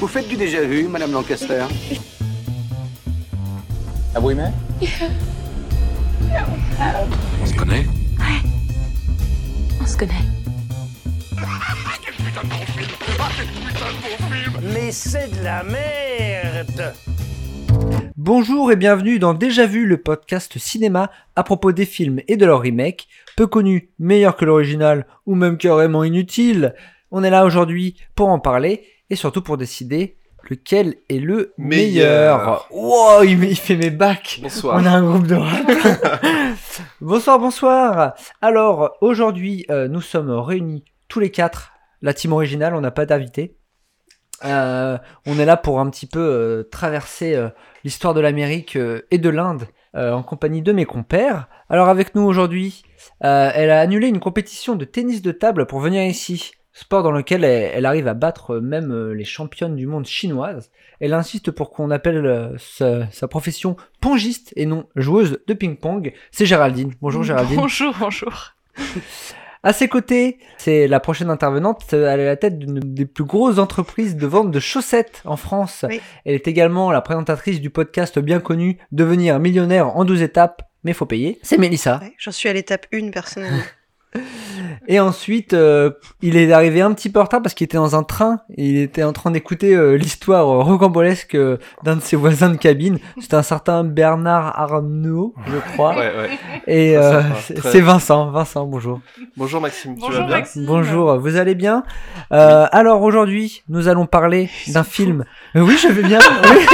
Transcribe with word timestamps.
Vous 0.00 0.08
faites 0.08 0.28
du 0.28 0.36
déjà 0.36 0.62
vu, 0.62 0.88
Madame 0.88 1.12
Lancaster 1.12 1.64
Ah 4.14 4.20
oui, 4.20 4.34
mais 4.34 4.50
On 7.40 7.46
se 7.46 7.54
connaît 7.54 7.86
On 9.80 9.86
se 9.86 9.96
connaît. 9.96 10.12
Mais 14.74 14.90
c'est 14.92 15.28
de 15.38 15.44
la 15.44 15.62
merde 15.62 16.94
Bonjour 18.16 18.70
et 18.70 18.76
bienvenue 18.76 19.18
dans 19.18 19.34
Déjà 19.34 19.66
Vu, 19.66 19.86
le 19.86 19.96
podcast 19.96 20.58
cinéma 20.58 21.10
à 21.36 21.42
propos 21.42 21.72
des 21.72 21.86
films 21.86 22.20
et 22.28 22.36
de 22.36 22.46
leur 22.46 22.60
remake, 22.60 23.08
peu 23.36 23.46
connus, 23.46 23.90
meilleurs 23.98 24.36
que 24.36 24.44
l'original 24.44 25.06
ou 25.26 25.34
même 25.34 25.56
carrément 25.58 26.04
inutiles. 26.04 26.74
On 27.10 27.24
est 27.24 27.30
là 27.30 27.44
aujourd'hui 27.44 27.96
pour 28.14 28.28
en 28.28 28.38
parler 28.38 28.84
et 29.10 29.16
surtout 29.16 29.42
pour 29.42 29.56
décider 29.56 30.18
lequel 30.48 30.96
est 31.08 31.18
le 31.18 31.52
meilleur. 31.58 32.38
Meilleur. 32.38 32.68
Wow, 32.70 33.22
il, 33.22 33.42
il 33.44 33.56
fait 33.56 33.76
mes 33.76 33.90
bacs. 33.90 34.40
Bonsoir. 34.42 34.80
On 34.80 34.86
a 34.86 34.90
un 34.90 35.02
groupe 35.02 35.26
de 35.26 35.34
rap. 35.34 35.70
bonsoir, 37.00 37.38
bonsoir. 37.38 38.14
Alors 38.40 38.96
aujourd'hui, 39.00 39.66
euh, 39.70 39.88
nous 39.88 40.00
sommes 40.00 40.30
réunis 40.30 40.84
tous 41.08 41.20
les 41.20 41.30
quatre, 41.30 41.72
la 42.00 42.14
team 42.14 42.32
originale, 42.32 42.74
on 42.74 42.80
n'a 42.80 42.90
pas 42.90 43.06
d'invité. 43.06 43.56
Euh, 44.44 44.98
on 45.26 45.38
est 45.38 45.44
là 45.44 45.56
pour 45.56 45.78
un 45.78 45.88
petit 45.88 46.06
peu 46.06 46.18
euh, 46.18 46.62
traverser 46.64 47.38
l'histoire 47.84 48.14
de 48.14 48.20
l'Amérique 48.20 48.76
et 49.10 49.18
de 49.18 49.28
l'Inde 49.28 49.66
en 49.94 50.22
compagnie 50.22 50.62
de 50.62 50.72
mes 50.72 50.86
compères. 50.86 51.48
Alors 51.68 51.90
avec 51.90 52.14
nous 52.14 52.22
aujourd'hui, 52.22 52.82
elle 53.20 53.70
a 53.70 53.80
annulé 53.80 54.08
une 54.08 54.20
compétition 54.20 54.74
de 54.74 54.86
tennis 54.86 55.20
de 55.20 55.32
table 55.32 55.66
pour 55.66 55.80
venir 55.80 56.02
ici. 56.02 56.52
Sport 56.72 57.02
dans 57.02 57.10
lequel 57.10 57.44
elle, 57.44 57.70
elle 57.74 57.86
arrive 57.86 58.08
à 58.08 58.14
battre 58.14 58.56
même 58.56 58.92
euh, 58.92 59.12
les 59.12 59.24
championnes 59.24 59.76
du 59.76 59.86
monde 59.86 60.06
chinoises. 60.06 60.70
Elle 61.00 61.12
insiste 61.12 61.50
pour 61.50 61.70
qu'on 61.70 61.90
appelle 61.90 62.24
euh, 62.24 62.56
sa, 62.58 63.10
sa 63.10 63.28
profession 63.28 63.76
pongiste 64.00 64.52
et 64.56 64.66
non 64.66 64.88
joueuse 64.96 65.38
de 65.46 65.54
ping-pong. 65.54 66.12
C'est 66.30 66.46
Géraldine. 66.46 66.92
Bonjour 67.00 67.22
Géraldine. 67.22 67.56
Bonjour, 67.56 67.94
bonjour. 67.98 68.54
À 69.64 69.72
ses 69.72 69.86
côtés, 69.86 70.38
c'est 70.58 70.88
la 70.88 70.98
prochaine 70.98 71.30
intervenante. 71.30 71.92
Elle 71.92 72.02
est 72.02 72.08
à 72.08 72.16
la 72.16 72.36
tête 72.36 72.58
d'une 72.58 72.80
des 72.80 73.06
plus 73.06 73.24
grosses 73.24 73.58
entreprises 73.58 74.16
de 74.16 74.26
vente 74.26 74.50
de 74.50 74.58
chaussettes 74.58 75.22
en 75.24 75.36
France. 75.36 75.84
Oui. 75.88 76.00
Elle 76.24 76.34
est 76.34 76.48
également 76.48 76.90
la 76.90 77.00
présentatrice 77.00 77.60
du 77.60 77.70
podcast 77.70 78.18
bien 78.18 78.40
connu 78.40 78.78
Devenir 78.90 79.38
millionnaire 79.38 79.96
en 79.96 80.04
12 80.04 80.22
étapes, 80.22 80.68
mais 80.82 80.94
faut 80.94 81.06
payer. 81.06 81.38
C'est 81.42 81.58
Mélissa. 81.58 82.00
J'en 82.18 82.32
suis 82.32 82.48
à 82.48 82.52
l'étape 82.52 82.86
1 82.92 83.10
personnellement. 83.10 83.62
Et 84.88 85.00
ensuite, 85.00 85.54
euh, 85.54 85.90
il 86.20 86.36
est 86.36 86.52
arrivé 86.52 86.80
un 86.80 86.92
petit 86.92 87.10
peu 87.10 87.20
en 87.20 87.24
retard 87.24 87.42
parce 87.42 87.54
qu'il 87.54 87.64
était 87.64 87.76
dans 87.76 87.96
un 87.96 88.02
train 88.02 88.40
et 88.56 88.66
il 88.68 88.78
était 88.78 89.02
en 89.02 89.12
train 89.12 89.30
d'écouter 89.30 89.74
euh, 89.74 89.94
l'histoire 89.96 90.48
euh, 90.48 90.62
rocambolesque 90.62 91.34
euh, 91.34 91.58
d'un 91.82 91.96
de 91.96 92.00
ses 92.00 92.16
voisins 92.16 92.50
de 92.50 92.56
cabine. 92.56 92.98
C'était 93.20 93.36
un 93.36 93.42
certain 93.42 93.84
Bernard 93.84 94.58
Arnault, 94.58 95.34
je 95.46 95.72
crois. 95.72 95.90
Ouais, 95.96 96.12
ouais. 96.16 96.30
Et 96.66 96.96
euh, 96.96 97.22
c'est 97.42 97.54
très- 97.54 97.70
c'est 97.72 97.80
Vincent. 97.80 98.30
Vincent, 98.30 98.66
bonjour. 98.66 99.00
Bonjour 99.36 99.60
Maxime, 99.60 99.94
tu 99.94 100.00
Bonjour 100.00 100.20
vas 100.20 100.26
bien 100.26 100.36
Maxime. 100.38 100.64
Bonjour, 100.66 101.18
vous 101.18 101.36
allez 101.36 101.54
bien? 101.54 101.82
Euh, 102.32 102.66
Alors 102.72 103.02
aujourd'hui, 103.02 103.62
nous 103.68 103.88
allons 103.88 104.06
parler 104.06 104.48
d'un 104.68 104.84
film. 104.84 105.24
Oui, 105.54 105.76
je 105.80 105.88
vais 105.88 106.02
bien. 106.02 106.18
oui. 106.50 106.66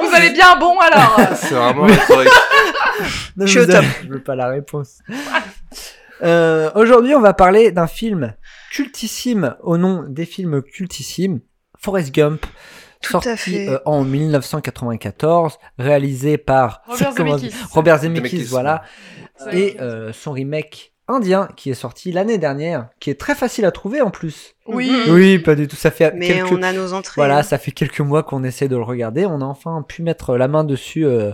Vous 0.00 0.14
allez 0.14 0.30
bien, 0.30 0.56
bon 0.58 0.74
alors 0.80 1.16
C'est 1.36 1.54
vraiment. 1.54 1.86
Non, 3.36 3.44
Je 3.44 3.46
suis 3.46 3.60
au 3.60 3.66
top. 3.66 3.84
Je 4.04 4.08
veux 4.08 4.20
pas 4.22 4.34
la 4.34 4.48
réponse. 4.48 4.98
Euh, 6.22 6.70
aujourd'hui, 6.74 7.14
on 7.14 7.20
va 7.20 7.34
parler 7.34 7.70
d'un 7.72 7.86
film 7.86 8.34
cultissime 8.72 9.56
au 9.62 9.76
nom 9.76 10.04
des 10.08 10.26
films 10.26 10.62
cultissimes, 10.62 11.40
Forrest 11.78 12.14
Gump. 12.14 12.46
Tout 13.02 13.20
sorti 13.20 13.68
euh, 13.68 13.78
en 13.84 14.04
1994, 14.04 15.58
réalisé 15.78 16.38
par 16.38 16.82
Robert 16.86 17.12
Zemeckis. 17.12 17.54
Robert 17.70 17.98
Zemeckis, 17.98 18.28
Zemeckis, 18.30 18.48
voilà, 18.48 18.82
et 19.52 19.76
euh, 19.80 20.12
son 20.12 20.32
remake 20.32 20.94
indien 21.08 21.48
qui 21.56 21.70
est 21.70 21.74
sorti 21.74 22.10
l'année 22.12 22.38
dernière, 22.38 22.88
qui 23.00 23.10
est 23.10 23.14
très 23.20 23.34
facile 23.34 23.64
à 23.64 23.70
trouver 23.70 24.00
en 24.00 24.10
plus. 24.10 24.54
Oui. 24.66 24.90
Oui, 25.08 25.38
pas 25.38 25.54
du 25.54 25.68
tout. 25.68 25.76
Ça 25.76 25.90
fait 25.90 26.12
Mais 26.14 26.26
quelques 26.26 26.50
on 26.52 26.62
a 26.62 26.72
nos 26.72 26.92
entrées. 26.92 27.12
voilà, 27.16 27.42
ça 27.44 27.58
fait 27.58 27.70
quelques 27.70 28.00
mois 28.00 28.22
qu'on 28.24 28.42
essaie 28.44 28.66
de 28.68 28.76
le 28.76 28.82
regarder. 28.82 29.24
On 29.26 29.40
a 29.40 29.44
enfin 29.44 29.82
pu 29.86 30.02
mettre 30.02 30.36
la 30.36 30.48
main 30.48 30.64
dessus 30.64 31.04
euh, 31.06 31.32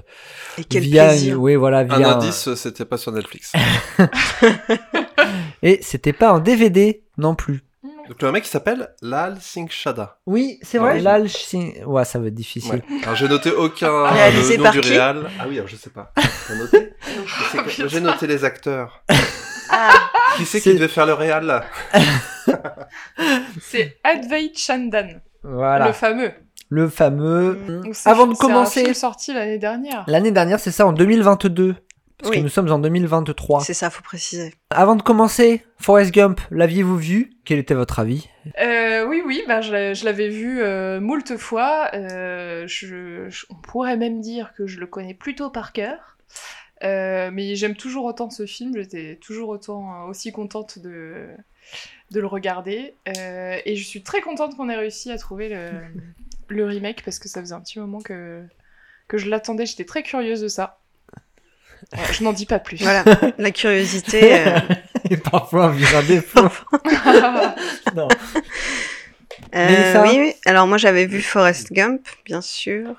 Et 0.59 0.65
quel 0.65 0.83
via, 0.83 1.09
plaisir. 1.09 1.41
oui, 1.41 1.55
voilà, 1.57 1.79
Un 1.79 1.85
via. 1.85 2.15
indice, 2.17 2.55
c'était 2.55 2.85
pas 2.85 2.99
sur 2.99 3.13
Netflix. 3.13 3.53
Et 5.63 5.79
c'était 5.83 6.13
pas 6.13 6.31
un 6.31 6.41
DVD 6.41 7.05
non 7.19 7.35
plus. 7.35 7.63
Donc 8.09 8.21
le 8.21 8.33
mec 8.33 8.45
il 8.45 8.49
s'appelle 8.51 8.91
Lal 9.01 9.39
Singh 9.41 9.71
Chada. 9.71 10.19
Oui, 10.27 10.59
c'est 10.63 10.79
vrai. 10.79 10.99
Lal 11.01 11.29
Singh- 11.29 11.85
Ouais, 11.85 12.05
ça 12.05 12.19
va 12.19 12.27
être 12.27 12.35
difficile. 12.35 12.83
Ouais. 12.91 12.99
Alors 13.05 13.15
j'ai 13.15 13.29
noté 13.29 13.51
aucun 13.53 14.07
Réalisé 14.09 14.55
le 14.55 14.59
nom 14.59 14.63
par 14.65 14.73
du 14.73 14.81
qui 14.81 14.91
réal. 14.91 15.31
Ah 15.39 15.45
oui, 15.49 15.57
alors 15.57 15.69
je 15.69 15.77
sais 15.77 15.91
pas. 15.91 16.13
Noté 16.59 16.93
J'ai 17.87 18.01
noté 18.01 18.27
les 18.27 18.45
acteurs. 18.45 19.05
Qui 20.37 20.45
c'est 20.45 20.61
C'est- 20.61 20.71
qui 20.71 20.77
devait 20.77 20.89
faire 20.89 21.07
le 21.07 21.15
réal 21.15 21.45
là 21.47 21.65
C'est 23.61 23.97
Advait 24.05 24.53
Chandan, 24.55 25.21
Voilà, 25.43 25.85
le 25.87 25.91
le, 25.91 25.93
fameux. 25.93 26.33
fameux. 26.89 27.55
Donc, 27.85 27.95
c'est- 27.95 28.09
Avant 28.09 28.27
de 28.27 28.35
c'est 28.35 28.41
commencer, 28.41 28.83
film 28.83 28.95
sorti 28.95 29.33
l'année 29.35 29.59
dernière. 29.59 30.05
l'année 30.07 30.31
dernière, 30.33 30.59
c'est 30.61 30.71
ça, 30.71 30.87
en 30.87 30.93
2022. 30.93 31.75
Parce 32.19 32.31
Oui. 32.31 32.37
que 32.39 32.43
nous 32.45 32.49
sommes 32.49 32.71
en 32.71 32.79
2023. 32.79 33.63
c'est 33.63 33.75
ça, 33.75 33.91
faut 33.91 34.03
préciser. 34.05 34.55
Avant 34.71 34.95
de 34.95 35.03
commencer, 35.03 35.65
Forrest 35.81 36.13
Gump, 36.15 36.41
l'aviez-vous 36.53 36.97
vu? 36.97 37.31
Quel 37.45 37.59
était 37.59 37.75
votre 37.75 37.99
avis? 37.99 38.29
Euh, 38.61 39.05
oui, 39.09 39.23
oui, 39.27 39.43
bah, 39.49 39.61
je 39.61 40.05
l'avais 40.05 40.29
vu 40.29 40.61
euh, 40.63 41.01
moult 41.01 41.37
fois. 41.37 41.91
Euh, 41.95 42.65
je, 42.69 43.27
je- 43.29 43.47
on 43.51 43.57
pourrait 43.57 43.97
même 43.97 44.21
dire 44.21 44.53
que 44.57 44.69
je 44.69 44.79
le 44.79 44.87
connais 44.87 45.15
plutôt 45.15 45.51
par 45.51 45.73
cœur. 45.73 46.17
Euh, 46.83 47.31
mais 47.33 47.55
j'aime 47.55 47.77
toujours 47.77 48.05
autant 48.05 48.31
ce 48.31 48.47
film, 48.47 48.73
j'étais 48.75 49.17
toujours 49.17 49.51
autant 49.51 49.95
euh, 49.95 50.09
aussi 50.09 50.33
contente 50.33 50.79
de, 50.79 51.29
de 52.11 52.21
le 52.21 52.27
regarder. 52.27 52.95
Euh, 53.17 53.59
et 53.65 53.77
je 53.77 53.85
suis 53.85 54.03
très 54.03 54.21
contente 54.21 54.57
qu'on 54.57 54.69
ait 54.69 54.77
réussi 54.77 55.11
à 55.13 55.19
trouver 55.19 55.49
le, 55.49 55.71
le 56.49 56.65
remake 56.65 57.05
parce 57.05 57.19
que 57.19 57.29
ça 57.29 57.41
faisait 57.41 57.55
un 57.55 57.61
petit 57.61 57.79
moment 57.79 58.01
que, 58.01 58.43
que 59.09 59.19
je 59.19 59.29
l'attendais, 59.29 59.67
j'étais 59.67 59.85
très 59.85 60.03
curieuse 60.03 60.41
de 60.41 60.49
ça. 60.49 60.81
Je 62.13 62.23
n'en 62.25 62.33
dis 62.33 62.47
pas 62.47 62.59
plus. 62.59 62.81
Voilà, 62.83 63.05
la 63.39 63.51
curiosité. 63.51 64.35
euh, 64.47 64.59
Et 65.11 65.17
parfois, 65.17 65.67
on 65.67 65.71
vient 65.71 66.03
des 66.03 66.17
défaut. 66.17 66.49
non. 67.95 68.09
euh, 69.55 70.03
oui, 70.05 70.19
oui. 70.21 70.35
Alors 70.47 70.67
moi 70.67 70.79
j'avais 70.79 71.07
vu 71.07 71.21
Forrest 71.21 71.73
Gump, 71.73 72.07
bien 72.25 72.41
sûr. 72.41 72.97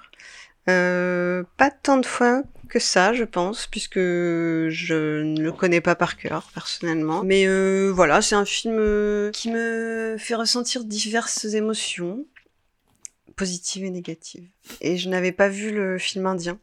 Euh, 0.70 1.44
pas 1.58 1.72
tant 1.72 1.98
de 1.98 2.06
fois 2.06 2.44
que 2.74 2.80
ça, 2.80 3.14
je 3.14 3.24
pense, 3.24 3.68
puisque 3.68 4.00
je 4.00 5.22
ne 5.22 5.40
le 5.40 5.52
connais 5.52 5.80
pas 5.80 5.94
par 5.94 6.18
cœur, 6.18 6.50
personnellement. 6.56 7.22
Mais 7.24 7.46
euh, 7.46 7.92
voilà, 7.94 8.24
c'est 8.24 8.34
un 8.34 8.46
film 8.46 8.78
euh, 8.80 9.30
qui 9.30 9.52
me 9.52 10.16
fait 10.18 10.34
ressentir 10.34 10.84
diverses 10.84 11.46
émotions, 11.46 12.26
positives 13.36 13.84
et 13.84 13.92
négatives. 13.92 14.48
Et 14.82 14.98
je 14.98 15.08
n'avais 15.08 15.32
pas 15.32 15.50
vu 15.50 15.72
le 15.72 16.00
film 16.00 16.26
indien. 16.26 16.58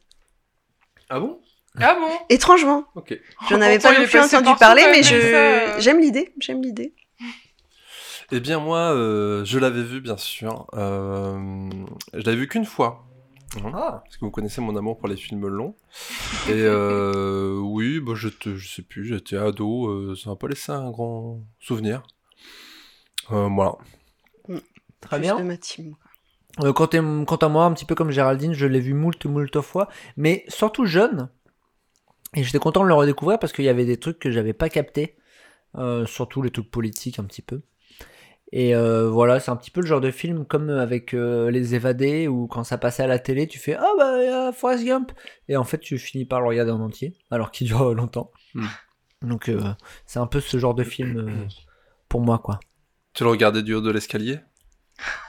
Ah 1.09 1.21
bon? 1.21 1.41
Ah 1.79 1.95
bon? 1.95 2.11
Étrangement, 2.29 2.85
Ok. 2.97 3.17
j'en 3.49 3.61
avais 3.61 3.79
pas 3.79 3.97
non 3.97 4.05
plus 4.05 4.19
entendu 4.19 4.51
parler, 4.59 4.83
mais 4.91 5.05
je 5.05 5.09
ça, 5.11 5.15
euh. 5.15 5.75
j'aime 5.79 6.01
l'idée, 6.01 6.35
j'aime 6.41 6.61
l'idée. 6.61 6.93
Eh 8.33 8.41
bien 8.41 8.59
moi, 8.59 8.93
euh, 8.95 9.45
je 9.45 9.61
l'avais 9.61 9.85
vu 9.85 10.01
bien 10.01 10.17
sûr. 10.17 10.67
Euh, 10.75 11.71
je 12.15 12.23
l'avais 12.25 12.37
vu 12.37 12.49
qu'une 12.49 12.65
fois. 12.65 13.07
Ah. 13.57 14.03
Parce 14.05 14.17
que 14.17 14.25
vous 14.25 14.31
connaissez 14.31 14.61
mon 14.61 14.77
amour 14.77 14.99
pour 14.99 15.09
les 15.09 15.17
films 15.17 15.47
longs. 15.47 15.75
Et 16.49 16.53
euh, 16.53 17.59
oui, 17.59 18.01
bah, 18.01 18.13
je, 18.15 18.29
te, 18.29 18.57
je 18.57 18.69
sais 18.69 18.83
plus, 18.83 19.05
j'étais 19.05 19.37
ado, 19.37 19.89
euh, 19.89 20.15
ça 20.17 20.31
m'a 20.31 20.37
pas 20.37 20.49
laissé 20.49 20.73
un 20.73 20.91
grand 20.91 21.41
souvenir. 21.59 22.03
Euh, 23.33 23.49
voilà. 23.49 23.77
Très 25.01 25.17
Plus 25.17 25.21
bien. 25.21 25.39
de 25.39 25.43
ma 25.45 25.57
team. 25.57 25.97
Quant, 26.59 26.87
à, 26.87 27.25
quant 27.25 27.37
à 27.37 27.49
moi, 27.49 27.65
un 27.65 27.73
petit 27.73 27.85
peu 27.85 27.95
comme 27.95 28.11
Géraldine, 28.11 28.53
je 28.53 28.67
l'ai 28.67 28.81
vu 28.81 28.93
moult, 28.93 29.25
moult 29.25 29.61
fois, 29.61 29.89
mais 30.17 30.45
surtout 30.49 30.85
jeune. 30.85 31.31
Et 32.35 32.43
j'étais 32.45 32.59
content 32.59 32.83
de 32.83 32.89
le 32.89 32.95
redécouvrir 32.95 33.39
parce 33.39 33.53
qu'il 33.53 33.65
y 33.65 33.69
avait 33.69 33.85
des 33.85 33.99
trucs 33.99 34.19
que 34.19 34.31
j'avais 34.31 34.53
pas 34.53 34.69
captés, 34.69 35.17
euh, 35.77 36.07
surtout 36.07 36.43
les 36.43 36.51
trucs 36.51 36.71
politiques 36.71 37.19
un 37.19 37.25
petit 37.25 37.43
peu. 37.43 37.63
Et 38.53 38.75
euh, 38.75 39.09
voilà, 39.09 39.39
c'est 39.39 39.51
un 39.51 39.57
petit 39.57 39.71
peu 39.71 39.81
le 39.81 39.87
genre 39.87 40.01
de 40.01 40.11
film 40.11 40.45
comme 40.45 40.71
avec 40.71 41.15
euh, 41.15 41.51
Les 41.51 41.75
Évadés, 41.75 42.27
où 42.27 42.47
quand 42.49 42.65
ça 42.65 42.79
passait 42.79 43.03
à 43.05 43.07
la 43.07 43.19
télé, 43.19 43.47
tu 43.47 43.59
fais 43.59 43.75
Ah 43.75 43.93
bah, 43.97 44.19
il 44.19 44.25
y 44.25 44.29
a 44.29 44.53
Forrest 44.53 44.85
Gump 44.85 45.13
Et 45.49 45.57
en 45.57 45.65
fait, 45.65 45.79
tu 45.79 45.99
finis 45.99 46.25
par 46.25 46.41
le 46.41 46.49
regarder 46.49 46.73
en 46.73 46.81
entier, 46.81 47.15
alors 47.31 47.53
qu'il 47.53 47.69
dure 47.69 47.95
longtemps. 47.95 48.33
Hmm. 48.55 48.67
Donc, 49.23 49.49
euh, 49.49 49.61
c'est 50.07 50.19
un 50.19 50.27
peu 50.27 50.41
ce 50.41 50.59
genre 50.59 50.75
de 50.75 50.83
film 50.83 51.19
euh, 51.19 51.49
pour 52.09 52.21
moi, 52.21 52.39
quoi. 52.39 52.59
Tu 53.13 53.25
le 53.25 53.31
regardais 53.31 53.63
du 53.63 53.75
haut 53.75 53.81
de 53.81 53.91
l'escalier? 53.91 54.41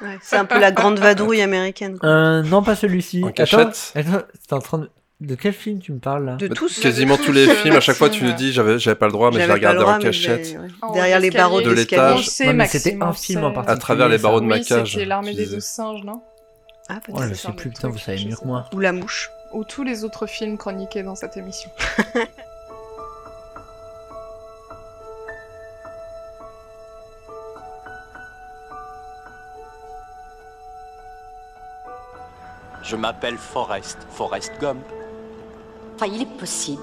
Ouais, 0.02 0.18
c'est 0.22 0.38
un 0.38 0.46
peu 0.46 0.60
la 0.60 0.72
grande 0.72 1.00
vadrouille 1.00 1.42
américaine. 1.42 1.98
quoi. 1.98 2.10
Euh, 2.10 2.44
non, 2.44 2.64
pas 2.64 2.76
celui-ci. 2.76 3.24
En 3.24 3.32
cachette? 3.32 3.94
Attends, 3.96 4.58
en 4.58 4.60
train 4.60 4.78
de... 4.80 4.90
De 5.22 5.36
quel 5.36 5.54
film 5.54 5.78
tu 5.80 5.94
me 5.94 6.00
parles 6.00 6.26
là 6.26 6.36
De 6.36 6.48
Bah, 6.48 6.56
tous. 6.56 6.80
Quasiment 6.80 7.16
tous 7.16 7.32
les 7.32 7.48
films, 7.48 7.76
à 7.76 7.80
chaque 7.80 7.96
fois 7.96 8.10
tu 8.10 8.24
le 8.24 8.34
dis, 8.34 8.52
j'avais 8.52 8.80
j'avais 8.80 8.96
pas 8.96 9.06
le 9.06 9.12
droit, 9.12 9.30
mais 9.32 9.40
je 9.42 9.46
l'ai 9.48 9.54
regardé 9.54 9.84
en 9.84 10.00
cachette. 10.00 10.58
En 10.82 10.94
Derrière 10.94 11.20
les 11.20 11.30
barreaux 11.30 11.62
De 11.62 11.70
l'étage. 11.72 12.28
Mais 12.54 12.66
c'était 12.66 12.98
un 13.00 13.14
film 13.14 13.44
en 13.44 13.52
particulier. 13.52 13.78
À 13.78 13.80
travers 13.80 14.10
les 14.10 14.18
barreaux 14.18 14.40
de 14.40 14.46
Oui, 14.46 14.50
maquillage. 14.50 14.94
c'était 14.94 15.06
l'armée 15.06 15.36
des 15.36 15.46
douze 15.46 15.64
singes, 15.64 16.04
non? 16.04 16.22
Ah, 16.90 16.96
peut-être. 17.06 17.20
Oh, 17.20 17.24
je 17.30 17.36
c'est 17.36 17.48
sais 17.48 17.54
plus, 17.54 17.70
putain, 17.70 17.90
vous 17.90 18.00
savez 18.00 18.26
mieux 18.26 18.36
que 18.36 18.46
moi. 18.46 18.66
Ou 18.74 18.80
la 18.80 18.92
mouche. 18.92 19.30
Ou 19.54 19.64
tous 19.64 19.84
les 19.84 20.04
autres 20.04 20.26
films 20.26 20.58
chroniqués 20.58 21.04
dans 21.04 21.16
cette 21.16 21.38
émission. 21.38 21.70
Je 32.84 32.96
m'appelle 32.96 33.38
Forrest, 33.38 33.98
Forrest 34.10 34.52
Gump. 34.60 34.82
Enfin, 36.02 36.12
il 36.16 36.24
est 36.24 36.38
possible 36.40 36.82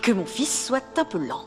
que 0.00 0.12
mon 0.12 0.24
fils 0.24 0.66
soit 0.66 0.96
un 0.96 1.04
peu 1.04 1.18
lent. 1.18 1.44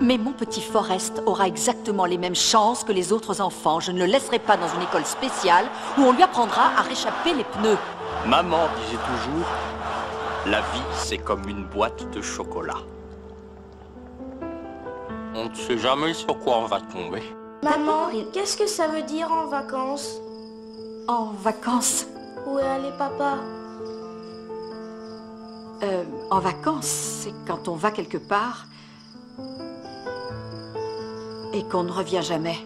Mais 0.00 0.18
mon 0.18 0.32
petit 0.32 0.60
Forrest 0.60 1.22
aura 1.26 1.46
exactement 1.46 2.06
les 2.06 2.18
mêmes 2.18 2.34
chances 2.34 2.82
que 2.82 2.90
les 2.90 3.12
autres 3.12 3.40
enfants. 3.40 3.78
Je 3.78 3.92
ne 3.92 4.00
le 4.00 4.06
laisserai 4.06 4.40
pas 4.40 4.56
dans 4.56 4.66
une 4.66 4.82
école 4.82 5.04
spéciale 5.04 5.66
où 5.96 6.00
on 6.00 6.10
lui 6.10 6.24
apprendra 6.24 6.72
à 6.76 6.82
réchapper 6.82 7.34
les 7.34 7.44
pneus. 7.44 7.78
Maman 8.26 8.66
disait 8.80 8.96
toujours, 8.96 9.46
la 10.46 10.60
vie 10.60 10.82
c'est 10.96 11.18
comme 11.18 11.48
une 11.48 11.66
boîte 11.66 12.10
de 12.10 12.20
chocolat. 12.20 12.82
On 15.36 15.48
ne 15.50 15.54
sait 15.54 15.78
jamais 15.78 16.14
sur 16.14 16.36
quoi 16.40 16.58
on 16.58 16.66
va 16.66 16.80
tomber. 16.80 17.22
Maman, 17.62 18.08
qu'est-ce 18.32 18.56
que 18.56 18.66
ça 18.66 18.88
veut 18.88 19.02
dire 19.02 19.30
en 19.30 19.46
vacances? 19.46 20.16
En 21.06 21.26
vacances, 21.26 22.06
Où 22.44 22.58
est 22.58 22.66
allé 22.66 22.90
papa 22.98 23.36
euh, 25.82 26.04
en 26.30 26.40
vacances, 26.40 26.86
c'est 26.86 27.34
quand 27.46 27.68
on 27.68 27.74
va 27.74 27.90
quelque 27.90 28.18
part 28.18 28.66
et 31.52 31.62
qu'on 31.64 31.84
ne 31.84 31.92
revient 31.92 32.22
jamais. 32.22 32.56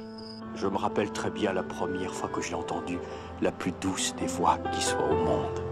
Je 0.55 0.67
me 0.67 0.76
rappelle 0.76 1.11
très 1.12 1.31
bien 1.31 1.53
la 1.53 1.62
première 1.62 2.14
fois 2.14 2.29
que 2.29 2.41
j'ai 2.41 2.55
entendu 2.55 2.99
la 3.41 3.53
plus 3.53 3.73
douce 3.81 4.14
des 4.17 4.26
voix 4.26 4.59
qui 4.73 4.82
soit 4.82 5.05
au 5.05 5.14
monde. 5.14 5.62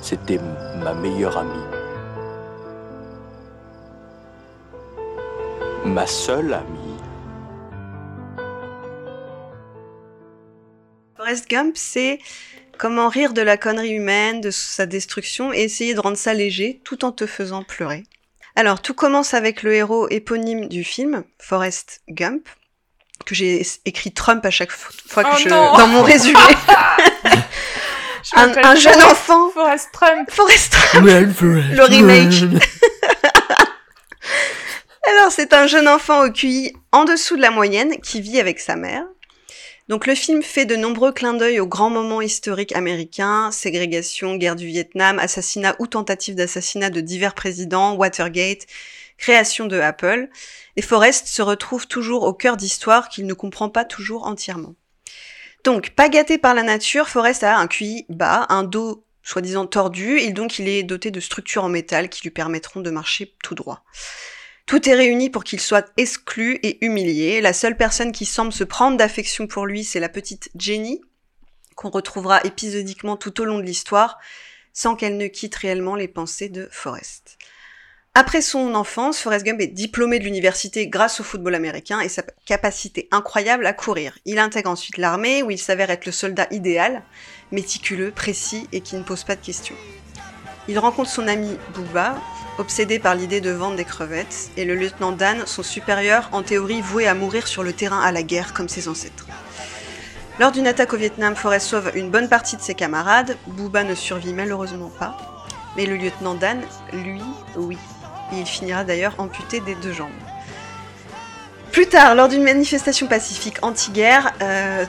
C'était 0.00 0.40
ma 0.78 0.94
meilleure 0.94 1.36
amie. 1.36 1.64
Ma 5.84 6.06
seule 6.06 6.54
amie. 6.54 6.96
Forrest 11.16 11.50
Gump, 11.50 11.76
c'est 11.76 12.18
comment 12.80 13.10
rire 13.10 13.34
de 13.34 13.42
la 13.42 13.58
connerie 13.58 13.92
humaine, 13.92 14.40
de 14.40 14.50
sa 14.50 14.86
destruction 14.86 15.52
et 15.52 15.58
essayer 15.58 15.92
de 15.92 16.00
rendre 16.00 16.16
ça 16.16 16.32
léger 16.32 16.80
tout 16.82 17.04
en 17.04 17.12
te 17.12 17.26
faisant 17.26 17.62
pleurer. 17.62 18.04
Alors, 18.56 18.80
tout 18.80 18.94
commence 18.94 19.34
avec 19.34 19.62
le 19.62 19.74
héros 19.74 20.08
éponyme 20.08 20.66
du 20.66 20.82
film, 20.82 21.24
Forrest 21.38 22.00
Gump, 22.08 22.48
que 23.26 23.34
j'ai 23.34 23.66
écrit 23.84 24.12
Trump 24.12 24.46
à 24.46 24.50
chaque 24.50 24.72
fois 24.72 25.24
que 25.24 25.28
Oh 25.30 25.38
je... 25.44 25.48
non 25.50 25.76
dans 25.76 25.88
mon 25.88 26.02
résumé. 26.02 26.38
Je 28.22 28.38
un, 28.38 28.74
jeune 28.74 28.92
Forrest- 28.92 29.10
enfant, 29.12 29.50
Forrest 29.50 29.88
Trump. 29.92 30.30
Forrest 30.30 30.72
Trump. 30.72 31.04
Le 31.06 31.82
remake. 31.84 32.32
Alors, 35.08 35.32
c'est 35.32 35.54
un 35.54 35.66
jeune 35.66 35.88
enfant 35.88 36.24
au 36.26 36.30
QI 36.30 36.72
en 36.92 37.04
dessous 37.04 37.36
de 37.36 37.42
la 37.42 37.50
moyenne 37.50 37.98
qui 38.00 38.20
vit 38.20 38.38
avec 38.38 38.60
sa 38.60 38.76
mère. 38.76 39.04
Donc, 39.90 40.06
le 40.06 40.14
film 40.14 40.40
fait 40.40 40.66
de 40.66 40.76
nombreux 40.76 41.10
clins 41.10 41.34
d'œil 41.34 41.58
aux 41.58 41.66
grands 41.66 41.90
moments 41.90 42.20
historiques 42.20 42.76
américains, 42.76 43.50
ségrégation, 43.50 44.36
guerre 44.36 44.54
du 44.54 44.66
Vietnam, 44.66 45.18
assassinat 45.18 45.74
ou 45.80 45.88
tentative 45.88 46.36
d'assassinat 46.36 46.90
de 46.90 47.00
divers 47.00 47.34
présidents, 47.34 47.96
Watergate, 47.96 48.66
création 49.18 49.66
de 49.66 49.80
Apple. 49.80 50.28
Et 50.76 50.82
Forrest 50.82 51.26
se 51.26 51.42
retrouve 51.42 51.88
toujours 51.88 52.22
au 52.22 52.32
cœur 52.32 52.56
d'histoires 52.56 53.08
qu'il 53.08 53.26
ne 53.26 53.34
comprend 53.34 53.68
pas 53.68 53.84
toujours 53.84 54.28
entièrement. 54.28 54.76
Donc, 55.64 55.90
pas 55.90 56.08
gâté 56.08 56.38
par 56.38 56.54
la 56.54 56.62
nature, 56.62 57.08
Forrest 57.08 57.42
a 57.42 57.58
un 57.58 57.66
QI 57.66 58.06
bas, 58.08 58.46
un 58.48 58.62
dos 58.62 59.04
soi-disant 59.24 59.66
tordu, 59.66 60.20
et 60.20 60.30
donc 60.30 60.60
il 60.60 60.68
est 60.68 60.84
doté 60.84 61.10
de 61.10 61.18
structures 61.18 61.64
en 61.64 61.68
métal 61.68 62.08
qui 62.08 62.22
lui 62.22 62.30
permettront 62.30 62.78
de 62.78 62.90
marcher 62.90 63.34
tout 63.42 63.56
droit. 63.56 63.82
Tout 64.70 64.88
est 64.88 64.94
réuni 64.94 65.30
pour 65.30 65.42
qu'il 65.42 65.58
soit 65.58 65.90
exclu 65.96 66.60
et 66.62 66.86
humilié. 66.86 67.40
La 67.40 67.52
seule 67.52 67.76
personne 67.76 68.12
qui 68.12 68.24
semble 68.24 68.52
se 68.52 68.62
prendre 68.62 68.96
d'affection 68.96 69.48
pour 69.48 69.66
lui, 69.66 69.82
c'est 69.82 69.98
la 69.98 70.08
petite 70.08 70.48
Jenny, 70.54 71.00
qu'on 71.74 71.90
retrouvera 71.90 72.40
épisodiquement 72.44 73.16
tout 73.16 73.40
au 73.40 73.44
long 73.44 73.58
de 73.58 73.64
l'histoire, 73.64 74.20
sans 74.72 74.94
qu'elle 74.94 75.16
ne 75.16 75.26
quitte 75.26 75.56
réellement 75.56 75.96
les 75.96 76.06
pensées 76.06 76.48
de 76.48 76.68
Forrest. 76.70 77.36
Après 78.14 78.40
son 78.42 78.76
enfance, 78.76 79.18
Forrest 79.18 79.44
Gump 79.44 79.60
est 79.60 79.66
diplômé 79.66 80.20
de 80.20 80.24
l'université 80.24 80.86
grâce 80.86 81.18
au 81.18 81.24
football 81.24 81.56
américain 81.56 81.98
et 81.98 82.08
sa 82.08 82.22
capacité 82.46 83.08
incroyable 83.10 83.66
à 83.66 83.72
courir. 83.72 84.16
Il 84.24 84.38
intègre 84.38 84.70
ensuite 84.70 84.98
l'armée 84.98 85.42
où 85.42 85.50
il 85.50 85.58
s'avère 85.58 85.90
être 85.90 86.06
le 86.06 86.12
soldat 86.12 86.46
idéal, 86.52 87.02
méticuleux, 87.50 88.12
précis 88.12 88.68
et 88.70 88.82
qui 88.82 88.94
ne 88.94 89.02
pose 89.02 89.24
pas 89.24 89.34
de 89.34 89.44
questions. 89.44 89.74
Il 90.68 90.78
rencontre 90.78 91.10
son 91.10 91.26
ami 91.26 91.56
Booba, 91.74 92.16
obsédé 92.58 92.98
par 92.98 93.14
l'idée 93.14 93.40
de 93.40 93.50
vendre 93.50 93.76
des 93.76 93.84
crevettes, 93.84 94.50
et 94.56 94.64
le 94.64 94.74
lieutenant 94.74 95.12
Dan, 95.12 95.42
son 95.46 95.62
supérieur, 95.62 96.28
en 96.32 96.42
théorie 96.42 96.80
voué 96.80 97.06
à 97.06 97.14
mourir 97.14 97.46
sur 97.46 97.62
le 97.62 97.72
terrain 97.72 98.00
à 98.00 98.12
la 98.12 98.22
guerre 98.22 98.52
comme 98.52 98.68
ses 98.68 98.88
ancêtres. 98.88 99.26
Lors 100.38 100.52
d'une 100.52 100.66
attaque 100.66 100.92
au 100.94 100.96
Vietnam, 100.96 101.36
Forrest 101.36 101.66
sauve 101.66 101.92
une 101.94 102.10
bonne 102.10 102.28
partie 102.28 102.56
de 102.56 102.62
ses 102.62 102.74
camarades. 102.74 103.36
Booba 103.46 103.84
ne 103.84 103.94
survit 103.94 104.32
malheureusement 104.32 104.90
pas, 104.98 105.16
mais 105.76 105.84
le 105.84 105.96
lieutenant 105.96 106.34
Dan, 106.34 106.60
lui, 106.92 107.22
oui. 107.56 107.78
Il 108.32 108.46
finira 108.46 108.84
d'ailleurs 108.84 109.14
amputé 109.18 109.60
des 109.60 109.74
deux 109.74 109.92
jambes. 109.92 110.08
Plus 111.72 111.86
tard, 111.86 112.14
lors 112.14 112.28
d'une 112.28 112.42
manifestation 112.42 113.06
pacifique 113.06 113.56
anti-guerre, 113.62 114.32
euh, 114.40 114.86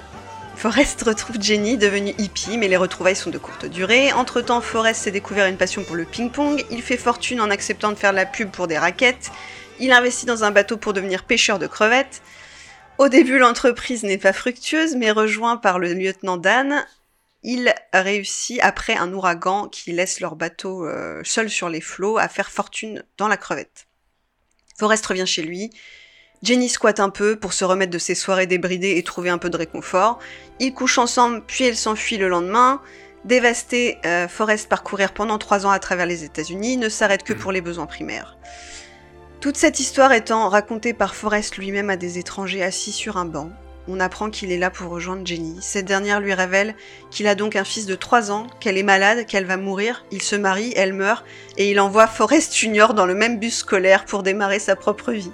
Forrest 0.61 1.01
retrouve 1.01 1.41
Jenny, 1.41 1.75
devenue 1.75 2.13
hippie, 2.19 2.59
mais 2.59 2.67
les 2.67 2.77
retrouvailles 2.77 3.15
sont 3.15 3.31
de 3.31 3.39
courte 3.39 3.65
durée. 3.65 4.13
Entre-temps, 4.13 4.61
Forrest 4.61 5.01
s'est 5.01 5.09
découvert 5.09 5.47
une 5.47 5.57
passion 5.57 5.83
pour 5.83 5.95
le 5.95 6.05
ping-pong. 6.05 6.63
Il 6.69 6.83
fait 6.83 6.97
fortune 6.97 7.41
en 7.41 7.49
acceptant 7.49 7.89
de 7.89 7.95
faire 7.95 8.13
la 8.13 8.27
pub 8.27 8.51
pour 8.51 8.67
des 8.67 8.77
raquettes. 8.77 9.31
Il 9.79 9.91
investit 9.91 10.27
dans 10.27 10.43
un 10.43 10.51
bateau 10.51 10.77
pour 10.77 10.93
devenir 10.93 11.23
pêcheur 11.23 11.57
de 11.57 11.65
crevettes. 11.65 12.21
Au 12.99 13.09
début, 13.09 13.39
l'entreprise 13.39 14.03
n'est 14.03 14.19
pas 14.19 14.33
fructueuse, 14.33 14.95
mais 14.95 15.09
rejoint 15.09 15.57
par 15.57 15.79
le 15.79 15.95
lieutenant 15.95 16.37
Dan, 16.37 16.85
il 17.41 17.73
réussit, 17.91 18.59
après 18.61 18.95
un 18.95 19.11
ouragan 19.13 19.67
qui 19.67 19.93
laisse 19.93 20.19
leur 20.19 20.35
bateau 20.35 20.85
euh, 20.85 21.23
seul 21.23 21.49
sur 21.49 21.69
les 21.69 21.81
flots, 21.81 22.19
à 22.19 22.27
faire 22.27 22.51
fortune 22.51 23.03
dans 23.17 23.27
la 23.27 23.37
crevette. 23.37 23.87
Forrest 24.77 25.03
revient 25.07 25.25
chez 25.25 25.41
lui. 25.41 25.71
Jenny 26.43 26.69
squatte 26.69 26.99
un 26.99 27.11
peu 27.11 27.35
pour 27.35 27.53
se 27.53 27.63
remettre 27.63 27.91
de 27.91 27.99
ses 27.99 28.15
soirées 28.15 28.47
débridées 28.47 28.97
et 28.97 29.03
trouver 29.03 29.29
un 29.29 29.37
peu 29.37 29.51
de 29.51 29.57
réconfort. 29.57 30.17
Ils 30.59 30.73
couchent 30.73 30.97
ensemble, 30.97 31.43
puis 31.45 31.65
elle 31.65 31.77
s'enfuit 31.77 32.17
le 32.17 32.29
lendemain. 32.29 32.81
Dévasté, 33.25 33.99
euh, 34.07 34.27
Forrest 34.27 34.67
parcourir 34.67 35.13
pendant 35.13 35.37
trois 35.37 35.67
ans 35.67 35.71
à 35.71 35.77
travers 35.77 36.07
les 36.07 36.23
États-Unis, 36.23 36.77
ne 36.77 36.89
s'arrête 36.89 37.21
que 37.21 37.33
pour 37.33 37.51
les 37.51 37.61
besoins 37.61 37.85
primaires. 37.85 38.37
Toute 39.39 39.55
cette 39.57 39.79
histoire 39.79 40.13
étant 40.13 40.49
racontée 40.49 40.93
par 40.93 41.13
Forrest 41.13 41.57
lui-même 41.57 41.91
à 41.91 41.95
des 41.95 42.17
étrangers 42.17 42.63
assis 42.63 42.91
sur 42.91 43.17
un 43.17 43.25
banc, 43.25 43.51
on 43.87 43.99
apprend 43.99 44.31
qu'il 44.31 44.51
est 44.51 44.57
là 44.57 44.71
pour 44.71 44.91
rejoindre 44.91 45.25
Jenny. 45.25 45.57
Cette 45.61 45.85
dernière 45.85 46.21
lui 46.21 46.33
révèle 46.33 46.75
qu'il 47.11 47.27
a 47.27 47.35
donc 47.35 47.55
un 47.55 47.63
fils 47.63 47.85
de 47.85 47.95
3 47.95 48.31
ans, 48.31 48.47
qu'elle 48.59 48.77
est 48.77 48.83
malade, 48.83 49.25
qu'elle 49.25 49.45
va 49.45 49.57
mourir, 49.57 50.05
il 50.11 50.21
se 50.21 50.35
marie, 50.35 50.73
elle 50.75 50.93
meurt, 50.93 51.23
et 51.57 51.69
il 51.69 51.79
envoie 51.79 52.07
Forrest 52.07 52.55
Junior 52.55 52.93
dans 52.93 53.05
le 53.05 53.15
même 53.15 53.39
bus 53.39 53.57
scolaire 53.57 54.05
pour 54.05 54.23
démarrer 54.23 54.59
sa 54.59 54.75
propre 54.75 55.11
vie. 55.11 55.31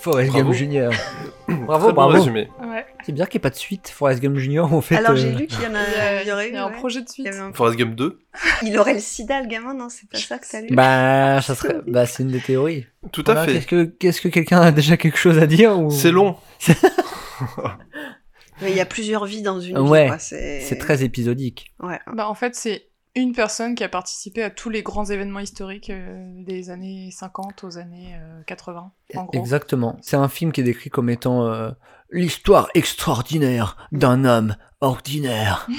Forrest 0.00 0.30
Bravo. 0.30 0.44
Gump 0.46 0.54
Junior. 0.56 0.92
bravo, 1.48 1.84
Très 1.86 1.88
bon 1.88 1.92
bravo. 1.92 2.12
résumé. 2.12 2.48
Ouais. 2.62 2.86
C'est 3.04 3.12
bien 3.12 3.26
qu'il 3.26 3.38
n'y 3.38 3.40
ait 3.42 3.48
pas 3.48 3.50
de 3.50 3.56
suite. 3.56 3.88
Forrest 3.88 4.20
Gump 4.22 4.36
Junior, 4.36 4.72
en 4.72 4.80
fait. 4.80 4.96
Alors 4.96 5.12
euh, 5.12 5.16
j'ai 5.16 5.32
lu 5.32 5.46
qu'il 5.46 5.62
y 5.62 5.66
en 5.66 5.74
a, 5.74 5.82
Il 5.86 5.92
y 5.96 6.00
a, 6.00 6.22
il 6.22 6.28
y 6.28 6.32
aurait 6.32 6.48
il 6.48 6.52
y 6.52 6.54
eu, 6.54 6.58
a 6.58 6.64
un 6.64 6.68
ouais. 6.70 6.76
projet 6.76 7.02
de 7.02 7.08
suite. 7.08 7.26
un- 7.28 7.52
Forrest 7.52 7.78
Gump 7.78 7.94
2 7.94 8.18
il 8.62 8.78
aurait 8.78 8.94
le 8.94 9.00
sida, 9.00 9.40
le 9.42 9.48
gamin, 9.48 9.74
non 9.74 9.88
C'est 9.88 10.08
pas 10.08 10.18
ça 10.18 10.38
que 10.38 10.46
t'as 10.50 10.60
lu 10.60 10.68
Bah, 10.74 11.40
ça 11.42 11.54
serait. 11.56 11.76
Bah, 11.86 12.06
c'est 12.06 12.22
une 12.22 12.30
des 12.30 12.40
théories. 12.40 12.86
Tout 13.12 13.24
à 13.26 13.44
fait. 13.44 13.52
Qu'est-ce 13.54 13.66
que, 13.66 13.84
qu'est-ce 13.84 14.20
que 14.20 14.28
quelqu'un 14.28 14.60
a 14.60 14.70
déjà 14.72 14.96
quelque 14.96 15.18
chose 15.18 15.38
à 15.38 15.46
dire 15.46 15.78
ou... 15.78 15.90
C'est 15.90 16.12
long. 16.12 16.36
Mais 18.62 18.70
il 18.72 18.76
y 18.76 18.80
a 18.80 18.86
plusieurs 18.86 19.24
vies 19.24 19.40
dans 19.42 19.58
une 19.60 19.78
Ouais, 19.78 20.02
vie, 20.04 20.08
quoi. 20.08 20.18
C'est 20.18 20.60
C'est 20.60 20.76
très 20.76 21.02
épisodique. 21.02 21.72
Ouais. 21.80 21.98
Bah, 22.12 22.28
en 22.28 22.34
fait, 22.34 22.54
c'est 22.54 22.89
une 23.14 23.32
personne 23.32 23.74
qui 23.74 23.84
a 23.84 23.88
participé 23.88 24.42
à 24.42 24.50
tous 24.50 24.70
les 24.70 24.82
grands 24.82 25.04
événements 25.06 25.40
historiques 25.40 25.90
euh, 25.90 26.42
des 26.44 26.70
années 26.70 27.10
50 27.10 27.64
aux 27.64 27.78
années 27.78 28.14
euh, 28.14 28.42
80, 28.46 28.92
en 29.16 29.24
gros. 29.24 29.38
Exactement. 29.38 29.96
C'est 30.00 30.16
un 30.16 30.28
film 30.28 30.52
qui 30.52 30.60
est 30.60 30.64
décrit 30.64 30.90
comme 30.90 31.10
étant 31.10 31.46
euh, 31.46 31.70
l'histoire 32.10 32.68
extraordinaire 32.74 33.76
d'un 33.92 34.24
homme 34.24 34.56
ordinaire. 34.80 35.66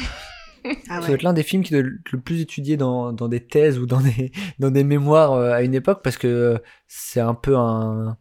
Ah 0.63 1.01
Ça 1.01 1.07
doit 1.07 1.15
être 1.15 1.23
l'un 1.23 1.33
des 1.33 1.41
films 1.41 1.63
qui 1.63 1.73
est 1.73 1.81
le 1.81 1.97
le 2.11 2.19
plus 2.19 2.39
étudié 2.39 2.77
dans, 2.77 3.13
dans 3.13 3.27
des 3.27 3.39
thèses 3.39 3.79
ou 3.79 3.87
dans 3.87 3.99
des, 3.99 4.31
dans 4.59 4.69
des 4.69 4.83
mémoires 4.83 5.33
euh, 5.33 5.51
à 5.53 5.63
une 5.63 5.73
époque 5.73 6.01
parce 6.03 6.17
que 6.17 6.61
c'est 6.87 7.19
un 7.19 7.33
peu 7.33 7.57
un. 7.57 8.15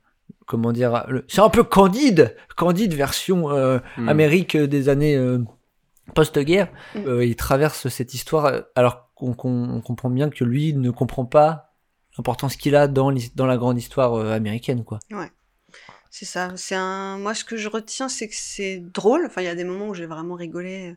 comment 0.46 0.72
dire, 0.72 1.04
c'est 1.28 1.42
un 1.42 1.50
peu 1.50 1.64
Candide, 1.64 2.34
Candide 2.56 2.94
version 2.94 3.50
euh, 3.50 3.78
Hmm. 3.98 4.08
Amérique 4.08 4.56
des 4.56 4.88
années 4.88 5.16
euh, 5.16 5.44
post-guerre. 6.10 6.68
Mm. 6.94 7.06
Euh, 7.06 7.24
il 7.24 7.36
traverse 7.36 7.88
cette 7.88 8.14
histoire 8.14 8.46
euh, 8.46 8.60
alors 8.74 9.10
qu'on 9.14 9.34
qu'on- 9.34 9.68
on 9.70 9.80
comprend 9.80 10.10
bien 10.10 10.30
que 10.30 10.44
lui 10.44 10.72
ne 10.74 10.90
comprend 10.90 11.24
pas 11.24 11.74
l'importance 12.18 12.56
qu'il 12.56 12.74
a 12.76 12.88
dans, 12.88 13.10
la 13.10 13.56
grande 13.56 13.78
histoire 13.78 14.14
euh, 14.14 14.32
américaine, 14.32 14.84
quoi. 14.84 14.98
C'est 16.10 16.24
ça. 16.26 16.52
C'est 16.56 16.74
un. 16.74 17.18
Moi, 17.18 17.34
ce 17.34 17.44
que 17.44 17.56
je 17.56 17.68
retiens, 17.68 18.08
c'est 18.08 18.28
que 18.28 18.34
c'est 18.36 18.80
drôle. 18.80 19.24
Enfin, 19.26 19.42
il 19.42 19.44
y 19.44 19.48
a 19.48 19.54
des 19.54 19.62
moments 19.64 19.88
où 19.88 19.94
j'ai 19.94 20.06
vraiment 20.06 20.34
rigolé. 20.34 20.96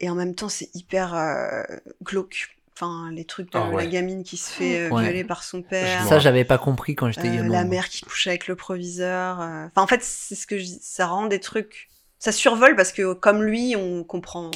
Et 0.00 0.10
en 0.10 0.16
même 0.16 0.34
temps, 0.34 0.48
c'est 0.48 0.70
hyper 0.74 1.14
euh, 1.14 1.62
glauque. 2.02 2.48
Enfin, 2.76 3.10
les 3.12 3.24
trucs 3.24 3.52
de 3.52 3.58
Ah 3.58 3.68
ouais. 3.70 3.84
la 3.84 3.86
gamine 3.86 4.24
qui 4.24 4.36
se 4.36 4.50
fait 4.50 4.80
euh, 4.80 4.90
Ouais. 4.90 5.04
violer 5.04 5.22
par 5.22 5.44
son 5.44 5.62
père. 5.62 6.02
Ça, 6.08 6.18
j'avais 6.18 6.44
pas 6.44 6.58
compris 6.58 6.96
quand 6.96 7.08
j'étais 7.12 7.28
Euh, 7.28 7.36
gamin. 7.36 7.52
la 7.52 7.64
mère 7.64 7.88
qui 7.88 8.00
couche 8.04 8.26
avec 8.26 8.48
le 8.48 8.56
proviseur. 8.56 9.40
euh. 9.40 9.66
Enfin, 9.66 9.82
en 9.82 9.86
fait, 9.86 10.02
c'est 10.02 10.34
ce 10.34 10.48
que 10.48 10.58
je. 10.58 10.64
Ça 10.80 11.06
rend 11.06 11.26
des 11.26 11.38
trucs. 11.38 11.88
Ça 12.24 12.32
survole 12.32 12.74
parce 12.74 12.90
que, 12.90 13.12
comme 13.12 13.42
lui, 13.42 13.76
on 13.76 14.02
comprend. 14.02 14.50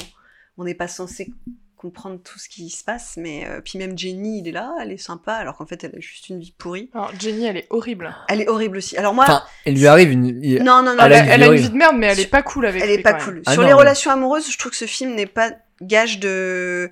On 0.57 0.63
n'est 0.63 0.73
pas 0.73 0.87
censé 0.87 1.31
comprendre 1.77 2.19
tout 2.23 2.39
ce 2.39 2.49
qui 2.49 2.67
se 2.71 2.83
passe. 2.83 3.13
Mais 3.15 3.45
euh, 3.47 3.61
puis 3.63 3.77
même 3.77 3.95
Jenny, 3.95 4.39
il 4.39 4.47
est 4.47 4.51
là, 4.51 4.73
elle 4.81 4.91
est 4.91 4.97
sympa, 4.97 5.33
alors 5.33 5.55
qu'en 5.55 5.67
fait, 5.67 5.83
elle 5.83 5.95
a 5.95 5.99
juste 5.99 6.29
une 6.29 6.39
vie 6.39 6.51
pourrie. 6.57 6.89
Alors, 6.95 7.11
Jenny, 7.19 7.45
elle 7.45 7.57
est 7.57 7.67
horrible. 7.69 8.15
Elle 8.27 8.41
est 8.41 8.47
horrible 8.49 8.77
aussi. 8.77 8.97
Alors 8.97 9.13
moi, 9.13 9.25
Enfin, 9.25 9.43
il 9.67 9.75
lui 9.77 9.85
arrive 9.85 10.11
une. 10.11 10.43
il- 10.43 10.63
non, 10.63 10.81
non, 10.81 10.95
non, 10.95 11.03
elle 11.05 11.11
Elle, 11.11 11.13
a 11.13 11.19
une 11.19 11.29
elle 11.29 11.29
vie 11.29 11.31
a 11.31 11.35
une 11.35 11.43
horrible. 11.43 11.63
vie 11.63 11.69
de 11.69 11.77
merde, 11.77 11.95
mais 11.99 12.07
elle 12.07 12.19
est 12.19 12.25
pas 12.25 12.41
cool 12.41 12.65
avec 12.65 12.81
elle 12.81 12.89
est 12.89 13.03
pas 13.03 13.13
cool. 13.13 13.43
Ah 13.45 13.51
Sur 13.53 13.61
non, 13.61 13.67
les 13.67 13.73
mais- 13.73 13.79
relations 13.79 14.09
amoureuses, 14.09 14.51
je 14.51 14.57
trouve 14.57 14.71
que 14.71 14.77
ce 14.77 14.85
film 14.85 15.13
n'est 15.13 15.27
pas 15.27 15.51
gage 15.81 16.19
de, 16.19 16.89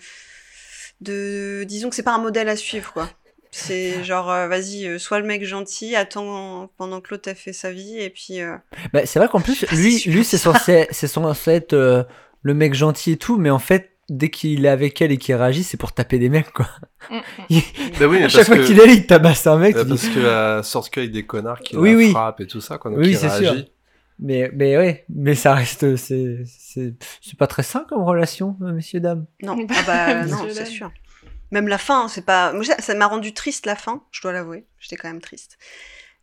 de, 1.02 1.64
disons 1.68 1.90
que 1.90 1.96
c'est 1.96 2.04
pas 2.04 2.14
un 2.14 2.20
modèle 2.22 2.50
à 2.50 2.56
suivre, 2.56 2.94
quoi. 2.94 3.10
C'est 3.58 4.04
genre, 4.04 4.30
euh, 4.32 4.48
vas-y, 4.48 4.86
euh, 4.88 5.00
sois 5.00 5.20
le 5.20 5.26
mec 5.26 5.44
gentil, 5.46 5.96
attends 5.96 6.70
pendant 6.78 7.02
que 7.02 7.10
l'autre 7.12 7.30
a 7.30 7.36
fait 7.36 7.54
sa 7.54 7.72
vie, 7.72 7.98
et 8.00 8.10
puis. 8.10 8.40
euh, 8.42 8.56
Bah, 8.94 9.06
c'est 9.06 9.20
vrai 9.20 9.28
qu'en 9.28 9.42
plus, 9.42 9.66
pas 9.66 9.76
lui, 9.76 10.02
lui 10.06 10.24
c'est 10.24 10.38
censé, 10.38 10.88
c'est 10.92 11.08
censé 11.08 11.52
être 11.52 11.74
euh, 11.74 12.04
le 12.44 12.54
mec 12.54 12.74
gentil 12.74 13.14
et 13.14 13.18
tout, 13.18 13.38
mais 13.38 13.50
en 13.50 13.60
fait, 13.60 13.92
dès 14.10 14.30
qu'il 14.30 14.66
est 14.66 14.70
avec 14.70 15.02
elle 15.02 15.12
et 15.12 15.18
qu'il 15.18 15.36
réagit, 15.36 15.64
c'est 15.64 15.78
pour 15.78 15.92
taper 15.92 16.20
des 16.20 16.30
mecs, 16.30 16.52
quoi. 16.54 16.68
Mm, 17.10 17.16
mm. 17.50 17.60
Bah 18.00 18.06
oui, 18.08 18.18
mais 18.20 18.24
à 18.26 18.30
chaque 18.30 18.46
parce 18.48 18.58
fois 18.58 18.66
qu'il 18.66 18.80
est 18.80 18.86
là, 18.86 18.92
il 18.94 19.06
tabasse 19.08 19.48
un 19.48 19.58
mec. 19.58 19.74
bah 19.76 19.82
tu 19.82 19.86
dis- 19.86 19.92
parce 19.92 20.08
que 20.10 20.20
la 20.20 20.64
sorte 20.64 20.94
qu'il 20.94 21.04
y 21.04 21.08
a 21.08 21.10
des 21.10 21.26
connards 21.26 21.60
qui 21.62 21.76
Oui, 21.78 21.92
la 21.92 21.98
oui. 21.98 22.12
frappent 22.12 22.42
et 22.42 22.48
tout 22.48 22.62
ça, 22.62 22.78
quoi. 22.78 22.92
Donc 22.92 23.00
Oui, 23.02 23.16
c'est 23.16 23.30
sûr. 23.30 23.52
réagit. 23.52 23.72
Mais, 24.20 24.50
mais 24.54 24.76
ouais, 24.78 25.06
mais 25.10 25.36
ça 25.36 25.54
reste, 25.54 25.96
c'est, 25.96 26.40
c'est, 26.48 26.96
c'est 27.22 27.38
pas 27.38 27.46
très 27.46 27.62
sain 27.64 27.86
comme 27.88 28.02
relation, 28.04 28.58
euh, 28.64 28.72
messieurs, 28.72 29.00
dames. 29.00 29.26
Non, 29.44 29.56
ah 29.70 29.84
bah 29.86 30.26
non, 30.26 30.44
Monsieur 30.44 30.50
c'est 30.54 30.66
sûr. 30.66 30.92
Même 31.52 31.68
la 31.68 31.78
fin, 31.78 32.08
c'est 32.08 32.26
pas. 32.26 32.54
Moi, 32.54 32.64
ça 32.64 32.96
m'a 32.96 33.08
rendu 33.08 33.34
triste 33.34 33.66
la 33.66 33.76
fin, 33.76 34.04
je 34.12 34.22
dois 34.22 34.34
l'avouer. 34.34 34.68
J'étais 34.80 34.98
quand 34.98 35.08
même 35.08 35.22
triste. 35.22 35.58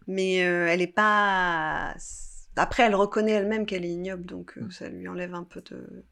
Mais 0.07 0.45
euh, 0.45 0.66
elle 0.69 0.83
est 0.83 0.87
pas. 0.87 1.95
Après, 2.57 2.85
elle 2.85 2.95
reconnaît 2.95 3.33
elle-même 3.33 3.66
qu'elle 3.66 3.85
est 3.85 3.90
ignoble, 3.90 4.26
donc 4.26 4.57
euh, 4.59 4.71
ça 4.71 4.88
lui 4.88 5.09
enlève 5.09 5.35
un 5.35 5.45
peu 5.45 5.62
de. 5.62 6.04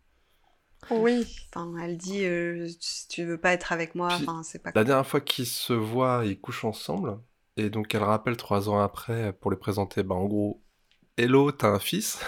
Oui. 0.90 1.26
Enfin, 1.54 1.72
elle 1.82 1.96
dit 1.96 2.24
euh, 2.24 2.66
si 2.80 3.06
tu 3.08 3.24
veux 3.24 3.38
pas 3.38 3.52
être 3.52 3.72
avec 3.72 3.94
moi, 3.94 4.08
Puis, 4.08 4.22
enfin, 4.22 4.42
c'est 4.42 4.60
pas. 4.60 4.72
La 4.74 4.84
dernière 4.84 5.06
fois 5.06 5.20
qu'ils 5.20 5.46
se 5.46 5.72
voient, 5.72 6.22
ils 6.24 6.40
couchent 6.40 6.64
ensemble. 6.64 7.18
Et 7.58 7.68
donc 7.68 7.94
elle 7.94 8.02
rappelle 8.02 8.38
trois 8.38 8.70
ans 8.70 8.80
après 8.80 9.34
pour 9.34 9.50
les 9.50 9.58
présenter, 9.58 10.02
bah 10.02 10.14
en 10.14 10.24
gros, 10.24 10.61
Hello, 11.18 11.52
t'as 11.52 11.68
un 11.68 11.78
fils. 11.78 12.18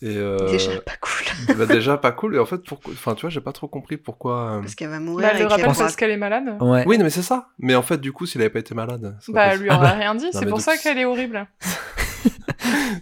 Et 0.00 0.16
euh, 0.16 0.48
Déjà 0.50 0.80
pas 0.80 0.92
cool. 1.00 1.56
bah, 1.56 1.66
déjà 1.66 1.96
pas 1.98 2.12
cool. 2.12 2.36
Et 2.36 2.38
en 2.38 2.46
fait, 2.46 2.58
pourquoi... 2.64 2.92
enfin, 2.94 3.14
tu 3.14 3.22
vois, 3.22 3.30
j'ai 3.30 3.40
pas 3.40 3.52
trop 3.52 3.68
compris 3.68 3.96
pourquoi. 3.98 4.52
euh, 4.56 4.60
Parce 4.60 4.74
qu'elle 4.74 4.88
va 4.88 4.98
Bah, 4.98 5.00
mourir. 5.04 5.28
elle 5.30 5.36
et 5.36 5.40
le 5.40 5.46
aura- 5.46 5.58
parce 5.58 5.96
qu'elle 5.96 6.10
est 6.10 6.16
malade. 6.16 6.56
Ouais. 6.60 6.84
Oui, 6.86 6.96
non, 6.98 7.04
mais 7.04 7.10
c'est 7.10 7.22
ça. 7.22 7.48
Mais 7.58 7.74
en 7.74 7.82
fait, 7.82 7.98
du 8.00 8.12
coup, 8.12 8.24
s'il 8.26 8.40
avait 8.40 8.50
pas 8.50 8.58
été 8.60 8.74
malade, 8.74 9.16
Bah, 9.28 9.54
lui 9.56 9.68
Ah 9.70 9.76
aura 9.76 9.84
bah. 9.84 9.92
rien 9.98 10.14
dit, 10.14 10.28
c'est 10.32 10.46
pour 10.46 10.60
ça 10.60 10.76
qu'elle 10.78 10.98
est 10.98 11.04
horrible. 11.04 11.46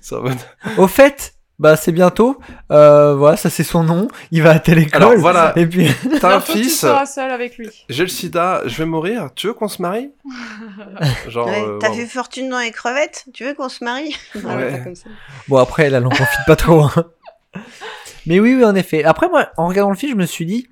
ça 0.00 0.20
Au 0.76 0.88
fait, 0.88 1.34
bah, 1.62 1.76
c'est 1.76 1.92
bientôt, 1.92 2.38
euh, 2.72 3.14
voilà, 3.14 3.36
ça 3.36 3.48
c'est 3.48 3.62
son 3.62 3.84
nom, 3.84 4.08
il 4.32 4.42
va 4.42 4.50
à 4.50 4.58
telle 4.58 4.78
école. 4.80 5.00
Alors 5.02 5.16
voilà, 5.16 5.52
Et 5.56 5.64
puis, 5.66 5.88
t'as 6.20 6.36
un 6.36 6.40
tu 6.40 6.52
fils, 6.52 6.80
seras 6.80 7.06
seul 7.06 7.30
avec 7.30 7.56
lui. 7.56 7.70
j'ai 7.88 8.02
le 8.02 8.08
sida, 8.08 8.62
je 8.66 8.76
vais 8.78 8.84
mourir, 8.84 9.30
tu 9.36 9.46
veux 9.46 9.54
qu'on 9.54 9.68
se 9.68 9.80
marie 9.80 10.10
Genre, 11.28 11.46
Ouais, 11.46 11.62
euh, 11.62 11.78
T'as 11.78 11.92
fait 11.92 12.06
fortune 12.06 12.48
dans 12.50 12.58
les 12.58 12.72
crevettes? 12.72 13.26
Tu 13.32 13.44
veux 13.44 13.54
qu'on 13.54 13.68
se 13.68 13.84
marie? 13.84 14.14
Non, 14.42 14.56
Ouais. 14.56 14.72
pas 14.72 14.78
comme 14.78 14.96
ça. 14.96 15.08
bon, 15.48 15.56
après, 15.58 15.84
elle, 15.84 15.94
elle 15.94 16.04
en 16.06 16.10
profite 16.10 16.40
pas 16.46 16.56
trop. 16.56 16.82
hein. 16.82 17.06
Mais 18.26 18.40
oui, 18.40 18.54
oui, 18.56 18.64
en 18.64 18.74
effet. 18.74 19.04
Après, 19.04 19.28
moi, 19.28 19.48
en 19.56 19.68
regardant 19.68 19.90
le 19.90 19.96
film, 19.96 20.12
je 20.12 20.16
me 20.16 20.26
suis 20.26 20.46
dit, 20.46 20.66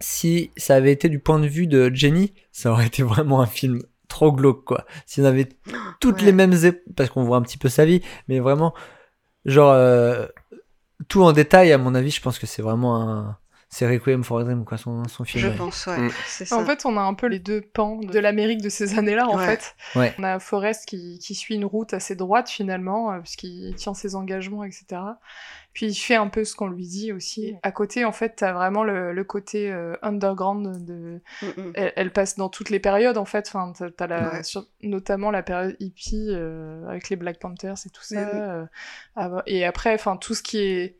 si 0.00 0.50
ça 0.56 0.74
avait 0.76 0.92
été 0.92 1.08
du 1.08 1.18
point 1.18 1.38
de 1.40 1.46
vue 1.48 1.66
de 1.66 1.90
Jenny, 1.94 2.32
ça 2.52 2.70
aurait 2.70 2.86
été 2.86 3.02
vraiment 3.02 3.40
un 3.40 3.46
film 3.46 3.82
trop 4.08 4.30
glauque, 4.32 4.64
quoi. 4.64 4.84
Si 5.04 5.20
on 5.20 5.24
avait 5.24 5.48
toutes 6.00 6.18
Ouais. 6.20 6.26
les 6.26 6.32
mêmes 6.32 6.54
parce 6.96 7.10
qu'on 7.10 7.24
voit 7.24 7.36
un 7.38 7.42
petit 7.42 7.58
peu 7.58 7.68
sa 7.68 7.84
vie, 7.84 8.02
mais 8.28 8.38
vraiment, 8.40 8.72
genre, 9.46 9.72
euh, 9.72 10.26
tout 11.08 11.22
en 11.22 11.32
détail, 11.32 11.72
à 11.72 11.78
mon 11.78 11.94
avis, 11.94 12.10
je 12.10 12.20
pense 12.20 12.38
que 12.38 12.46
c'est 12.46 12.62
vraiment 12.62 13.00
un. 13.02 13.38
C'est 13.68 13.86
Requiem 13.88 14.22
for 14.22 14.38
a 14.38 14.44
Dream, 14.44 14.64
quoi, 14.64 14.78
son, 14.78 15.06
son 15.08 15.24
film. 15.24 15.42
Je 15.42 15.48
ouais. 15.48 15.56
pense, 15.56 15.86
ouais. 15.86 15.98
Mm. 15.98 16.10
C'est 16.28 16.44
ça. 16.44 16.56
En 16.56 16.64
fait, 16.64 16.86
on 16.86 16.96
a 16.96 17.00
un 17.00 17.14
peu 17.14 17.26
les 17.26 17.40
deux 17.40 17.60
pans 17.60 17.96
de 17.96 18.18
l'Amérique 18.20 18.62
de 18.62 18.68
ces 18.68 18.96
années-là, 18.96 19.26
en 19.26 19.36
Ouais. 19.36 19.44
fait. 19.56 19.74
Ouais. 19.98 20.14
On 20.18 20.22
a 20.22 20.38
Forrest 20.38 20.86
qui, 20.86 21.18
qui 21.18 21.34
suit 21.34 21.56
une 21.56 21.64
route 21.64 21.92
assez 21.92 22.14
droite, 22.14 22.48
finalement, 22.48 23.12
euh, 23.12 23.18
puisqu'il 23.18 23.74
tient 23.74 23.92
ses 23.92 24.14
engagements, 24.14 24.62
etc. 24.62 25.00
Puis 25.76 25.88
il 25.88 25.94
fait 25.94 26.14
un 26.14 26.28
peu 26.28 26.42
ce 26.44 26.56
qu'on 26.56 26.68
lui 26.68 26.86
dit 26.86 27.12
aussi. 27.12 27.54
À 27.62 27.70
côté, 27.70 28.06
en 28.06 28.12
fait, 28.12 28.36
t'as 28.36 28.54
vraiment 28.54 28.82
le, 28.82 29.12
le 29.12 29.24
côté 29.24 29.70
euh, 29.70 29.94
underground 30.00 30.82
de... 30.86 31.20
Mm, 31.42 31.46
mm. 31.48 31.72
Elle, 31.74 31.92
elle 31.96 32.12
passe 32.14 32.36
dans 32.38 32.48
toutes 32.48 32.70
les 32.70 32.80
périodes, 32.80 33.18
en 33.18 33.26
fait. 33.26 33.46
Enfin, 33.46 33.74
t'as, 33.76 33.90
t'as 33.90 34.06
la, 34.06 34.32
Ouais. 34.32 34.42
sur- 34.42 34.66
notamment 34.82 35.30
la 35.30 35.42
période 35.42 35.76
hippie, 35.78 36.28
euh, 36.30 36.88
avec 36.88 37.10
les 37.10 37.16
Black 37.16 37.38
Panthers 37.38 37.74
et 37.84 37.90
tout 37.90 38.02
ça. 38.02 38.66
Euh, 39.18 39.42
et 39.44 39.66
après, 39.66 39.92
enfin, 39.92 40.16
tout 40.16 40.32
ce 40.32 40.42
qui 40.42 40.60
est... 40.60 40.96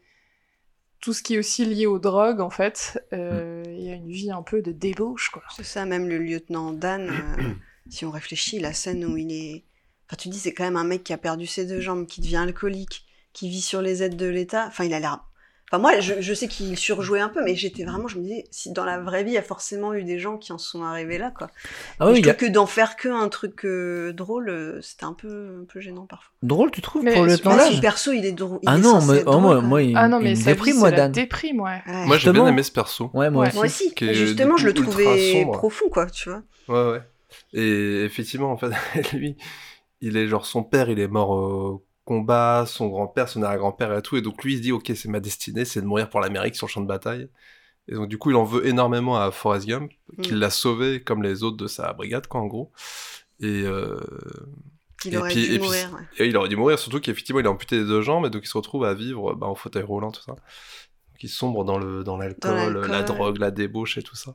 Tout 1.01 1.15
ce 1.15 1.23
qui 1.23 1.37
est 1.37 1.39
aussi 1.39 1.65
lié 1.65 1.87
aux 1.87 1.99
drogues, 1.99 2.41
en 2.43 2.51
fait, 2.51 3.03
euh, 3.15 3.63
il 3.67 3.81
y 3.83 3.89
a 3.91 3.95
une 3.95 4.11
vie 4.11 4.31
un 4.31 4.43
peu 4.43 4.61
de 4.61 4.73
débauche, 4.73 5.31
quoi. 5.31 5.43
C'est 5.57 5.65
ça, 5.65 5.87
même 5.87 6.07
le 6.07 6.19
lieutenant 6.19 6.73
Dan, 6.73 7.09
euh, 7.09 7.43
si 7.89 8.05
on 8.05 8.11
réfléchit, 8.11 8.59
la 8.59 8.75
scène 8.75 9.07
où 9.07 9.17
il 9.17 9.33
est. 9.33 9.65
Enfin, 10.07 10.17
tu 10.19 10.29
dis, 10.29 10.39
c'est 10.39 10.53
quand 10.53 10.65
même 10.65 10.77
un 10.77 10.85
mec 10.85 11.03
qui 11.03 11.15
a 11.15 11.19
perdu 11.19 11.47
ses 11.47 11.65
deux 11.65 11.81
jambes, 11.81 12.05
qui 12.07 12.21
devient 12.21 12.37
alcoolique, 12.37 13.06
qui 13.37 13.51
vit 13.51 13.61
sur 13.61 13.83
les 13.83 14.03
aides 14.03 14.17
de 14.17 14.27
l'État. 14.27 14.65
Enfin, 14.67 14.85
il 14.85 14.95
a 14.95 14.99
l'air. 15.01 15.21
Enfin, 15.71 15.83
moi, 15.83 15.99
je, 15.99 16.15
je 16.21 16.33
sais 16.33 16.47
qu'il 16.47 16.79
surjouait 16.79 17.19
un 17.21 17.29
peu, 17.29 17.43
mais 17.45 17.57
j'étais 17.57 17.83
vraiment. 17.85 18.07
Je 18.07 18.19
me 18.19 18.23
disais, 18.23 18.45
si 18.53 18.71
dans 18.73 18.85
la 18.85 19.01
vraie 19.01 19.25
vie, 19.25 19.33
il 19.33 19.35
y 19.35 19.39
a 19.39 19.43
forcément 19.43 19.93
eu 19.95 20.05
des 20.05 20.17
gens 20.19 20.39
qui 20.39 20.53
en 20.53 20.59
sont 20.59 20.85
arrivés 20.85 21.19
là, 21.19 21.33
quoi. 21.37 21.51
Ah 21.99 22.09
Et 22.09 22.13
oui, 22.13 22.23
je 22.25 22.31
a- 22.31 22.35
que 22.35 22.47
d'en 22.47 22.67
faire 22.67 22.95
que 22.95 23.09
un 23.09 23.29
truc 23.29 23.65
euh, 23.67 24.13
drôle, 24.13 24.49
euh, 24.49 24.81
c'était 24.81 25.05
un 25.07 25.13
peu, 25.13 25.59
un 25.63 25.65
peu 25.65 25.81
gênant 25.81 26.07
parfois. 26.07 26.33
drôle, 26.45 26.71
tu 26.71 26.81
trouves, 26.83 27.03
Mais 27.03 27.15
pour 27.15 27.25
le 27.25 27.37
Dan 27.37 27.59
son 27.75 27.81
perso, 27.81 28.13
il 28.13 28.25
est 28.25 28.31
drôle. 28.33 28.61
il 28.63 28.69
Ah 28.69 28.77
est 28.77 28.81
non, 28.81 29.01
censé 29.01 29.07
moi, 29.07 29.17
oh, 29.27 29.41
drôle, 29.41 29.61
moi, 29.63 29.83
il, 29.83 29.97
Ah 29.97 30.07
non, 30.07 30.21
il 30.21 30.25
mais 30.25 30.31
me 30.31 30.35
sa 30.37 30.45
déprime, 30.53 30.79
moi, 30.79 30.93
Dan. 30.93 31.11
déprime, 31.11 31.61
ouais. 31.61 31.83
Ouais. 31.89 32.07
Moi, 32.07 32.17
j'ai 32.17 32.33
bien 32.33 32.47
aimé 32.47 32.63
ce 32.63 32.71
perso. 32.71 33.11
Ouais, 33.13 33.29
moi 33.29 33.43
Ouais. 33.43 33.49
aussi. 33.49 33.57
Moi 33.57 33.67
aussi. 33.67 33.93
Qui 33.95 34.05
Mais 34.05 34.11
est, 34.13 34.15
justement, 34.15 34.57
je 34.57 34.67
le 34.67 34.73
trouvais 34.73 35.33
sombre. 35.33 35.51
profond, 35.59 35.89
quoi, 35.91 36.07
tu 36.09 36.31
vois. 36.31 36.43
Ouais, 36.69 36.93
ouais. 36.93 37.03
Et 37.55 38.05
effectivement, 38.05 38.53
en 38.53 38.57
fait, 38.57 38.71
lui, 39.15 39.37
il 40.01 40.17
est 40.17 40.29
genre 40.29 40.47
son 40.47 40.63
père, 40.63 40.89
il 40.91 41.01
est 41.01 41.09
mort 41.09 41.31
au 41.31 41.85
combat, 42.07 42.65
son 42.67 42.87
grand-père, 42.89 43.29
son 43.29 43.43
arrière-grand-père 43.43 43.93
et 43.99 44.01
tout. 44.01 44.17
Et 44.17 44.23
donc 44.23 44.43
lui, 44.43 44.55
il 44.55 44.57
se 44.57 44.63
dit, 44.63 44.73
ok, 44.73 44.91
c'est 44.95 45.09
ma 45.09 45.21
destinée, 45.21 45.67
c'est 45.67 45.83
de 45.83 45.87
mourir 45.87 46.09
pour 46.09 46.21
l'Amérique 46.21 46.57
sur 46.57 46.67
le 46.67 46.71
champ 46.73 46.81
de 46.81 46.87
bataille. 46.87 47.29
Et 47.89 47.95
donc 47.95 48.09
du 48.09 48.17
coup, 48.17 48.31
il 48.31 48.37
en 48.37 48.45
veut 48.45 48.67
énormément 48.67 49.19
à 49.21 49.31
Forrest 49.31 49.67
Gump, 49.67 49.91
qui 50.23 50.33
Mm. 50.33 50.39
l'a 50.39 50.51
sauvé 50.51 51.03
comme 51.03 51.23
les 51.23 51.43
autres 51.43 51.59
de 51.59 51.67
sa 51.67 51.93
brigade, 51.93 52.27
quoi, 52.27 52.41
en 52.41 52.47
gros. 52.47 52.73
Et, 53.41 53.63
euh, 53.67 54.01
Il 55.05 55.13
Et 55.15 55.19
aurait 55.19 55.29
puis- 55.31 55.47
dû 55.47 55.55
et 55.55 55.59
puis- 55.59 55.67
mourir. 55.69 55.93
ouais. 55.93 56.01
et 56.25 56.27
il 56.27 56.37
aurait 56.39 56.49
dû 56.49 56.57
mourir, 56.57 56.79
surtout 56.79 57.01
qu'effectivement, 57.01 57.39
il 57.41 57.47
a 57.47 57.51
amputé 57.51 57.77
les 57.77 57.85
deux 57.85 58.01
jambes, 58.01 58.25
et 58.27 58.31
donc 58.31 58.43
il 58.45 58.49
se 58.49 58.57
retrouve 58.57 58.85
à 58.85 58.95
vivre 58.95 59.35
bah, 59.35 59.47
en 59.47 59.55
fauteuil 59.55 59.83
roulant, 59.83 60.11
tout 60.11 60.23
ça. 60.23 60.33
Donc 60.33 61.23
il 61.23 61.29
sombre 61.29 61.65
dans 61.65 61.79
le 61.79 62.03
dans 62.03 62.17
l'alcool, 62.17 62.73
l'alcool. 62.75 62.91
la 62.91 63.03
drogue, 63.03 63.39
la 63.39 63.51
débauche 63.51 63.99
et 63.99 64.03
tout 64.03 64.17
ça. 64.17 64.35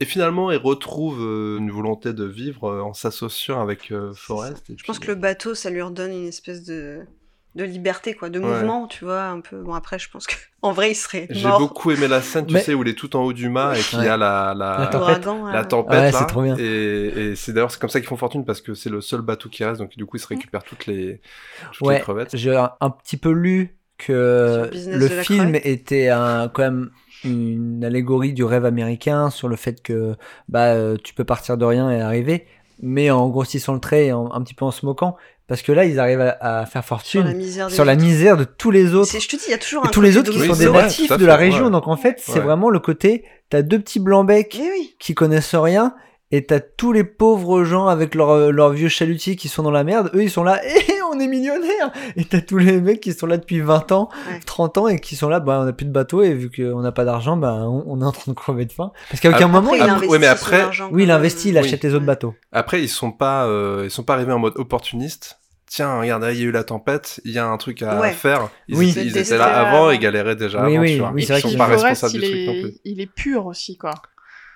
Et 0.00 0.04
finalement, 0.04 0.50
il 0.50 0.58
retrouve 0.58 1.20
euh, 1.22 1.58
une 1.58 1.70
volonté 1.70 2.12
de 2.12 2.24
vivre 2.24 2.64
euh, 2.64 2.80
en 2.82 2.94
s'associant 2.94 3.60
avec 3.62 3.92
euh, 3.92 4.12
Forrest. 4.14 4.68
et 4.70 4.74
Je 4.76 4.84
pense 4.84 4.98
puis- 4.98 5.06
que 5.06 5.12
le 5.12 5.18
bateau, 5.18 5.54
ça 5.54 5.70
lui 5.70 5.80
redonne 5.82 6.10
une 6.12 6.26
espèce 6.26 6.64
de, 6.64 7.00
de 7.54 7.62
liberté, 7.64 8.14
quoi, 8.14 8.28
de 8.28 8.40
Ouais. 8.40 8.44
mouvement, 8.46 8.88
tu 8.88 9.04
vois, 9.04 9.22
un 9.22 9.40
peu. 9.40 9.62
Bon, 9.62 9.72
après, 9.74 10.00
je 10.00 10.10
pense 10.10 10.26
que 10.26 10.34
en 10.62 10.72
vrai, 10.72 10.90
il 10.90 10.94
serait 10.96 11.28
J'ai 11.30 11.48
beaucoup 11.48 11.92
aimé 11.92 12.08
la 12.08 12.20
scène, 12.22 12.44
tu 12.46 12.54
Mais- 12.54 12.60
sais, 12.60 12.74
où 12.74 12.82
il 12.82 12.88
est 12.88 12.98
tout 12.98 13.14
en 13.14 13.22
haut 13.22 13.32
du 13.32 13.48
mât 13.48 13.78
et 13.78 13.82
qu'il 13.82 14.00
Ouais. 14.00 14.06
y 14.06 14.08
a 14.08 14.16
la, 14.16 14.52
la, 14.56 14.78
La 14.80 14.86
tempête. 14.88 15.24
Là. 15.24 15.52
la 15.52 15.64
tempête 15.64 15.92
Ouais, 16.00 16.10
là. 16.10 16.18
c'est 16.18 16.26
trop 16.26 16.42
bien. 16.42 16.56
Et, 16.58 16.62
et 17.30 17.36
c'est 17.36 17.52
d'ailleurs 17.52 17.70
c'est 17.70 17.80
comme 17.80 17.88
ça 17.90 18.00
qu'ils 18.00 18.08
font 18.08 18.16
fortune 18.16 18.44
parce 18.44 18.60
que 18.60 18.74
c'est 18.74 18.90
le 18.90 19.00
seul 19.00 19.20
bateau 19.20 19.48
qui 19.48 19.62
reste, 19.64 19.80
donc 19.80 19.96
du 19.96 20.04
coup 20.06 20.16
ils 20.16 20.20
se 20.20 20.26
récupèrent 20.26 20.64
toutes 20.64 20.86
les, 20.86 21.20
toutes 21.72 21.86
Ouais, 21.86 21.94
les 21.94 22.00
crevettes. 22.00 22.36
j'ai 22.36 22.56
un, 22.56 22.72
un 22.80 22.90
petit 22.90 23.16
peu 23.16 23.30
lu 23.30 23.76
que 23.96 24.68
le 24.74 25.08
film 25.22 25.52
crevette. 25.52 25.66
était 25.66 26.08
un, 26.08 26.48
quand 26.48 26.62
même 26.62 26.90
une 27.24 27.84
allégorie 27.84 28.32
du 28.32 28.44
rêve 28.44 28.64
américain 28.64 29.30
sur 29.30 29.48
le 29.48 29.56
fait 29.56 29.82
que 29.82 30.14
bah 30.48 30.72
euh, 30.74 30.96
tu 31.02 31.14
peux 31.14 31.24
partir 31.24 31.56
de 31.56 31.64
rien 31.64 31.90
et 31.90 32.00
arriver, 32.00 32.46
mais 32.82 33.10
en 33.10 33.28
grossissant 33.28 33.72
le 33.74 33.80
trait 33.80 34.06
et 34.06 34.12
en- 34.12 34.30
un 34.32 34.42
petit 34.42 34.54
peu 34.54 34.64
en 34.64 34.70
se 34.70 34.84
moquant, 34.84 35.16
parce 35.46 35.62
que 35.62 35.72
là 35.72 35.84
ils 35.84 35.98
arrivent 35.98 36.20
à, 36.20 36.60
à 36.60 36.66
faire 36.66 36.82
Sur 36.82 36.88
fortune 36.88 37.24
la 37.24 37.34
misère 37.34 37.68
des 37.68 37.74
sur 37.74 37.84
la 37.84 37.96
misère 37.96 38.36
de 38.36 38.44
tous 38.44 38.70
les 38.70 38.94
autres. 38.94 39.10
C'est- 39.10 39.20
Je 39.20 39.28
te 39.28 39.36
dis, 39.36 39.44
il 39.48 39.50
y 39.50 39.54
a 39.54 39.58
toujours 39.58 39.84
Et 39.84 39.88
un 39.88 39.90
tous 39.90 40.00
les 40.00 40.16
autres 40.16 40.30
qui 40.30 40.40
Oui, 40.40 40.46
sont 40.46 40.54
des 40.56 40.70
natifs 40.70 41.16
de 41.16 41.26
la 41.26 41.36
région, 41.36 41.66
ouais. 41.66 41.70
donc 41.70 41.88
en 41.88 41.96
fait 41.96 42.16
c'est 42.18 42.34
Ouais. 42.34 42.40
vraiment 42.40 42.70
le 42.70 42.78
côté, 42.80 43.24
t'as 43.50 43.62
deux 43.62 43.78
petits 43.78 44.00
blancs 44.00 44.26
becs 44.26 44.56
oui. 44.60 44.94
qui 44.98 45.14
connaissent 45.14 45.54
rien 45.54 45.94
et 46.36 46.44
t'as 46.46 46.60
tous 46.60 46.92
les 46.92 47.04
pauvres 47.04 47.64
gens 47.64 47.86
avec 47.88 48.14
leurs 48.14 48.50
leur 48.52 48.70
vieux 48.70 48.88
chalutiers 48.88 49.36
qui 49.36 49.48
sont 49.48 49.62
dans 49.62 49.70
la 49.70 49.84
merde 49.84 50.10
eux 50.14 50.22
ils 50.22 50.30
sont 50.30 50.42
là 50.44 50.60
et 50.66 50.80
on 51.02 51.14
on 51.14 51.20
est 51.20 51.28
millionnaire 51.28 51.92
Et 52.16 52.24
t'as 52.24 52.40
tous 52.40 52.58
les 52.58 52.80
mecs 52.80 52.98
qui 53.00 53.12
sont 53.12 53.26
là 53.28 53.36
depuis 53.36 53.60
20 53.60 53.92
ans, 53.92 54.08
Ouais. 54.28 54.40
30 54.44 54.78
ans 54.78 54.88
et 54.88 54.98
qui 54.98 55.14
sont 55.14 55.28
là, 55.28 55.38
bah 55.38 55.60
on 55.62 55.68
a 55.68 55.72
plus 55.72 55.86
de 55.86 55.92
bateau 55.92 56.22
et 56.24 56.34
vu 56.34 56.50
qu'on 56.50 56.80
n'a 56.80 56.90
pas 56.90 57.04
d'argent, 57.04 57.36
bah 57.36 57.52
on, 57.68 57.84
on 57.86 58.00
est 58.02 58.04
en 58.04 58.10
train 58.10 58.32
de 58.32 58.36
crever 58.36 58.64
de 58.64 58.72
faim. 58.72 58.90
Parce 59.10 59.20
qu'à 59.20 59.28
aucun 59.28 59.46
Après, 59.46 59.48
moment, 59.48 59.72
Après, 59.74 59.78
il 59.78 59.78
il... 59.78 59.82
Après- 59.82 59.92
investit 59.94 60.10
ouais, 60.10 60.18
mais 60.18 60.26
après- 60.26 60.64
oui, 60.90 61.02
il 61.04 61.10
investit, 61.12 61.48
il 61.50 61.52
Oui. 61.52 61.58
achète 61.60 61.84
les 61.84 61.94
autres 61.94 62.04
bateaux. 62.04 62.34
Après, 62.50 62.82
ils 62.82 62.88
sont 62.88 63.12
pas, 63.12 63.46
euh, 63.46 63.82
ils 63.84 63.92
sont 63.92 64.02
pas 64.02 64.14
arrivés 64.14 64.32
en 64.32 64.40
mode 64.40 64.54
opportuniste. 64.56 65.38
Tiens, 65.68 66.00
regarde, 66.00 66.24
il 66.32 66.38
y 66.40 66.42
a 66.42 66.46
eu 66.46 66.50
la 66.50 66.64
tempête, 66.64 67.20
il 67.24 67.30
y 67.30 67.38
a 67.38 67.46
un 67.46 67.56
truc 67.58 67.82
à 67.82 68.00
Ouais. 68.00 68.10
faire. 68.10 68.48
Ils, 68.66 68.76
Oui. 68.76 68.90
étaient- 68.90 69.04
ils 69.06 69.36
là 69.38 69.68
avant 69.68 69.90
et 69.92 69.98
galéraient 69.98 70.34
déjà 70.36 70.64
Oui, 70.66 70.72
avant, 70.74 70.82
oui, 70.82 70.92
tu 70.94 70.98
vois. 70.98 71.12
oui, 71.14 71.22
ils 71.22 71.26
c'est 71.26 71.32
vrai 71.34 71.42
sont 71.42 71.48
qu'ils 71.50 71.58
pas 71.58 71.66
responsables 71.66 72.12
il 72.14 72.20
du 72.20 72.26
truc 72.26 72.36
est, 72.40 72.46
non 72.46 72.62
plus. 72.62 72.74
il 72.84 73.00
est 73.00 73.06
pur 73.12 73.46
aussi, 73.46 73.76
quoi. 73.78 73.92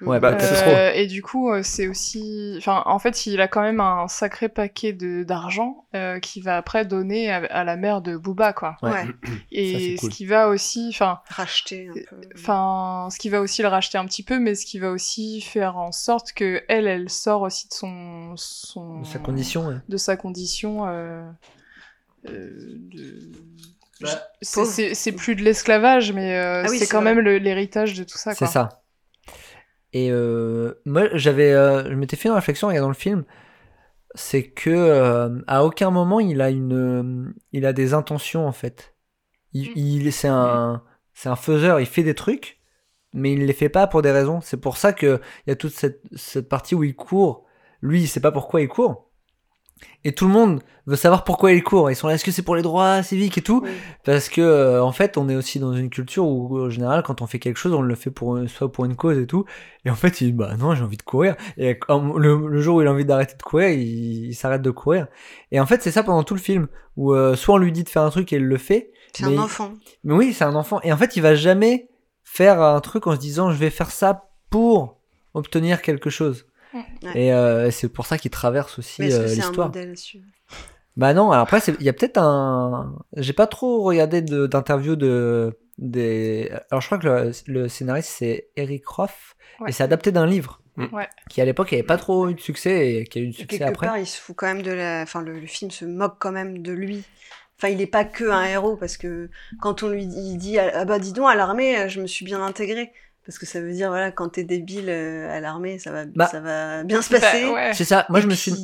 Ouais, 0.01 0.21
bah, 0.21 0.33
Euh, 0.35 0.39
c'est 0.39 0.55
trop. 0.63 0.99
Et 1.01 1.07
du 1.07 1.23
coup, 1.23 1.51
euh, 1.51 1.63
c'est 1.65 1.89
aussi, 1.89 2.55
enfin, 2.59 2.83
en 2.87 2.99
fait, 3.01 3.27
il 3.27 3.41
a 3.41 3.49
quand 3.49 3.63
même 3.63 3.81
un 3.81 4.07
sacré 4.07 4.49
paquet 4.49 4.93
de 4.93 5.25
d'argent 5.25 5.87
euh, 5.97 6.21
qu'il 6.21 6.43
va 6.45 6.57
après 6.57 6.85
donner 6.85 7.31
à, 7.33 7.37
à 7.39 7.65
la 7.65 7.77
mère 7.77 8.01
de 8.01 8.17
Booba, 8.17 8.53
quoi. 8.53 8.77
Ouais. 8.83 9.07
Et 9.51 9.73
Ça, 9.73 9.79
c'est 9.81 9.95
cool. 9.97 10.13
ce 10.13 10.17
qui 10.17 10.27
va 10.27 10.49
aussi, 10.49 10.89
enfin, 10.91 11.21
Racheter 11.29 11.89
un 11.89 11.95
peu. 11.95 12.17
enfin, 12.37 13.09
ce 13.11 13.19
qui 13.19 13.29
va 13.29 13.41
aussi 13.41 13.63
le 13.63 13.69
racheter 13.69 13.99
un 13.99 14.05
petit 14.07 14.23
peu, 14.23 14.39
mais 14.39 14.55
ce 14.55 14.67
qui 14.67 14.79
va 14.79 14.91
aussi 14.91 15.41
faire 15.41 15.77
en 15.79 15.91
sorte 15.91 16.33
que 16.33 16.63
elle, 16.69 16.87
elle 16.87 17.11
sort 17.11 17.43
aussi 17.43 17.69
de 17.69 17.75
son, 17.75 18.35
son, 18.37 19.03
Sa 19.05 19.19
condition, 19.19 19.67
ouais. 19.67 19.77
de 19.89 19.97
sa 19.97 20.17
condition. 20.17 20.87
euh, 20.87 21.29
euh, 22.29 22.51
de... 22.93 23.33
Bah, 24.01 24.11
c'est- 24.43 25.13
plus 25.13 25.35
de 25.35 25.43
l'esclavage, 25.43 26.13
mais 26.13 26.37
euh, 26.37 26.63
Ah 26.65 26.71
oui, 26.71 26.79
c'est 26.79 26.87
quand 26.87 27.03
vrai. 27.03 27.15
même 27.15 27.25
l'héritage 27.25 27.95
de 27.95 28.05
tout 28.05 28.17
ça. 28.19 28.33
C'est 28.33 28.47
ça. 28.47 28.69
Et 29.93 30.11
euh, 30.13 30.75
moi, 30.85 31.09
j'avais, 31.15 31.53
euh, 31.53 31.91
je 31.91 31.95
m'étais 31.95 32.17
fait 32.17 32.29
une 32.29 32.35
réflexion 32.35 32.67
en 32.69 32.71
regardant 32.71 32.89
le 32.89 32.95
film, 32.95 33.25
c'est 34.15 34.51
que 34.51 34.71
euh, 34.71 35.41
à 35.47 35.65
aucun 35.65 35.91
moment 35.91 36.21
il 36.21 36.41
a 36.41 36.51
une, 36.51 37.35
il 37.53 37.67
a 37.67 37.73
des 37.73 37.95
intentions 37.95 38.47
en 38.47 38.53
fait. 38.53 38.97
Il, 39.55 39.71
Mm. 39.71 39.73
il- 39.77 40.13
c'est 40.13 40.29
un, 40.29 40.85
c'est 41.15 41.29
un 41.31 41.37
faiseur. 41.37 41.81
Il 41.81 41.87
fait 41.87 42.03
des 42.05 42.15
trucs, 42.15 42.61
mais 43.15 43.33
il 43.35 43.47
les 43.47 43.53
fait 43.55 43.69
pas 43.71 43.87
pour 43.89 44.03
des 44.03 44.13
raisons. 44.13 44.41
C'est 44.43 44.59
pour 44.59 44.77
ça 44.79 44.93
que 44.95 45.21
il 45.47 45.51
y 45.51 45.53
a 45.53 45.57
toute 45.57 45.73
cette, 45.75 46.03
cette 46.17 46.49
partie 46.49 46.75
où 46.77 46.85
il 46.85 46.97
court. 46.97 47.47
Lui, 47.83 48.03
il 48.03 48.09
sait 48.09 48.21
pas 48.21 48.33
pourquoi 48.33 48.63
il 48.63 48.69
court. 48.69 49.08
Et 50.05 50.13
tout 50.13 50.27
le 50.27 50.33
monde 50.33 50.63
veut 50.87 50.97
savoir 50.97 51.25
pourquoi 51.25 51.53
il 51.53 51.63
court. 51.63 51.91
Ils 51.91 51.97
sont 51.97 52.09
là, 52.09 52.15
est-ce 52.15 52.25
que 52.25 52.31
c'est 52.31 52.43
pour 52.43 52.57
les 52.57 52.63
droits 52.63 53.03
civiques 53.03 53.37
et 53.39 53.43
tout 53.43 53.61
Oui. 53.65 53.71
Parce 54.05 54.29
que 54.29 54.41
euh, 54.41 54.83
en 54.83 54.93
fait, 54.93 55.19
on 55.19 55.29
est 55.29 55.37
aussi 55.37 55.59
dans 55.59 55.73
une 55.75 55.91
culture 55.91 56.27
où, 56.27 56.61
en 56.61 56.71
général, 56.71 57.03
quand 57.03 57.21
on 57.21 57.27
fait 57.27 57.39
quelque 57.39 57.59
chose, 57.59 57.73
on 57.75 57.83
le 57.83 57.95
fait 57.95 58.11
pour 58.11 58.39
soit 58.49 58.73
pour 58.73 58.85
une 58.85 58.97
cause 58.97 59.19
et 59.19 59.27
tout. 59.27 59.45
Et 59.85 59.91
en 59.91 59.95
fait, 59.95 60.21
il 60.21 60.29
dit 60.29 60.33
bah 60.33 60.57
non, 60.59 60.75
j'ai 60.75 60.83
envie 60.83 60.97
de 60.97 61.03
courir. 61.03 61.37
Et 61.59 61.79
le, 61.89 62.49
le 62.49 62.61
jour 62.61 62.77
où 62.77 62.83
il 62.83 62.89
a 62.89 62.93
envie 62.93 63.05
d'arrêter 63.05 63.35
de 63.37 63.43
courir, 63.43 63.69
il, 63.71 64.27
il 64.27 64.35
s'arrête 64.35 64.63
de 64.63 64.71
courir. 64.71 65.09
Et 65.53 65.61
en 65.61 65.67
fait, 65.67 65.83
c'est 65.83 65.91
ça 65.91 66.03
pendant 66.03 66.23
tout 66.23 66.35
le 66.35 66.41
film 66.41 66.69
où 66.97 67.13
euh, 67.13 67.37
soit 67.37 67.55
on 67.57 67.59
lui 67.59 67.73
dit 67.73 67.85
de 67.85 67.89
faire 67.89 68.03
un 68.03 68.11
truc 68.11 68.33
et 68.33 68.37
il 68.37 68.45
le 68.45 68.57
fait. 68.57 68.93
C'est 69.15 69.27
mais- 69.27 69.37
un 69.37 69.43
enfant. 69.43 69.73
Mais 70.05 70.15
oui, 70.15 70.33
c'est 70.33 70.45
un 70.45 70.55
enfant. 70.55 70.81
Et 70.83 70.93
en 70.93 70.97
fait, 70.97 71.17
il 71.17 71.23
va 71.23 71.35
jamais 71.35 71.89
faire 72.25 72.61
un 72.63 72.81
truc 72.81 73.07
en 73.07 73.15
se 73.15 73.21
disant 73.21 73.51
je 73.51 73.57
vais 73.57 73.71
faire 73.71 73.91
ça 73.91 74.31
pour 74.51 74.99
obtenir 75.35 75.83
quelque 75.83 76.11
chose. 76.11 76.47
Mm. 76.75 76.81
Et 77.15 77.33
euh, 77.33 77.71
c'est 77.71 77.89
pour 77.89 78.07
ça 78.07 78.19
qu'il 78.19 78.31
traverse 78.31 78.79
aussi 78.79 79.01
Mais 79.03 79.09
est-ce 79.09 79.17
euh, 79.17 79.23
que 79.23 79.29
c'est 79.29 79.41
un 79.41 79.47
l'histoire. 79.47 79.69
modèle 79.69 79.91
à 79.93 79.97
suivre 79.97 80.27
Bah 80.97 81.15
non, 81.15 81.31
alors 81.31 81.43
après, 81.45 81.61
il 81.81 81.85
y 81.85 81.89
a 81.89 81.93
peut-être 81.93 82.19
un. 82.19 82.97
J'ai 83.17 83.33
pas 83.33 83.47
trop 83.47 83.83
regardé 83.83 84.21
de- 84.23 84.47
d'interviews 84.47 84.97
de, 84.97 85.59
des. 85.79 86.51
Alors 86.71 86.81
je 86.81 86.87
crois 86.87 86.99
que 86.99 87.07
le, 87.07 87.33
le 87.47 87.69
scénariste 87.69 88.11
c'est 88.11 88.49
Eric 88.57 88.87
Roth 88.87 89.11
Ouais. 89.61 89.71
et 89.71 89.73
c'est 89.73 89.83
adapté 89.83 90.13
d'un 90.13 90.27
livre 90.27 90.61
Ouais. 90.93 91.09
qui 91.29 91.41
à 91.41 91.45
l'époque 91.45 91.73
avait 91.73 91.83
pas 91.83 91.97
trop 91.97 92.29
eu 92.29 92.35
de 92.35 92.41
succès 92.41 92.93
et 92.95 93.05
qui 93.05 93.19
a 93.19 93.23
eu 93.23 93.27
du 93.27 93.31
Et 93.31 93.41
succès 93.41 93.59
quelque 93.59 93.69
après. 93.71 93.87
part, 93.89 93.99
il 93.99 94.07
se 94.07 94.21
fout 94.21 94.37
quand 94.37 94.47
même 94.47 94.63
de 94.63 94.71
la. 94.71 95.03
Enfin, 95.03 95.21
le, 95.23 95.41
le 95.41 95.47
film 95.49 95.73
se 95.73 95.85
moque 95.85 96.15
quand 96.21 96.31
même 96.31 96.63
de 96.63 96.71
lui. 96.73 97.03
Enfin, 97.59 97.69
il 97.73 97.81
est 97.81 97.89
pas 97.89 98.05
que 98.05 98.31
un 98.31 98.45
héros 98.45 98.77
parce 98.77 98.97
que 98.97 99.29
quand 99.61 99.83
on 99.83 99.89
lui 99.89 100.07
dit, 100.07 100.17
il 100.35 100.37
dit 100.39 100.59
ah 100.61 100.85
bah 100.85 101.01
dis 101.01 101.13
donc 101.13 101.29
à 101.29 101.35
l'armée, 101.35 101.89
je 101.89 102.01
me 102.01 102.07
suis 102.07 102.25
bien 102.25 102.41
intégré. 102.41 102.93
Parce 103.29 103.39
que 103.39 103.45
ça 103.45 103.61
veut 103.61 103.73
dire 103.75 103.91
voilà 103.91 104.11
quand 104.11 104.31
t'es 104.31 104.43
débile 104.43 104.89
euh, 104.89 105.29
à 105.31 105.39
l'armée, 105.39 105.79
ça 105.79 105.93
va 105.93 106.07
Bah, 106.07 106.29
ça 106.29 106.41
va 106.41 106.83
bien 106.83 107.03
se 107.03 107.13
Bah, 107.13 107.21
passer. 107.21 107.45
ouais. 107.45 107.75
C'est 107.75 107.85
ça. 107.85 108.07
Moi 108.09 108.21
Et 108.21 108.23
je 108.23 108.27
me 108.27 108.35
suis. 108.35 108.55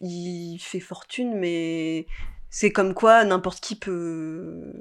Il 0.00 0.56
fait 0.58 0.80
fortune, 0.80 1.38
mais 1.38 2.06
c'est 2.48 2.70
comme 2.72 2.94
quoi 2.94 3.22
n'importe 3.24 3.60
qui 3.60 3.76
peut 3.76 4.72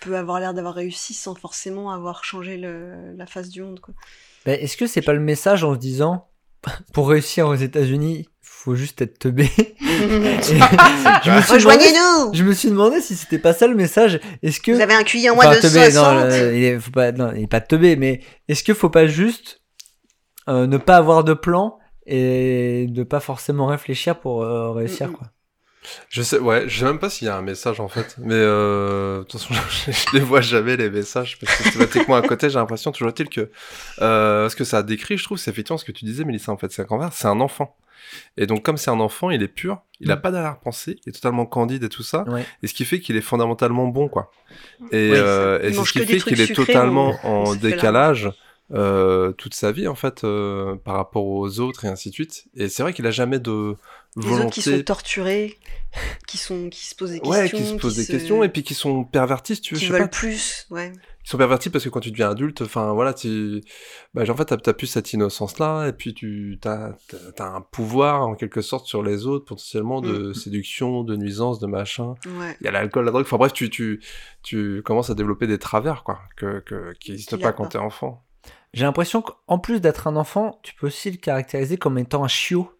peut 0.00 0.16
avoir 0.16 0.40
l'air 0.40 0.54
d'avoir 0.54 0.74
réussi 0.74 1.14
sans 1.14 1.36
forcément 1.36 1.92
avoir 1.92 2.24
changé 2.24 2.56
le, 2.56 3.14
la 3.16 3.26
face 3.26 3.48
du 3.48 3.62
monde. 3.62 3.78
Quoi. 3.78 3.94
Bah, 4.44 4.52
Est-ce 4.54 4.76
que 4.76 4.86
c'est 4.88 5.02
pas 5.02 5.12
le 5.14 5.20
message 5.20 5.62
en 5.62 5.72
se 5.74 5.78
disant 5.78 6.26
pour 6.92 7.08
réussir 7.08 7.48
aux 7.48 7.54
États-Unis, 7.54 8.28
faut 8.42 8.74
juste 8.74 9.02
être 9.02 9.18
teubé 9.18 9.50
Et 9.56 9.68
je, 9.86 10.30
me 10.30 10.40
suis 10.42 10.58
demandé, 11.24 11.52
Rejoignez-nous 11.52 12.34
je 12.34 12.42
me 12.44 12.52
suis 12.52 12.68
demandé 12.70 13.00
si 13.00 13.14
c'était 13.14 13.38
pas 13.38 13.52
ça 13.52 13.66
le 13.66 13.74
message. 13.74 14.20
Est-ce 14.42 14.60
que 14.60 14.72
Vous 14.72 14.80
avez 14.80 14.94
un 14.94 15.04
QI 15.04 15.28
en 15.30 15.34
moins 15.34 15.46
Enfin, 15.46 15.56
de 15.56 15.60
teubé, 15.60 15.90
60 15.90 15.94
non, 16.14 16.24
le- 16.26 16.56
il 16.56 16.64
est, 16.64 16.78
faut 16.80 16.90
pas, 16.90 17.12
non, 17.12 17.32
il 17.36 17.42
est 17.44 17.46
pas 17.46 17.60
teubé, 17.60 17.96
mais 17.96 18.20
est-ce 18.48 18.64
qu'il 18.64 18.74
faut 18.74 18.90
pas 18.90 19.06
juste 19.06 19.60
euh, 20.48 20.66
ne 20.66 20.76
pas 20.78 20.96
avoir 20.96 21.24
de 21.24 21.34
plan 21.34 21.78
et 22.06 22.86
ne 22.90 23.02
pas 23.02 23.20
forcément 23.20 23.66
réfléchir 23.66 24.18
pour 24.20 24.42
euh, 24.42 24.72
réussir 24.72 25.08
Mm, 25.08 25.10
mm. 25.12 25.14
quoi? 25.16 25.26
Je 26.08 26.22
sais, 26.22 26.38
ouais, 26.38 26.68
je 26.68 26.78
sais 26.78 26.84
même 26.84 26.98
pas 26.98 27.10
s'il 27.10 27.26
y 27.26 27.30
a 27.30 27.36
un 27.36 27.42
message 27.42 27.80
en 27.80 27.88
fait, 27.88 28.16
mais 28.18 28.34
euh, 28.34 29.18
de 29.18 29.24
toute 29.24 29.40
façon, 29.40 29.54
je, 29.70 29.92
je 29.92 30.06
les 30.14 30.20
vois 30.20 30.40
jamais 30.40 30.76
les 30.76 30.90
messages 30.90 31.38
parce 31.38 31.56
que 31.56 31.62
systématiquement 31.64 32.16
à 32.16 32.22
côté, 32.22 32.48
j'ai 32.50 32.58
l'impression 32.58 32.90
toujours 32.92 33.08
est-il 33.08 33.28
que 33.28 33.50
euh, 34.00 34.48
ce 34.48 34.56
que 34.56 34.64
ça 34.64 34.82
décrit, 34.82 35.18
je 35.18 35.24
trouve, 35.24 35.38
c'est 35.38 35.50
effectivement 35.50 35.78
ce 35.78 35.84
que 35.84 35.92
tu 35.92 36.04
disais, 36.04 36.24
Mélissa, 36.24 36.52
en 36.52 36.56
fait, 36.56 36.72
c'est 36.72 36.86
qu'envers, 36.86 37.12
c'est 37.12 37.28
un 37.28 37.40
enfant. 37.40 37.76
Et 38.36 38.46
donc, 38.46 38.62
comme 38.62 38.76
c'est 38.76 38.90
un 38.90 39.00
enfant, 39.00 39.30
il 39.30 39.42
est 39.42 39.48
pur, 39.48 39.80
il 39.98 40.10
a 40.12 40.16
Mm. 40.16 40.20
pas 40.20 40.30
d'arrière-pensée, 40.30 40.98
il 41.06 41.08
est 41.10 41.12
totalement 41.12 41.46
candide 41.46 41.84
et 41.84 41.88
tout 41.88 42.02
ça, 42.02 42.24
Ouais. 42.28 42.44
et 42.62 42.66
ce 42.66 42.74
qui 42.74 42.84
fait 42.84 43.00
qu'il 43.00 43.16
est 43.16 43.20
fondamentalement 43.22 43.86
bon, 43.88 44.08
quoi. 44.08 44.30
Et, 44.92 45.10
Oui, 45.10 45.16
euh, 45.16 45.58
et 45.62 45.72
c'est 45.72 45.84
ce 45.84 45.92
qui 45.92 46.00
fait 46.06 46.18
qu'il 46.18 46.40
est 46.40 46.54
totalement 46.54 47.18
on 47.24 47.44
en 47.46 47.54
décalage 47.54 48.30
euh, 48.72 49.32
toute 49.32 49.54
sa 49.54 49.72
vie, 49.72 49.88
en 49.88 49.94
fait, 49.94 50.24
euh, 50.24 50.76
par 50.76 50.96
rapport 50.96 51.24
aux 51.26 51.60
autres 51.60 51.84
et 51.84 51.88
ainsi 51.88 52.08
de 52.10 52.14
suite. 52.14 52.44
Et 52.56 52.68
c'est 52.68 52.82
vrai 52.82 52.92
qu'il 52.92 53.06
a 53.06 53.10
jamais 53.10 53.38
de 53.38 53.76
Les 54.16 54.22
volonté 54.22 54.44
autres 54.46 54.54
qui 54.54 54.62
sont 54.62 54.82
torturés, 54.82 55.58
qui, 56.28 56.38
sont, 56.38 56.68
qui 56.68 56.86
se 56.86 56.94
posent 56.94 57.10
des 57.10 57.20
questions. 57.20 57.30
Ouais, 57.42 57.50
qui 57.50 57.64
se 57.64 57.74
posent 57.74 57.96
des 57.96 58.04
se- 58.04 58.12
questions 58.12 58.44
et 58.44 58.48
puis 58.48 58.62
qui 58.62 58.74
sont 58.74 59.02
pervertis, 59.04 59.56
si 59.56 59.60
tu 59.62 59.74
veux. 59.74 59.80
qui 59.80 59.86
je 59.86 59.92
sais 59.92 59.98
veulent 59.98 60.08
pas. 60.10 60.16
plus. 60.16 60.66
Ouais. 60.70 60.92
Ils 61.24 61.28
sont 61.30 61.38
pervertis 61.38 61.70
parce 61.70 61.82
que 61.84 61.88
quand 61.88 62.00
tu 62.00 62.10
deviens 62.10 62.30
adulte, 62.30 62.60
enfin 62.62 62.92
voilà, 62.92 63.14
tu, 63.14 63.62
bah, 64.12 64.22
en 64.28 64.36
fait, 64.36 64.44
t'as, 64.44 64.56
t'as 64.58 64.72
plus 64.74 64.86
cette 64.86 65.12
innocence-là 65.14 65.88
et 65.88 65.92
puis 65.92 66.12
tu, 66.14 66.58
t'as, 66.60 66.92
t'as, 67.34 67.46
un 67.46 67.60
pouvoir 67.62 68.20
en 68.28 68.34
quelque 68.34 68.60
sorte 68.60 68.86
sur 68.86 69.02
les 69.02 69.26
autres, 69.26 69.46
potentiellement 69.46 70.00
de 70.02 70.28
Mm. 70.28 70.34
séduction, 70.34 71.02
de 71.02 71.16
nuisance, 71.16 71.58
de 71.58 71.66
machin. 71.66 72.14
Ouais. 72.26 72.56
Il 72.60 72.64
y 72.66 72.68
a 72.68 72.72
l'alcool, 72.72 73.06
la 73.06 73.10
drogue. 73.10 73.24
Enfin 73.24 73.38
bref, 73.38 73.52
tu, 73.54 73.70
tu, 73.70 74.00
tu 74.42 74.82
commences 74.84 75.08
à 75.10 75.14
développer 75.14 75.46
des 75.46 75.58
travers, 75.58 76.04
quoi, 76.04 76.20
que, 76.36 76.60
que, 76.60 76.92
qui 77.00 77.12
n'existent 77.12 77.38
pas 77.38 77.48
a 77.48 77.52
quand 77.52 77.64
pas. 77.64 77.68
t'es 77.70 77.78
enfant. 77.78 78.22
J'ai 78.74 78.84
l'impression 78.84 79.22
qu'en 79.22 79.58
plus 79.58 79.80
d'être 79.80 80.06
un 80.06 80.16
enfant, 80.16 80.60
tu 80.62 80.74
peux 80.74 80.88
aussi 80.88 81.10
le 81.10 81.16
caractériser 81.16 81.78
comme 81.78 81.96
étant 81.98 82.22
un 82.22 82.28
chiot. 82.28 82.70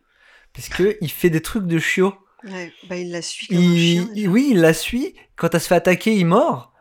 Parce 0.54 0.68
que 0.68 0.96
il 1.00 1.10
fait 1.10 1.30
des 1.30 1.42
trucs 1.42 1.66
de 1.66 1.78
chiot. 1.78 2.14
Ouais. 2.44 2.72
Bah, 2.88 2.96
il 2.96 3.10
la 3.10 3.22
suit 3.22 3.48
comme 3.48 3.56
un 3.56 3.60
chien. 3.76 4.08
il- 4.14 4.28
oui, 4.28 4.48
il 4.52 4.60
la 4.60 4.72
suit. 4.74 5.14
Quand 5.36 5.52
elle 5.54 5.60
se 5.60 5.66
fait 5.68 5.74
attaquer, 5.74 6.14
il 6.14 6.26
mord. 6.26 6.72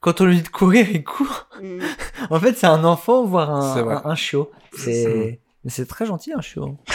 Quand 0.00 0.20
on 0.22 0.24
lui 0.24 0.36
dit 0.36 0.42
de 0.42 0.48
courir, 0.48 0.88
il 0.90 1.04
court. 1.04 1.48
Mm. 1.62 1.80
En 2.30 2.40
fait, 2.40 2.56
c'est 2.56 2.66
un 2.66 2.84
enfant, 2.84 3.24
voire 3.24 3.50
un, 3.50 3.76
un, 3.88 4.02
un 4.10 4.14
chiot. 4.14 4.50
C'est- 4.76 5.04
C'est, 5.04 5.40
mais 5.64 5.70
c'est 5.70 5.86
très 5.86 6.06
gentil, 6.06 6.32
un 6.32 6.40
chiot. 6.40 6.76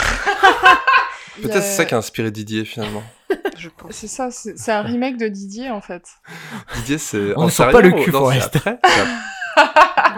Peut-être 1.42 1.56
a- 1.56 1.60
c'est 1.62 1.76
ça 1.76 1.84
qui 1.84 1.94
a 1.94 1.98
inspiré 1.98 2.30
Didier 2.30 2.64
finalement. 2.64 3.02
Je 3.58 3.68
pense. 3.68 3.92
C'est 3.92 4.08
ça, 4.08 4.30
c'est 4.30 4.72
un 4.72 4.82
remake 4.82 5.18
de 5.18 5.28
Didier 5.28 5.70
en 5.70 5.80
fait. 5.80 6.02
Didier, 6.76 6.98
c'est. 6.98 7.32
On 7.36 7.44
ne 7.46 7.50
sort 7.50 7.70
sérieux 7.70 7.72
pas 7.72 7.96
le 7.96 8.02
cul, 8.04 8.10
non, 8.10 8.30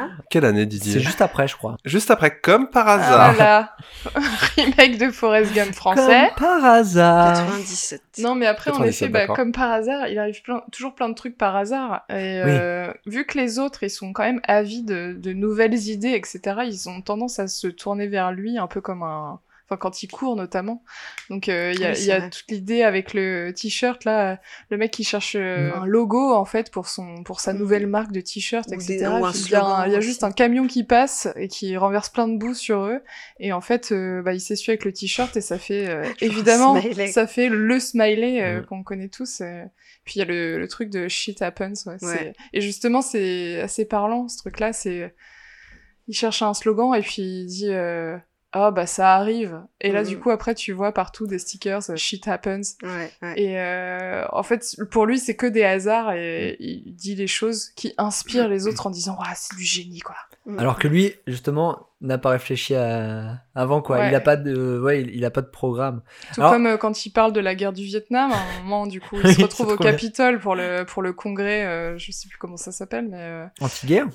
ap- 0.04 0.10
Quelle 0.30 0.44
année 0.44 0.66
Didier 0.66 0.94
C'est 0.94 1.00
juste 1.00 1.20
après, 1.20 1.46
je 1.48 1.56
crois. 1.56 1.76
Juste 1.84 2.10
après, 2.10 2.38
comme 2.40 2.68
par 2.70 2.88
Ah, 2.88 2.94
hasard. 2.94 3.34
voilà, 3.34 3.76
remake 4.56 4.98
de 4.98 5.10
Forrest 5.10 5.54
Gump 5.54 5.74
français. 5.74 6.30
Comme 6.36 6.48
par 6.48 6.64
hasard. 6.64 7.34
97. 7.34 8.02
Non, 8.20 8.34
mais 8.34 8.46
après, 8.46 8.70
en 8.70 8.74
97, 8.74 9.02
effet, 9.10 9.26
bah, 9.26 9.34
comme 9.34 9.52
par 9.52 9.70
hasard, 9.70 10.08
il 10.08 10.18
arrive 10.18 10.42
plein- 10.42 10.62
toujours 10.72 10.94
plein 10.94 11.08
de 11.08 11.14
trucs 11.14 11.36
par 11.38 11.56
hasard. 11.56 12.04
Et 12.08 12.40
euh, 12.44 12.92
vu 13.06 13.24
que 13.26 13.38
les 13.38 13.58
autres, 13.58 13.82
ils 13.82 13.90
sont 13.90 14.12
quand 14.12 14.24
même 14.24 14.40
avides 14.46 14.86
de, 14.86 15.12
de 15.18 15.32
nouvelles 15.32 15.74
idées, 15.88 16.12
etc., 16.14 16.40
ils 16.66 16.88
ont 16.88 17.00
tendance 17.00 17.38
à 17.38 17.48
se 17.48 17.66
tourner 17.68 18.06
vers 18.06 18.32
lui 18.32 18.58
un 18.58 18.66
peu 18.66 18.80
comme 18.80 19.02
un... 19.02 19.40
Enfin, 19.70 19.76
quand 19.76 20.02
il 20.02 20.08
court, 20.08 20.34
notamment. 20.34 20.82
Donc, 21.28 21.50
euh, 21.50 21.72
il 21.74 21.80
y 21.80 21.84
a, 21.84 21.90
Oui, 21.92 22.02
y 22.04 22.10
a 22.10 22.22
toute 22.30 22.50
l'idée 22.50 22.82
avec 22.82 23.12
le 23.12 23.52
t-shirt, 23.52 24.02
là. 24.06 24.40
Le 24.70 24.78
mec 24.78 24.90
qui 24.90 25.04
cherche 25.04 25.36
euh, 25.38 25.70
Mm. 25.74 25.82
un 25.82 25.84
logo, 25.84 26.32
en 26.32 26.46
fait, 26.46 26.70
pour, 26.70 26.88
son, 26.88 27.22
pour 27.22 27.40
sa 27.40 27.52
Mm. 27.52 27.58
nouvelle 27.58 27.86
marque 27.86 28.12
de 28.12 28.20
t-shirt, 28.22 28.66
etc. 28.72 28.96
il 29.34 29.50
y 29.50 29.54
a, 29.54 29.98
y 29.98 30.02
juste 30.02 30.24
un 30.24 30.32
camion 30.32 30.66
qui 30.66 30.84
passe 30.84 31.28
et 31.36 31.48
qui 31.48 31.76
renverse 31.76 32.08
plein 32.08 32.28
de 32.28 32.38
boue 32.38 32.54
sur 32.54 32.80
eux. 32.80 33.02
Et 33.40 33.52
en 33.52 33.60
fait, 33.60 33.92
euh, 33.92 34.22
bah, 34.22 34.32
il 34.32 34.40
s'essuie 34.40 34.70
avec 34.72 34.86
le 34.86 34.92
t-shirt 34.94 35.36
et 35.36 35.42
ça 35.42 35.58
fait, 35.58 35.86
euh, 35.88 36.02
évidemment, 36.22 36.80
ça 37.12 37.26
fait 37.26 37.48
le 37.50 37.78
smiley 37.78 38.60
Mm. 38.60 38.64
qu'on 38.66 38.82
connaît 38.82 39.08
tous. 39.10 39.42
Puis 40.04 40.14
il 40.16 40.18
y 40.20 40.22
a 40.22 40.24
le, 40.24 40.58
le 40.58 40.68
truc 40.68 40.88
de 40.88 41.08
shit 41.08 41.42
happens. 41.42 41.84
Ouais, 42.02 42.32
Et 42.54 42.62
justement, 42.62 43.02
c'est 43.02 43.60
assez 43.60 43.84
parlant 43.84 44.28
ce 44.28 44.38
truc-là. 44.38 44.72
C'est 44.72 45.14
il 46.06 46.14
cherche 46.14 46.40
un 46.40 46.54
slogan 46.54 46.94
et 46.94 47.02
puis 47.02 47.20
il 47.42 47.46
dit 47.46 47.68
ah 48.52 48.70
bah 48.70 48.86
ça 48.86 49.14
arrive. 49.14 49.60
Et 49.80 49.92
là, 49.92 50.04
du 50.04 50.18
coup, 50.18 50.30
après, 50.30 50.54
tu 50.54 50.72
vois 50.72 50.92
partout 50.92 51.26
des 51.26 51.38
stickers 51.38 51.90
euh, 51.90 51.96
shit 51.96 52.26
happens. 52.26 52.76
Ouais, 52.82 53.10
ouais. 53.20 53.40
Et 53.40 53.58
euh, 53.58 54.24
en 54.32 54.42
fait, 54.42 54.64
pour 54.90 55.04
lui, 55.04 55.18
c'est 55.18 55.36
que 55.36 55.46
des 55.46 55.64
hasards 55.64 56.12
et 56.12 56.56
il 56.58 56.94
dit 56.94 57.14
les 57.14 57.26
choses 57.26 57.68
qui 57.76 57.92
inspirent 57.98 58.48
les 58.48 58.66
autres 58.66 58.86
en 58.86 58.90
disant 58.90 59.18
Ouah, 59.18 59.34
c'est 59.34 59.54
du 59.56 59.64
génie, 59.64 60.00
quoi. 60.00 60.16
Mm. 60.46 60.58
Alors 60.58 60.78
que 60.78 60.88
lui, 60.88 61.12
justement, 61.26 61.88
n'a 62.00 62.16
pas 62.16 62.30
réfléchi 62.30 62.74
à... 62.74 63.42
avant 63.54 63.82
quoi. 63.82 63.98
Ouais. 63.98 64.08
Il 64.08 64.14
a 64.14 64.20
pas 64.20 64.36
de, 64.36 64.80
ouais, 64.80 65.02
il, 65.02 65.14
il 65.14 65.24
a 65.26 65.30
pas 65.30 65.42
de 65.42 65.48
programme. 65.48 66.00
Tout 66.32 66.40
Alors- 66.40 66.52
comme 66.52 66.66
euh, 66.66 66.76
quand 66.78 67.04
il 67.04 67.10
parle 67.10 67.34
de 67.34 67.40
la 67.40 67.54
guerre 67.54 67.74
du 67.74 67.84
Vietnam, 67.84 68.32
à 68.32 68.36
un 68.36 68.62
moment, 68.62 68.86
du 68.86 69.00
coup, 69.02 69.16
il 69.24 69.34
se 69.34 69.42
retrouve 69.42 69.68
au. 69.72 69.76
Capitole 69.76 70.38
pour 70.40 70.54
le, 70.54 70.84
pour 70.84 71.02
le 71.02 71.12
congrès, 71.12 71.66
euh, 71.66 71.98
je 71.98 72.12
sais 72.12 72.28
plus 72.28 72.38
comment 72.38 72.56
ça 72.56 72.72
s'appelle, 72.72 73.08
mais. 73.10 73.18
Euh, 73.20 73.46
Anti-guerre. 73.60 74.06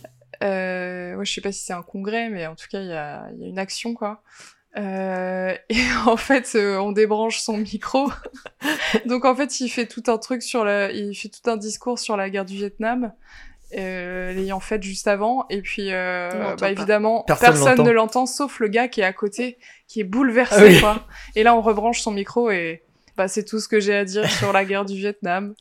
Euh, 0.41 1.15
ouais, 1.15 1.25
je 1.25 1.33
sais 1.33 1.41
pas 1.41 1.51
si 1.51 1.63
c'est 1.63 1.73
un 1.73 1.81
congrès, 1.83 2.29
mais 2.29 2.47
en 2.47 2.55
tout 2.55 2.67
cas, 2.71 2.79
il 2.81 2.87
y 2.87 2.93
a, 2.93 3.27
il 3.35 3.41
y 3.41 3.45
a 3.45 3.47
une 3.49 3.59
action, 3.59 3.93
quoi. 3.93 4.21
Euh, 4.77 5.53
et 5.69 5.81
en 6.05 6.17
fait, 6.17 6.53
euh, 6.55 6.77
on 6.77 6.91
débranche 6.91 7.39
son 7.39 7.57
micro. 7.57 8.11
Donc 9.05 9.25
en 9.25 9.35
fait, 9.35 9.59
il 9.59 9.69
fait 9.69 9.85
tout 9.85 10.03
un 10.07 10.17
truc 10.17 10.41
sur 10.41 10.63
la, 10.65 10.91
il 10.91 11.13
fait 11.15 11.29
tout 11.29 11.49
un 11.49 11.57
discours 11.57 11.99
sur 11.99 12.17
la 12.17 12.29
guerre 12.29 12.45
du 12.45 12.55
Vietnam, 12.55 13.13
euh, 13.77 14.33
l'ayant 14.33 14.59
fait 14.59 14.81
juste 14.81 15.07
avant. 15.07 15.45
Et 15.49 15.61
puis, 15.61 15.91
euh, 15.91 16.55
bah, 16.59 16.71
évidemment, 16.71 17.23
Personne 17.27 17.83
ne 17.83 17.91
l'entend 17.91 18.25
sauf 18.25 18.59
le 18.59 18.67
gars 18.67 18.87
qui 18.87 19.01
est 19.01 19.05
à 19.05 19.13
côté, 19.13 19.57
qui 19.87 19.99
est 19.99 20.05
bouleversé, 20.05 20.55
Ah 20.57 20.63
oui. 20.65 20.79
quoi. 20.79 21.07
Et 21.35 21.43
là, 21.43 21.55
on 21.55 21.61
rebranche 21.61 22.01
son 22.01 22.11
micro 22.11 22.49
et 22.51 22.83
bah, 23.15 23.27
c'est 23.27 23.43
tout 23.45 23.59
ce 23.59 23.67
que 23.67 23.79
j'ai 23.79 23.95
à 23.95 24.05
dire 24.05 24.29
sur 24.29 24.53
la 24.53 24.65
guerre 24.65 24.85
du 24.85 24.95
Vietnam. 24.95 25.53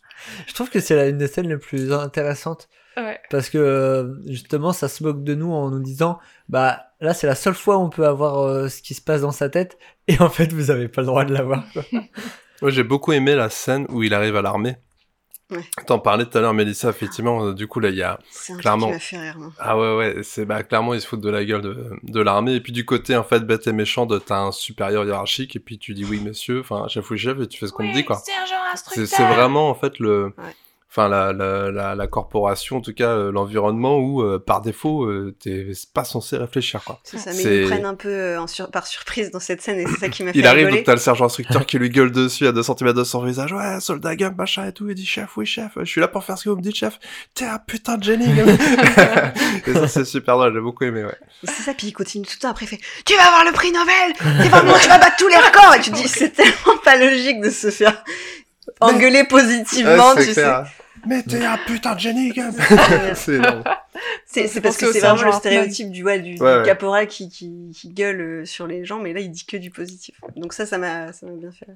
Je 0.46 0.54
trouve 0.54 0.70
que 0.70 0.80
c'est 0.80 0.96
la- 0.96 1.08
une 1.08 1.18
des 1.18 1.26
scènes 1.26 1.48
les 1.48 1.58
plus 1.58 1.92
intéressantes 1.92 2.68
Ouais. 2.96 3.20
parce 3.30 3.48
que 3.48 4.20
justement, 4.26 4.72
ça 4.72 4.88
se 4.88 5.02
moque 5.02 5.24
de 5.24 5.34
nous 5.34 5.52
en 5.52 5.70
nous 5.70 5.80
disant, 5.80 6.18
bah 6.48 6.86
là, 7.00 7.14
c'est 7.14 7.26
la 7.26 7.34
seule 7.34 7.54
fois 7.54 7.78
où 7.78 7.82
on 7.82 7.90
peut 7.90 8.06
avoir 8.06 8.38
euh, 8.40 8.68
ce 8.68 8.82
qui 8.82 8.94
se 8.94 9.00
passe 9.00 9.22
dans 9.22 9.32
sa 9.32 9.48
tête 9.48 9.78
et 10.08 10.20
en 10.20 10.28
fait, 10.28 10.52
vous 10.52 10.70
avez 10.70 10.88
pas 10.88 11.02
le 11.02 11.06
droit 11.06 11.24
de 11.24 11.32
l'avoir. 11.32 11.64
Moi, 12.62 12.70
j'ai 12.70 12.84
beaucoup 12.84 13.12
aimé 13.12 13.34
la 13.34 13.50
scène 13.50 13.86
où 13.88 14.02
il 14.02 14.14
arrive 14.14 14.36
à 14.36 14.42
l'armée. 14.42 14.76
Ouais. 15.50 15.64
T'en 15.86 15.98
parlais 15.98 16.24
tout 16.24 16.38
à 16.38 16.40
l'heure, 16.40 16.54
Mélissa, 16.54 16.88
effectivement, 16.88 17.44
euh, 17.44 17.52
du 17.52 17.66
coup, 17.66 17.80
là, 17.80 17.90
il 17.90 17.96
y 17.96 18.02
a... 18.02 18.18
Un 18.48 18.56
clairement. 18.56 18.88
truc 18.88 19.02
qui 19.02 19.16
m'a 19.16 19.20
fait 19.20 19.30
rire, 19.30 19.38
moi. 19.38 19.52
Ah 19.58 19.76
ouais, 19.76 19.96
ouais, 19.96 20.22
c'est 20.22 20.46
bah, 20.46 20.62
clairement, 20.62 20.94
ils 20.94 21.00
se 21.00 21.06
foutent 21.06 21.20
de 21.20 21.28
la 21.28 21.44
gueule 21.44 21.60
de, 21.60 21.90
de 22.02 22.20
l'armée. 22.20 22.54
Et 22.54 22.60
puis 22.60 22.72
du 22.72 22.86
côté, 22.86 23.16
en 23.16 23.24
fait, 23.24 23.40
bête 23.40 23.66
et 23.66 23.72
méchant, 23.72 24.06
de 24.06 24.18
t'as 24.18 24.40
un 24.40 24.52
supérieur 24.52 25.04
hiérarchique, 25.04 25.56
et 25.56 25.60
puis 25.60 25.78
tu 25.78 25.92
dis 25.92 26.04
oui, 26.04 26.20
monsieur, 26.20 26.60
enfin, 26.60 26.86
chef 26.88 27.10
ou 27.10 27.16
chef, 27.16 27.38
et 27.40 27.48
tu 27.48 27.58
fais 27.58 27.66
ce 27.66 27.72
qu'on 27.72 27.86
te 27.86 27.92
dit, 27.92 28.04
quoi. 28.04 28.22
C'est 28.76 29.06
c'est 29.06 29.26
vraiment, 29.26 29.68
en 29.68 29.74
fait, 29.74 29.98
le... 29.98 30.32
Ouais. 30.38 30.54
Enfin, 30.94 31.08
la, 31.08 31.32
la, 31.32 31.70
la, 31.70 31.94
la 31.94 32.06
corporation, 32.06 32.76
en 32.76 32.80
tout 32.82 32.92
cas, 32.92 33.08
euh, 33.08 33.32
l'environnement 33.32 33.96
où, 33.98 34.20
euh, 34.20 34.38
par 34.38 34.60
défaut, 34.60 35.04
euh, 35.06 35.34
t'es 35.42 35.68
pas 35.94 36.04
censé 36.04 36.36
réfléchir, 36.36 36.84
quoi. 36.84 37.00
C'est 37.02 37.16
ça, 37.16 37.30
mais 37.32 37.42
ils 37.42 37.62
nous 37.62 37.68
prennent 37.68 37.86
un 37.86 37.94
peu 37.94 38.10
euh, 38.10 38.38
en 38.42 38.46
sur- 38.46 38.70
par 38.70 38.86
surprise 38.86 39.30
dans 39.30 39.40
cette 39.40 39.62
scène 39.62 39.78
et 39.78 39.86
c'est 39.86 40.00
ça 40.00 40.08
qui 40.10 40.22
m'a 40.22 40.32
fait 40.34 40.38
Il 40.38 40.46
arrive, 40.46 40.66
rigoler. 40.66 40.76
donc 40.82 40.84
t'as 40.84 40.92
le 40.92 40.98
sergent 40.98 41.24
instructeur 41.24 41.64
qui 41.64 41.78
lui 41.78 41.88
gueule 41.88 42.12
dessus 42.12 42.46
à 42.46 42.52
2 42.52 42.62
cm 42.62 42.92
de 42.92 43.04
son 43.04 43.22
visage. 43.24 43.54
Ouais, 43.54 43.80
soldat 43.80 44.16
gum, 44.16 44.34
machin 44.36 44.66
et 44.66 44.72
tout. 44.74 44.86
Il 44.90 44.94
dit 44.94 45.06
chef, 45.06 45.34
oui 45.38 45.46
chef, 45.46 45.72
je 45.78 45.84
suis 45.86 46.00
là 46.02 46.08
pour 46.08 46.24
faire 46.24 46.36
ce 46.36 46.44
que 46.44 46.50
vous 46.50 46.56
me 46.56 46.60
dites 46.62 46.76
chef. 46.76 46.98
T'es 47.34 47.46
un 47.46 47.58
putain 47.58 47.96
de 47.96 48.04
génie. 48.04 48.26
et 49.66 49.72
ça 49.72 49.88
c'est 49.88 50.04
super 50.04 50.36
drôle, 50.36 50.52
j'ai 50.52 50.60
beaucoup 50.60 50.84
aimé, 50.84 51.04
ouais. 51.04 51.16
C'est 51.44 51.62
ça, 51.62 51.72
puis 51.72 51.86
il 51.86 51.92
continue 51.94 52.26
tout 52.26 52.34
le 52.36 52.40
temps. 52.42 52.50
Après, 52.50 52.66
il 52.66 52.68
fait 52.68 52.80
Tu 53.06 53.14
vas 53.16 53.24
avoir 53.28 53.44
le 53.46 53.52
prix 53.52 53.72
Nobel 53.72 54.12
Tu 54.42 54.48
vas, 54.50 54.60
tu 54.60 54.88
vas 54.88 54.98
battre 54.98 55.16
tous 55.18 55.28
les 55.28 55.36
records 55.36 55.74
Et 55.76 55.80
tu 55.80 55.90
te 55.90 55.96
dis 55.96 56.06
C'est 56.08 56.30
tellement 56.30 56.76
pas 56.84 56.96
logique 56.96 57.40
de 57.40 57.48
se 57.48 57.70
faire 57.70 58.04
engueuler 58.80 59.24
positivement, 59.24 60.12
Ouais, 60.14 60.26
tu 60.26 60.32
clair. 60.34 60.66
Mais 61.06 61.22
t'es 61.22 61.44
un 61.44 61.58
putain 61.66 61.94
de 61.94 62.00
génie, 62.00 62.32
c'est 63.14 63.34
énorme. 63.34 63.62
C'est 64.26 64.46
c'est 64.48 64.60
parce 64.60 64.76
que 64.78 64.86
c'est 64.92 65.00
vraiment 65.00 65.22
le 65.24 65.32
stéréotype 65.32 65.90
du, 65.90 66.02
ouais, 66.04 66.20
du, 66.20 66.40
Ouais, 66.42 66.62
caporal 66.64 67.06
qui, 67.06 67.28
qui, 67.28 67.70
qui 67.74 67.88
gueule 67.90 68.20
euh, 68.20 68.44
sur 68.44 68.66
les 68.66 68.84
gens, 68.84 68.98
mais 69.00 69.12
là, 69.12 69.20
il 69.20 69.30
dit 69.30 69.44
que 69.44 69.56
du 69.56 69.70
positif. 69.70 70.14
Donc 70.36 70.54
ça, 70.54 70.64
ça 70.64 70.78
m'a 70.78 71.12
ça 71.12 71.26
m'a 71.26 71.32
bien 71.32 71.50
fait. 71.52 71.66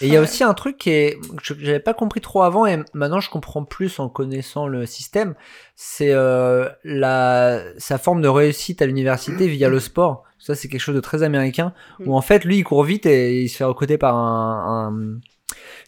Et 0.00 0.06
il 0.06 0.12
y 0.12 0.16
a 0.16 0.20
aussi 0.22 0.42
un 0.42 0.54
truc 0.54 0.78
qui 0.78 0.90
est, 0.90 1.18
que 1.20 1.54
j'avais 1.58 1.80
pas 1.80 1.92
compris 1.94 2.20
trop 2.20 2.42
avant 2.42 2.64
et 2.66 2.78
maintenant 2.94 3.20
je 3.20 3.28
comprends 3.28 3.64
plus 3.64 3.98
en 3.98 4.08
connaissant 4.08 4.66
le 4.66 4.86
système, 4.86 5.34
c'est 5.76 6.10
euh, 6.12 6.68
la 6.84 7.60
sa 7.76 7.98
forme 7.98 8.22
de 8.22 8.28
réussite 8.28 8.80
à 8.82 8.86
l'université 8.86 9.46
via 9.46 9.68
le 9.68 9.80
sport. 9.80 10.24
Ça 10.38 10.54
c'est 10.54 10.68
quelque 10.68 10.80
chose 10.80 10.94
de 10.94 11.00
très 11.00 11.22
américain 11.22 11.74
où 12.06 12.16
en 12.16 12.22
fait 12.22 12.44
lui 12.46 12.56
il 12.58 12.64
court 12.64 12.84
vite 12.84 13.04
et 13.04 13.42
il 13.42 13.48
se 13.50 13.58
fait 13.58 13.64
recruter 13.64 13.98
par 13.98 14.14
un, 14.16 14.88
un- 14.88 15.20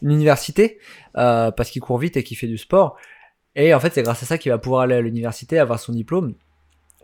une 0.03 0.11
université 0.11 0.79
euh, 1.17 1.51
parce 1.51 1.71
qu'il 1.71 1.81
court 1.83 1.99
vite 1.99 2.17
et 2.17 2.23
qu'il 2.23 2.37
fait 2.37 2.47
du 2.47 2.59
sport. 2.59 2.97
Et 3.55 3.73
en 3.75 3.81
fait 3.81 3.93
c'est 3.95 4.03
grâce 4.03 4.23
à 4.23 4.27
ça 4.27 4.38
qu'il 4.38 4.51
va 4.53 4.59
pouvoir 4.59 4.83
aller 4.83 4.95
à 4.95 5.01
l'université 5.01 5.59
avoir 5.59 5.79
son 5.79 5.93
diplôme. 5.93 6.35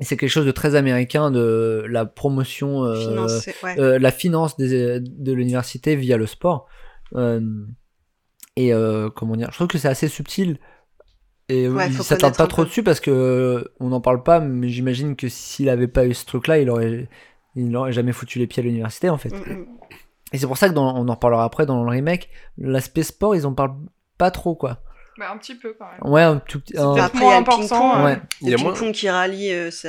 Et 0.01 0.05
c'est 0.05 0.17
quelque 0.17 0.31
chose 0.31 0.47
de 0.47 0.53
très 0.53 0.75
américain 0.77 1.31
de 1.31 1.85
la 1.89 2.07
promotion 2.07 2.85
euh, 2.85 3.27
ouais. 3.65 3.81
euh, 3.81 3.99
la 3.99 4.13
finance 4.13 4.57
des- 4.57 5.01
de 5.01 5.33
l'université 5.33 5.97
via 5.97 6.17
le 6.17 6.27
sport. 6.27 6.67
Euh, 7.17 7.41
et 8.57 8.73
comment 9.15 9.37
dire, 9.37 9.49
je 9.51 9.57
trouve 9.57 9.69
que 9.69 9.79
c'est 9.79 9.89
assez 9.89 10.09
subtil. 10.09 10.59
Et 11.49 11.69
Ouais, 11.69 11.89
il 11.89 11.95
s'attarde 12.03 12.37
pas 12.37 12.47
trop 12.47 12.63
peu. 12.63 12.69
dessus 12.69 12.83
parce 12.83 13.01
que 13.01 13.73
on 13.81 13.89
n'en 13.89 14.01
parle 14.01 14.23
pas, 14.23 14.41
mais 14.41 14.69
j'imagine 14.69 15.17
que 15.17 15.29
s'il 15.29 15.69
avait 15.69 15.89
pas 15.89 16.07
eu 16.07 16.13
ce 16.13 16.27
truc-là, 16.27 16.59
il 16.59 16.69
aurait, 16.69 17.09
il 17.57 17.75
jamais 17.91 18.13
foutu 18.13 18.39
les 18.39 18.47
pieds 18.47 18.63
à 18.63 18.67
l'université 18.67 19.09
en 19.09 19.17
fait. 19.17 19.31
Mm, 19.31 19.53
mm. 19.53 19.67
Et 20.33 20.39
c'est 20.39 20.47
pour 20.47 20.59
ça 20.59 20.69
que 20.69 20.75
dans, 20.75 20.95
on 20.97 21.09
en 21.09 21.15
reparlera 21.15 21.45
après 21.45 21.65
dans 21.67 21.83
le 21.83 21.89
remake, 21.91 22.29
l'aspect 22.59 23.03
sport, 23.03 23.35
ils 23.35 23.47
en 23.47 23.55
parlent 23.55 23.77
pas 24.19 24.31
trop 24.31 24.55
quoi. 24.55 24.79
Bah, 25.19 25.31
un 25.33 25.37
petit 25.39 25.55
peu 25.57 25.75
quand 25.79 25.87
même. 25.91 26.13
Ouais, 26.13 26.23
un 26.23 26.37
tout 26.39 26.61
petit. 26.61 26.79
un- 26.79 26.95
après, 26.97 27.19
il 27.19 27.25
y 27.25 27.27
a 27.27 27.31
le 27.33 27.37
important, 27.39 27.61
ping-pong. 27.61 28.05
ouais. 28.05 28.21
Il 28.43 28.49
y 28.51 28.55
a 28.55 28.57
Le 28.57 28.63
moins- 28.63 28.73
ping-pong 28.73 28.93
qui 28.93 29.09
rallie, 29.11 29.53
euh, 29.53 29.71
ça, 29.71 29.89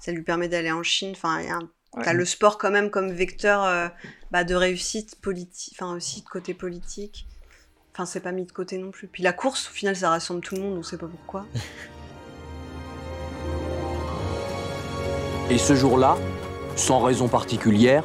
ça 0.00 0.10
lui 0.12 0.22
permet 0.22 0.48
d'aller 0.48 0.72
en 0.72 0.82
Chine. 0.82 1.12
Enfin, 1.14 1.40
il 1.40 1.46
y 1.46 1.50
a 1.50 1.54
un- 1.56 1.68
Ouais. 1.96 2.02
t'as 2.02 2.12
le 2.12 2.24
sport 2.24 2.58
quand 2.58 2.72
même 2.72 2.90
comme 2.90 3.12
vecteur 3.12 3.62
euh, 3.64 3.86
bah, 4.32 4.42
de 4.42 4.56
réussite 4.56 5.20
politique, 5.20 5.76
enfin 5.78 5.94
aussi 5.94 6.22
de 6.22 6.28
côté 6.28 6.52
politique. 6.52 7.28
Enfin, 7.94 8.04
c'est 8.06 8.18
pas 8.18 8.32
mis 8.32 8.44
de 8.44 8.50
côté 8.50 8.76
non 8.78 8.90
plus. 8.90 9.06
Puis 9.06 9.22
la 9.22 9.32
course, 9.32 9.68
au 9.70 9.72
final, 9.72 9.94
ça 9.94 10.08
rassemble 10.10 10.40
tout 10.40 10.56
le 10.56 10.62
monde, 10.62 10.76
on 10.78 10.82
sait 10.82 10.98
pas 10.98 11.06
pourquoi. 11.06 11.46
Et 15.50 15.58
ce 15.58 15.74
jour-là, 15.76 16.16
sans 16.74 17.00
raison 17.00 17.28
particulière, 17.28 18.04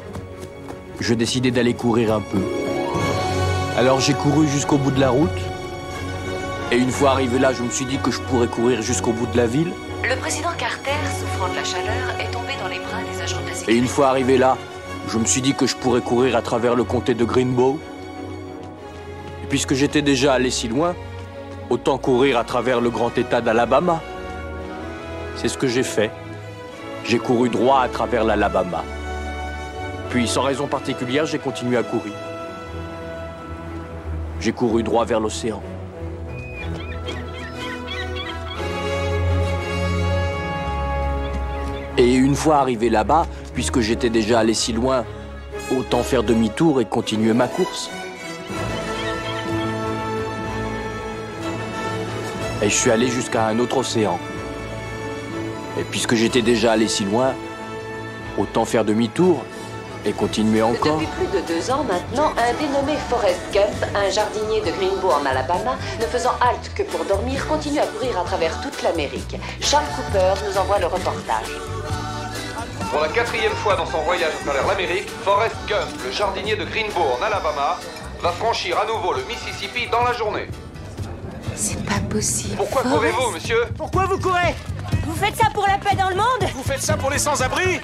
je 1.00 1.14
décidai 1.14 1.50
d'aller 1.50 1.74
courir 1.74 2.14
un 2.14 2.20
peu. 2.20 2.38
Alors 3.76 4.00
j'ai 4.00 4.12
couru 4.12 4.46
jusqu'au 4.46 4.76
bout 4.76 4.90
de 4.90 5.00
la 5.00 5.10
route. 5.10 5.30
Et 6.70 6.76
une 6.76 6.90
fois 6.90 7.12
arrivé 7.12 7.38
là, 7.38 7.52
je 7.52 7.62
me 7.62 7.70
suis 7.70 7.86
dit 7.86 7.98
que 7.98 8.10
je 8.10 8.20
pourrais 8.20 8.46
courir 8.46 8.82
jusqu'au 8.82 9.12
bout 9.12 9.26
de 9.26 9.36
la 9.36 9.46
ville. 9.46 9.72
Le 10.04 10.16
président 10.16 10.50
Carter, 10.56 10.90
souffrant 11.18 11.48
de 11.48 11.56
la 11.56 11.64
chaleur, 11.64 12.20
est 12.20 12.30
tombé 12.30 12.52
dans 12.62 12.68
les 12.68 12.78
bras 12.78 12.98
des 13.12 13.22
agents 13.22 13.40
de 13.40 13.66
la 13.66 13.72
Et 13.72 13.76
une 13.76 13.88
fois 13.88 14.08
arrivé 14.08 14.38
là, 14.38 14.56
je 15.08 15.18
me 15.18 15.24
suis 15.24 15.40
dit 15.40 15.54
que 15.54 15.66
je 15.66 15.74
pourrais 15.74 16.02
courir 16.02 16.36
à 16.36 16.42
travers 16.42 16.74
le 16.74 16.84
comté 16.84 17.14
de 17.14 17.24
Greenbow. 17.24 17.80
Et 19.42 19.46
puisque 19.48 19.74
j'étais 19.74 20.02
déjà 20.02 20.34
allé 20.34 20.50
si 20.50 20.68
loin, 20.68 20.94
autant 21.70 21.98
courir 21.98 22.38
à 22.38 22.44
travers 22.44 22.80
le 22.80 22.90
grand 22.90 23.16
état 23.16 23.40
d'Alabama. 23.40 24.02
C'est 25.36 25.48
ce 25.48 25.56
que 25.56 25.66
j'ai 25.66 25.82
fait. 25.82 26.10
J'ai 27.04 27.18
couru 27.18 27.48
droit 27.48 27.80
à 27.80 27.88
travers 27.88 28.24
l'Alabama. 28.24 28.84
Puis, 30.10 30.26
sans 30.26 30.42
raison 30.42 30.66
particulière, 30.66 31.24
j'ai 31.24 31.38
continué 31.38 31.76
à 31.76 31.84
courir. 31.84 32.12
J'ai 34.40 34.52
couru 34.52 34.82
droit 34.82 35.04
vers 35.04 35.20
l'océan. 35.20 35.62
Et 41.96 42.14
une 42.14 42.34
fois 42.34 42.56
arrivé 42.56 42.90
là-bas, 42.90 43.26
puisque 43.54 43.80
j'étais 43.80 44.10
déjà 44.10 44.40
allé 44.40 44.54
si 44.54 44.72
loin, 44.72 45.04
autant 45.76 46.02
faire 46.02 46.24
demi-tour 46.24 46.80
et 46.80 46.86
continuer 46.86 47.32
ma 47.32 47.46
course. 47.46 47.88
Et 52.62 52.68
je 52.68 52.74
suis 52.74 52.90
allé 52.90 53.06
jusqu'à 53.06 53.46
un 53.46 53.58
autre 53.60 53.76
océan. 53.76 54.18
Et 55.78 55.84
puisque 55.84 56.16
j'étais 56.16 56.42
déjà 56.42 56.72
allé 56.72 56.88
si 56.88 57.04
loin, 57.04 57.32
autant 58.38 58.64
faire 58.64 58.84
demi-tour 58.84 59.44
et 60.04 60.12
continuer 60.12 60.62
encore. 60.62 60.98
Depuis 60.98 61.06
plus 61.06 61.26
de 61.26 61.46
deux 61.46 61.70
ans 61.70 61.84
maintenant, 61.84 62.32
un 62.38 62.52
dénommé 62.54 62.96
Forrest 63.08 63.40
Gump, 63.52 63.74
un 63.94 64.10
jardinier 64.10 64.60
de 64.60 64.70
Greenbow 64.70 65.10
en 65.10 65.26
Alabama, 65.26 65.76
ne 66.00 66.06
faisant 66.06 66.32
halte 66.40 66.72
que 66.74 66.82
pour 66.82 67.04
dormir, 67.04 67.46
continue 67.46 67.80
à 67.80 67.86
courir 67.86 68.18
à 68.18 68.24
travers 68.24 68.60
toute 68.60 68.82
l'Amérique. 68.82 69.36
Charles 69.60 69.84
Cooper 69.96 70.34
nous 70.48 70.58
envoie 70.58 70.78
le 70.78 70.86
reportage. 70.86 71.50
Pour 72.90 73.00
la 73.00 73.08
quatrième 73.08 73.52
fois 73.52 73.76
dans 73.76 73.86
son 73.86 73.98
voyage 74.02 74.32
à 74.40 74.44
travers 74.44 74.66
l'Amérique, 74.66 75.08
Forrest 75.24 75.56
Gump, 75.68 75.90
le 76.04 76.10
jardinier 76.10 76.56
de 76.56 76.64
Greenbow 76.64 77.18
en 77.18 77.22
Alabama, 77.24 77.78
va 78.20 78.32
franchir 78.32 78.78
à 78.80 78.86
nouveau 78.86 79.12
le 79.12 79.22
Mississippi 79.24 79.86
dans 79.90 80.02
la 80.02 80.12
journée. 80.12 80.48
C'est 81.54 81.84
pas 81.84 82.00
possible. 82.08 82.56
Pourquoi 82.56 82.82
courez-vous, 82.82 83.30
monsieur? 83.32 83.66
Pourquoi 83.76 84.06
vous 84.06 84.18
courez? 84.18 84.54
Vous 85.10 85.16
faites 85.16 85.34
ça 85.36 85.50
pour 85.52 85.66
la 85.66 85.76
paix 85.76 85.96
dans 85.96 86.08
le 86.08 86.14
monde 86.14 86.50
Vous 86.54 86.62
faites 86.62 86.80
ça 86.80 86.96
pour 86.96 87.10
les 87.10 87.18
sans-abri 87.18 87.80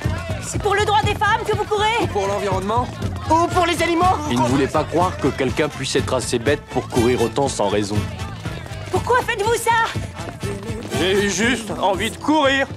C'est 0.46 0.62
pour 0.62 0.76
le 0.76 0.84
droit 0.84 1.02
des 1.02 1.14
femmes 1.14 1.42
que 1.44 1.56
vous 1.56 1.64
courez 1.64 2.06
Pour 2.12 2.28
l'environnement 2.28 2.86
Ou 3.28 3.48
pour 3.48 3.66
les 3.66 3.82
animaux 3.82 4.04
Il 4.30 4.40
ne 4.40 4.46
voulait 4.46 4.68
pas 4.68 4.84
croire 4.84 5.16
que 5.16 5.26
quelqu'un 5.26 5.68
puisse 5.68 5.96
être 5.96 6.14
assez 6.14 6.38
bête 6.38 6.62
pour 6.66 6.88
courir 6.88 7.20
autant 7.22 7.48
sans 7.48 7.68
raison. 7.68 7.96
Pourquoi 8.92 9.16
faites-vous 9.22 9.56
ça 9.56 10.50
J'ai 11.00 11.24
eu 11.26 11.28
juste 11.28 11.72
envie 11.72 12.12
de 12.12 12.16
courir 12.16 12.68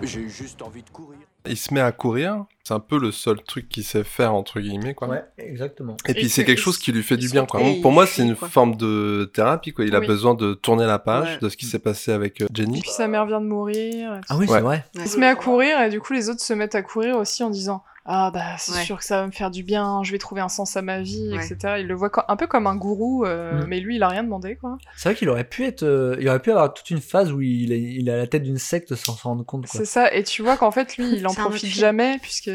J'ai 0.00 0.20
eu 0.20 0.30
juste 0.30 0.62
envie 0.62 0.84
de 0.84 0.90
courir. 0.90 1.17
Il 1.48 1.56
se 1.56 1.72
met 1.74 1.80
à 1.80 1.92
courir. 1.92 2.44
C'est 2.64 2.74
un 2.74 2.80
peu 2.80 2.98
le 2.98 3.12
seul 3.12 3.42
truc 3.42 3.68
qu'il 3.70 3.82
sait 3.82 4.04
faire, 4.04 4.34
entre 4.34 4.60
guillemets, 4.60 4.92
quoi. 4.92 5.08
Ouais, 5.08 5.24
exactement. 5.38 5.96
Et 6.06 6.12
puis 6.12 6.26
Et 6.26 6.28
c'est 6.28 6.42
que- 6.42 6.48
quelque 6.48 6.58
chose 6.60 6.76
qui 6.76 6.92
lui 6.92 7.02
fait 7.02 7.16
du 7.16 7.28
bien, 7.30 7.46
quoi. 7.46 7.62
et 7.62 7.80
Pour 7.80 7.92
moi, 7.92 8.06
c'est 8.06 8.22
une 8.22 8.36
quoi. 8.36 8.48
forme 8.48 8.76
de 8.76 9.30
thérapie, 9.32 9.72
quoi. 9.72 9.86
Il 9.86 9.94
a 9.94 10.00
besoin 10.00 10.34
de 10.34 10.52
tourner 10.52 10.84
la 10.84 10.98
page 10.98 11.26
Ouais. 11.26 11.38
de 11.40 11.48
ce 11.48 11.56
qui 11.56 11.64
s'est 11.64 11.78
passé 11.78 12.12
avec 12.12 12.42
euh, 12.42 12.46
Jenny. 12.52 12.82
Puis 12.82 12.90
sa 12.90 13.08
mère 13.08 13.24
vient 13.24 13.40
de 13.40 13.46
mourir. 13.46 14.20
Ah 14.28 14.36
oui, 14.36 14.46
Ouais. 14.46 14.56
c'est 14.58 14.60
vrai. 14.62 14.84
Il 14.96 15.08
se 15.08 15.16
met 15.18 15.26
à 15.26 15.34
courir 15.34 15.80
et 15.80 15.88
du 15.88 16.00
coup 16.00 16.12
les 16.12 16.28
autres 16.28 16.42
se 16.42 16.52
mettent 16.52 16.74
à 16.74 16.82
courir 16.82 17.16
aussi 17.16 17.42
en 17.42 17.48
disant 17.50 17.82
ah 18.10 18.30
bah 18.32 18.56
c'est 18.58 18.72
Ouais. 18.72 18.84
sûr 18.84 18.96
que 18.98 19.04
ça 19.04 19.20
va 19.20 19.26
me 19.26 19.32
faire 19.32 19.50
du 19.50 19.62
bien, 19.62 20.02
je 20.02 20.12
vais 20.12 20.18
trouver 20.18 20.40
un 20.40 20.48
sens 20.48 20.76
à 20.78 20.82
ma 20.82 21.02
vie, 21.02 21.28
Ouais. 21.30 21.44
etc. 21.44 21.74
Il 21.80 21.86
le 21.86 21.94
voit 21.94 22.10
un 22.28 22.36
peu 22.36 22.46
comme 22.46 22.66
un 22.66 22.74
gourou, 22.74 23.24
euh, 23.26 23.62
Mm. 23.62 23.66
mais 23.68 23.80
lui 23.80 23.96
il 23.96 24.02
a 24.02 24.08
rien 24.08 24.24
demandé 24.24 24.56
quoi. 24.56 24.78
C'est 24.96 25.10
vrai 25.10 25.14
qu'il 25.16 25.28
aurait 25.28 25.44
pu 25.48 25.64
être, 25.66 25.82
euh, 25.82 26.16
il 26.18 26.26
aurait 26.28 26.40
pu 26.40 26.50
avoir 26.50 26.72
toute 26.72 26.88
une 26.90 27.00
phase 27.02 27.30
où 27.32 27.40
il 27.42 27.70
est, 27.70 27.82
il 27.82 28.08
est 28.08 28.12
à 28.12 28.16
la 28.16 28.26
tête 28.26 28.42
d'une 28.44 28.56
secte 28.58 28.94
sans 28.94 29.12
s'en 29.14 29.28
rendre 29.30 29.44
compte. 29.44 29.66
Quoi. 29.66 29.78
C'est 29.80 29.84
ça 29.84 30.12
et 30.12 30.24
tu 30.24 30.42
vois 30.42 30.56
qu'en 30.56 30.70
fait 30.70 30.96
lui 30.96 31.16
il 31.16 31.26
en 31.28 31.34
profite 31.34 31.70
jamais 31.70 32.18
puisque 32.22 32.50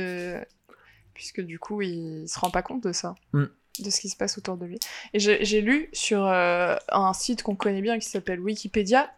puisque 1.13 1.41
du 1.41 1.59
coup 1.59 1.81
il 1.83 2.25
se 2.27 2.39
rend 2.39 2.49
pas 2.49 2.63
compte 2.63 2.83
de 2.83 2.91
ça. 2.91 3.13
Mm. 3.33 3.43
De 3.79 3.89
ce 3.89 4.01
qui 4.01 4.09
se 4.09 4.15
passe 4.15 4.37
autour 4.37 4.57
de 4.57 4.65
lui. 4.65 4.79
Et 5.13 5.19
j'ai 5.19 5.61
lu 5.61 5.89
sur 5.93 6.25
euh, 6.25 6.75
un 6.89 7.13
site 7.13 7.43
qu'on 7.43 7.55
connaît 7.55 7.81
bien 7.81 7.97
qui 7.97 8.07
s'appelle 8.07 8.39
Wikipédia 8.39 9.09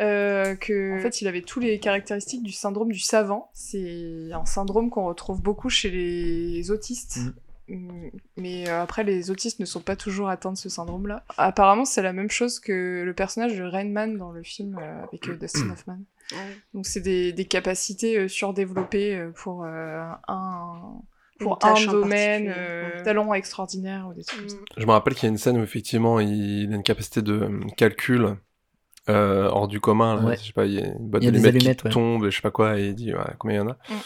euh, 0.00 0.54
que 0.54 0.98
en 0.98 1.02
fait 1.02 1.20
il 1.20 1.28
avait 1.28 1.42
tous 1.42 1.60
les 1.60 1.78
caractéristiques 1.80 2.42
du 2.42 2.52
syndrome 2.52 2.92
du 2.92 3.00
savant. 3.00 3.50
C'est 3.52 4.30
un 4.32 4.46
syndrome 4.46 4.90
qu'on 4.90 5.06
retrouve 5.06 5.42
beaucoup 5.42 5.70
chez 5.70 5.90
les 5.90 6.70
autistes. 6.70 7.18
Mm, 7.68 8.08
Mais 8.36 8.68
euh, 8.68 8.82
après, 8.82 9.04
les 9.04 9.30
autistes 9.30 9.58
ne 9.60 9.64
sont 9.64 9.80
pas 9.80 9.96
toujours 9.96 10.28
atteints 10.28 10.52
de 10.52 10.58
ce 10.58 10.68
syndrome-là. 10.68 11.24
Apparemment, 11.36 11.84
c'est 11.84 12.02
la 12.02 12.12
même 12.12 12.30
chose 12.30 12.60
que 12.60 13.02
le 13.04 13.14
personnage 13.14 13.56
de 13.56 13.64
Rain 13.64 13.88
Man 13.88 14.16
dans 14.16 14.30
le 14.30 14.42
film 14.42 14.78
euh, 14.80 15.02
avec 15.04 15.28
euh, 15.28 15.36
Dustin 15.36 15.70
Hoffman. 15.70 15.98
Ah 16.32 16.36
oui. 16.48 16.54
Donc, 16.74 16.86
c'est 16.86 17.00
des, 17.00 17.32
des 17.32 17.44
capacités 17.44 18.18
euh, 18.18 18.28
surdéveloppées 18.28 19.16
euh, 19.16 19.30
pour 19.30 19.64
euh, 19.64 20.08
un, 20.28 21.00
pour 21.38 21.58
un 21.64 21.86
domaine, 21.86 22.52
euh, 22.56 23.02
talent 23.04 23.32
extraordinaire 23.34 24.08
ou 24.08 24.14
des 24.14 24.24
trucs 24.24 24.40
comme 24.40 24.48
ça. 24.48 24.56
Je 24.76 24.86
me 24.86 24.90
rappelle 24.92 25.14
qu'il 25.14 25.24
y 25.24 25.26
a 25.26 25.30
une 25.30 25.38
scène 25.38 25.58
où 25.58 25.62
effectivement 25.62 26.18
il 26.20 26.72
a 26.72 26.76
une 26.76 26.82
capacité 26.82 27.22
de 27.22 27.32
euh, 27.34 27.60
calcul 27.76 28.36
euh, 29.08 29.48
hors 29.48 29.68
du 29.68 29.80
commun. 29.80 30.16
Là. 30.16 30.22
Ouais. 30.22 30.36
Je 30.36 30.46
sais 30.46 30.52
pas, 30.52 30.66
il 30.66 30.74
y 30.74 30.78
a 30.82 30.86
une 30.86 31.08
boîte 31.10 31.22
d'allumettes 31.22 31.58
qui 31.80 31.84
ouais. 31.86 31.90
tombe, 31.90 32.24
et 32.24 32.30
je 32.30 32.36
sais 32.36 32.42
pas 32.42 32.50
quoi, 32.50 32.78
et 32.78 32.86
il 32.88 32.94
dit 32.94 33.14
ouais, 33.14 33.20
combien 33.38 33.56
il 33.56 33.60
y 33.60 33.62
en 33.62 33.68
a. 33.70 33.74
Mm. 33.88 34.00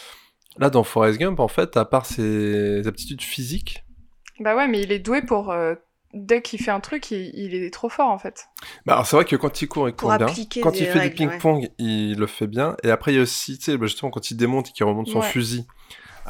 Là, 0.58 0.70
dans 0.70 0.82
Forrest 0.82 1.18
Gump, 1.18 1.40
en 1.40 1.48
fait, 1.48 1.76
à 1.76 1.84
part 1.84 2.04
ses 2.06 2.86
aptitudes 2.86 3.22
physiques, 3.22 3.84
Bah 4.40 4.56
ouais, 4.56 4.66
mais 4.68 4.82
il 4.82 4.92
est 4.92 4.98
doué 4.98 5.22
pour. 5.22 5.50
euh, 5.50 5.74
dès 6.12 6.42
qu'il 6.42 6.60
fait 6.60 6.72
un 6.72 6.80
truc, 6.80 7.12
il, 7.12 7.30
il 7.34 7.54
est 7.54 7.72
trop 7.72 7.88
fort 7.88 8.10
en 8.10 8.18
fait. 8.18 8.48
bah, 8.84 8.94
alors 8.94 9.06
c'est 9.06 9.14
vrai 9.14 9.24
que 9.24 9.36
quand 9.36 9.62
il 9.62 9.68
court, 9.68 9.88
il 9.88 9.94
court 9.94 10.12
bien. 10.18 10.26
Quand 10.60 10.72
il 10.80 10.86
fait 10.86 10.98
règles, 10.98 11.14
du 11.14 11.28
ping-pong, 11.28 11.70
il 11.78 12.18
le 12.18 12.26
fait 12.26 12.48
bien. 12.48 12.76
Et 12.82 12.90
après, 12.90 13.12
il 13.12 13.16
y 13.16 13.18
a 13.20 13.22
aussi, 13.22 13.56
tu 13.58 13.66
sais, 13.66 13.76
bah, 13.78 13.86
justement, 13.86 14.10
quand 14.10 14.30
il 14.32 14.36
démonte 14.36 14.68
et 14.70 14.72
qu'il 14.72 14.84
remonte 14.84 15.06
son 15.08 15.20
Ouais. 15.20 15.26
fusil 15.26 15.66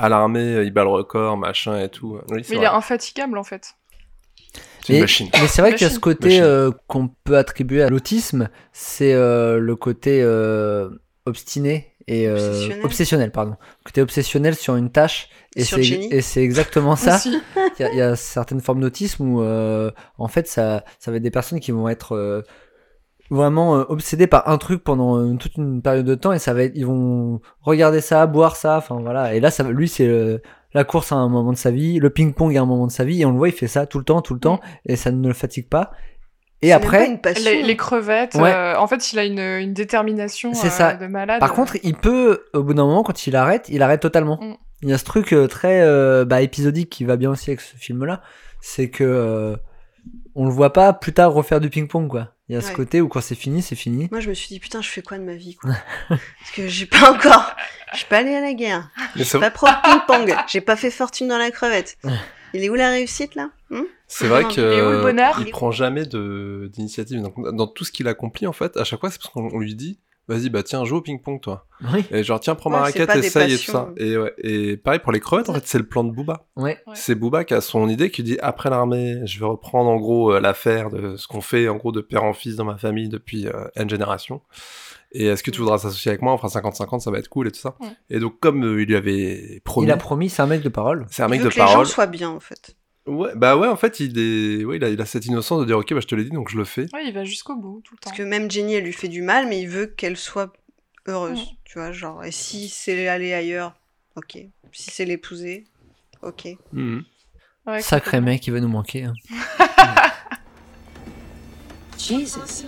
à 0.01 0.09
l'armée, 0.09 0.63
il 0.65 0.73
bat 0.73 0.83
le 0.85 0.91
record, 0.91 1.37
machin 1.37 1.79
et 1.81 1.89
tout. 1.89 2.19
Oui, 2.31 2.43
Mais 2.51 2.57
il 2.57 2.63
est 2.63 2.67
infatigable 2.67 3.39
en 3.39 3.45
fait. 3.45 3.75
C'est 4.83 4.89
une 4.89 4.95
Mais- 4.97 5.01
machine. 5.03 5.29
Mais 5.41 5.47
c'est 5.47 5.61
vrai 5.63 5.75
qu'il 5.75 5.87
y 5.87 5.91
a 5.91 5.93
ce 5.93 5.99
côté 6.01 6.41
euh, 6.41 6.71
qu'on 6.87 7.09
peut 7.25 7.37
attribuer 7.37 7.83
à 7.83 7.91
l'autisme, 7.91 8.49
c'est 8.73 9.13
euh, 9.13 9.59
le 9.59 9.77
côté 9.77 10.21
euh, 10.23 10.89
obstiné 11.27 11.95
et 12.07 12.27
euh, 12.27 12.35
Obsessionnel. 12.37 12.85
obsessionnel, 12.85 13.31
pardon. 13.33 13.51
Le 13.61 13.85
côté 13.85 14.01
obsessionnel 14.01 14.55
sur 14.57 14.75
une 14.77 14.91
tâche. 14.91 15.29
Et 15.57 15.65
Sur 15.65 15.77
c'est 15.79 15.83
Jenny. 15.83 16.09
et 16.13 16.23
c'est 16.23 16.43
exactement 16.43 16.97
ça. 16.97 17.21
Il 17.27 17.33
y, 17.81 17.83
a- 17.85 17.91
il 17.91 17.97
y 17.99 18.01
a 18.01 18.17
certaines 18.17 18.61
formes 18.61 18.81
d'autisme 18.81 19.23
où, 19.29 19.43
euh, 19.43 19.91
en 20.17 20.29
fait, 20.29 20.47
ça, 20.49 20.85
ça 20.99 21.11
va 21.11 21.17
être 21.19 21.23
des 21.25 21.31
personnes 21.31 21.61
qui 21.61 21.73
vont 21.73 21.89
être 21.89 22.15
euh, 22.17 22.43
vraiment 23.31 23.77
euh, 23.79 23.85
obsédées 23.89 24.27
par 24.27 24.49
un 24.49 24.59
truc 24.59 24.83
pendant 24.85 25.17
euh, 25.19 25.35
toute 25.37 25.57
une 25.57 25.81
période 25.83 26.05
de 26.07 26.15
temps 26.15 26.33
et 26.33 26.39
ça 26.39 26.53
va 26.53 26.65
être, 26.65 26.73
ils 26.75 26.87
vont 26.87 27.41
regarder 27.63 28.01
ça, 28.01 28.27
boire 28.27 28.57
ça, 28.57 28.77
enfin 28.79 28.99
voilà. 29.01 29.35
Et 29.35 29.41
là, 29.41 29.51
ça, 29.51 29.63
va- 29.63 29.71
lui, 29.71 29.89
c'est 29.89 30.07
euh, 30.07 30.39
la 30.75 30.85
course 30.85 31.13
à 31.13 31.17
un 31.17 31.29
moment 31.29 31.53
de 31.53 31.57
sa 31.57 31.71
vie, 31.71 31.99
le 31.99 32.11
ping-pong 32.11 32.57
à 32.57 32.63
un 32.63 32.67
moment 32.67 32.87
de 32.87 32.93
sa 32.93 33.05
vie, 33.05 33.23
et 33.23 33.25
on 33.27 33.31
le 33.33 33.39
voit, 33.39 33.49
il 33.49 33.55
fait 33.55 33.69
ça 33.69 33.87
tout 33.87 33.99
le 33.99 34.05
temps, 34.05 34.21
tout 34.23 34.35
le 34.35 34.41
temps, 34.41 34.61
et 34.87 34.97
ça 34.97 35.11
ne 35.13 35.27
le 35.29 35.35
fatigue 35.35 35.69
pas. 35.69 35.93
Et 36.63 36.73
après, 36.73 37.07
une. 37.07 37.19
Les, 37.43 37.63
les 37.63 37.77
crevettes, 37.77 38.35
Ouais. 38.35 38.53
euh, 38.53 38.77
en 38.79 38.87
fait, 38.87 39.13
il 39.13 39.19
a 39.19 39.25
une, 39.25 39.39
une 39.39 39.73
détermination 39.73 40.53
C'est 40.53 40.67
euh, 40.67 40.71
ça. 40.71 40.93
de 40.95 41.07
malade. 41.07 41.41
par 41.41 41.55
contre, 41.55 41.77
il 41.83 41.95
peut, 41.97 42.43
au 42.53 42.63
bout 42.63 42.75
d'un 42.75 42.85
moment, 42.85 43.03
quand 43.03 43.27
il 43.27 43.35
arrête, 43.35 43.67
il 43.71 43.83
arrête 43.83 44.01
totalement. 44.03 44.39
Mm. 44.43 44.55
Il 44.83 44.89
y 44.91 44.93
a 44.93 44.99
ce 44.99 45.05
truc 45.05 45.33
euh, 45.33 45.47
très 45.47 45.81
euh, 45.83 46.25
bah, 46.27 46.43
épisodique 46.43 46.91
qui 46.91 47.05
va 47.05 47.17
bien 47.17 47.31
aussi 47.31 47.51
avec 47.51 47.61
ce 47.63 47.77
film-là, 47.77 48.21
c'est 48.61 48.91
que 48.91 49.05
euh, 49.05 49.57
on 50.35 50.45
le 50.45 50.51
voit 50.51 50.73
pas 50.73 50.93
plus 50.93 51.13
tard 51.15 51.33
refaire 51.33 51.61
du 51.61 51.71
ping-pong, 51.71 52.09
quoi. 52.09 52.29
Il 52.51 52.55
y 52.55 52.57
a 52.57 52.63
ce 52.63 52.73
côté 52.73 53.01
où 53.01 53.07
quand 53.07 53.21
c'est 53.21 53.37
fini, 53.37 53.63
c'est 53.63 53.77
fini. 53.77 54.09
Moi, 54.11 54.19
je 54.19 54.29
me 54.29 54.35
suis 54.35 54.49
dit, 54.49 54.59
putain, 54.59 54.83
je 54.83 54.89
fais 54.89 55.03
quoi 55.03 55.19
de 55.19 55.23
ma 55.23 55.37
vie, 55.37 55.55
quoi? 55.55 55.71
Parce 56.09 56.51
que 56.53 56.67
j'ai 56.67 56.87
pas 56.87 57.13
encore. 57.13 57.55
Je 57.93 57.99
suis 57.99 58.07
pas 58.07 58.19
allée 58.19 58.35
à 58.35 58.41
la 58.41 58.55
guerre. 58.55 58.91
Je 59.15 59.21
c'est 59.21 59.25
suis 59.25 59.39
pas 59.39 59.53
pro 59.53 59.69
ping-pong. 59.85 60.35
J'ai 60.49 60.61
pas 60.61 60.75
fait 60.75 60.91
fortune 60.91 61.29
dans 61.29 61.39
la 61.39 61.53
crevette. 61.53 61.97
Il 62.53 62.65
est 62.65 62.69
où 62.69 62.75
la 62.75 62.91
réussite, 62.91 63.37
là? 63.37 63.51
Hmm? 63.71 63.85
C'est 64.09 64.27
vrai 64.27 64.43
que 64.43 64.61
il 64.61 64.79
est 64.79 64.83
où 64.83 64.91
le 64.91 65.03
bonheur? 65.03 65.39
il 65.39 65.53
prend 65.53 65.71
jamais 65.71 66.05
de 66.05 66.69
d'initiative. 66.73 67.23
Donc, 67.23 67.37
dans 67.55 67.69
tout 67.69 67.85
ce 67.85 67.93
qu'il 67.93 68.09
accomplit, 68.09 68.49
en 68.49 68.53
fait, 68.53 68.77
à 68.77 68.83
chaque 68.83 68.99
fois, 68.99 69.09
c'est 69.13 69.19
parce 69.19 69.33
qu'on 69.33 69.49
on 69.53 69.61
lui 69.61 69.77
dit, 69.77 70.01
vas-y, 70.31 70.49
bah 70.51 70.63
tiens, 70.63 70.85
joue 70.85 70.97
au 70.97 71.01
ping-pong, 71.03 71.41
toi. 71.41 71.67
Oui. 71.93 72.05
Et 72.11 72.23
genre, 72.25 72.41
tiens, 72.41 72.55
prends 72.55 72.71
ma 72.71 72.79
Ouais, 72.79 72.83
raquette, 72.85 73.15
essaye 73.17 73.55
et 73.55 73.59
tout 73.59 73.71
ça. 73.73 73.91
Et, 73.97 74.17
ouais. 74.17 74.33
et 74.39 74.77
pareil 74.77 75.01
pour 75.01 75.13
les 75.13 75.21
crevettes, 75.21 75.49
en 75.49 75.55
fait, 75.55 75.67
c'est 75.67 75.79
le 75.79 75.87
plan 75.87 76.05
de 76.05 76.11
Booba. 76.13 76.47
Ouais. 76.57 76.79
C'est 76.95 77.15
Booba 77.15 77.45
qui 77.45 77.55
a 77.55 77.61
son 77.61 77.89
idée, 77.89 78.11
qui 78.11 78.23
dit 78.23 78.39
après 78.41 78.71
l'armée, 78.71 79.21
je 79.27 79.39
vais 79.41 79.47
reprendre 79.47 79.91
en 79.91 79.97
gros 79.97 80.33
euh, 80.33 80.41
l'affaire 80.41 80.91
de 80.91 81.17
ce 81.17 81.27
qu'on 81.27 81.41
fait 81.41 81.69
en 81.69 81.77
gros 81.77 81.93
de 81.93 82.01
père 82.01 82.25
en 82.25 82.33
fils 82.33 82.57
dans 82.57 82.65
ma 82.65 82.77
famille 82.79 83.09
depuis 83.09 83.47
euh, 83.47 83.65
une 83.77 83.91
génération. 83.91 84.41
Et 85.13 85.27
est-ce 85.27 85.43
que 85.43 85.51
tu 85.51 85.59
voudras 85.61 85.79
s'associer 85.79 86.11
avec 86.11 86.23
moi? 86.23 86.33
On 86.33 86.39
fera 86.39 86.49
50-50, 86.61 87.01
ça 87.01 87.11
va 87.11 87.19
être 87.19 87.29
cool 87.29 87.49
et 87.49 87.51
tout 87.51 87.59
ça. 87.59 87.75
Ouais. 87.81 87.89
Et 88.11 88.21
donc, 88.21 88.39
comme 88.39 88.63
euh, 88.65 88.83
il 88.83 88.87
lui 88.89 88.95
avait 88.97 89.61
promis, 89.65 89.89
Il 89.89 89.91
a 89.91 89.97
promis, 89.97 90.29
c'est 90.29 90.43
un 90.43 90.47
mec 90.47 90.63
de 90.63 90.69
parole. 90.69 91.07
c'est 91.11 91.23
un 91.23 91.27
Il 91.27 91.31
mec 91.33 91.41
veut 91.41 91.49
de 91.49 91.55
que 91.55 91.59
les 91.59 91.67
gens 91.67 91.73
parole. 91.73 91.87
soient 91.87 92.07
bien, 92.07 92.29
en 92.31 92.39
fait. 92.41 92.77
Ouais, 93.07 93.31
bah 93.35 93.57
ouais, 93.57 93.67
en 93.69 93.77
fait, 93.77 93.99
il, 94.01 94.19
est... 94.19 94.65
ouais, 94.65 94.77
il, 94.77 94.85
a, 94.85 94.89
il 94.91 95.01
a 95.01 95.07
cette 95.07 95.25
innocence 95.27 95.61
de 95.61 95.65
dire 95.65 95.79
ok, 95.79 95.95
bah 95.95 96.01
je 96.01 96.07
te 96.07 96.15
l'ai 96.15 96.25
dit, 96.25 96.31
donc 96.31 96.51
je 96.51 96.57
le 96.59 96.65
fais. 96.65 96.87
Ouais, 96.93 97.07
il 97.07 97.13
va 97.15 97.25
jusqu'au 97.25 97.57
bout 97.57 97.81
tout 97.83 97.95
le 97.95 97.99
temps. 97.99 98.11
Parce 98.11 98.17
que 98.17 98.23
même 98.23 98.51
Jenny, 98.51 98.75
elle 98.75 98.85
lui 98.85 98.93
fait 98.93 99.09
du 99.09 99.23
mal, 99.23 99.49
mais 99.49 99.61
il 99.61 99.69
veut 99.69 99.87
qu'elle 99.87 100.17
soit 100.17 100.53
heureuse. 101.07 101.41
Mm. 101.41 101.55
Tu 101.65 101.79
vois, 101.79 101.93
genre, 101.93 102.25
et 102.25 102.31
si 102.31 102.69
c'est 102.69 103.09
aller 103.09 103.33
ailleurs, 103.33 103.75
ok. 104.17 104.39
Si 104.73 104.91
c'est 104.91 105.05
l'épouser, 105.05 105.65
ok. 106.23 106.49
Ouais, 107.67 107.81
Sacré 107.83 108.21
mec, 108.21 108.47
il 108.47 108.53
va 108.53 108.61
nous 108.61 108.69
manquer. 108.69 109.05
hein. 109.05 109.15
Jesus. 111.99 112.67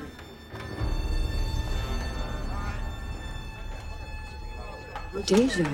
Déjà. 5.27 5.65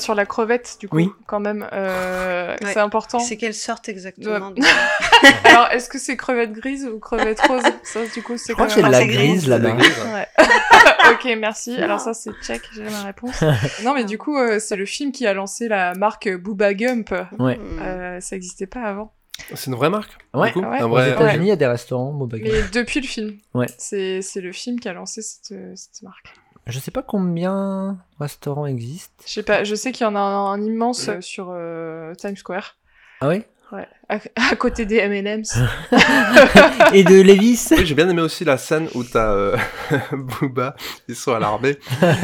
Sur 0.00 0.14
la 0.14 0.26
crevette, 0.26 0.76
du 0.80 0.88
coup, 0.88 0.96
Oui. 0.96 1.10
quand 1.26 1.40
même, 1.40 1.66
euh, 1.72 2.54
Ouais. 2.62 2.72
c'est 2.72 2.78
important. 2.80 3.18
C'est 3.18 3.36
quelle 3.36 3.54
sorte 3.54 3.88
exactement 3.88 4.50
de- 4.50 4.62
Alors, 5.44 5.68
est-ce 5.72 5.88
que 5.88 5.98
c'est 5.98 6.16
crevette 6.16 6.52
grise 6.52 6.86
ou 6.86 6.98
crevette 6.98 7.40
rose? 7.42 7.62
Ça, 7.84 8.00
du 8.06 8.22
coup, 8.22 8.36
c'est 8.36 8.48
Je 8.48 8.52
crois 8.54 8.66
que 8.66 8.74
quand 8.74 8.82
c'est 8.84 8.90
la 8.90 9.06
grise, 9.06 9.48
là-bas. 9.48 9.74
Ouais. 9.76 10.26
ok, 11.12 11.36
merci. 11.38 11.76
Alors 11.76 12.00
ça, 12.00 12.14
c'est 12.14 12.30
check, 12.42 12.62
j'ai 12.74 12.82
ma 12.84 13.02
réponse. 13.02 13.42
Non, 13.84 13.94
mais 13.94 14.04
du 14.04 14.18
coup, 14.18 14.36
euh, 14.38 14.58
c'est 14.58 14.76
le 14.76 14.86
film 14.86 15.12
qui 15.12 15.26
a 15.26 15.34
lancé 15.34 15.68
la 15.68 15.94
marque 15.94 16.28
Booba 16.28 16.74
Gump. 16.74 17.14
Ouais. 17.38 17.56
Hmm. 17.56 17.78
Euh, 17.82 18.20
ça 18.20 18.36
n'existait 18.36 18.66
pas 18.66 18.82
avant. 18.82 19.12
C'est 19.54 19.66
une 19.66 19.74
vraie 19.76 19.90
marque 19.90 20.12
Ouais. 20.34 20.48
du 20.48 20.54
coup 20.54 20.60
Ouais. 20.60 20.78
Un 20.80 20.86
Aux. 20.90 20.98
États-Unis, 20.98 21.46
il 21.46 21.48
y 21.48 21.52
a 21.52 21.56
des 21.56 21.66
restaurants, 21.66 22.12
Boba 22.12 22.38
Gump. 22.38 22.48
Mais 22.52 22.62
depuis 22.80 23.00
le 23.00 23.06
film. 23.06 23.36
Ouais. 23.54 23.66
C'est 23.76 24.22
c'est 24.22 24.40
le 24.40 24.50
film 24.52 24.80
qui 24.80 24.88
a 24.88 24.92
lancé 24.94 25.20
cette, 25.22 25.54
cette 25.76 26.02
marque. 26.02 26.32
Je 26.66 26.78
sais 26.80 26.90
pas 26.90 27.02
combien 27.02 27.92
de 28.18 28.22
restaurants 28.22 28.66
existent. 28.66 29.14
Je 29.26 29.32
sais 29.32 29.42
pas, 29.42 29.62
je 29.64 29.74
sais 29.74 29.92
qu'il 29.92 30.04
y 30.04 30.08
en 30.08 30.16
a 30.16 30.20
un, 30.20 30.52
un 30.52 30.62
immense 30.62 31.08
euh, 31.08 31.20
sur 31.20 31.48
euh, 31.50 32.12
Times 32.14 32.36
Square. 32.36 32.76
Ah 33.20 33.28
oui 33.28 33.44
Ouais. 33.72 33.86
À, 34.08 34.18
à 34.52 34.54
côté 34.54 34.86
des 34.86 34.96
M&M's. 34.98 35.58
Et 36.92 37.02
de 37.02 37.20
Levis? 37.20 37.66
Oui, 37.72 37.84
j'ai 37.84 37.96
bien 37.96 38.08
aimé 38.08 38.22
aussi 38.22 38.44
la 38.44 38.58
scène 38.58 38.88
où 38.94 39.02
t'as 39.02 39.32
euh, 39.32 39.56
Booba, 40.12 40.76
ils 41.08 41.16
sont 41.16 41.32
à 41.34 41.40
l'armée, 41.40 41.76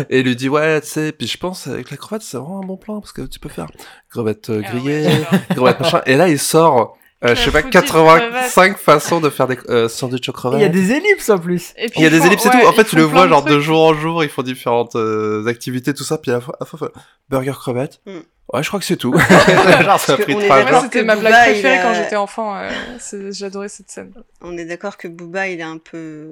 et 0.09 0.21
il 0.21 0.27
lui 0.27 0.37
dit 0.37 0.49
ouais, 0.49 0.81
tu 0.83 0.87
sais, 0.87 1.11
puis 1.11 1.27
je 1.27 1.37
pense 1.39 1.67
avec 1.67 1.91
la 1.91 1.97
crevette 1.97 2.23
c'est 2.23 2.37
vraiment 2.37 2.61
un 2.63 2.67
bon 2.67 2.77
plan 2.77 3.01
parce 3.01 3.13
que 3.13 3.23
tu 3.23 3.41
peux 3.41 3.49
faire 3.49 3.67
crevette 4.09 4.51
euh, 4.51 4.63
Ah 4.65 4.71
grillée, 4.71 5.05
ouais, 5.09 5.25
crevette 5.51 5.81
machin, 5.81 6.01
et 6.07 6.15
là 6.15 6.29
il 6.29 6.39
sort, 6.39 6.97
euh, 7.25 7.35
je 7.35 7.41
sais 7.41 7.51
pas, 7.51 7.59
foutu 7.63 7.69
de 7.69 7.73
85 7.73 8.79
façons 8.79 9.21
de 9.21 9.31
faire 9.31 9.47
des 9.47 9.59
euh, 9.69 9.89
sandwichs 9.89 10.29
au 10.29 10.33
Il 10.33 10.35
crevettes. 10.35 10.61
y 10.61 10.65
a 10.65 10.69
des 10.69 10.93
ellipses 10.93 11.31
en 11.31 11.39
plus. 11.39 11.73
Et 11.77 11.89
puis, 11.89 12.01
Il 12.01 12.03
y 12.03 12.07
a 12.07 12.11
des 12.11 12.19
font- 12.19 12.27
ellipses 12.27 12.47
et 12.47 12.49
ouais, 12.49 12.61
tout. 12.63 12.67
En 12.69 12.73
fait, 12.73 12.85
tu 12.85 12.97
le 12.97 13.03
vois 13.03 13.25
de 13.25 13.29
genre 13.31 13.45
de 13.45 13.61
jour 13.61 13.81
en 13.83 13.95
jour, 13.95 14.25
ils 14.25 14.31
font 14.31 14.43
différentes 14.43 14.97
euh, 14.97 15.47
activités, 15.47 15.95
tout 15.95 16.05
ça, 16.05 16.19
puis 16.19 16.31
à 16.31 16.35
la 16.35 16.41
fois, 16.41 16.55
à 16.61 16.65
la 16.65 16.67
fois, 16.67 16.91
burger 17.31 17.53
crevette. 17.53 18.01
Mm. 18.07 18.19
Ouais, 18.53 18.63
je 18.63 18.69
crois 18.69 18.81
que 18.81 18.87
c'est 18.87 18.97
tout. 18.97 19.15
genre, 19.83 20.01
ça 20.01 20.15
a 20.15 20.17
pris 20.19 20.35
on 20.35 20.41
est 20.41 20.45
trois 20.45 20.57
d'accord 20.59 20.71
Moi, 20.73 20.81
jours. 20.81 20.91
que 20.91 20.99
c'était 20.99 21.05
ma 21.05 21.15
Booba, 21.17 21.29
blague 21.29 21.49
il 21.49 21.53
préférée 21.63 21.79
a- 21.79 21.83
quand 21.83 21.95
j'étais 21.95 22.17
enfant. 22.17 22.57
euh, 22.57 23.31
J'adorais 23.31 23.69
cette 23.69 23.91
scène. 23.91 24.13
On 24.43 24.57
est 24.59 24.65
d'accord 24.67 24.97
que 24.99 25.09
Booba, 25.09 25.49
il 25.49 25.61
est 25.61 25.63
un 25.63 25.79
peu, 25.79 26.29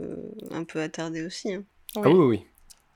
un 0.52 0.64
peu 0.64 0.80
attardé 0.82 1.24
aussi. 1.24 1.54
hein. 1.54 1.62
Ah 1.96 2.00
oui, 2.08 2.12
oui. 2.26 2.46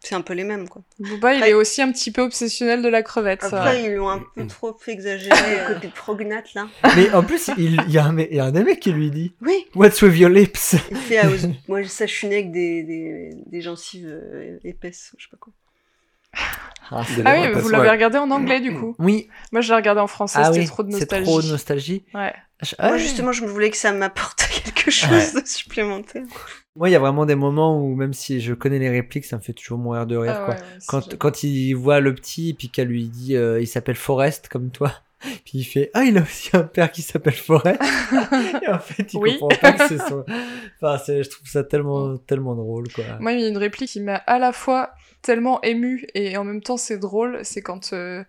C'est 0.05 0.15
un 0.15 0.21
peu 0.21 0.35
les 0.35 0.45
mêmes, 0.45 0.69
quoi. 0.69 0.83
Booba, 0.99 1.35
il 1.35 1.43
est 1.43 1.55
aussi 1.55 1.81
un 1.81 1.91
petit 1.91 2.13
peu 2.13 2.21
obsessionnel 2.21 2.83
de 2.83 2.89
la 2.89 3.03
crevette. 3.03 3.41
ça. 3.41 3.63
Après, 3.63 3.85
ils 3.85 3.95
l'ont 3.95 4.11
un 4.11 4.23
peu 4.35 4.47
trop 4.47 4.77
fait 4.79 4.93
exagérer 4.93 5.35
le 5.69 5.75
côté 5.75 5.89
prognate, 5.89 6.53
là. 6.53 6.69
Mais 6.95 7.11
en 7.13 7.23
plus, 7.23 7.51
il, 7.57 7.83
y, 7.91 7.97
a 7.97 8.05
un, 8.05 8.19
il 8.19 8.35
y 8.35 8.39
a 8.39 8.45
un 8.45 8.53
des 8.53 8.65
mecs 8.65 8.81
qui 8.81 8.93
lui 8.93 9.11
dit 9.11 9.35
Oui, 9.41 9.67
What's 9.75 10.03
with 10.03 10.17
your 10.19 10.29
lips? 10.29 10.77
Il 10.91 10.97
fait 10.99 11.19
ah, 11.19 11.29
Moi, 11.69 11.85
ça, 11.85 12.05
je 12.05 12.13
suis 12.13 12.29
né 12.29 12.37
avec 12.37 12.53
des, 12.53 12.83
des, 12.83 13.31
des 13.47 13.61
gencives 13.63 14.07
euh, 14.07 14.59
épaisses, 14.63 15.15
je 15.17 15.25
sais 15.25 15.31
pas 15.31 15.39
quoi. 15.39 15.53
Ah, 16.91 17.03
Ah 17.25 17.37
oui, 17.41 17.53
vous 17.61 17.69
l'avez 17.71 17.89
regardé 17.91 18.19
en 18.19 18.31
anglais 18.31 18.61
du 18.61 18.75
coup. 18.75 18.95
Oui. 18.99 19.29
Moi 19.53 19.63
je 19.63 19.71
l'ai 19.71 19.77
regardé 19.77 20.01
en 20.01 20.07
français, 20.07 20.39
Ah 20.41 20.47
c'était 20.47 20.61
oui, 20.61 20.67
trop 20.67 20.83
de 20.83 20.91
c'est 20.93 20.99
nostalgie. 21.01 21.25
trop 21.31 21.43
de 21.43 21.47
nostalgie. 21.49 22.05
Ouais. 22.15 22.33
Je- 22.63 22.75
Moi, 22.79 22.93
ah, 22.95 22.99
justement, 22.99 23.33
je 23.33 23.45
voulais 23.45 23.71
que 23.71 23.77
ça 23.77 23.93
m'apporte 23.93 24.47
quelque 24.65 24.91
chose 24.91 25.11
Ouais. 25.35 25.43
de 25.43 25.47
supplémentaire. 25.47 26.23
Moi, 26.77 26.89
il 26.89 26.93
y 26.93 26.97
a 26.97 26.99
vraiment 26.99 27.27
des 27.27 27.35
moments 27.35 27.81
où, 27.81 27.95
même 27.95 28.13
si 28.13 28.41
je 28.41 28.53
connais 28.55 28.79
les 28.79 28.91
répliques, 28.91 29.25
ça 29.25 29.37
me 29.37 29.43
fait 29.43 29.53
toujours 29.53 29.79
mourir 29.79 30.07
de 30.07 30.17
rire. 30.17 30.35
Ah 30.37 30.45
quoi. 30.45 30.55
ouais, 30.55 30.61
ouais, 30.61 30.67
c'est 30.79 30.87
quand, 30.89 31.17
quand 31.19 31.43
il 31.43 31.75
voit 31.75 32.01
le 32.01 32.15
petit, 32.15 32.51
et 32.51 32.55
puis 32.55 32.69
qu'elle 32.69 32.89
lui 32.89 33.09
dit 33.09 33.37
euh, 33.37 33.61
il 33.61 33.67
s'appelle 33.67 33.97
Forrest 33.97 34.49
comme 34.49 34.71
toi. 34.71 34.93
Puis 35.45 35.59
il 35.59 35.65
fait 35.65 35.91
Ah, 35.95 36.05
il 36.05 36.17
a 36.19 36.23
aussi 36.23 36.51
un 36.53 36.63
père 36.65 36.91
qui 36.93 37.03
s'appelle 37.03 37.33
Forrest. 37.35 37.81
et 38.63 38.69
en 38.69 38.79
fait, 38.79 39.13
il 39.15 39.19
Oui. 39.19 39.39
comprend 39.39 39.57
pas 39.61 39.73
que 39.73 39.89
c'est 39.89 39.99
son. 39.99 40.25
Enfin, 40.81 40.99
c'est- 41.05 41.23
je 41.23 41.31
trouve 41.31 41.49
ça 41.49 41.65
tellement, 41.65 42.17
tellement 42.19 42.55
drôle. 42.55 42.89
Quoi. 42.93 43.05
Moi, 43.21 43.33
il 43.33 43.41
y 43.41 43.45
a 43.45 43.49
une 43.49 43.57
réplique 43.59 43.91
qui 43.91 44.01
m'a 44.01 44.17
à 44.17 44.39
la 44.39 44.53
fois 44.53 44.91
tellement 45.25 45.61
émue 45.63 46.07
et 46.15 46.37
en 46.37 46.45
même 46.45 46.63
temps 46.63 46.77
c'est 46.77 46.99
drôle, 46.99 47.41
c'est 47.43 47.63
quand 47.63 47.93
euh, 47.93 48.23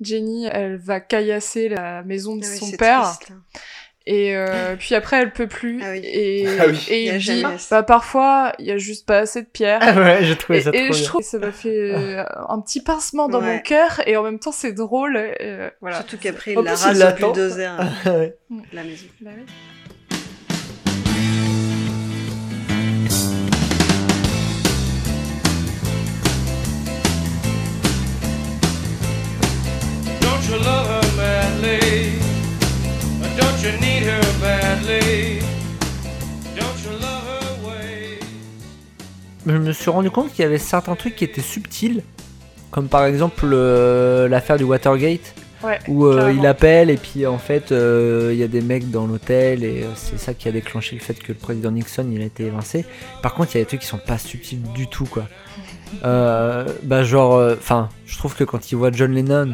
Jenny, 0.00 0.46
elle 0.50 0.76
va 0.76 1.00
caillasser 1.00 1.68
la 1.68 2.02
maison 2.02 2.36
de 2.36 2.44
Ah 2.44 2.48
oui, 2.50 2.58
son 2.58 2.76
père. 2.76 3.02
triste. 3.02 3.32
Et 4.06 4.34
euh, 4.34 4.76
puis 4.78 4.94
après, 4.94 5.18
elle 5.20 5.32
peut 5.32 5.46
plus. 5.46 5.80
Et, 5.82 6.46
Ah 6.58 6.64
oui. 6.68 6.86
et 6.88 7.06
Il 7.06 7.18
dit, 7.18 7.44
bah 7.70 7.82
parfois, 7.82 8.52
il 8.58 8.64
y 8.66 8.70
a 8.72 8.78
juste 8.78 9.06
pas 9.06 9.18
assez 9.18 9.42
de 9.42 9.46
pierre. 9.46 9.78
Ah 9.82 10.00
ouais, 10.00 10.24
j'ai 10.24 10.36
trouvé 10.36 10.58
et, 10.58 10.62
ça 10.62 10.70
Et 10.72 10.84
trop 10.88 10.92
je 10.94 11.04
trouve 11.04 11.20
que 11.20 11.26
ça 11.26 11.38
m'a 11.38 11.52
fait 11.52 11.68
euh, 11.92 12.24
un 12.48 12.60
petit 12.60 12.82
pincement 12.82 13.28
dans 13.28 13.40
mon 13.42 13.58
cœur 13.60 14.00
et 14.08 14.16
en 14.16 14.22
même 14.22 14.38
temps 14.38 14.52
c'est 14.52 14.72
drôle. 14.72 15.16
euh, 15.16 15.70
voilà. 15.80 15.96
Surtout 15.98 16.16
qu'après, 16.18 16.52
il 16.54 16.58
la 16.60 16.74
rase 16.74 17.02
au 17.02 17.16
bulldozer. 17.16 17.76
Ah 17.78 18.10
ouais. 18.18 18.36
La 18.72 18.82
maison. 18.84 19.06
Bah 19.20 19.30
oui. 19.36 19.44
Je 39.50 39.56
me 39.56 39.72
suis 39.72 39.90
rendu 39.90 40.10
compte 40.10 40.32
qu'il 40.32 40.42
y 40.42 40.46
avait 40.46 40.58
certains 40.58 40.94
trucs 40.94 41.16
qui 41.16 41.24
étaient 41.24 41.40
subtils, 41.40 42.02
comme 42.70 42.88
par 42.88 43.04
exemple 43.04 43.46
euh, 43.52 44.28
l'affaire 44.28 44.56
du 44.56 44.64
Watergate, 44.64 45.34
Ouais, 45.62 45.78
où 45.88 46.06
euh, 46.06 46.32
il 46.32 46.46
appelle 46.46 46.88
et 46.88 46.96
puis 46.96 47.26
en 47.26 47.36
fait 47.36 47.70
euh, 47.70 48.30
il 48.32 48.38
y 48.38 48.42
a 48.42 48.48
des 48.48 48.62
mecs 48.62 48.90
dans 48.90 49.06
l'hôtel 49.06 49.62
et 49.62 49.84
c'est 49.94 50.18
ça 50.18 50.32
qui 50.32 50.48
a 50.48 50.52
déclenché 50.52 50.96
le 50.96 51.02
fait 51.02 51.12
que 51.12 51.32
le 51.32 51.38
président 51.38 51.70
Nixon 51.70 52.06
il 52.10 52.22
a 52.22 52.24
été 52.24 52.44
évincé. 52.44 52.86
Par 53.22 53.34
contre 53.34 53.54
il 53.54 53.58
y 53.58 53.60
a 53.60 53.64
des 53.64 53.68
trucs 53.68 53.80
qui 53.80 53.86
sont 53.86 53.98
pas 53.98 54.16
subtils 54.16 54.62
du 54.74 54.86
tout 54.86 55.04
quoi. 55.04 55.24
Bah 56.02 57.02
genre, 57.02 57.52
enfin 57.58 57.90
je 58.06 58.16
trouve 58.16 58.34
que 58.34 58.44
quand 58.44 58.72
il 58.72 58.76
voit 58.76 58.90
John 58.90 59.12
Lennon 59.12 59.52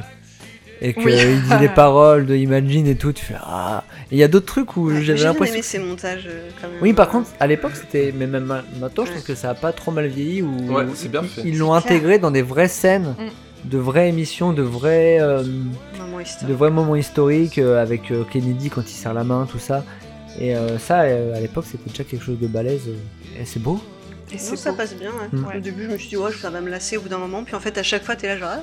et 0.80 0.92
qu'il 0.94 1.04
Oui. 1.06 1.12
dit 1.14 1.58
les 1.60 1.68
paroles 1.74 2.26
de 2.26 2.34
Imagine 2.36 2.86
et 2.86 2.96
tout, 2.96 3.12
tu 3.12 3.24
fais 3.24 3.34
ah. 3.40 3.84
Et 4.10 4.16
il 4.16 4.18
y 4.18 4.22
a 4.22 4.28
d'autres 4.28 4.46
trucs 4.46 4.76
où 4.76 4.90
J'ai 4.90 5.02
j'avais 5.02 5.22
l'impression 5.24 5.54
aimé 5.54 5.62
ces 5.62 5.78
montages 5.78 6.26
euh, 6.28 6.48
quand 6.60 6.68
même. 6.68 6.78
oui, 6.82 6.92
par 6.92 7.08
contre, 7.08 7.30
à 7.40 7.46
l'époque, 7.46 7.72
c'était. 7.74 8.12
Mais 8.16 8.26
même 8.26 8.44
ma- 8.44 8.62
maintenant, 8.80 9.04
je 9.04 9.10
trouve 9.12 9.24
que 9.24 9.34
ça 9.34 9.50
a 9.50 9.54
pas 9.54 9.72
trop 9.72 9.90
mal 9.90 10.06
vieilli. 10.06 10.42
Ou 10.42 10.72
Ouais, 10.72 10.84
c'est 10.94 11.10
bien 11.10 11.22
fait. 11.22 11.42
Ils 11.44 11.58
l'ont 11.58 11.72
intégré 11.74 12.18
dans 12.18 12.30
des 12.30 12.42
vraies 12.42 12.68
scènes, 12.68 13.14
de 13.64 13.78
vraies 13.78 14.08
émissions, 14.10 14.52
de 14.52 14.62
vrais. 14.62 15.18
euh, 15.20 15.42
Moments 15.98 16.20
historiques. 16.20 16.48
de 16.48 16.54
vrais 16.54 16.70
moments 16.70 16.96
historiques 16.96 17.58
euh, 17.58 17.82
avec 17.82 18.10
euh, 18.10 18.22
Kennedy 18.30 18.70
quand 18.70 18.82
il 18.82 18.94
serre 18.94 19.14
la 19.14 19.24
main, 19.24 19.46
tout 19.50 19.58
ça. 19.58 19.84
Et 20.38 20.54
euh, 20.54 20.78
ça, 20.78 21.00
euh, 21.02 21.34
à 21.34 21.40
l'époque, 21.40 21.64
c'était 21.70 21.88
déjà 21.90 22.04
quelque 22.04 22.22
chose 22.24 22.38
de 22.38 22.46
balèze. 22.46 22.82
et 23.40 23.44
c'est 23.46 23.60
beau. 23.62 23.80
Et 24.32 24.38
ça 24.38 24.70
beau. 24.70 24.76
passe 24.76 24.94
bien. 24.94 25.10
ouais. 25.10 25.28
Mm. 25.38 25.56
Au 25.56 25.60
début, 25.60 25.84
je 25.84 25.88
me 25.92 25.96
suis 25.98 26.10
dit, 26.10 26.16
ouais, 26.16 26.32
ça 26.32 26.50
va 26.50 26.60
me 26.60 26.68
lasser 26.68 26.96
au 26.96 27.00
bout 27.00 27.08
d'un 27.08 27.16
moment. 27.18 27.42
Puis 27.44 27.54
en 27.54 27.60
fait, 27.60 27.78
à 27.78 27.82
chaque 27.82 28.04
fois, 28.04 28.16
t'es 28.16 28.26
là, 28.28 28.36
genre, 28.36 28.48
ah, 28.52 28.60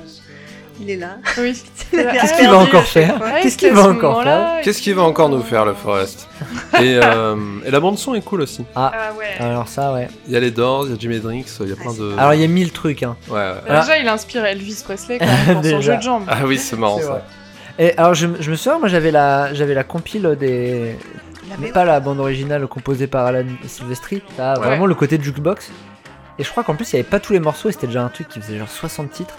il 0.80 0.90
est 0.90 0.96
là. 0.96 1.16
Oui. 1.38 1.62
Qu'est-ce 1.90 2.34
qu'il 2.38 2.48
va 2.48 2.58
encore 2.58 2.82
faire 2.84 3.20
Qu'est-ce 3.42 3.56
qu'il 3.56 3.72
va 3.72 3.82
encore 3.88 4.22
faire 4.22 4.60
Qu'est-ce 4.62 4.82
qu'il 4.82 4.94
va 4.94 5.02
encore 5.02 5.28
nous 5.28 5.42
faire, 5.42 5.64
le 5.64 5.74
Forest 5.74 6.28
et, 6.80 6.98
euh, 7.02 7.36
et 7.64 7.70
la 7.70 7.80
bande-son 7.80 8.14
est 8.14 8.20
cool 8.22 8.40
aussi. 8.42 8.64
Ah, 8.74 8.92
ouais. 9.18 9.36
alors 9.44 9.68
ça, 9.68 9.92
ouais. 9.92 10.08
Il 10.26 10.32
y 10.32 10.36
a 10.36 10.40
les 10.40 10.50
Doors, 10.50 10.86
il 10.86 10.92
y 10.92 10.94
a 10.94 10.98
Jimi 10.98 11.18
Hendrix, 11.18 11.44
il 11.60 11.68
y 11.68 11.72
a 11.72 11.76
plein 11.76 11.92
de. 11.92 12.14
Alors, 12.18 12.34
il 12.34 12.40
y 12.40 12.44
a 12.44 12.48
mille 12.48 12.72
trucs, 12.72 13.02
hein. 13.02 13.16
Ouais, 13.28 13.36
ouais. 13.36 13.54
Bah, 13.68 13.80
Déjà, 13.82 13.98
il 13.98 14.08
a 14.08 14.12
inspiré 14.12 14.50
Elvis 14.50 14.82
Presley 14.84 15.18
quand 15.18 15.26
même, 15.26 15.54
pour 15.62 15.64
son 15.64 15.80
jeu 15.80 15.96
de 15.96 16.02
jambes. 16.02 16.24
Ah 16.28 16.38
oui, 16.46 16.58
c'est 16.58 16.76
marrant 16.76 16.98
ça. 17.00 17.06
vrai. 17.06 17.22
Et 17.78 17.96
alors, 17.96 18.14
je, 18.14 18.26
je 18.40 18.50
me 18.50 18.56
souviens, 18.56 18.78
moi, 18.78 18.88
j'avais 18.88 19.10
la, 19.10 19.52
j'avais 19.54 19.74
la 19.74 19.84
compile 19.84 20.36
des. 20.38 20.96
mais 21.60 21.68
pas 21.68 21.84
la 21.84 22.00
bande 22.00 22.18
originale 22.20 22.66
composée 22.66 23.06
par 23.06 23.26
Alan 23.26 23.44
Silvestri. 23.66 24.22
T'as 24.36 24.54
Ouais. 24.58 24.66
vraiment 24.66 24.86
le 24.86 24.94
côté 24.94 25.18
de 25.18 25.22
jukebox. 25.22 25.70
Et 26.38 26.42
je 26.42 26.50
crois 26.50 26.64
qu'en 26.64 26.74
plus, 26.74 26.92
il 26.92 26.96
n'y 26.96 27.00
avait 27.00 27.08
pas 27.08 27.20
tous 27.20 27.32
les 27.32 27.38
morceaux 27.40 27.68
et 27.68 27.72
c'était 27.72 27.86
déjà 27.86 28.02
un 28.02 28.08
truc 28.08 28.28
qui 28.28 28.40
faisait 28.40 28.58
genre 28.58 28.68
60 28.68 29.10
titres. 29.12 29.34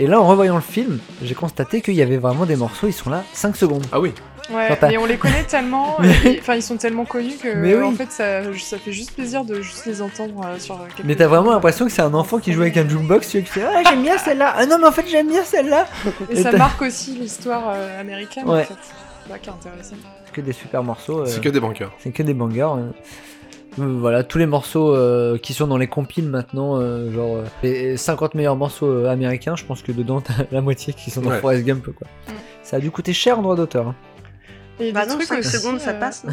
Et 0.00 0.06
là, 0.06 0.20
en 0.20 0.26
revoyant 0.26 0.56
le 0.56 0.60
film, 0.62 0.98
j'ai 1.22 1.34
constaté 1.34 1.80
qu'il 1.80 1.94
y 1.94 2.02
avait 2.02 2.16
vraiment 2.16 2.46
des 2.46 2.56
morceaux, 2.56 2.86
ils 2.88 2.92
sont 2.92 3.10
là 3.10 3.22
5 3.32 3.56
secondes. 3.56 3.86
Ah 3.92 4.00
oui. 4.00 4.12
Ouais, 4.52 4.68
mais 4.82 4.98
on 4.98 5.06
les 5.06 5.16
connaît 5.16 5.44
tellement, 5.44 5.96
enfin 6.40 6.54
ils 6.54 6.62
sont 6.62 6.76
tellement 6.76 7.06
connus 7.06 7.36
que 7.42 7.54
Mais 7.54 7.74
oui. 7.76 7.82
en 7.82 7.92
fait 7.92 8.12
ça, 8.12 8.42
ça 8.60 8.76
fait 8.76 8.92
juste 8.92 9.12
plaisir 9.14 9.42
de 9.42 9.62
juste 9.62 9.86
les 9.86 10.02
entendre 10.02 10.38
euh, 10.44 10.58
sur 10.58 10.78
quelques 10.94 11.06
Mais 11.06 11.16
t'as 11.16 11.28
vraiment 11.28 11.50
l'impression 11.52 11.86
que 11.86 11.90
c'est 11.92 12.02
un 12.02 12.12
enfant 12.12 12.38
qui 12.38 12.52
joue 12.52 12.60
avec 12.60 12.76
un 12.76 12.86
jukebox, 12.86 13.26
tu 13.30 13.38
vois, 13.38 13.46
qui 13.46 13.50
fait 13.52 13.64
Ah, 13.64 13.82
j'aime 13.88 14.02
bien 14.02 14.18
celle-là. 14.18 14.52
Ah 14.54 14.66
non, 14.66 14.76
mais 14.78 14.86
en 14.86 14.92
fait, 14.92 15.06
j'aime 15.08 15.28
bien 15.28 15.44
celle-là. 15.44 15.86
Et 16.28 16.42
ça 16.42 16.52
marque 16.52 16.82
aussi 16.82 17.12
l'histoire 17.12 17.62
euh, 17.74 17.98
américaine 17.98 18.44
Ouais. 18.46 18.60
en 18.60 18.64
fait. 18.64 18.74
C'est 19.26 19.32
ça 19.32 19.38
qui 19.38 19.48
est 19.48 19.52
intéressant. 19.52 19.96
C'est 20.26 20.34
que 20.34 20.40
des 20.42 20.52
super 20.52 20.82
morceaux. 20.82 21.20
euh, 21.20 21.26
C'est 21.26 21.40
que 21.40 21.48
des 21.48 21.60
bankers. 21.60 21.90
C'est 22.00 22.10
que 22.12 22.22
des 22.22 22.34
bangers. 22.34 22.68
Voilà, 23.76 24.22
tous 24.22 24.38
les 24.38 24.46
morceaux 24.46 24.94
euh, 24.94 25.36
qui 25.38 25.52
sont 25.52 25.66
dans 25.66 25.76
les 25.78 25.88
compiles 25.88 26.28
maintenant, 26.28 26.76
euh, 26.80 27.10
genre 27.12 27.36
euh, 27.38 27.44
les 27.62 27.96
50 27.96 28.34
meilleurs 28.34 28.54
morceaux 28.56 28.86
euh, 28.86 29.10
américains, 29.10 29.56
je 29.56 29.64
pense 29.64 29.82
que 29.82 29.90
dedans 29.92 30.20
t'as 30.20 30.44
la 30.52 30.60
moitié 30.60 30.92
qui 30.92 31.10
sont 31.10 31.20
dans 31.22 31.30
Ouais. 31.30 31.40
Forrest 31.40 31.64
Gump 31.64 31.84
quoi. 31.96 32.06
Ça 32.62 32.76
a 32.76 32.80
dû 32.80 32.90
coûter 32.90 33.12
cher 33.12 33.38
en 33.38 33.42
droit 33.42 33.56
d'auteur. 33.56 33.88
hein. 33.88 33.94
Bah 34.92 35.04
des 35.04 35.10
non, 35.10 35.16
trucs 35.16 35.22
5 35.28 35.38
aussi, 35.38 35.56
secondes, 35.56 35.80
ça 35.80 35.94
passe. 35.94 36.24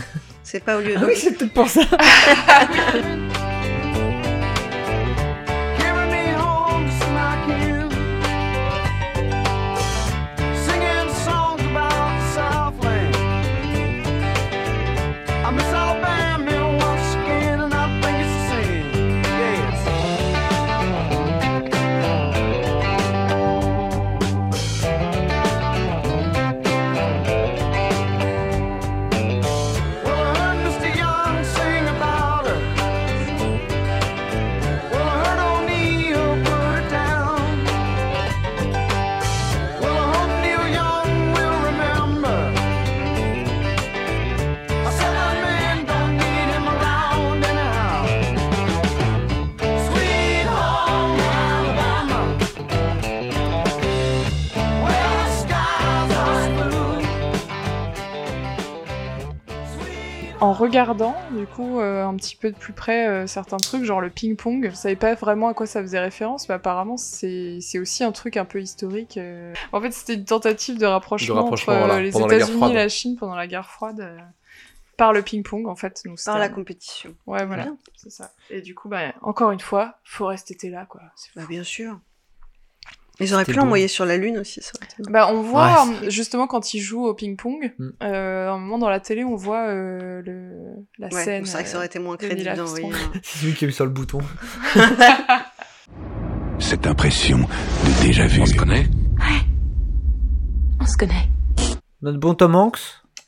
C'est 0.44 0.64
pas 0.64 0.78
au 0.78 0.82
lieu 0.82 0.94
de. 0.94 0.98
Ah 1.00 1.06
oui, 1.08 1.14
c'est 1.16 1.32
peut-être 1.38 1.54
pour 1.54 1.68
ça. 1.68 1.82
regardant, 60.62 61.16
du 61.32 61.46
coup, 61.48 61.80
euh, 61.80 62.06
un 62.06 62.16
petit 62.16 62.36
peu 62.36 62.52
de 62.52 62.56
plus 62.58 62.74
près 62.74 63.08
euh, 63.08 63.28
certains 63.28 63.58
trucs, 63.58 63.84
genre 63.84 64.00
le 64.02 64.10
ping-pong, 64.10 64.70
je 64.70 64.76
savais 64.76 64.96
pas 64.96 65.14
vraiment 65.16 65.48
à 65.50 65.54
quoi 65.54 65.66
ça 65.66 65.82
faisait 65.82 66.00
référence, 66.00 66.48
mais 66.50 66.56
apparemment 66.56 66.98
c'est 66.98 67.60
c'est 67.62 67.80
aussi 67.80 68.04
un 68.04 68.12
truc 68.12 68.38
un 68.38 68.46
peu 68.46 68.62
historique. 68.62 69.18
euh. 69.18 69.54
En 69.74 69.82
fait, 69.82 69.92
c'était 69.92 70.14
une 70.16 70.26
tentative 70.26 70.78
de 70.78 70.86
rapprochement, 70.86 71.36
De 71.36 71.40
rapprochement, 71.42 71.74
entre 71.74 71.86
voilà, 71.88 72.02
les 72.02 72.12
États-Unis 72.38 72.72
et 72.72 72.76
la 72.76 72.90
Chine 72.90 73.18
pendant 73.18 73.36
la 73.36 73.48
guerre 73.48 73.70
froide. 73.70 74.00
euh, 74.00 74.18
Par 74.98 75.14
le 75.14 75.22
ping-pong, 75.24 75.68
en 75.68 75.76
fait. 75.76 76.02
Donc, 76.06 76.20
Par 76.24 76.38
la 76.38 76.50
compétition. 76.50 77.16
Ouais, 77.26 77.46
voilà, 77.46 77.68
c'est 77.96 78.12
ça. 78.12 78.32
Et 78.50 78.62
du 78.62 78.76
coup, 78.76 78.88
bah, 78.88 79.14
encore 79.22 79.52
une 79.52 79.60
fois, 79.60 79.96
Forrest 80.04 80.52
était 80.52 80.70
là, 80.70 80.86
quoi. 80.86 81.02
Bah, 81.36 81.44
bien 81.50 81.64
sûr. 81.64 82.00
Ils 83.22 83.34
auraient 83.34 83.46
pu 83.46 83.54
l'envoyer 83.54 83.88
sur 83.88 84.06
la 84.06 84.18
Lune 84.18 84.38
aussi, 84.40 84.62
ça 84.62 84.72
aurait 84.76 84.86
été 84.86 84.96
bien. 85.04 85.12
Bah, 85.12 85.30
on 85.32 85.42
voit, 85.42 85.86
Ouais, 85.86 86.08
euh, 86.08 86.10
justement, 86.10 86.48
quand 86.48 86.74
il 86.74 86.80
joue 86.82 87.06
au 87.06 87.14
ping-pong, 87.14 87.74
Mm. 87.78 87.90
euh, 88.04 88.50
à 88.50 88.52
un 88.54 88.58
moment 88.58 88.78
dans 88.80 88.90
la 88.90 89.00
télé, 89.00 89.24
on 89.24 89.36
voit 89.36 89.68
euh, 89.68 90.22
le, 90.26 90.52
la 91.00 91.08
Ouais, 91.08 91.24
scène. 91.24 91.46
c'est 91.46 91.54
vrai 91.54 91.64
que 91.64 91.70
ça 91.70 91.78
aurait 91.78 91.86
été 91.86 92.00
moins 92.00 92.18
crédible 92.18 92.54
d'envoyer 92.56 92.90
C'est 93.24 93.40
celui 93.40 93.54
qui 93.54 93.66
a 93.66 93.68
eu 93.68 93.72
sur 93.72 93.86
le 93.86 93.92
bouton. 93.92 94.20
Cette 96.60 96.86
impression 96.88 97.38
de 97.40 98.06
déjà 98.06 98.28
vu. 98.28 98.42
On 98.42 98.46
se 98.46 98.56
connaît? 98.56 98.88
On 100.80 100.86
se 100.86 100.98
connaît. 100.98 101.28
Notre 102.02 102.20
bon 102.20 102.34
Tom 102.34 102.56
Hanks? 102.56 102.80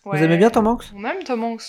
Vous 0.05 0.11
Ouais. 0.11 0.23
aimez 0.23 0.37
bien 0.37 0.49
Tom 0.49 0.67
Hanks? 0.67 0.85
On 0.95 1.03
aime 1.05 1.23
Tom 1.25 1.43
Hanks. 1.43 1.63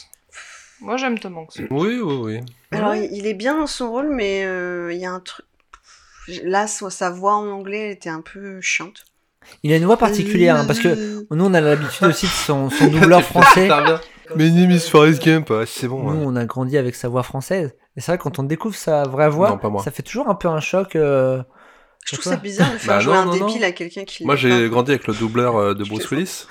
Moi, 0.81 0.97
j'aime 0.97 1.19
Tom 1.19 1.39
Hanks. 1.39 1.55
Oui, 1.71 1.99
oui, 2.03 2.15
oui. 2.23 2.41
Alors, 2.73 2.95
il 2.95 3.27
est 3.27 3.35
bien 3.35 3.57
dans 3.59 3.67
son 3.67 3.91
rôle, 3.91 4.11
mais 4.13 4.45
euh, 4.45 4.93
il 4.93 4.99
y 4.99 5.07
a 5.07 5.11
un 5.11 5.21
truc. 5.21 5.47
Là, 6.45 6.67
sa 6.67 7.11
voix 7.11 7.35
en 7.35 7.49
anglais, 7.49 7.87
elle 7.87 7.93
était 7.93 8.11
un 8.11 8.21
peu 8.21 8.61
chiante. 8.61 9.05
Il 9.63 9.73
a 9.73 9.77
une 9.77 9.85
voix 9.85 9.99
particulière 9.99 10.57
hein, 10.57 10.65
parce 10.67 10.79
que 10.81 11.25
nous 11.31 11.45
on 11.45 11.53
a 11.53 11.61
l'habitude 11.61 12.07
aussi 12.07 12.25
de 12.27 12.31
son, 12.31 12.71
son 12.71 12.87
doubleur 12.87 13.23
français. 13.25 13.69
Mais 14.37 14.49
name 14.51 14.71
is 14.71 14.81
Forrest 14.89 15.23
Gump, 15.23 15.53
c'est 15.67 15.87
bon. 15.87 16.03
Nous 16.03 16.21
ouais. 16.21 16.25
on 16.27 16.37
a 16.37 16.47
grandi 16.47 16.79
avec 16.79 16.95
sa 16.95 17.09
voix 17.09 17.23
française. 17.23 17.75
Et 17.97 18.01
c'est 18.01 18.11
vrai 18.13 18.19
quand 18.19 18.39
on 18.39 18.43
découvre 18.43 18.75
sa 18.75 19.03
vraie 19.03 19.29
voix, 19.29 19.51
Non, 19.51 19.59
pas 19.59 19.69
moi. 19.69 19.83
ça 19.83 19.91
fait 19.91 20.03
toujours 20.03 20.29
un 20.31 20.35
peu 20.35 20.49
un 20.49 20.61
choc. 20.61 20.97
euh, 20.97 21.43
Je 22.07 22.15
trouve 22.17 22.25
ça 22.25 22.37
pas. 22.39 22.43
bizarre 22.43 22.73
de 22.73 22.79
faire 22.79 22.95
Bah 22.95 23.01
jouer 23.01 23.13
non, 23.13 23.21
un 23.21 23.25
non, 23.27 23.37
non. 23.37 23.47
débile 23.47 23.65
à 23.65 23.73
quelqu'un 23.73 24.05
qui. 24.05 24.25
Moi, 24.25 24.35
j'ai 24.35 24.69
grandi 24.71 24.93
avec 24.93 25.07
le 25.07 25.13
doubleur 25.15 25.57
euh, 25.57 25.75
de 25.75 25.85
Bruce 25.85 26.11
Willis. 26.11 26.47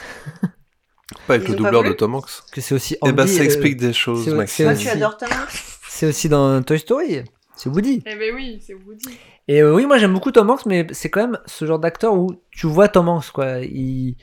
Pas 1.28 1.34
avec 1.36 1.48
Ils 1.48 1.52
le 1.52 1.58
doubleur 1.58 1.84
de 1.84 1.94
Tom 1.94 2.14
Hanks. 2.16 2.30
Que 2.52 2.62
c'est 2.62 2.76
aussi. 2.76 2.96
Eh 3.06 3.12
ben, 3.12 3.24
Andy, 3.24 3.34
ça 3.34 3.42
euh, 3.42 3.46
explique 3.46 3.78
des 3.78 3.92
choses, 3.94 4.28
Maxime. 4.30 4.66
Toi, 4.68 4.76
tu 4.76 4.88
adores 4.90 5.18
Tom 5.18 5.30
Hanks? 5.32 5.64
C'est 5.90 6.06
aussi 6.08 6.30
dans 6.30 6.62
Toy 6.62 6.78
Story. 6.80 7.24
C'est 7.56 7.70
Woody. 7.70 8.04
Eh 8.06 8.16
ben 8.16 8.34
oui, 8.36 8.62
c'est 8.66 8.74
Woody. 8.74 9.18
Et 9.48 9.62
euh, 9.62 9.74
oui, 9.74 9.86
moi 9.86 9.98
j'aime 9.98 10.14
beaucoup 10.14 10.32
Tom 10.32 10.50
Hanks, 10.50 10.66
mais 10.66 10.88
c'est 10.92 11.10
quand 11.10 11.22
même 11.22 11.40
ce 11.46 11.66
genre 11.66 11.80
d'acteur 11.80 12.14
où 12.14 12.32
tu 12.52 12.68
vois 12.68 12.88
Tom 12.88 13.10
Hanks, 13.10 13.32
quoi. 13.32 13.60
Il, 13.60 14.16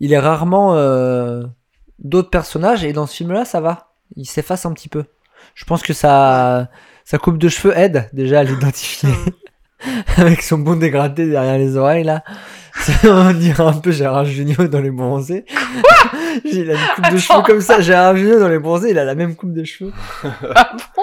il 0.00 0.12
est 0.12 0.18
rarement 0.18 0.76
euh, 0.76 1.42
d'autres 1.98 2.30
personnages, 2.30 2.84
et 2.84 2.92
dans 2.92 3.06
ce 3.06 3.16
film-là, 3.16 3.44
ça 3.44 3.60
va. 3.60 3.92
Il 4.16 4.26
s'efface 4.26 4.66
un 4.66 4.72
petit 4.72 4.88
peu. 4.88 5.04
Je 5.54 5.64
pense 5.64 5.82
que 5.82 5.92
sa, 5.92 6.70
sa 7.04 7.18
coupe 7.18 7.38
de 7.38 7.48
cheveux 7.48 7.76
aide 7.76 8.08
déjà 8.12 8.40
à 8.40 8.44
l'identifier. 8.44 9.10
Avec 10.16 10.42
son 10.42 10.58
bon 10.58 10.76
dégradé 10.76 11.26
derrière 11.28 11.58
les 11.58 11.76
oreilles, 11.76 12.04
là. 12.04 12.22
On 13.04 13.32
dirait 13.32 13.62
un 13.64 13.72
peu 13.74 13.90
Gérard 13.92 14.24
Junior 14.24 14.68
dans 14.68 14.80
les 14.80 14.90
bronzés. 14.90 15.44
il 16.44 16.70
a 16.70 16.74
une 16.74 16.78
coupe 16.96 17.10
de 17.12 17.18
cheveux 17.18 17.42
comme 17.42 17.60
ça. 17.60 17.80
Gérard 17.80 18.16
Junior 18.16 18.40
dans 18.40 18.48
les 18.48 18.58
bronzés, 18.58 18.90
il 18.90 18.98
a 18.98 19.04
la 19.04 19.14
même 19.14 19.36
coupe 19.36 19.52
de 19.52 19.64
cheveux. 19.64 19.92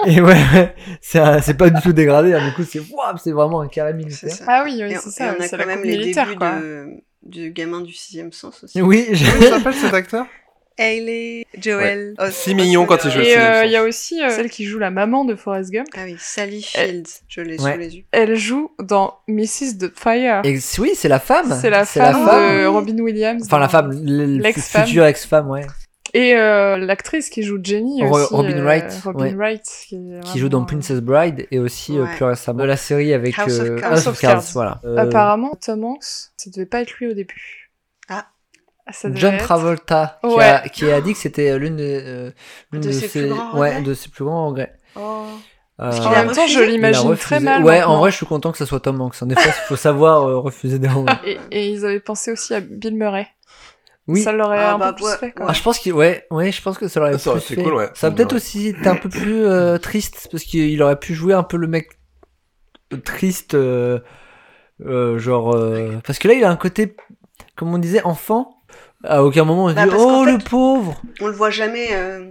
Et 0.06 0.20
ouais, 0.20 0.34
ouais. 0.54 0.74
c'est 1.00 1.56
pas 1.56 1.70
du 1.70 1.80
tout 1.80 1.92
dégradé. 1.92 2.34
hein. 2.34 2.48
Du 2.48 2.54
coup, 2.54 2.64
c'est 2.68 2.80
waouh, 2.80 3.16
c'est 3.22 3.32
vraiment 3.32 3.60
un 3.60 3.68
carré 3.68 3.92
militaire. 3.94 4.34
Ah 4.46 4.62
oui, 4.64 4.80
oui, 4.82 4.94
c'est 5.00 5.08
et 5.08 5.12
ça. 5.12 5.34
on 5.38 5.42
a 5.42 5.48
quand 5.48 5.56
la 5.56 5.66
même 5.66 5.82
les 5.82 5.96
débuts 6.12 6.36
de, 6.36 6.86
du 7.22 7.50
gamin 7.52 7.80
du 7.82 7.92
sixième 7.92 8.32
sens 8.32 8.64
aussi. 8.64 8.80
Oui, 8.82 9.06
j'ai- 9.12 9.26
Comment 9.30 9.58
s'appelle 9.58 9.74
cet 9.74 9.94
acteur? 9.94 10.26
Hailey 10.78 11.46
Joel. 11.58 12.14
Os- 12.18 12.30
Si 12.32 12.54
mignon 12.54 12.86
quand 12.86 13.04
il 13.04 13.10
joue 13.10 13.20
Et 13.20 13.36
euh, 13.36 13.64
il 13.64 13.70
y 13.70 13.76
a 13.76 13.82
aussi 13.82 14.22
euh, 14.22 14.30
celle 14.30 14.48
qui 14.50 14.64
joue 14.64 14.78
la 14.78 14.90
maman 14.90 15.24
de 15.24 15.34
Forrest 15.34 15.70
Gump. 15.70 15.86
Ah 15.94 16.00
oui, 16.04 16.16
Sally 16.18 16.62
Fields, 16.62 17.20
je 17.28 17.40
l'ai 17.42 17.60
Ouais. 17.60 17.72
sous 17.74 17.78
les 17.78 17.96
yeux. 17.96 18.04
Elle 18.12 18.36
joue 18.36 18.70
dans 18.80 19.18
Mrs. 19.28 19.78
the 19.78 19.92
Fire. 19.94 20.40
Et 20.44 20.58
oui, 20.78 20.92
c'est 20.94 21.08
la 21.08 21.20
femme. 21.20 21.56
C'est 21.60 21.70
la 21.70 21.84
femme 21.84 22.24
de 22.24 22.66
Robin 22.66 22.98
Williams. 22.98 23.42
Enfin, 23.46 23.58
la 23.58 23.68
femme, 23.68 23.90
L'ex-femme. 23.92 24.86
future 24.86 25.04
ex-femme, 25.04 25.50
ouais. 25.50 25.66
Et 26.12 26.34
euh, 26.34 26.76
l'actrice 26.76 27.30
qui 27.30 27.44
joue 27.44 27.58
Jenny 27.62 28.02
Ro- 28.04 28.18
aussi. 28.18 28.34
Robin 28.34 28.58
euh, 28.58 28.64
Wright, 28.64 29.00
Robin 29.04 29.24
ouais. 29.26 29.34
Wright. 29.34 29.62
Qui, 29.86 30.38
joue 30.40 30.48
dans 30.48 30.64
Princess 30.64 30.98
Bride 31.00 31.46
et 31.52 31.60
aussi 31.60 31.96
euh, 31.96 32.02
Ouais. 32.02 32.16
plus 32.16 32.24
récemment 32.24 32.62
de 32.62 32.68
la 32.68 32.76
série 32.76 33.12
avec 33.12 33.38
House 33.38 33.60
of 33.60 33.68
euh, 33.68 33.78
Cards. 33.78 33.92
House 33.92 34.06
of 34.08 34.18
Cards. 34.20 34.42
Voilà. 34.54 34.80
Apparemment, 34.96 35.52
Tom 35.64 35.84
Hanks, 35.84 36.02
ça 36.36 36.50
devait 36.52 36.66
pas 36.66 36.80
être 36.80 36.92
lui 36.98 37.06
au 37.06 37.12
début. 37.14 37.59
Ah. 38.86 38.92
Ça 38.92 39.08
John 39.12 39.34
être- 39.34 39.44
Travolta 39.44 40.18
qui, 40.22 40.28
Ouais. 40.34 40.44
a, 40.44 40.68
qui 40.68 40.90
a 40.90 41.00
dit 41.00 41.12
que 41.12 41.18
c'était 41.18 41.58
l'une 41.58 41.76
des, 41.76 42.00
euh, 42.04 42.30
l'une 42.72 42.82
De 42.82 42.90
ses 42.92 43.08
plus 43.08 43.28
grands 43.28 43.58
ouais, 43.58 43.68
regrets 43.70 43.82
de 43.82 43.94
ses 43.94 44.08
plus 44.08 44.24
grands 44.24 44.48
regrets. 44.48 44.72
Oh. 44.96 45.24
Euh, 45.80 45.90
qu'il 45.92 46.02
En 46.02 46.12
a 46.12 46.24
même 46.24 46.32
temps, 46.34 46.46
je 46.46 46.60
l'imagine 46.60 47.06
il 47.08 47.12
a 47.12 47.16
très 47.16 47.36
refusé. 47.36 47.40
mal. 47.44 47.64
Ouais, 47.64 47.78
maintenant. 47.78 47.94
en 47.94 47.98
vrai, 48.00 48.10
je 48.10 48.16
suis 48.16 48.26
content 48.26 48.52
que 48.52 48.58
ce 48.58 48.64
soit 48.66 48.80
Tom 48.80 49.00
Hanks. 49.00 49.14
En 49.22 49.30
effet, 49.30 49.48
il 49.48 49.66
faut 49.68 49.76
savoir 49.76 50.28
euh, 50.28 50.38
refuser 50.38 50.78
des 50.78 50.88
rôles. 50.88 51.06
Et, 51.24 51.38
et 51.50 51.68
ils 51.70 51.86
avaient 51.86 52.00
pensé 52.00 52.32
aussi 52.32 52.52
à 52.54 52.60
Bill 52.60 52.94
Murray. 52.96 53.26
Oui. 54.06 54.20
Ça 54.22 54.32
l'aurait 54.32 54.58
Ah 54.58 54.74
un 54.74 54.78
bah, 54.78 54.88
peu 54.90 54.96
plus 54.96 55.04
ouais, 55.06 55.16
fait, 55.18 55.30
quoi. 55.32 55.46
Ah, 55.48 55.52
je 55.52 55.62
pense 55.62 55.78
qu'il 55.78 55.92
ouais, 55.94 56.26
ouais, 56.30 56.50
je 56.52 56.60
pense 56.60 56.76
que 56.76 56.88
ça 56.88 57.00
l'aurait 57.00 57.16
Ça 57.18 57.30
aurait 57.30 57.40
plus 57.40 57.54
fait. 57.54 57.62
cool, 57.62 57.74
ouais. 57.74 57.88
Ça 57.94 58.08
a 58.08 58.10
peut-être 58.10 58.34
aussi 58.34 58.68
été 58.68 58.88
un 58.88 58.96
peu 58.96 59.08
plus 59.08 59.44
euh, 59.46 59.78
triste 59.78 60.28
parce 60.32 60.42
qu'il 60.44 60.82
aurait 60.82 60.98
pu 60.98 61.14
jouer 61.14 61.32
un 61.32 61.44
peu 61.44 61.56
le 61.56 61.66
mec 61.68 61.88
triste, 63.04 63.54
euh, 63.54 64.00
euh, 64.84 65.18
genre 65.18 65.54
euh, 65.54 65.98
parce 66.04 66.18
que 66.18 66.26
là 66.28 66.34
il 66.34 66.42
a 66.44 66.50
un 66.50 66.56
côté, 66.56 66.96
comme 67.56 67.72
on 67.72 67.78
disait, 67.78 68.02
enfant. 68.02 68.56
À 69.04 69.24
aucun 69.24 69.44
moment 69.44 69.64
on 69.66 69.68
se 69.70 69.74
Bah, 69.74 69.84
dit 69.86 69.90
oh 69.96 70.24
fait- 70.24 70.32
le 70.32 70.38
pauvre, 70.38 71.00
On 71.20 71.26
le 71.26 71.32
voit 71.32 71.50
jamais 71.50 71.88
euh, 71.92 72.30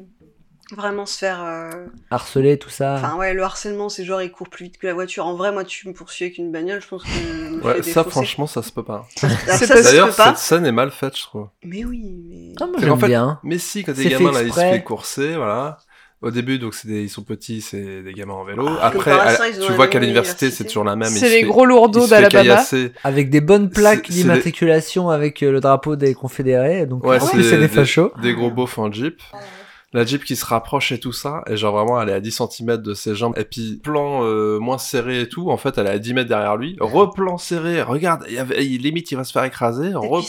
vraiment 0.75 1.05
se 1.07 1.17
faire. 1.17 1.43
euh, 1.43 1.87
harcelé 2.11 2.59
tout 2.59 2.69
ça. 2.69 2.95
Enfin 2.97 3.15
ouais, 3.15 3.33
le 3.33 3.41
harcèlement, 3.43 3.89
c'est 3.89 4.05
genre 4.05 4.21
il 4.21 4.31
court 4.31 4.49
plus 4.49 4.65
vite 4.65 4.77
que 4.77 4.85
la 4.87 4.93
voiture. 4.93 5.25
En 5.25 5.35
vrai, 5.35 5.51
moi, 5.51 5.63
tu 5.63 5.87
me 5.87 5.93
poursuis 5.93 6.25
avec 6.25 6.37
une 6.37 6.51
bagnole, 6.51 6.81
je 6.81 6.87
pense 6.87 7.03
que 7.03 7.65
Ouais, 7.65 7.81
ça, 7.83 8.03
franchement, 8.03 8.45
ça 8.47 8.61
se 8.61 8.71
peut 8.71 8.83
pas. 8.83 9.07
D'ailleurs, 9.83 10.13
cette 10.13 10.37
scène 10.37 10.65
est 10.65 10.71
mal 10.71 10.91
faite, 10.91 11.17
je 11.17 11.23
trouve. 11.23 11.47
Mais 11.63 11.83
oui, 11.85 12.15
mais. 12.29 12.53
Ah, 12.61 12.67
moi 12.67 12.75
j'aime 12.79 12.99
fait, 12.99 13.07
bien. 13.07 13.39
Mais 13.43 13.57
si, 13.57 13.83
quand 13.83 13.93
t'es 13.93 14.05
gamin, 14.09 14.31
là, 14.31 14.43
ils 14.43 14.53
se 14.53 14.59
fait 14.59 14.83
courser, 14.83 15.35
voilà. 15.35 15.77
Au 16.21 16.31
début, 16.31 16.59
donc, 16.59 16.73
c'est 16.73 16.87
des- 16.89 17.03
ils 17.03 17.09
sont 17.09 17.23
petits, 17.23 17.61
c'est 17.61 18.01
des 18.03 18.13
gamins 18.13 18.33
en 18.33 18.43
vélo. 18.43 18.67
Ah, 18.67 18.87
Après, 18.87 19.11
à- 19.11 19.37
tu 19.65 19.71
vois 19.73 19.87
qu'à 19.87 19.99
l'université, 19.99 20.51
c'est 20.51 20.65
toujours 20.65 20.83
la 20.83 20.97
même. 20.97 21.07
C'est 21.07 21.29
les 21.29 21.39
fait- 21.41 21.45
gros 21.47 21.63
lourdeaux 21.65 22.07
d'Alabama. 22.07 22.55
Avec 23.05 23.29
des 23.29 23.39
bonnes 23.39 23.69
plaques 23.69 24.09
d'immatriculation 24.09 25.09
avec 25.09 25.41
euh, 25.43 25.51
le 25.51 25.61
drapeau 25.61 25.95
des 25.95 26.13
confédérés, 26.13 26.85
donc 26.85 27.05
Ouais, 27.05 27.19
c'est 27.21 27.57
des 27.57 27.67
fachos. 27.69 28.11
Des 28.21 28.33
gros 28.33 28.51
beaufs 28.51 28.77
en 28.77 28.91
jeep. 28.91 29.21
La 29.91 30.05
jeep 30.05 30.23
qui 30.23 30.35
se 30.35 30.45
rapproche 30.45 30.91
et 30.91 30.99
tout 30.99 31.13
ça, 31.13 31.41
et 31.47 31.57
genre 31.57 31.73
vraiment 31.75 31.99
elle 31.99 32.09
est 32.09 32.13
à 32.13 32.19
10 32.19 32.29
cm 32.31 32.77
de 32.77 32.93
ses 32.93 33.15
jambes, 33.15 33.33
et 33.37 33.43
puis 33.43 33.79
plan 33.81 34.23
euh, 34.23 34.59
moins 34.59 34.77
serré 34.77 35.21
et 35.21 35.27
tout, 35.29 35.49
en 35.49 35.57
fait 35.57 35.79
elle 35.79 35.87
est 35.87 35.89
à 35.89 35.97
10 35.97 36.13
mètres 36.13 36.29
derrière 36.29 36.57
lui, 36.57 36.77
replan 36.79 37.39
serré, 37.39 37.81
regarde, 37.81 38.23
il 38.27 38.35
y 38.35 38.37
avait- 38.37 38.63
il- 38.63 38.83
limite 38.83 39.09
il 39.11 39.15
va 39.15 39.23
se 39.23 39.31
faire 39.31 39.43
écraser, 39.45 39.95
replan 39.95 40.19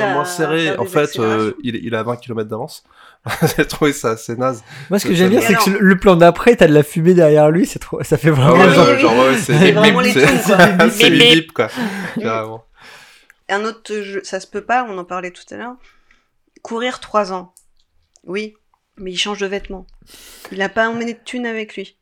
euh, 0.00 0.12
moins 0.12 0.24
serré, 0.24 0.76
en 0.76 0.82
des 0.84 0.88
fait 0.88 1.18
euh, 1.18 1.52
il, 1.64 1.74
il 1.84 1.96
a 1.96 2.04
20 2.04 2.14
km 2.14 2.48
d'avance. 2.48 2.84
J'ai 3.56 3.66
trouvé 3.66 3.92
ça 3.92 4.10
assez 4.10 4.36
naze. 4.36 4.62
Moi 4.90 4.98
ce 4.98 5.06
que 5.06 5.14
j'aime 5.14 5.30
bien 5.30 5.40
c'est 5.40 5.54
que 5.54 5.70
le 5.70 5.96
plan 5.98 6.16
d'après 6.16 6.56
t'as 6.56 6.66
de 6.66 6.74
la 6.74 6.82
fumée 6.82 7.14
derrière 7.14 7.50
lui, 7.50 7.66
c'est 7.66 7.78
trop, 7.78 8.02
ça 8.02 8.16
fait 8.16 8.28
Ah 8.28 8.32
vraiment 8.32 8.54
ouais, 8.64 8.68
oui, 8.68 8.74
genre- 8.74 8.88
oui, 8.88 8.98
genre, 9.00 9.18
ouais, 9.18 9.36
C'est 9.36 10.90
c'est 10.90 11.10
Bip, 11.10 11.52
quoi. 11.52 11.68
Carrément. 12.20 12.64
Un 13.48 13.64
autre 13.64 14.02
jeu, 14.02 14.20
ça 14.24 14.40
se 14.40 14.46
peut 14.46 14.60
pas, 14.62 14.86
on 14.88 14.96
en 14.98 15.04
parlait 15.04 15.30
tout 15.30 15.42
à 15.50 15.56
l'heure. 15.56 15.76
Courir 16.62 17.00
3 17.00 17.32
ans. 17.32 17.54
Oui, 18.24 18.54
mais 18.96 19.12
il 19.12 19.16
change 19.18 19.40
de 19.40 19.46
vêtements. 19.46 19.86
Il 20.52 20.60
a 20.62 20.68
pas 20.68 20.88
emmené 20.88 21.14
de 21.14 21.18
thunes 21.24 21.46
avec 21.46 21.76
lui. 21.76 21.97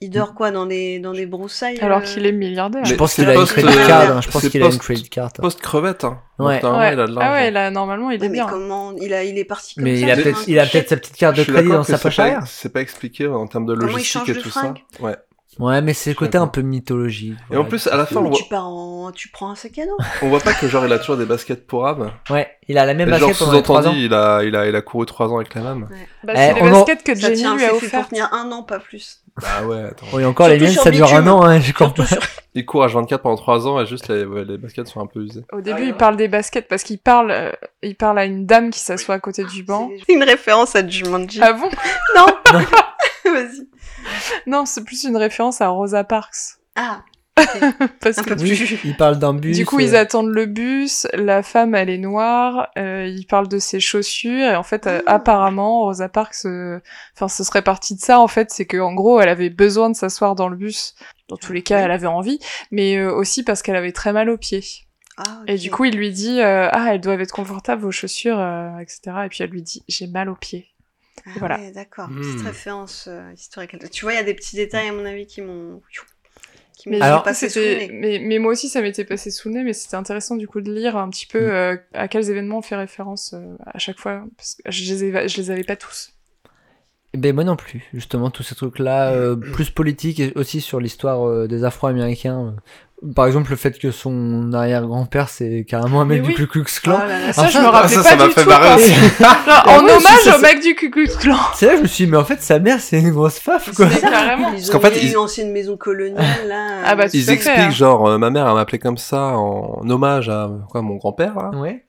Il 0.00 0.10
dort 0.10 0.34
quoi 0.34 0.50
dans 0.50 0.66
des, 0.66 0.98
dans 0.98 1.12
des 1.12 1.24
broussailles 1.24 1.78
Alors 1.80 1.98
euh, 1.98 2.02
qu'il 2.02 2.26
est 2.26 2.32
milliardaire. 2.32 2.84
Je 2.84 2.90
Mais 2.90 2.96
pense 2.96 3.14
qu'il 3.14 3.28
a 3.28 3.32
une 3.34 3.40
post- 3.40 3.52
credit 3.52 3.68
euh, 3.78 3.86
card, 3.86 4.16
hein, 4.16 4.20
je 4.20 4.28
pense 4.28 4.48
qu'il 4.48 4.60
a 4.62 4.66
une 4.66 4.70
post- 4.72 4.82
credit 4.82 5.08
card. 5.08 5.32
Post-crevette, 5.32 6.04
hein. 6.04 6.20
Donc, 6.38 6.48
Ouais. 6.48 6.64
Ouais. 6.64 6.92
il 6.94 7.00
a 7.00 7.06
de 7.06 7.16
Ah 7.20 7.32
ouais, 7.32 7.50
là, 7.52 7.70
normalement, 7.70 8.10
il 8.10 8.18
Ouais, 8.20 8.26
est 8.26 8.28
mais 8.28 8.34
bien. 8.34 8.46
comment 8.46 8.92
il, 9.00 9.14
a, 9.14 9.22
il 9.24 9.38
est 9.38 9.44
parti 9.44 9.76
comme 9.76 9.84
Mais 9.84 9.96
ça 10.00 10.06
il 10.06 10.10
a 10.10 10.16
peut-être 10.16 10.38
un 10.38 10.44
il 10.48 10.58
a 10.58 10.62
crochet 10.62 10.78
peut-être 10.78 10.88
sa 10.90 10.96
petite 10.96 11.16
carte 11.16 11.36
de 11.36 11.44
crédit 11.44 11.68
dans 11.68 11.84
sa 11.84 11.98
poche 11.98 12.18
arrière. 12.18 12.42
C'est 12.46 12.72
pas 12.72 12.80
expliqué 12.80 13.28
en 13.28 13.46
termes 13.46 13.66
de 13.66 13.72
logistique 13.74 14.28
et 14.28 14.34
tout 14.34 14.50
ça. 14.50 14.74
Ouais. 15.00 15.16
Ouais, 15.60 15.80
mais 15.80 15.94
c'est 15.94 16.10
le 16.10 16.16
côté 16.16 16.36
un 16.36 16.48
peu 16.48 16.62
mythologique. 16.62 17.36
Et 17.52 17.56
en 17.56 17.64
plus, 17.64 17.86
à 17.86 17.96
la 17.96 18.06
fin, 18.06 18.16
on 18.16 18.22
Mais 18.24 18.28
voit, 18.30 18.36
tu 18.38 18.44
pars 18.50 18.66
en... 18.66 19.12
tu 19.12 19.28
prends 19.28 19.50
un 19.50 19.54
sac 19.54 19.78
à 19.78 19.86
dos. 19.86 19.96
on 20.22 20.28
voit 20.28 20.40
pas 20.40 20.52
que 20.52 20.66
genre 20.66 20.84
il 20.84 20.92
a 20.92 20.98
toujours 20.98 21.16
des 21.16 21.26
baskets 21.26 21.64
pour 21.68 21.86
âme. 21.86 22.10
Ouais, 22.28 22.48
il 22.66 22.76
a 22.76 22.84
la 22.84 22.92
même 22.94 23.08
Et 23.08 23.12
genre 23.18 23.28
basket 23.28 23.38
pendant 23.46 23.56
les 23.58 23.62
3 23.62 23.86
ans. 23.88 23.94
il 23.96 24.12
a, 24.12 24.42
il 24.42 24.56
a, 24.56 24.66
il 24.66 24.74
a 24.74 24.82
couru 24.82 25.06
3 25.06 25.28
ans 25.28 25.36
avec 25.36 25.54
la 25.54 25.60
même. 25.62 25.88
Bah, 26.24 26.32
Eh, 26.34 26.38
c'est 26.38 26.54
les 26.54 26.60
en- 26.62 26.70
baskets 26.72 27.04
que 27.04 27.14
Jenny 27.14 27.36
lui 27.42 27.46
a 27.46 27.56
fait 27.58 27.68
pour 27.68 27.76
offert. 27.76 28.08
tenir 28.08 28.28
un 28.34 28.50
an, 28.50 28.64
pas 28.64 28.80
plus. 28.80 29.20
Bah 29.40 29.66
ouais, 29.66 29.82
attends. 29.84 30.06
Oui, 30.12 30.24
encore 30.24 30.48
les 30.48 30.58
miennes, 30.60 30.70
sur 30.70 30.82
ça 30.82 30.90
dure 30.90 31.12
un 31.12 31.26
an, 31.26 31.42
hein, 31.42 31.58
je 31.60 31.72
comprends. 31.72 32.04
Sur- 32.06 32.20
Il 32.54 32.64
court 32.64 32.84
à 32.84 32.86
24 32.86 33.20
pendant 33.22 33.34
3 33.36 33.66
ans 33.66 33.80
et 33.80 33.86
juste 33.86 34.06
les, 34.08 34.24
ouais, 34.24 34.44
les 34.44 34.58
baskets 34.58 34.86
sont 34.86 35.00
un 35.00 35.06
peu 35.06 35.20
usées. 35.24 35.42
Au 35.52 35.60
début, 35.60 35.86
il 35.86 35.94
parle 35.94 36.16
des 36.16 36.28
baskets 36.28 36.68
parce 36.68 36.84
qu'il 36.84 36.98
parle, 37.00 37.32
euh, 37.32 37.50
il 37.82 37.96
parle 37.96 38.18
à 38.20 38.26
une 38.26 38.46
dame 38.46 38.70
qui 38.70 38.78
s'assoit 38.78 39.16
à 39.16 39.18
côté 39.18 39.44
du 39.44 39.64
banc. 39.64 39.90
C'est 40.06 40.12
une 40.12 40.22
référence 40.22 40.76
à 40.76 40.86
Jumanji. 40.86 41.40
Ah 41.42 41.52
bon? 41.52 41.68
Non 42.16 42.26
Vas-y. 43.32 43.66
Non, 44.46 44.66
c'est 44.66 44.84
plus 44.84 45.02
une 45.04 45.16
référence 45.16 45.60
à 45.60 45.68
Rosa 45.68 46.04
Parks. 46.04 46.58
Ah 46.76 47.00
Parce 48.00 48.22
que 48.22 48.34
Oui, 48.34 48.54
plus. 48.56 48.78
il 48.84 48.96
parle 48.96 49.18
d'un 49.18 49.34
bus. 49.34 49.56
Du 49.56 49.66
coup, 49.66 49.78
euh, 49.78 49.82
ils 49.82 49.96
attendent 49.96 50.32
le 50.32 50.46
bus, 50.46 51.06
la 51.14 51.42
femme, 51.42 51.74
elle 51.74 51.90
est 51.90 51.98
noire, 51.98 52.68
euh, 52.78 53.06
il 53.06 53.26
parle 53.26 53.48
de 53.48 53.58
ses 53.58 53.80
chaussures, 53.80 54.50
et 54.50 54.56
en 54.56 54.62
fait, 54.62 54.86
euh, 54.86 55.02
apparemment, 55.06 55.80
Rosa 55.82 56.08
Parks, 56.08 56.44
euh, 56.44 56.78
enfin, 57.16 57.28
ce 57.28 57.42
serait 57.42 57.62
parti 57.62 57.94
de 57.96 58.00
ça, 58.00 58.20
en 58.20 58.28
fait, 58.28 58.50
c'est 58.50 58.66
qu'en 58.66 58.94
gros, 58.94 59.20
elle 59.20 59.28
avait 59.28 59.50
besoin 59.50 59.90
de 59.90 59.96
s'asseoir 59.96 60.34
dans 60.36 60.48
le 60.48 60.56
bus. 60.56 60.94
Dans 61.28 61.36
tous 61.36 61.52
les 61.52 61.62
cas, 61.62 61.78
elle 61.80 61.90
avait 61.90 62.06
envie, 62.06 62.38
mais 62.70 62.96
euh, 62.98 63.12
aussi 63.12 63.42
parce 63.42 63.62
qu'elle 63.62 63.76
avait 63.76 63.92
très 63.92 64.12
mal 64.12 64.28
aux 64.30 64.38
pieds. 64.38 64.62
Ah, 65.16 65.42
Et 65.46 65.56
du 65.56 65.70
coup, 65.70 65.84
il 65.84 65.96
lui 65.96 66.10
dit, 66.10 66.40
euh, 66.40 66.68
ah, 66.72 66.92
elles 66.94 67.00
doivent 67.00 67.20
être 67.20 67.32
confortables, 67.32 67.80
vos 67.82 67.92
chaussures, 67.92 68.38
euh, 68.38 68.78
etc. 68.78 69.00
Et 69.24 69.28
puis 69.28 69.42
elle 69.42 69.50
lui 69.50 69.62
dit, 69.62 69.82
j'ai 69.88 70.06
mal 70.06 70.28
aux 70.28 70.34
pieds. 70.34 70.68
Ah 71.26 71.30
voilà. 71.38 71.58
ouais, 71.58 71.70
d'accord. 71.70 72.08
Petite 72.08 72.42
référence 72.42 73.06
euh, 73.08 73.32
historique. 73.32 73.76
Tu 73.90 74.04
vois, 74.04 74.12
il 74.12 74.16
y 74.16 74.18
a 74.18 74.24
des 74.24 74.34
petits 74.34 74.56
détails, 74.56 74.88
à 74.88 74.92
mon 74.92 75.04
avis, 75.06 75.26
qui 75.26 75.40
m'ont... 75.40 75.80
Qui 76.84 76.98
passé 77.24 77.48
sous 77.48 77.58
le 77.58 77.64
c'était, 77.64 77.86
nez. 77.88 77.92
mais, 77.92 78.18
mais 78.20 78.38
moi 78.38 78.52
aussi, 78.52 78.68
ça 78.68 78.80
m'était 78.82 79.04
passé 79.04 79.30
sous 79.30 79.48
le 79.48 79.54
nez, 79.54 79.62
mais 79.64 79.72
c'était 79.72 79.96
intéressant 79.96 80.36
du 80.36 80.46
coup 80.46 80.60
de 80.60 80.72
lire 80.72 80.96
un 80.96 81.08
petit 81.10 81.26
peu 81.26 81.40
Mm. 81.46 81.50
euh, 81.50 81.76
à 81.94 82.08
quels 82.08 82.30
événements 82.30 82.58
on 82.58 82.62
fait 82.62 82.76
référence 82.76 83.32
euh, 83.34 83.56
à 83.66 83.78
chaque 83.78 83.98
fois, 83.98 84.24
parce 84.36 84.54
que 84.56 84.70
je 84.70 84.92
les, 84.94 85.04
ai- 85.04 85.28
je 85.28 85.36
les 85.38 85.50
avais 85.50 85.64
pas 85.64 85.76
tous. 85.76 86.10
Ben 87.16 87.32
moi 87.32 87.44
non 87.44 87.54
plus, 87.54 87.82
justement 87.94 88.28
tous 88.30 88.42
ces 88.42 88.56
trucs-là, 88.56 89.12
euh, 89.12 89.36
plus 89.36 89.70
politiques 89.70 90.18
et 90.18 90.32
aussi 90.34 90.60
sur 90.60 90.80
l'histoire 90.80 91.24
euh, 91.28 91.46
des 91.46 91.62
Afro-Américains. 91.62 92.56
Par 93.14 93.26
exemple, 93.26 93.50
le 93.50 93.56
fait 93.56 93.78
que 93.78 93.90
son 93.90 94.52
arrière-grand-père, 94.52 95.28
c'est 95.28 95.64
carrément 95.68 96.00
un 96.00 96.04
mec 96.04 96.22
du. 96.22 96.34
Ku 96.34 96.46
Klux 96.46 96.64
Klan. 96.82 96.98
Là 96.98 97.06
là, 97.26 97.32
Ça, 97.32 97.42
Alors 97.42 97.52
je 97.52 97.58
me 97.58 97.66
rappelais 97.66 97.94
ça, 97.96 98.02
pas 98.02 98.08
ça 98.10 98.16
m'a 98.16 98.26
du 98.26 98.32
fait 98.32 98.44
tout. 98.44 98.50
en 99.70 99.78
hommage 99.80 100.22
ça, 100.24 100.36
au 100.36 100.40
mec 100.40 100.62
du 100.62 100.74
Ku 100.74 100.90
Klux 100.90 101.08
Klan. 101.20 101.36
C'est 101.54 101.66
là, 101.66 101.76
je 101.76 101.82
me 101.82 101.86
suis 101.86 102.04
dit, 102.06 102.10
mais 102.10 102.16
en 102.16 102.24
fait, 102.24 102.40
sa 102.42 102.58
mère, 102.58 102.80
c'est 102.80 102.98
une 103.00 103.10
grosse 103.10 103.38
faf, 103.38 103.74
quoi. 103.74 103.86
Mais 103.86 104.00
carrément. 104.00 104.52
Ils 104.56 104.68
qu'en 104.70 104.80
fait, 104.80 104.96
ils- 105.02 105.10
une 105.10 105.16
ancienne 105.18 105.52
maison 105.52 105.76
coloniale, 105.76 106.48
là. 106.48 106.66
Ah 106.84 106.94
bah, 106.96 107.04
Ils 107.12 107.30
expliquent 107.30 107.58
hein. 107.58 107.70
genre 107.70 108.06
euh, 108.08 108.18
ma 108.18 108.30
mère 108.30 108.46
elle 108.48 108.54
m'appelait 108.54 108.78
comme 108.78 108.98
ça 108.98 109.36
en 109.36 109.82
hommage 109.88 110.28
à 110.28 110.50
quoi 110.70 110.80
mon 110.82 110.96
grand-père 110.96 111.34
là. 111.36 111.50
Ouais. 111.58 111.84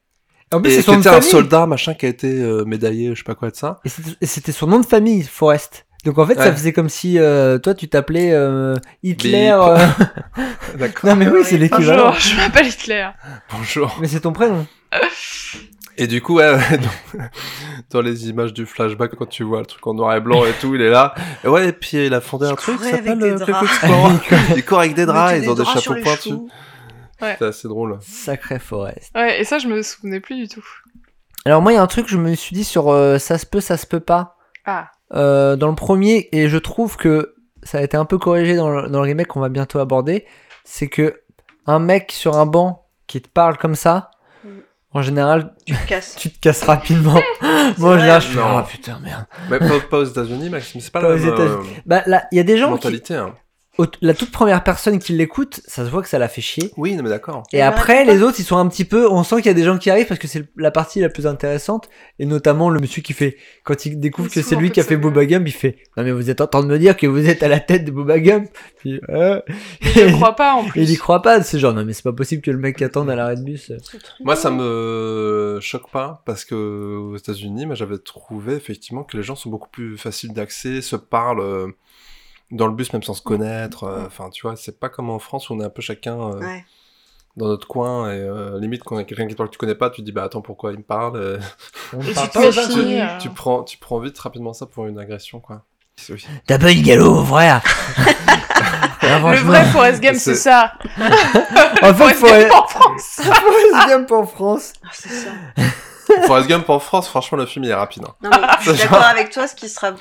En 0.53 0.61
plus, 0.61 0.71
c'est 0.71 0.81
c'était 0.83 1.09
un 1.09 1.21
soldat 1.21 1.65
machin 1.65 1.93
qui 1.95 2.05
a 2.05 2.09
été 2.09 2.27
euh, 2.41 2.63
médaillé 2.65 3.09
je 3.13 3.19
sais 3.19 3.23
pas 3.23 3.35
quoi 3.35 3.49
de 3.51 3.55
ça. 3.55 3.79
Et 3.85 3.89
c'était- 3.89 4.11
et 4.21 4.25
c'était 4.25 4.51
son 4.51 4.67
nom 4.67 4.79
de 4.79 4.85
famille, 4.85 5.23
Forrest. 5.23 5.85
Donc 6.05 6.19
en 6.19 6.27
fait, 6.27 6.35
ça 6.35 6.53
faisait 6.53 6.71
comme 6.71 6.87
si 6.87 7.17
euh, 7.17 7.57
toi, 7.57 7.73
tu 7.73 7.89
t'appelais 7.89 8.31
euh, 8.31 8.75
Hitler. 9.01 9.49
Euh, 9.51 9.77
D'accord. 10.77 11.09
non 11.09 11.15
mais 11.15 11.27
oui, 11.27 11.39
c'est 11.43 11.57
l'équivalent. 11.57 12.11
Bonjour, 12.11 12.19
je 12.19 12.35
m'appelle 12.37 12.67
Hitler. 12.67 13.09
Bonjour. 13.51 13.97
Mais 13.99 14.07
c'est 14.07 14.19
ton 14.19 14.31
prénom. 14.31 14.67
Et 15.97 16.07
du 16.07 16.21
coup, 16.21 16.35
ouais, 16.35 16.57
dans, 16.77 17.19
dans 17.89 18.01
les 18.01 18.29
images 18.29 18.53
du 18.53 18.65
flashback, 18.65 19.15
quand 19.15 19.25
tu 19.27 19.43
vois 19.43 19.61
le 19.61 19.65
truc 19.65 19.85
en 19.87 19.93
noir 19.93 20.13
et 20.13 20.19
blanc 20.19 20.45
et 20.45 20.51
tout, 20.59 20.75
il 20.75 20.81
est 20.81 20.89
là. 20.89 21.15
Et 21.43 21.47
ouais, 21.47 21.69
et 21.69 21.71
puis 21.71 22.05
il 22.05 22.13
a 22.13 22.19
fondé 22.19 22.45
un 22.45 22.55
truc 22.55 22.79
qui 22.81 22.89
s'appelle 22.89 23.17
des 23.17 23.31
Ku 23.31 23.51
draps. 23.51 23.79
Klux 23.79 23.87
Klan. 23.87 24.19
Il 24.57 24.65
court 24.65 24.79
avec 24.79 24.93
des 24.93 25.05
draps, 25.05 25.39
ils 25.41 25.49
ont 25.49 25.53
des 25.53 25.63
draps 25.63 25.81
chapeaux 25.81 26.01
pointus. 26.01 26.33
Ouais. 27.21 27.37
C'est 27.39 27.45
assez 27.45 27.67
drôle. 27.69 27.97
Sacré 28.01 28.59
Forrest. 28.59 29.09
Ouais, 29.15 29.39
et 29.39 29.45
ça, 29.45 29.57
je 29.57 29.67
me 29.69 29.81
souvenais 29.81 30.19
plus 30.19 30.35
du 30.35 30.49
tout. 30.49 30.65
Alors 31.45 31.61
moi, 31.61 31.71
il 31.71 31.75
y 31.75 31.77
a 31.77 31.81
un 31.81 31.87
truc, 31.87 32.07
je 32.09 32.17
me 32.17 32.35
suis 32.35 32.53
dit 32.53 32.65
sur 32.65 32.89
euh, 32.89 33.17
ça 33.17 33.37
se 33.37 33.45
peut, 33.45 33.61
ça 33.61 33.77
se 33.77 33.87
peut 33.87 34.01
pas. 34.01 34.35
Ah. 34.65 34.89
Euh, 35.13 35.55
dans 35.55 35.69
le 35.69 35.75
premier, 35.75 36.29
et 36.31 36.49
je 36.49 36.57
trouve 36.57 36.97
que 36.97 37.35
ça 37.63 37.77
a 37.77 37.81
été 37.81 37.95
un 37.95 38.05
peu 38.05 38.17
corrigé 38.17 38.55
dans 38.55 38.69
le, 38.69 38.89
dans 38.89 39.01
le 39.01 39.05
remake 39.05 39.27
qu'on 39.27 39.39
va 39.39 39.49
bientôt 39.49 39.79
aborder, 39.79 40.25
c'est 40.63 40.87
que 40.87 41.21
un 41.67 41.79
mec 41.79 42.11
sur 42.11 42.37
un 42.37 42.45
banc 42.45 42.87
qui 43.07 43.21
te 43.21 43.29
parle 43.29 43.57
comme 43.57 43.75
ça, 43.75 44.11
en 44.95 45.01
général, 45.01 45.53
Tu 45.65 45.73
te 45.73 45.87
casses. 45.87 46.15
tu 46.17 46.31
te 46.31 46.39
casses 46.39 46.63
rapidement. 46.63 47.19
Moi, 47.77 47.97
général, 47.97 48.21
je 48.21 48.27
fais 48.27 48.39
Non. 48.39 48.57
ah 48.57 48.65
putain 48.67 48.99
merde. 49.03 49.25
Mais 49.49 49.59
pas, 49.59 49.79
pas 49.89 49.97
aux 49.99 50.05
États-Unis, 50.05 50.49
Maxime, 50.49 50.81
c'est 50.81 50.91
pas, 50.91 51.01
Pas 51.01 51.09
la 51.09 51.15
aux 51.15 51.17
même 51.19 51.29
euh, 51.29 51.33
États-Unis. 51.33 51.75
Bah 51.85 52.03
là, 52.05 52.25
il 52.31 52.37
y 52.37 52.39
a 52.39 52.43
des 52.43 52.57
gens 52.57 52.67
qui, 52.67 52.71
mentalité. 52.71 53.15
Hein. 53.15 53.35
La 54.01 54.13
toute 54.13 54.31
première 54.31 54.63
personne 54.63 54.99
qui 54.99 55.13
l'écoute, 55.13 55.59
ça 55.67 55.85
se 55.85 55.89
voit 55.89 56.01
que 56.01 56.07
ça 56.07 56.17
l'a 56.17 56.27
fait 56.27 56.41
chier. 56.41 56.71
Oui, 56.77 56.95
non, 56.95 57.03
mais 57.03 57.09
d'accord. 57.09 57.43
Et 57.51 57.61
après, 57.61 58.05
les 58.05 58.21
autres, 58.21 58.39
ils 58.39 58.45
sont 58.45 58.57
un 58.57 58.67
petit 58.67 58.85
peu. 58.85 59.09
On 59.09 59.23
sent 59.23 59.37
qu'il 59.37 59.47
y 59.47 59.49
a 59.49 59.53
des 59.53 59.63
gens 59.63 59.77
qui 59.77 59.89
arrivent 59.89 60.07
parce 60.07 60.19
que 60.19 60.27
c'est 60.27 60.45
la 60.55 60.71
partie 60.71 61.01
la 61.01 61.09
plus 61.09 61.27
intéressante. 61.27 61.89
Et 62.19 62.25
notamment 62.25 62.69
le 62.69 62.79
monsieur 62.79 63.01
qui 63.01 63.13
fait. 63.13 63.37
Quand 63.63 63.85
il 63.85 63.99
découvre 63.99 64.29
Mais 64.29 64.41
que 64.41 64.47
c'est 64.47 64.55
lui 64.55 64.71
qui 64.71 64.79
a 64.79 64.83
fait, 64.83 64.97
Boba 64.97 65.25
Gump, 65.25 65.47
il 65.47 65.51
fait 65.51 65.77
Non, 65.97 66.03
mais 66.03 66.11
vous 66.11 66.29
êtes 66.29 66.41
en 66.41 66.47
train 66.47 66.61
de 66.61 66.67
me 66.67 66.79
dire 66.79 66.95
que 66.95 67.07
vous 67.07 67.27
êtes 67.27 67.43
à 67.43 67.47
la 67.47 67.59
tête 67.59 67.85
de 67.85 67.91
Boba 67.91 68.19
Gump 68.19 68.49
Puis, 68.77 69.01
euh, 69.09 69.41
Je 69.81 70.11
crois 70.13 70.35
pas 70.35 70.53
en 70.53 70.63
plus. 70.63 70.81
il 70.81 70.89
y 70.89 70.95
croit 70.97 71.21
pas. 71.21 71.41
C'est 71.43 71.59
genre 71.59 71.73
Non, 71.73 71.83
mais 71.83 71.93
c'est 71.93 72.03
pas 72.03 72.13
possible 72.13 72.41
que 72.41 72.51
le 72.51 72.57
mec 72.57 72.81
attende 72.81 73.09
à 73.09 73.15
l'arrêt 73.15 73.35
de 73.35 73.43
bus. 73.43 73.71
Moi, 74.23 74.35
ça 74.35 74.51
me 74.51 75.59
choque 75.61 75.89
pas 75.91 76.21
parce 76.25 76.45
que 76.45 76.55
aux 76.55 77.17
États-Unis, 77.17 77.65
moi, 77.65 77.75
j'avais 77.75 77.97
trouvé 77.97 78.53
effectivement 78.53 79.03
que 79.03 79.17
les 79.17 79.23
gens 79.23 79.35
sont 79.35 79.49
beaucoup 79.49 79.69
plus 79.69 79.97
faciles 79.97 80.33
d'accès, 80.33 80.81
se 80.81 80.95
parlent 80.95 81.41
euh, 81.41 81.67
dans 82.51 82.67
le 82.67 82.73
bus 82.73 82.91
même 82.93 83.03
sans 83.03 83.13
se 83.13 83.21
connaître. 83.21 83.83
euh, 83.85 84.03
Enfin, 84.05 84.29
tu 84.29 84.43
vois, 84.47 84.55
c'est 84.55 84.79
pas 84.79 84.89
comme 84.89 85.09
en 85.09 85.19
France 85.19 85.49
où 85.49 85.53
on 85.53 85.59
est 85.59 85.65
un 85.65 85.69
peu 85.69 85.81
chacun 85.81 86.19
euh, 86.19 86.39
Ouais. 86.39 86.65
dans 87.37 87.47
notre 87.47 87.67
coin 87.67 88.11
et 88.11 88.19
euh, 88.19 88.59
limite 88.59 88.83
quand 88.83 88.95
il 88.95 88.99
y 88.99 89.01
a 89.01 89.03
quelqu'un 89.05 89.27
qui 89.27 89.33
te 89.33 89.37
parle 89.37 89.49
que 89.49 89.53
tu 89.53 89.59
connais 89.59 89.75
pas, 89.75 89.89
tu 89.89 90.01
te 90.01 90.05
dis 90.05 90.11
bah 90.11 90.23
attends 90.23 90.41
pourquoi 90.41 90.71
il 90.71 90.77
me 90.77 90.83
parle. 90.83 91.15
euh, 91.17 91.39
On 91.93 92.01
Et 92.01 92.13
parle 92.13 92.29
tu 92.29 92.37
pas 92.37 92.45
euh. 92.45 93.29
prends, 93.35 93.63
tu 93.63 93.77
prends 93.77 93.99
vite 93.99 94.17
rapidement 94.19 94.53
ça 94.53 94.65
pour 94.65 94.85
une 94.87 94.99
agression 94.99 95.39
quoi. 95.39 95.63
T'as 96.45 96.59
pas 96.59 96.71
eu 96.71 96.75
de 96.81 96.85
galop, 96.85 97.23
frère? 97.25 97.61
Ah, 99.07 99.19
Le 99.19 99.37
vrai 99.41 99.65
Forrest 99.65 100.01
Gump, 100.01 100.15
C'est- 100.15 100.33
c'est 100.33 100.49
ça. 100.49 100.73
En 101.83 101.93
fait, 101.93 102.13
Forrest 102.13 102.19
faut 102.19 102.27
Gump 102.27 102.51
en 102.53 102.65
France. 102.67 103.21
Forrest 103.21 103.87
Gump 103.87 104.11
en 104.11 104.25
France. 104.25 104.73
Ah, 104.83 104.87
c'est 104.93 105.09
ça. 105.09 105.29
Forrest 106.25 106.47
Gump 106.49 106.69
en 106.69 106.79
France, 106.79 107.07
franchement 107.07 107.37
le 107.37 107.45
film 107.45 107.65
il 107.65 107.71
est 107.71 107.75
rapide. 107.75 108.03
hein. 108.07 108.15
Non, 108.23 108.29
mais 108.31 108.47
je 108.61 108.71
suis 108.71 108.83
d'accord 108.83 109.03
avec 109.03 109.29
toi, 109.31 109.47
ce 109.47 109.53
qui 109.55 109.69
sera, 109.69 109.91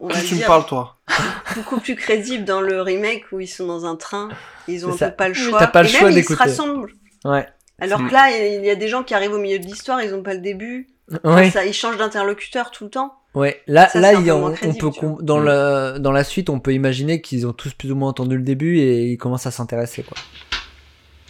on 0.00 0.08
va 0.08 0.20
tu 0.20 0.34
me 0.36 0.46
parles 0.46 0.66
toi. 0.66 0.96
beaucoup 1.56 1.80
plus 1.80 1.96
crédible 1.96 2.44
dans 2.44 2.60
le 2.60 2.82
remake 2.82 3.24
où 3.32 3.40
ils 3.40 3.46
sont 3.48 3.66
dans 3.66 3.84
un 3.86 3.96
train, 3.96 4.28
ils 4.68 4.86
ont 4.86 4.92
un 4.92 4.96
peu 4.96 5.10
pas 5.10 5.28
le 5.28 5.34
choix. 5.34 5.58
t'as 5.58 5.66
pas 5.66 5.82
le 5.82 5.88
Et 5.88 5.92
choix 5.92 6.08
même, 6.08 6.18
ils 6.18 6.22
se 6.24 6.28
d'écouter. 6.30 6.48
rassemblent. 6.50 6.92
Ouais. 7.24 7.46
Alors 7.80 8.00
Mm. 8.00 8.08
que 8.08 8.12
là, 8.12 8.30
il 8.30 8.64
y 8.64 8.70
a 8.70 8.74
des 8.74 8.88
gens 8.88 9.02
qui 9.02 9.14
arrivent 9.14 9.32
au 9.32 9.38
milieu 9.38 9.58
de 9.58 9.64
l'histoire, 9.66 10.02
ils 10.02 10.14
ont 10.14 10.22
pas 10.22 10.34
le 10.34 10.40
début. 10.40 10.88
Enfin, 11.24 11.36
Ouais. 11.36 11.50
ça, 11.50 11.64
ils 11.64 11.72
changent 11.72 11.96
d'interlocuteur 11.96 12.70
tout 12.70 12.84
le 12.84 12.90
temps. 12.90 13.14
Ouais, 13.34 13.62
là, 13.66 13.88
Ça, 13.88 14.00
là, 14.00 14.12
il 14.14 14.30
on, 14.32 14.52
peut 14.54 15.22
dans 15.22 15.38
Mm. 15.40 15.44
la 15.44 15.98
dans 15.98 16.12
la 16.12 16.24
suite, 16.24 16.50
on 16.50 16.60
peut 16.60 16.72
imaginer 16.74 17.20
qu'ils 17.20 17.46
ont 17.46 17.52
tous 17.52 17.72
plus 17.74 17.92
ou 17.92 17.94
moins 17.96 18.08
entendu 18.10 18.36
le 18.36 18.42
début 18.42 18.78
et 18.78 19.04
ils 19.12 19.16
commencent 19.18 19.46
à 19.46 19.50
s'intéresser 19.50 20.02
quoi. 20.02 20.16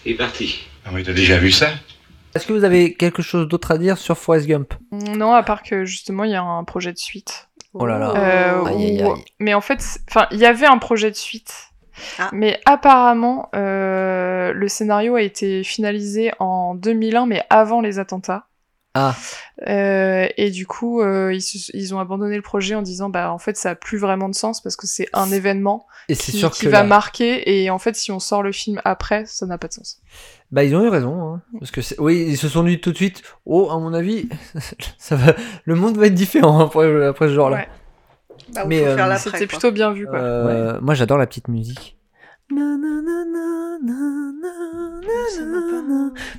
Il 0.06 0.12
est 0.12 0.16
parti. 0.16 0.60
Ah 0.86 0.90
oui, 0.94 1.02
t'as 1.04 1.12
déjà 1.12 1.36
vu 1.38 1.50
ça? 1.50 1.68
Est-ce 2.34 2.46
que 2.46 2.52
vous 2.52 2.64
avez 2.64 2.94
quelque 2.94 3.20
chose 3.22 3.48
d'autre 3.48 3.70
à 3.72 3.78
dire 3.78 3.98
sur 3.98 4.16
Forrest 4.16 4.46
Gump? 4.46 4.74
Non, 4.92 5.32
à 5.34 5.42
part 5.42 5.62
que 5.62 5.84
justement, 5.84 6.24
il 6.24 6.30
y 6.30 6.34
a 6.36 6.42
un 6.42 6.64
projet 6.64 6.92
de 6.92 6.98
suite. 6.98 7.47
Oh 7.80 7.86
là 7.86 7.98
là. 7.98 8.12
Euh, 8.16 8.64
Aïe, 8.64 8.84
aïe, 8.98 9.04
où- 9.04 9.12
aïe. 9.12 9.24
Mais 9.38 9.54
en 9.54 9.60
fait, 9.60 9.82
il 10.32 10.38
y 10.38 10.46
avait 10.46 10.66
un 10.66 10.78
projet 10.78 11.10
de 11.10 11.16
suite. 11.16 11.54
Ah. 12.18 12.28
Mais 12.32 12.60
apparemment, 12.64 13.48
euh, 13.54 14.52
le 14.52 14.68
scénario 14.68 15.16
a 15.16 15.22
été 15.22 15.62
finalisé 15.64 16.32
en 16.38 16.74
2001, 16.74 17.26
mais 17.26 17.42
avant 17.50 17.80
les 17.80 17.98
attentats. 17.98 18.44
Ah, 19.00 19.16
Euh, 19.66 20.28
et 20.36 20.50
du 20.50 20.66
coup, 20.66 21.00
euh, 21.02 21.36
ils, 21.74 21.94
ont 21.94 21.98
abandonné 21.98 22.36
le 22.36 22.42
projet 22.42 22.74
en 22.76 22.82
disant, 22.82 23.08
bah, 23.08 23.32
en 23.32 23.38
fait, 23.38 23.56
ça 23.56 23.70
a 23.70 23.74
plus 23.74 23.98
vraiment 23.98 24.28
de 24.28 24.34
sens 24.34 24.60
parce 24.60 24.76
que 24.76 24.86
c'est 24.86 25.08
un 25.12 25.30
événement 25.32 25.86
et 26.08 26.14
qui, 26.14 26.32
sûr 26.32 26.50
qui 26.52 26.64
que 26.66 26.68
va 26.70 26.82
là- 26.82 26.86
marquer. 26.86 27.62
Et 27.62 27.68
en 27.70 27.78
fait, 27.78 27.96
si 27.96 28.12
on 28.12 28.20
sort 28.20 28.42
le 28.42 28.52
film 28.52 28.80
après, 28.84 29.24
ça 29.26 29.46
n'a 29.46 29.58
pas 29.58 29.66
de 29.68 29.72
sens. 29.72 30.00
bah 30.52 30.62
ils 30.64 30.74
ont 30.76 30.82
eu 30.84 30.88
raison 30.88 31.34
hein. 31.34 31.42
parce 31.58 31.70
que 31.70 31.80
oui, 31.98 32.24
ils 32.28 32.38
se 32.38 32.48
sont 32.48 32.62
dit 32.64 32.80
tout 32.80 32.92
de 32.92 32.96
suite 32.96 33.22
"Oh, 33.44 33.68
à 33.70 33.78
mon 33.78 33.92
avis, 33.92 34.28
ça 34.98 35.16
va 35.16 35.34
le 35.64 35.74
monde 35.74 35.98
va 35.98 36.06
être 36.06 36.14
différent 36.14 36.60
après 36.60 37.06
après 37.06 37.28
ce 37.28 37.34
genre 37.34 37.50
là." 37.50 37.56
Ouais. 37.58 37.68
Bah, 38.54 38.64
Mais, 38.66 38.82
euh, 38.82 39.16
C'était 39.18 39.46
plutôt 39.46 39.72
bien 39.72 39.92
vu, 39.92 40.06
quoi. 40.06 40.18
Euh, 40.18 40.78
moi 40.80 40.94
j'adore 40.94 41.18
la 41.18 41.26
petite 41.26 41.48
musique. 41.48 41.97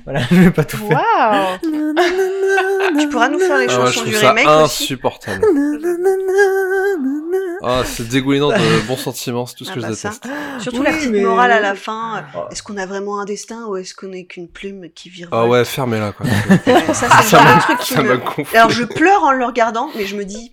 Voilà, 0.04 0.20
je 0.30 0.34
vais 0.34 0.50
pas 0.50 0.64
tout 0.64 0.76
faire. 0.78 0.98
Waouh 0.98 1.58
Tu 2.98 3.08
pourras 3.08 3.28
nous 3.28 3.38
faire 3.38 3.58
les 3.58 3.66
Ah 3.68 3.80
ouais, 3.80 3.86
je 3.86 3.92
chansons 3.92 4.00
trouve 4.00 4.06
du 4.08 4.14
ça 4.14 4.30
remake 4.30 4.46
insupportable. 4.46 5.44
Ah, 7.62 7.82
c'est 7.84 8.08
dégoulinant 8.08 8.48
de 8.48 8.86
bons 8.88 8.96
sentiments, 8.96 9.46
c'est 9.46 9.54
tout 9.54 9.64
ce 9.64 9.70
Ah 9.70 9.74
que 9.74 9.80
je 9.80 9.86
bah 9.86 9.94
ça. 9.94 10.08
déteste. 10.08 10.28
Surtout 10.60 10.78
Oui, 10.80 10.84
la 10.86 10.92
petite 10.92 11.10
mais- 11.10 11.20
morale 11.20 11.52
à 11.52 11.60
la 11.60 11.74
fin. 11.74 12.16
euh, 12.16 12.20
Oh. 12.34 12.38
Est-ce 12.50 12.62
qu'on 12.62 12.76
a 12.78 12.86
vraiment 12.86 13.20
un 13.20 13.24
destin 13.24 13.66
ou 13.66 13.76
est-ce 13.76 13.94
qu'on 13.94 14.12
est 14.12 14.24
qu'une 14.24 14.48
plume 14.48 14.86
qui 14.94 15.10
vire 15.10 15.28
Ah 15.32 15.46
ouais, 15.46 15.64
fermez-la 15.64 16.12
quoi. 16.12 16.26
Ça, 16.94 17.08
c'est 17.22 17.36
le 17.36 17.60
truc 17.60 17.78
qui 17.80 17.94
ça 17.94 18.02
me... 18.02 18.18
Alors, 18.56 18.70
je 18.70 18.84
pleure 18.84 19.22
en 19.24 19.32
le 19.32 19.44
regardant, 19.44 19.90
mais 19.96 20.06
je 20.06 20.16
me 20.16 20.24
dis, 20.24 20.52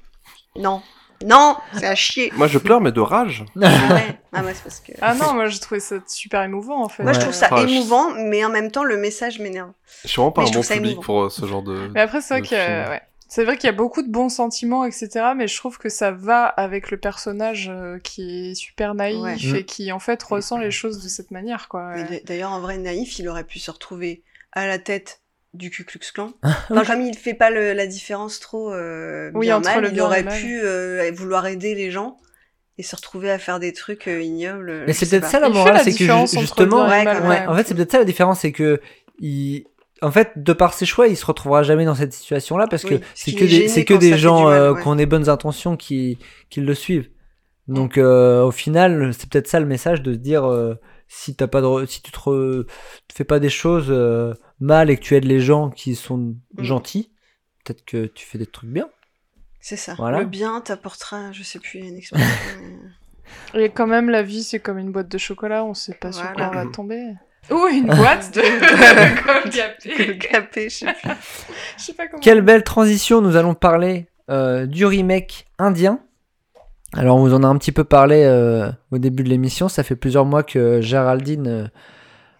non, 0.57 0.81
non, 1.25 1.55
c'est 1.73 1.85
à 1.87 1.95
chier. 1.95 2.31
Moi 2.35 2.47
je 2.47 2.57
pleure 2.57 2.81
mais 2.81 2.91
de 2.91 2.99
rage. 3.01 3.43
Ouais. 3.55 4.19
Ah, 4.33 4.41
moi, 4.43 4.53
c'est 4.53 4.61
parce 4.63 4.79
que... 4.81 4.91
Ah 5.01 5.15
non, 5.15 5.33
moi 5.33 5.47
j'ai 5.47 5.59
trouvé 5.59 5.79
ça 5.79 5.95
super 6.05 6.43
émouvant 6.43 6.83
en 6.83 6.89
fait. 6.89 7.01
Moi, 7.01 7.13
je 7.13 7.19
trouve 7.21 7.33
ça 7.33 7.49
je- 7.51 7.63
émouvant, 7.67 8.11
mais 8.13 8.45
en 8.45 8.49
même 8.49 8.69
temps, 8.69 8.83
le 8.83 8.97
message 8.97 9.39
m'énerve. 9.39 9.71
Je 10.03 10.09
suis 10.09 10.17
vraiment 10.17 10.31
pas 10.31 10.41
Mais 10.41 10.47
un 10.49 10.51
je 10.51 10.53
bon 10.57 10.61
trouve 10.61 10.67
ça 10.67 10.73
public 10.75 10.91
émouvant. 10.91 11.05
pour 11.05 11.23
euh, 11.23 11.29
ce 11.29 11.45
genre 11.47 11.63
de. 11.63 11.89
Mais 11.95 12.01
après, 12.01 12.21
c'est 12.21 12.35
vrai 12.35 12.41
qu'il 12.43 12.57
y 12.57 12.61
a, 12.61 12.65
film. 12.83 12.89
ouais. 12.91 13.01
C'est 13.29 13.43
vrai 13.45 13.57
qu'il 13.57 13.65
y 13.67 13.69
a 13.69 13.75
beaucoup 13.75 14.03
de 14.03 14.11
bons 14.11 14.29
sentiments, 14.29 14.85
etc. 14.85 15.09
Mais 15.35 15.47
je 15.47 15.57
trouve 15.57 15.77
que 15.79 15.89
ça 15.89 16.11
va 16.11 16.45
avec 16.45 16.91
le 16.91 16.97
personnage 16.97 17.69
euh, 17.73 17.97
qui 17.99 18.51
est 18.51 18.55
super 18.55 18.93
naïf 18.93 19.19
Ouais. 19.21 19.35
Mm. 19.35 19.55
et 19.55 19.65
qui 19.65 19.91
en 19.91 19.99
fait 19.99 20.21
ressent 20.21 20.57
les 20.59 20.71
choses 20.71 21.01
de 21.03 21.09
cette 21.09 21.31
manière, 21.31 21.67
quoi. 21.67 21.89
Mais 21.95 22.01
Ouais. 22.03 22.07
d- 22.09 22.23
D'ailleurs, 22.25 22.51
en 22.51 22.59
vrai, 22.59 22.77
naïf, 22.77 23.17
il 23.17 23.27
aurait 23.27 23.43
pu 23.43 23.57
se 23.59 23.71
retrouver 23.71 24.23
à 24.53 24.67
la 24.67 24.77
tête 24.77 25.21
du 25.57 25.69
Ku 25.69 25.83
Klux 25.83 25.99
Klan. 26.13 26.31
Enfin, 26.69 26.85
comme 26.85 27.01
il 27.01 27.15
fait 27.17 27.33
pas 27.33 27.49
le- 27.49 27.73
la 27.73 27.87
différence 27.87 28.39
trop 28.39 28.71
euh, 28.73 29.31
Oui, 29.33 29.47
bien 29.47 29.57
entre 29.57 29.69
mal, 29.69 29.81
le 29.81 29.87
il 29.89 29.93
bien 29.93 30.03
aurait 30.05 30.23
mal. 30.23 30.39
pu 30.39 30.59
euh, 30.63 31.11
vouloir 31.13 31.45
aider 31.47 31.75
les 31.75 31.91
gens 31.91 32.17
et 32.77 32.83
se 32.83 32.95
retrouver 32.95 33.31
à 33.31 33.39
faire 33.39 33.59
des 33.59 33.73
trucs 33.73 34.07
euh, 34.07 34.21
ignobles. 34.21 34.83
Mais 34.87 34.93
c'est 34.93 35.09
peut-être 35.09 35.25
ça 35.27 35.39
la 35.39 35.49
morale, 35.49 35.79
c'est 35.83 35.91
que 35.91 35.97
ju- 36.05 36.39
justement, 36.39 36.85
bien 36.85 37.01
et 37.01 37.05
mal, 37.05 37.21
ouais, 37.23 37.27
ouais. 37.27 37.47
en 37.47 37.55
fait 37.55 37.67
c'est 37.67 37.73
peut-être 37.73 37.91
ça 37.91 37.97
la 37.99 38.05
différence, 38.05 38.39
c'est 38.41 38.51
que 38.51 38.79
il, 39.19 39.65
en 40.03 40.11
fait, 40.11 40.31
de 40.35 40.53
par 40.53 40.75
ses 40.75 40.85
choix, 40.85 41.07
il 41.07 41.17
se 41.17 41.25
retrouvera 41.25 41.63
jamais 41.63 41.83
dans 41.85 41.95
cette 41.95 42.13
situation-là 42.13 42.67
parce 42.69 42.83
que 42.83 42.95
Oui, 42.95 43.01
c'est 43.15 43.31
que 43.33 43.45
des, 43.45 43.67
c'est 43.67 43.83
que 43.83 43.99
gens 44.15 44.43
mal, 44.45 44.53
euh, 44.61 44.75
qui 44.75 44.87
ont 44.87 44.95
des 44.95 45.07
bonnes 45.07 45.27
intentions 45.27 45.75
qui, 45.75 46.19
qui 46.51 46.61
le 46.61 46.73
suivent. 46.75 47.09
Donc 47.67 47.97
euh, 47.97 48.43
au 48.43 48.51
final, 48.51 49.11
c'est 49.17 49.27
peut-être 49.29 49.47
ça 49.47 49.59
le 49.59 49.65
message 49.65 50.01
de 50.03 50.13
se 50.13 50.17
dire 50.19 50.45
euh, 50.45 50.75
si 51.07 51.35
t'as 51.35 51.47
pas 51.47 51.61
de, 51.61 51.85
si 51.85 52.01
tu 52.01 52.11
te, 52.11 52.17
re- 52.19 52.65
te 52.65 53.13
fais 53.13 53.23
pas 53.23 53.39
des 53.39 53.49
choses 53.49 53.87
euh, 53.89 54.33
mal 54.59 54.89
et 54.89 54.97
que 54.97 55.01
tu 55.01 55.15
aides 55.15 55.25
les 55.25 55.39
gens 55.39 55.69
qui 55.69 55.95
sont 55.95 56.17
Mm. 56.17 56.63
gentils, 56.63 57.11
peut-être 57.63 57.85
que 57.85 58.05
tu 58.07 58.25
fais 58.25 58.37
des 58.37 58.45
trucs 58.45 58.69
bien. 58.69 58.89
C'est 59.59 59.77
ça. 59.77 59.95
Voilà. 59.97 60.19
Le 60.19 60.25
bien 60.25 60.61
t'apportera, 60.61 61.31
je 61.31 61.43
sais 61.43 61.59
plus, 61.59 61.79
une 61.79 61.97
expression. 61.97 62.27
mais- 62.61 63.63
Et 63.65 63.69
quand 63.69 63.87
même, 63.87 64.09
la 64.09 64.23
vie, 64.23 64.43
c'est 64.43 64.59
comme 64.59 64.77
une 64.77 64.91
boîte 64.93 65.09
de 65.09 65.17
chocolat, 65.17 65.65
on 65.65 65.73
sait 65.73 65.93
pas 65.95 66.11
sur 66.13 66.31
quoi 66.33 66.49
on 66.49 66.55
va 66.55 66.65
tomber. 66.67 67.03
Ou 67.51 67.65
une 67.67 67.85
boîte 67.95 68.33
de 68.35 68.41
comme 69.25 69.51
Le 70.07 70.13
capé, 70.13 70.69
je 70.69 70.77
sais 70.77 70.85
plus. 70.93 71.11
Je 71.77 71.83
sais 71.83 71.93
pas 71.93 72.07
comment. 72.07 72.19
Quelle 72.21 72.41
belle 72.41 72.63
transition, 72.63 73.21
nous 73.21 73.35
allons 73.35 73.53
parler 73.53 74.07
euh, 74.29 74.65
du 74.65 74.85
remake 74.85 75.45
indien. 75.57 75.99
Alors 76.97 77.17
on 77.17 77.19
vous 77.19 77.35
en 77.35 77.43
a 77.43 77.47
un 77.47 77.55
petit 77.57 77.71
peu 77.71 77.83
parlé 77.83 78.23
euh, 78.23 78.71
au 78.91 78.97
début 78.97 79.23
de 79.23 79.29
l'émission, 79.29 79.69
ça 79.69 79.83
fait 79.83 79.95
plusieurs 79.95 80.25
mois 80.25 80.41
que 80.41 80.81
Géraldine 80.81 81.47
euh, 81.47 81.67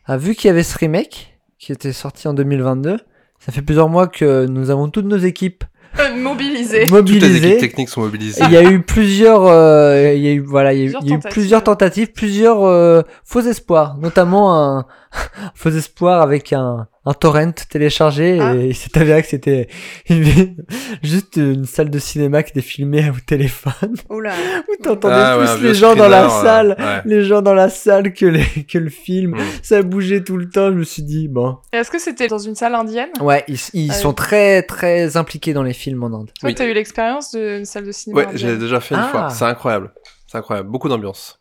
a 0.08 0.18
vu 0.18 0.34
qu'il 0.34 0.48
y 0.48 0.50
avait 0.50 0.64
ce 0.64 0.76
remake 0.80 1.38
qui 1.60 1.72
était 1.72 1.94
sorti 1.94 2.28
en 2.28 2.34
2022. 2.34 2.98
Ça 3.38 3.52
fait 3.52 3.62
plusieurs 3.62 3.88
mois 3.88 4.08
que 4.08 4.48
nous 4.48 4.72
avons 4.72 4.90
toutes 4.90 5.06
nos 5.06 5.18
équipes 5.18 5.64
Mobilisé. 6.18 6.86
Toutes 6.86 6.90
les 6.90 6.92
mobilisées. 6.92 7.48
équipes 7.50 7.60
techniques 7.60 7.90
sont 7.90 8.02
mobilisées. 8.02 8.42
Il 8.46 8.52
y 8.52 8.58
a 8.58 8.64
eu 8.64 8.82
plusieurs, 8.82 9.46
euh, 9.46 10.14
il 10.16 10.24
y 10.24 10.28
a 10.28 10.32
eu 10.32 10.40
voilà, 10.40 10.74
il 10.74 10.80
y 10.80 10.82
a 10.82 10.86
eu, 10.86 10.92
Plusieurs 10.92 11.04
il 11.04 11.10
y 11.10 11.14
a 11.14 11.16
eu 11.16 11.20
tentatives. 11.20 11.32
plusieurs 11.32 11.64
tentatives, 11.64 12.12
plusieurs 12.12 12.64
euh, 12.64 13.02
faux 13.24 13.42
espoirs, 13.42 13.98
notamment 13.98 14.60
un 14.60 14.86
faux 15.56 15.70
espoir 15.70 16.22
avec 16.22 16.52
un, 16.52 16.88
un 17.10 17.14
torrent 17.14 17.52
téléchargé 17.70 18.38
Ah. 18.42 18.54
et 18.56 18.68
il 18.68 18.76
s'est 18.76 18.98
avéré 18.98 19.22
que 19.22 19.28
c'était 19.30 19.68
une- 20.10 20.56
juste 21.04 21.38
une 21.38 21.66
salle 21.66 21.90
de 21.90 22.00
cinéma 22.00 22.44
qui 22.44 22.52
était 22.52 22.62
filmée 22.62 23.10
au 23.10 23.20
téléphone. 23.26 23.96
Oula. 24.10 24.34
Où 24.70 24.84
t'entendais 24.84 25.16
Ah 25.16 25.38
plus 25.58 25.64
les 25.68 25.74
gens 25.74 25.96
dans 25.96 26.10
la 26.10 26.30
salle, 26.30 26.76
ouais. 26.78 27.02
les 27.06 27.24
gens 27.24 27.42
dans 27.42 27.54
la 27.54 27.70
salle 27.70 28.14
que 28.14 28.26
les, 28.26 28.46
que 28.70 28.78
le 28.78 28.90
film. 28.90 29.32
Mm. 29.36 29.44
Ça 29.64 29.82
bougeait 29.82 30.24
tout 30.24 30.38
le 30.38 30.50
temps. 30.50 30.68
Je 30.72 30.78
me 30.78 30.84
suis 30.84 31.04
dit 31.04 31.28
bon. 31.28 31.58
Est-ce 31.72 31.90
que 31.92 32.00
c'était 32.00 32.28
dans 32.28 32.38
une 32.40 32.56
salle 32.56 32.76
indienne? 32.76 33.10
Ouais, 33.22 33.44
ils, 33.48 33.60
ils 33.74 33.92
Ah 33.92 33.94
sont 33.94 34.10
oui. 34.10 34.16
très 34.16 34.62
très 34.64 35.18
impliqués 35.18 35.54
dans 35.54 35.64
les 35.64 35.74
films 35.74 36.04
en 36.04 36.08
Inde. 36.08 36.32
Toi, 36.40 36.50
Oui. 36.50 36.56
t'as 36.56 36.66
eu 36.66 36.74
l'expérience 36.74 37.32
d'une 37.34 37.66
salle 37.66 37.86
de 37.86 37.92
cinéma 37.92 38.22
Ouais, 38.22 38.28
j'ai 38.36 38.58
déjà 38.58 38.80
fait 38.80 38.96
une 38.96 39.02
Ah. 39.04 39.08
fois. 39.10 39.30
C'est 39.30 39.46
incroyable. 39.46 39.92
C'est 40.28 40.38
incroyable. 40.38 40.70
Beaucoup 40.70 40.90
d'ambiance. 40.90 41.40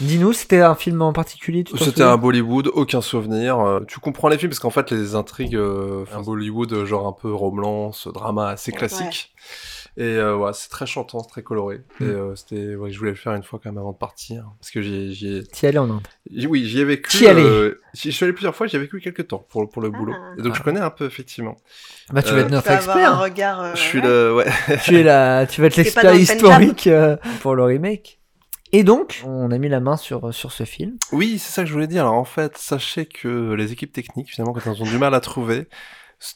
Dis-nous, 0.00 0.32
c'était 0.32 0.60
un 0.60 0.74
film 0.74 1.02
en 1.02 1.12
particulier 1.12 1.64
C'était 1.78 2.02
un 2.02 2.16
Bollywood, 2.16 2.68
aucun 2.74 3.00
souvenir. 3.00 3.60
Euh, 3.60 3.80
tu 3.86 4.00
comprends 4.00 4.28
les 4.28 4.38
films 4.38 4.50
parce 4.50 4.58
qu'en 4.60 4.70
fait, 4.70 4.90
les 4.90 5.14
intrigues, 5.14 5.56
euh, 5.56 6.04
un 6.12 6.20
Bollywood, 6.22 6.72
euh, 6.72 6.84
genre 6.86 7.06
un 7.06 7.12
peu 7.12 7.32
romance, 7.32 8.08
drama 8.08 8.48
assez 8.48 8.72
classique. 8.72 9.32
Et 9.96 10.02
euh, 10.02 10.36
ouais, 10.36 10.50
c'est 10.54 10.70
très 10.70 10.86
chantant, 10.86 11.20
c'est 11.22 11.28
très 11.28 11.44
coloré. 11.44 11.76
Et 12.00 12.04
Mm. 12.04 12.08
euh, 12.08 12.34
c'était, 12.34 12.74
ouais, 12.74 12.90
je 12.90 12.98
voulais 12.98 13.12
le 13.12 13.16
faire 13.16 13.32
une 13.34 13.44
fois 13.44 13.60
quand 13.62 13.70
même 13.70 13.78
avant 13.78 13.92
de 13.92 13.96
partir. 13.96 14.50
Parce 14.58 14.72
que 14.72 14.82
j'y 14.82 15.36
ai. 15.36 15.44
T'y 15.44 15.66
allais 15.68 15.78
en 15.78 15.88
Inde. 15.88 16.00
Oui, 16.48 16.64
j'y 16.66 16.80
ai 16.80 16.84
vécu. 16.84 17.16
T'y 17.16 17.28
allais. 17.28 17.44
euh, 17.44 17.80
j'y 17.94 18.10
suis 18.10 18.24
allé 18.24 18.32
plusieurs 18.32 18.56
fois, 18.56 18.66
j'y 18.66 18.74
ai 18.74 18.80
vécu 18.80 18.98
quelques 19.00 19.28
temps 19.28 19.46
pour, 19.48 19.68
pour 19.70 19.80
le 19.80 19.90
boulot. 19.90 20.14
Ah. 20.16 20.32
Et 20.36 20.42
donc 20.42 20.56
je 20.56 20.62
connais 20.64 20.80
un 20.80 20.90
peu, 20.90 21.04
effectivement. 21.06 21.56
Bah 22.12 22.24
tu 22.24 22.30
Euh, 22.30 22.34
vas 22.34 22.40
être 22.40 22.46
Tu 22.48 22.52
notre 22.54 22.66
vas 22.66 22.76
avoir 22.78 22.96
un 22.96 23.00
expert. 23.00 23.20
regard. 23.22 23.60
euh, 23.62 23.70
Je 23.76 23.80
suis 23.80 24.00
ouais. 24.00 24.04
le. 24.08 24.34
Ouais. 24.34 24.46
tu 24.82 24.96
es 24.98 25.02
la, 25.04 25.46
tu 25.46 25.60
vas 25.60 25.68
être 25.68 25.76
l'expert 25.76 26.12
historique 26.16 26.88
euh, 26.88 27.16
pour 27.40 27.54
le 27.54 27.62
remake. 27.62 28.18
Et 28.74 28.82
donc, 28.82 29.22
on 29.24 29.50
a 29.50 29.58
mis 29.58 29.68
la 29.68 29.80
main 29.80 29.96
sur 29.96 30.34
sur 30.34 30.52
ce 30.52 30.64
film. 30.64 30.96
Oui, 31.12 31.38
c'est 31.38 31.52
ça 31.52 31.62
que 31.62 31.68
je 31.68 31.72
voulais 31.72 31.86
dire. 31.86 32.02
Alors 32.02 32.14
en 32.14 32.24
fait, 32.24 32.58
sachez 32.58 33.06
que 33.06 33.52
les 33.52 33.72
équipes 33.72 33.92
techniques, 33.92 34.30
finalement, 34.30 34.52
quand 34.52 34.70
elles 34.70 34.82
ont 34.82 34.86
du 34.86 34.98
mal 34.98 35.14
à 35.14 35.20
trouver, 35.20 35.68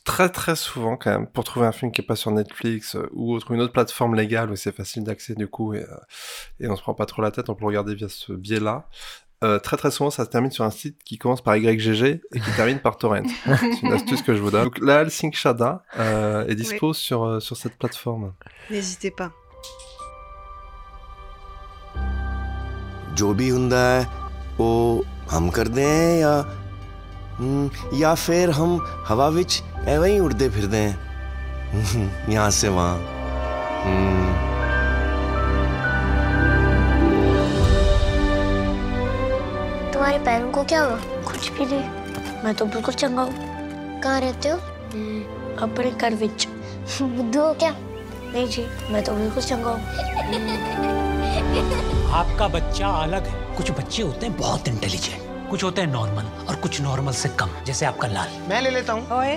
très 0.04 0.28
très 0.28 0.56
souvent 0.56 0.96
quand 0.96 1.10
même, 1.10 1.26
pour 1.26 1.44
trouver 1.44 1.66
un 1.66 1.72
film 1.72 1.92
qui 1.92 2.00
est 2.00 2.04
pas 2.04 2.16
sur 2.16 2.30
Netflix 2.30 2.94
euh, 2.94 3.08
ou 3.12 3.34
autre, 3.34 3.50
une 3.52 3.60
autre 3.60 3.72
plateforme 3.72 4.14
légale 4.14 4.50
où 4.50 4.56
c'est 4.56 4.74
facile 4.74 5.04
d'accès 5.04 5.34
du 5.34 5.48
coup 5.48 5.72
et, 5.74 5.82
euh, 5.82 5.96
et 6.60 6.68
on 6.68 6.76
se 6.76 6.82
prend 6.82 6.94
pas 6.94 7.06
trop 7.06 7.22
la 7.22 7.30
tête, 7.30 7.48
on 7.48 7.54
peut 7.54 7.62
le 7.62 7.68
regarder 7.68 7.94
via 7.94 8.08
ce 8.08 8.32
biais-là. 8.32 8.88
Euh, 9.44 9.60
très 9.60 9.76
très 9.76 9.92
souvent, 9.92 10.10
ça 10.10 10.24
se 10.24 10.30
termine 10.30 10.50
sur 10.50 10.64
un 10.64 10.70
site 10.70 11.02
qui 11.04 11.16
commence 11.16 11.42
par 11.42 11.56
YGG 11.56 12.02
et 12.34 12.40
qui 12.40 12.50
termine 12.56 12.80
par 12.80 12.98
Torrent. 12.98 13.22
c'est 13.46 13.82
une 13.82 13.92
astuce 13.92 14.22
que 14.22 14.34
je 14.34 14.40
vous 14.40 14.50
donne. 14.50 14.64
Donc 14.64 14.80
là, 14.80 15.04
le 15.04 15.10
Sync 15.10 15.34
Shada 15.34 15.84
euh, 15.98 16.46
est 16.46 16.56
dispo 16.56 16.92
sur, 16.92 17.24
euh, 17.24 17.40
sur 17.40 17.56
cette 17.56 17.78
plateforme. 17.78 18.34
N'hésitez 18.70 19.12
pas. 19.12 19.30
ਜੋ 23.17 23.33
ਵੀ 23.33 23.49
ਹੁੰਦਾ 23.51 23.79
ਹੈ 23.81 24.07
ਉਹ 24.59 25.03
ਹਮ 25.33 25.49
ਕਰਦੇ 25.49 25.85
ਹੈ 25.85 26.17
ਜਾਂ 26.19 26.41
ਹਮ, 27.39 27.69
ਜਾਂ 27.99 28.15
ਫਿਰ 28.15 28.51
ਹਮ 28.53 28.77
ਹਵਾ 29.11 29.29
ਵਿੱਚ 29.29 29.61
ਐਵੇਂ 29.87 30.13
ਹੀ 30.13 30.19
ਉੜਦੇ 30.19 30.49
ਫਿਰਦੇ 30.49 30.77
हैं 30.79 31.01
यहाँ 32.29 32.49
से 32.51 32.69
वहाँ 32.69 32.97
हम्म, 33.83 34.33
तुम्हारे 39.93 40.19
पैरों 40.19 40.51
को 40.51 40.63
क्या 40.63 40.81
हुआ 40.83 40.97
कुछ 41.27 41.49
भी 41.53 41.65
नहीं 41.65 42.43
मैं 42.43 42.53
तो 42.55 42.65
बिल्कुल 42.67 42.93
चंगा 42.95 43.21
हूँ 43.21 44.01
कहाँ 44.03 44.19
रहते 44.21 44.49
हो 44.49 44.57
अपने 45.61 45.91
घर 45.93 46.15
विच 46.15 46.47
बुद्धू 47.01 47.41
हो 47.41 47.53
क्या 47.55 47.71
नहीं 47.71 48.47
जी 48.49 48.65
मैं 48.91 49.03
तो 49.03 49.15
बिल्कुल 49.15 49.43
चंगा 49.43 49.69
हूँ 49.71 49.81
आपका 51.40 52.48
बच्चा 52.48 52.88
अलग 53.02 53.26
है। 53.26 53.56
कुछ 53.56 53.70
बच्चे 53.70 54.02
होते 54.02 54.26
हैं 54.26 54.36
बहुत 54.36 54.68
इंटेलिजेंट 54.68 55.26
कुछ 55.50 55.64
होते 55.64 55.80
हैं 55.80 55.88
नॉर्मल 55.88 56.24
और 56.48 56.56
कुछ 56.56 56.80
नॉर्मल 56.80 57.12
से 57.12 57.28
कम 57.28 57.50
जैसे 57.66 57.86
आपका 57.86 58.08
लाल। 58.08 58.28
मैं 58.48 58.60
ले 58.62 58.70
लेता 58.70 58.92
हूँ। 58.92 59.18
ओए 59.18 59.36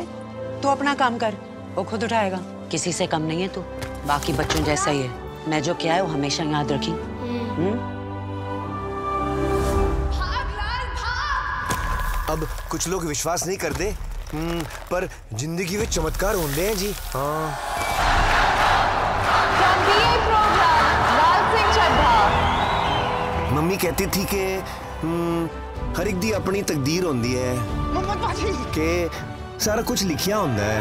तू 0.64 0.70
अपना 0.70 0.94
काम 0.94 1.18
कर 1.18 1.36
वो 1.76 1.84
खुद 1.84 2.04
उठाएगा। 2.04 2.38
किसी 2.72 2.94
से 2.94 3.08
कम 3.08 3.22
नहीं 3.22 3.42
है 3.42 3.48
तू 3.48 3.62
बाकी 4.08 4.34
बच्चों 4.34 4.64
जैसा 4.64 4.92
ही 4.92 5.02
है। 5.02 5.50
मैं 5.50 5.62
जो 5.64 5.74
किया 5.74 5.94
है 5.94 6.02
वो 6.02 6.08
हमेशा 6.08 6.44
याद 6.44 6.72
रखी। 6.72 6.92
हम्म? 6.92 8.00
अब 12.32 12.48
कुछ 12.72 12.88
लोग 12.88 13.04
विश्वास 13.06 13.46
नहीं 13.48 13.58
करते। 13.58 13.90
हम्म, 14.34 14.60
पर 14.92 15.08
ज़िंदगी 15.34 15.78
में 15.78 15.86
चमत्कार 15.86 16.36
होते 16.36 16.68
हैं 16.68 16.78
जी। 16.78 16.94
हाँ। 17.14 17.56
मम्मी 23.62 23.78
कहती 23.78 24.06
थी 24.16 24.24
कि 24.34 24.44
हम्म, 25.02 25.94
हर 25.98 26.08
एक 26.08 26.20
दी 26.20 26.32
अपनी 26.32 26.62
तकदीर 26.72 27.04
होती 27.06 27.32
है 27.34 27.56
कि 28.78 28.88
सारा 29.66 29.82
कुछ 29.90 30.04
लिखिया 30.04 30.38
होता 30.38 30.66
है। 30.72 30.80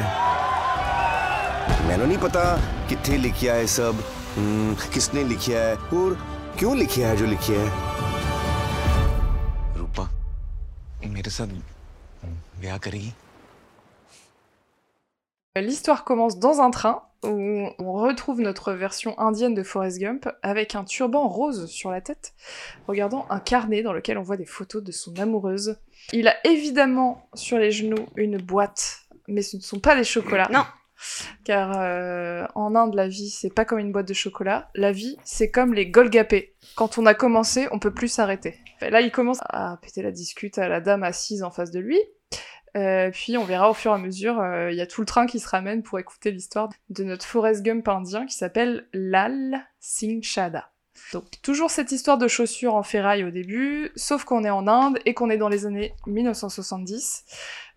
मैंने 1.89 2.07
नहीं 2.07 2.19
पता 2.19 2.43
कितने 2.89 3.17
लिखिया 3.19 3.55
है 3.55 3.67
सब 3.77 4.03
हम्म, 4.37 4.75
किसने 4.95 5.25
लिखिया 5.25 5.61
है 5.63 5.75
और 5.77 6.15
क्यों 6.59 6.77
लिखिया 6.77 7.09
है 7.09 7.17
जो 7.17 7.27
लिखिया 7.27 7.61
है? 7.61 7.69
रूपा 9.79 10.09
मेरे 11.07 11.31
साथ 11.31 11.47
ब्याह 12.61 12.79
करेगी 12.89 13.13
L'histoire 15.57 16.03
commence 16.09 16.35
dans 16.43 16.59
un 16.65 16.71
train. 16.75 16.99
Où 17.23 17.69
on 17.79 17.93
retrouve 17.93 18.41
notre 18.41 18.73
version 18.73 19.19
indienne 19.19 19.55
de 19.55 19.63
Forrest 19.63 19.99
Gump 19.99 20.29
avec 20.43 20.75
un 20.75 20.85
turban 20.85 21.29
rose 21.29 21.67
sur 21.67 21.91
la 21.91 22.01
tête, 22.01 22.33
regardant 22.87 23.27
un 23.31 23.41
carnet 23.41 23.83
dans 23.83 23.93
lequel 23.93 24.19
on 24.19 24.23
voit 24.23 24.37
des 24.37 24.47
photos 24.47 24.83
de 24.83 24.93
son 24.93 25.19
amoureuse. 25.19 25.77
Il 26.13 26.29
a 26.29 26.37
évidemment 26.47 27.29
sur 27.35 27.59
les 27.59 27.71
genoux 27.71 28.07
une 28.17 28.39
boîte, 28.39 29.01
mais 29.29 29.43
ce 29.43 29.57
ne 29.57 29.63
sont 29.63 29.81
pas 29.81 29.97
des 29.97 30.05
chocolats. 30.05 30.49
Non. 30.51 30.65
Car 31.45 31.81
euh, 31.81 32.47
en 32.55 32.75
Inde, 32.75 32.95
la 32.95 33.09
vie, 33.09 33.31
c'est 33.31 33.53
pas 33.53 33.65
comme 33.65 33.79
une 33.79 33.93
boîte 33.93 34.09
de 34.09 34.15
chocolat. 34.15 34.71
La 34.75 34.93
vie, 34.93 35.17
c'est 35.25 35.51
comme 35.51 35.73
les 35.73 35.91
golgapés. 35.91 36.55
Quand 36.77 36.99
on 36.99 37.07
a 37.07 37.15
commencé, 37.15 37.69
on 37.73 37.79
peut 37.79 37.95
plus 37.95 38.09
s'arrêter. 38.09 38.59
Là, 38.81 39.01
il 39.01 39.11
commence 39.11 39.39
à 39.43 39.79
péter 39.81 40.03
la 40.03 40.11
discute 40.11 40.59
à 40.59 40.69
la 40.69 40.81
dame 40.81 41.03
assise 41.03 41.43
en 41.43 41.51
face 41.51 41.71
de 41.71 41.81
lui. 41.81 41.99
Euh, 42.77 43.11
puis 43.11 43.37
on 43.37 43.45
verra 43.45 43.71
au 43.71 43.75
fur 43.75 43.91
et 43.91 43.95
à 43.95 43.99
mesure, 43.99 44.41
euh, 44.41 44.71
il 44.71 44.77
y 44.77 44.81
a 44.81 44.87
tout 44.87 45.01
le 45.01 45.07
train 45.07 45.27
qui 45.27 45.41
se 45.41 45.49
ramène 45.49 45.83
pour 45.83 45.99
écouter 45.99 46.31
l'histoire 46.31 46.69
de 46.89 47.05
notre 47.05 47.25
Forrest 47.25 47.63
Gump 47.63 47.89
indien 47.89 48.27
qui 48.27 48.37
s'appelle 48.37 48.87
Lal 48.93 49.67
Singh 49.81 50.23
Chada. 50.23 50.71
Donc 51.13 51.25
toujours 51.43 51.71
cette 51.71 51.93
histoire 51.93 52.19
de 52.19 52.29
chaussures 52.29 52.75
en 52.75 52.83
ferraille 52.83 53.25
au 53.25 53.31
début, 53.31 53.91
sauf 53.97 54.25
qu'on 54.25 54.45
est 54.45 54.51
en 54.51 54.69
Inde 54.69 54.99
et 55.07 55.15
qu'on 55.15 55.31
est 55.31 55.39
dans 55.39 55.49
les 55.49 55.67
années 55.67 55.95
1970. 56.07 57.25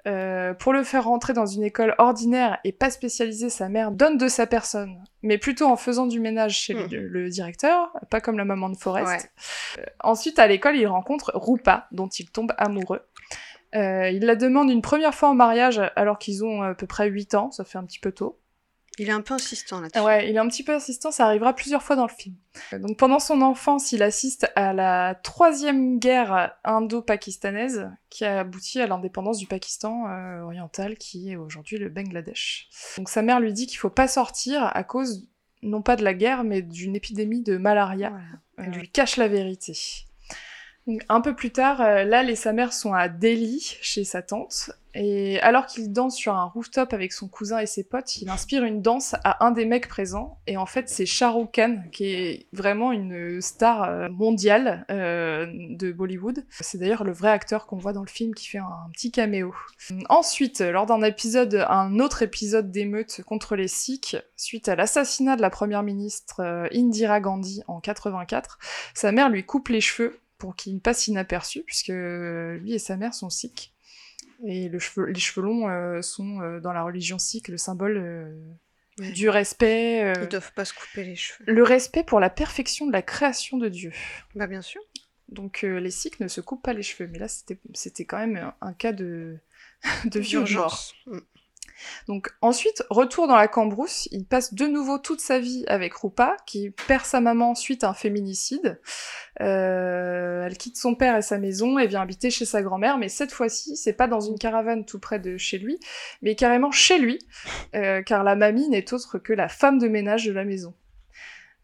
Euh, 0.05 0.53
pour 0.53 0.73
le 0.73 0.83
faire 0.83 1.05
rentrer 1.05 1.31
dans 1.31 1.45
une 1.45 1.63
école 1.63 1.95
ordinaire 1.97 2.59
et 2.65 2.73
pas 2.73 2.89
spécialisée, 2.89 3.49
sa 3.49 3.69
mère 3.69 3.91
donne 3.91 4.17
de 4.17 4.27
sa 4.27 4.45
personne, 4.45 5.01
mais 5.21 5.37
plutôt 5.37 5.65
en 5.65 5.77
faisant 5.77 6.07
du 6.07 6.19
ménage 6.19 6.59
chez 6.59 6.73
le, 6.73 7.07
le 7.07 7.29
directeur, 7.29 7.89
pas 8.09 8.19
comme 8.19 8.37
la 8.37 8.43
maman 8.43 8.67
de 8.67 8.75
Forrest. 8.75 9.07
Ouais. 9.07 9.81
Euh, 9.81 9.85
ensuite, 10.01 10.39
à 10.39 10.47
l'école, 10.47 10.75
il 10.75 10.87
rencontre 10.87 11.31
Rupa, 11.35 11.87
dont 11.93 12.09
il 12.09 12.29
tombe 12.29 12.53
amoureux. 12.57 13.01
Euh, 13.75 14.09
il 14.09 14.25
la 14.25 14.35
demande 14.35 14.69
une 14.69 14.81
première 14.81 15.15
fois 15.15 15.29
en 15.29 15.35
mariage 15.35 15.81
alors 15.95 16.19
qu'ils 16.19 16.43
ont 16.45 16.61
à 16.61 16.75
peu 16.75 16.87
près 16.87 17.07
8 17.09 17.35
ans, 17.35 17.51
ça 17.51 17.63
fait 17.63 17.77
un 17.77 17.85
petit 17.85 17.99
peu 17.99 18.11
tôt. 18.11 18.39
Il 18.99 19.09
est 19.09 19.13
un 19.13 19.21
peu 19.21 19.33
insistant 19.33 19.81
là-dessus. 19.81 20.05
Ouais, 20.05 20.29
il 20.29 20.35
est 20.35 20.39
un 20.39 20.47
petit 20.47 20.63
peu 20.63 20.75
insistant, 20.75 21.09
ça 21.09 21.25
arrivera 21.25 21.53
plusieurs 21.53 21.81
fois 21.81 21.95
dans 21.95 22.05
le 22.05 22.13
film. 22.13 22.35
Euh, 22.73 22.79
Donc 22.79 22.97
pendant 22.97 23.17
son 23.17 23.41
enfance, 23.41 23.91
il 23.91 24.03
assiste 24.03 24.51
à 24.55 24.73
la 24.73 25.15
troisième 25.23 25.97
guerre 25.97 26.55
indo-pakistanaise 26.63 27.89
qui 28.11 28.23
a 28.23 28.41
abouti 28.41 28.79
à 28.79 28.85
l'indépendance 28.85 29.39
du 29.39 29.47
Pakistan 29.47 30.07
euh, 30.07 30.41
oriental 30.41 30.97
qui 30.97 31.31
est 31.31 31.35
aujourd'hui 31.35 31.77
le 31.79 31.89
Bangladesh. 31.89 32.69
Donc 32.97 33.09
sa 33.09 33.23
mère 33.23 33.39
lui 33.39 33.53
dit 33.53 33.65
qu'il 33.65 33.79
faut 33.79 33.89
pas 33.89 34.07
sortir 34.07 34.69
à 34.75 34.83
cause 34.83 35.27
non 35.63 35.81
pas 35.81 35.95
de 35.95 36.03
la 36.03 36.13
guerre 36.13 36.43
mais 36.43 36.61
d'une 36.61 36.95
épidémie 36.95 37.41
de 37.41 37.57
malaria. 37.57 38.13
Elle 38.57 38.71
lui 38.73 38.89
cache 38.89 39.17
la 39.17 39.27
vérité. 39.27 39.73
Un 41.07 41.21
peu 41.21 41.33
plus 41.33 41.51
tard, 41.51 41.79
euh, 41.79 42.03
Lal 42.03 42.29
et 42.29 42.35
sa 42.35 42.51
mère 42.51 42.73
sont 42.73 42.93
à 42.93 43.07
Delhi, 43.07 43.77
chez 43.81 44.03
sa 44.03 44.21
tante, 44.21 44.71
et 44.93 45.39
alors 45.39 45.65
qu'il 45.65 45.93
danse 45.93 46.17
sur 46.17 46.35
un 46.35 46.43
rooftop 46.43 46.91
avec 46.91 47.13
son 47.13 47.29
cousin 47.29 47.59
et 47.59 47.65
ses 47.65 47.85
potes, 47.85 48.17
il 48.17 48.29
inspire 48.29 48.65
une 48.65 48.81
danse 48.81 49.15
à 49.23 49.45
un 49.45 49.51
des 49.51 49.63
mecs 49.63 49.87
présents, 49.87 50.39
et 50.45 50.57
en 50.57 50.65
fait 50.65 50.89
c'est 50.89 51.05
Shah 51.05 51.31
Rukh 51.31 51.53
Khan, 51.53 51.83
qui 51.93 52.07
est 52.07 52.47
vraiment 52.51 52.91
une 52.91 53.39
star 53.39 53.83
euh, 53.83 54.09
mondiale 54.09 54.85
euh, 54.91 55.47
de 55.69 55.93
Bollywood. 55.93 56.43
C'est 56.49 56.79
d'ailleurs 56.79 57.05
le 57.05 57.13
vrai 57.13 57.29
acteur 57.29 57.65
qu'on 57.65 57.77
voit 57.77 57.93
dans 57.93 58.03
le 58.03 58.09
film 58.09 58.35
qui 58.35 58.49
fait 58.49 58.57
un, 58.57 58.89
petit 58.91 59.11
caméo. 59.11 59.55
Ensuite, 60.09 60.59
lors 60.59 60.85
d'un 60.85 61.01
épisode, 61.01 61.65
un 61.69 61.99
autre 61.99 62.23
épisode 62.23 62.71
d'émeute 62.71 63.21
contre 63.25 63.55
les 63.55 63.69
Sikhs, 63.69 64.17
suite 64.35 64.67
à 64.67 64.75
l'assassinat 64.75 65.37
de 65.37 65.41
la 65.41 65.49
première 65.49 65.81
ministre 65.81 66.67
Indira 66.73 67.21
Gandhi 67.21 67.63
en 67.67 67.79
84, 67.79 68.59
sa 68.93 69.13
mère 69.13 69.29
lui 69.29 69.45
coupe 69.45 69.69
les 69.69 69.81
cheveux 69.81 70.19
pour 70.43 70.57
qu'il 70.57 70.81
passe 70.81 71.07
inaperçu, 71.07 71.63
puisque 71.65 71.87
lui 71.87 72.73
et 72.73 72.79
sa 72.79 72.97
mère 72.97 73.13
sont 73.13 73.29
sikhs. 73.29 73.71
Et 74.45 74.67
le 74.67 74.77
cheveu- 74.77 75.05
les 75.05 75.19
cheveux 75.21 75.45
longs 75.45 75.69
euh, 75.69 76.01
sont, 76.01 76.41
euh, 76.41 76.59
dans 76.59 76.73
la 76.73 76.83
religion 76.83 77.17
sikh, 77.17 77.47
le 77.47 77.57
symbole 77.57 77.95
euh, 77.97 78.35
Ouais. 78.99 79.11
du 79.13 79.29
respect. 79.29 80.03
euh, 80.03 80.13
Ils 80.23 80.27
doivent 80.27 80.51
pas 80.53 80.65
se 80.65 80.73
couper 80.73 81.05
les 81.05 81.15
cheveux. 81.15 81.45
le 81.47 81.63
respect 81.63 82.03
pour 82.03 82.19
la 82.19 82.29
perfection 82.29 82.85
de 82.85 82.91
la 82.91 83.01
création 83.01 83.57
de 83.57 83.69
Dieu. 83.69 83.93
Bah 84.35 84.45
bien 84.47 84.61
sûr. 84.61 84.81
Donc 85.29 85.63
euh, 85.63 85.79
les 85.79 85.91
sikhs 85.91 86.19
ne 86.19 86.27
se 86.27 86.41
coupent 86.41 86.61
pas 86.61 86.73
les 86.73 86.83
cheveux, 86.83 87.07
mais 87.09 87.19
là 87.19 87.27
c'était 87.29 88.03
quand 88.05 88.17
même 88.19 88.35
un, 88.35 88.53
un 88.67 88.73
cas 88.73 88.91
de, 88.91 89.37
de 90.05 90.19
vie 90.19 90.35
ou 90.37 90.43
de 90.43 90.53
mort. 90.53 90.67
D'urgence. 90.67 90.93
Mm. 91.07 91.19
Donc 92.07 92.29
ensuite, 92.41 92.83
retour 92.89 93.27
dans 93.27 93.35
la 93.35 93.47
cambrousse, 93.47 94.07
il 94.11 94.25
passe 94.25 94.53
de 94.53 94.65
nouveau 94.65 94.97
toute 94.97 95.19
sa 95.19 95.39
vie 95.39 95.63
avec 95.67 95.93
Rupa, 95.93 96.37
qui 96.45 96.71
perd 96.87 97.05
sa 97.05 97.21
maman 97.21 97.55
suite 97.55 97.83
à 97.83 97.89
un 97.89 97.93
féminicide. 97.93 98.79
Euh, 99.41 100.45
elle 100.45 100.57
quitte 100.57 100.77
son 100.77 100.95
père 100.95 101.17
et 101.17 101.21
sa 101.21 101.37
maison 101.37 101.79
et 101.79 101.87
vient 101.87 102.01
habiter 102.01 102.29
chez 102.29 102.45
sa 102.45 102.61
grand-mère, 102.61 102.97
mais 102.97 103.09
cette 103.09 103.31
fois-ci, 103.31 103.75
c'est 103.75 103.93
pas 103.93 104.07
dans 104.07 104.19
une 104.19 104.37
caravane 104.37 104.85
tout 104.85 104.99
près 104.99 105.19
de 105.19 105.37
chez 105.37 105.57
lui, 105.57 105.79
mais 106.21 106.35
carrément 106.35 106.71
chez 106.71 106.99
lui, 106.99 107.19
euh, 107.75 108.01
car 108.01 108.23
la 108.23 108.35
mamie 108.35 108.69
n'est 108.69 108.93
autre 108.93 109.17
que 109.17 109.33
la 109.33 109.47
femme 109.47 109.79
de 109.79 109.87
ménage 109.87 110.25
de 110.25 110.33
la 110.33 110.45
maison. 110.45 110.73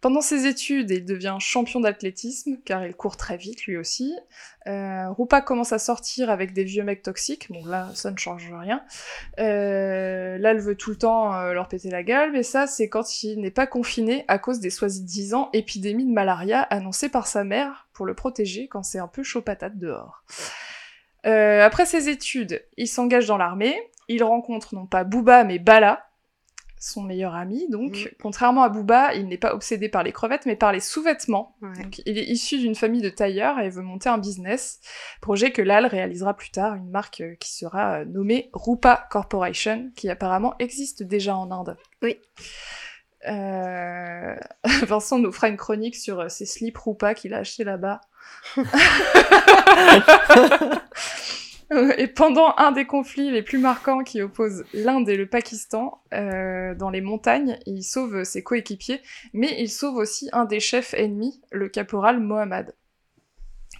Pendant 0.01 0.21
ses 0.21 0.45
études, 0.45 0.91
il 0.91 1.03
devient 1.03 1.35
champion 1.39 1.81
d'athlétisme, 1.81 2.57
car 2.63 2.85
il 2.85 2.95
court 2.95 3.17
très 3.17 3.35
vite 3.35 3.65
lui 3.65 3.75
aussi. 3.75 4.15
Euh, 4.67 5.09
Rupa 5.11 5.41
commence 5.41 5.73
à 5.73 5.79
sortir 5.79 6.29
avec 6.29 6.53
des 6.53 6.63
vieux 6.63 6.83
mecs 6.83 7.01
toxiques, 7.01 7.51
bon 7.51 7.65
là, 7.65 7.89
ça 7.95 8.09
ne 8.11 8.17
change 8.17 8.49
rien. 8.53 8.81
Euh, 9.39 10.37
là, 10.37 10.51
elle 10.51 10.59
veut 10.59 10.75
tout 10.75 10.91
le 10.91 10.95
temps 10.95 11.33
euh, 11.33 11.53
leur 11.53 11.67
péter 11.67 11.89
la 11.89 12.03
gueule, 12.03 12.31
mais 12.31 12.43
ça, 12.43 12.65
c'est 12.65 12.87
quand 12.87 13.23
il 13.23 13.41
n'est 13.41 13.51
pas 13.51 13.67
confiné 13.67 14.23
à 14.29 14.39
cause 14.39 14.59
des 14.59 14.69
soi-disant 14.69 15.49
épidémies 15.51 16.05
de 16.05 16.13
malaria 16.13 16.61
annoncées 16.61 17.09
par 17.09 17.27
sa 17.27 17.43
mère 17.43 17.87
pour 17.91 18.05
le 18.05 18.13
protéger 18.13 18.69
quand 18.69 18.83
c'est 18.83 18.99
un 18.99 19.07
peu 19.07 19.23
chaud 19.23 19.41
patate 19.41 19.77
dehors. 19.77 20.23
Euh, 21.25 21.65
après 21.65 21.85
ses 21.85 22.07
études, 22.09 22.63
il 22.77 22.87
s'engage 22.87 23.27
dans 23.27 23.37
l'armée. 23.37 23.77
Il 24.07 24.23
rencontre 24.23 24.73
non 24.73 24.85
pas 24.85 25.03
Booba, 25.03 25.43
mais 25.43 25.59
Bala, 25.59 26.08
son 26.79 27.03
meilleur 27.03 27.35
ami. 27.35 27.67
Donc, 27.69 28.15
contrairement 28.21 28.63
à 28.63 28.69
Booba, 28.69 29.13
il 29.13 29.27
n'est 29.27 29.37
pas 29.37 29.53
obsédé 29.53 29.89
par 29.89 30.01
les 30.01 30.13
crevettes, 30.13 30.45
mais 30.45 30.55
par 30.55 30.71
les 30.71 30.79
sous-vêtements. 30.79 31.57
Donc, 31.61 32.01
il 32.05 32.17
est 32.17 32.23
issu 32.23 32.57
d'une 32.57 32.75
famille 32.75 33.01
de 33.01 33.09
tailleurs 33.09 33.59
et 33.59 33.69
veut 33.69 33.81
monter 33.81 34.07
un 34.07 34.17
business. 34.17 34.79
Projet 35.19 35.51
que 35.51 35.61
Lal 35.61 35.85
réalisera 35.85 36.35
plus 36.35 36.51
tard, 36.51 36.75
une 36.75 36.89
marque 36.89 37.21
euh, 37.21 37.35
qui 37.35 37.53
sera 37.53 37.99
euh, 37.99 38.05
nommée 38.05 38.49
Rupa 38.53 39.07
Corporation, 39.11 39.91
qui 39.95 40.09
apparemment 40.09 40.55
existe 40.59 41.03
déjà 41.03 41.35
en 41.35 41.51
Inde. 41.51 41.75
Oui. 42.01 42.17
Euh, 43.27 44.35
Vincent 44.87 45.19
nous 45.19 45.33
fera 45.33 45.49
une 45.49 45.57
chronique 45.57 45.97
sur 45.97 46.31
ces 46.31 46.45
slips 46.45 46.77
Rupa 46.77 47.13
qu'il 47.13 47.33
a 47.33 47.39
achetés 47.39 47.65
là-bas. 47.65 47.99
Et 51.97 52.07
pendant 52.07 52.53
un 52.57 52.71
des 52.71 52.85
conflits 52.85 53.31
les 53.31 53.43
plus 53.43 53.59
marquants 53.59 54.03
qui 54.03 54.21
opposent 54.21 54.65
l'Inde 54.73 55.07
et 55.09 55.17
le 55.17 55.27
Pakistan, 55.27 56.01
euh, 56.13 56.73
dans 56.75 56.89
les 56.89 57.01
montagnes, 57.01 57.59
il 57.65 57.83
sauve 57.83 58.23
ses 58.23 58.43
coéquipiers, 58.43 59.01
mais 59.33 59.55
il 59.59 59.69
sauve 59.69 59.95
aussi 59.95 60.29
un 60.33 60.45
des 60.45 60.59
chefs 60.59 60.93
ennemis, 60.93 61.41
le 61.51 61.69
caporal 61.69 62.19
Mohammad. 62.19 62.73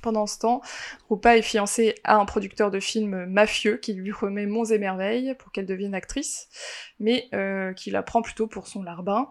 Pendant 0.01 0.27
ce 0.27 0.39
temps, 0.39 0.61
Rupa 1.09 1.35
est 1.35 1.41
fiancée 1.41 1.95
à 2.05 2.15
un 2.15 2.25
producteur 2.25 2.71
de 2.71 2.79
films 2.79 3.25
mafieux 3.25 3.75
qui 3.77 3.93
lui 3.93 4.11
remet 4.11 4.45
monts 4.45 4.63
et 4.63 4.77
merveilles 4.77 5.35
pour 5.39 5.51
qu'elle 5.51 5.65
devienne 5.65 5.93
actrice, 5.93 6.47
mais 6.99 7.27
euh, 7.33 7.73
qui 7.73 7.91
la 7.91 8.01
prend 8.01 8.21
plutôt 8.21 8.47
pour 8.47 8.67
son 8.67 8.81
larbin. 8.81 9.29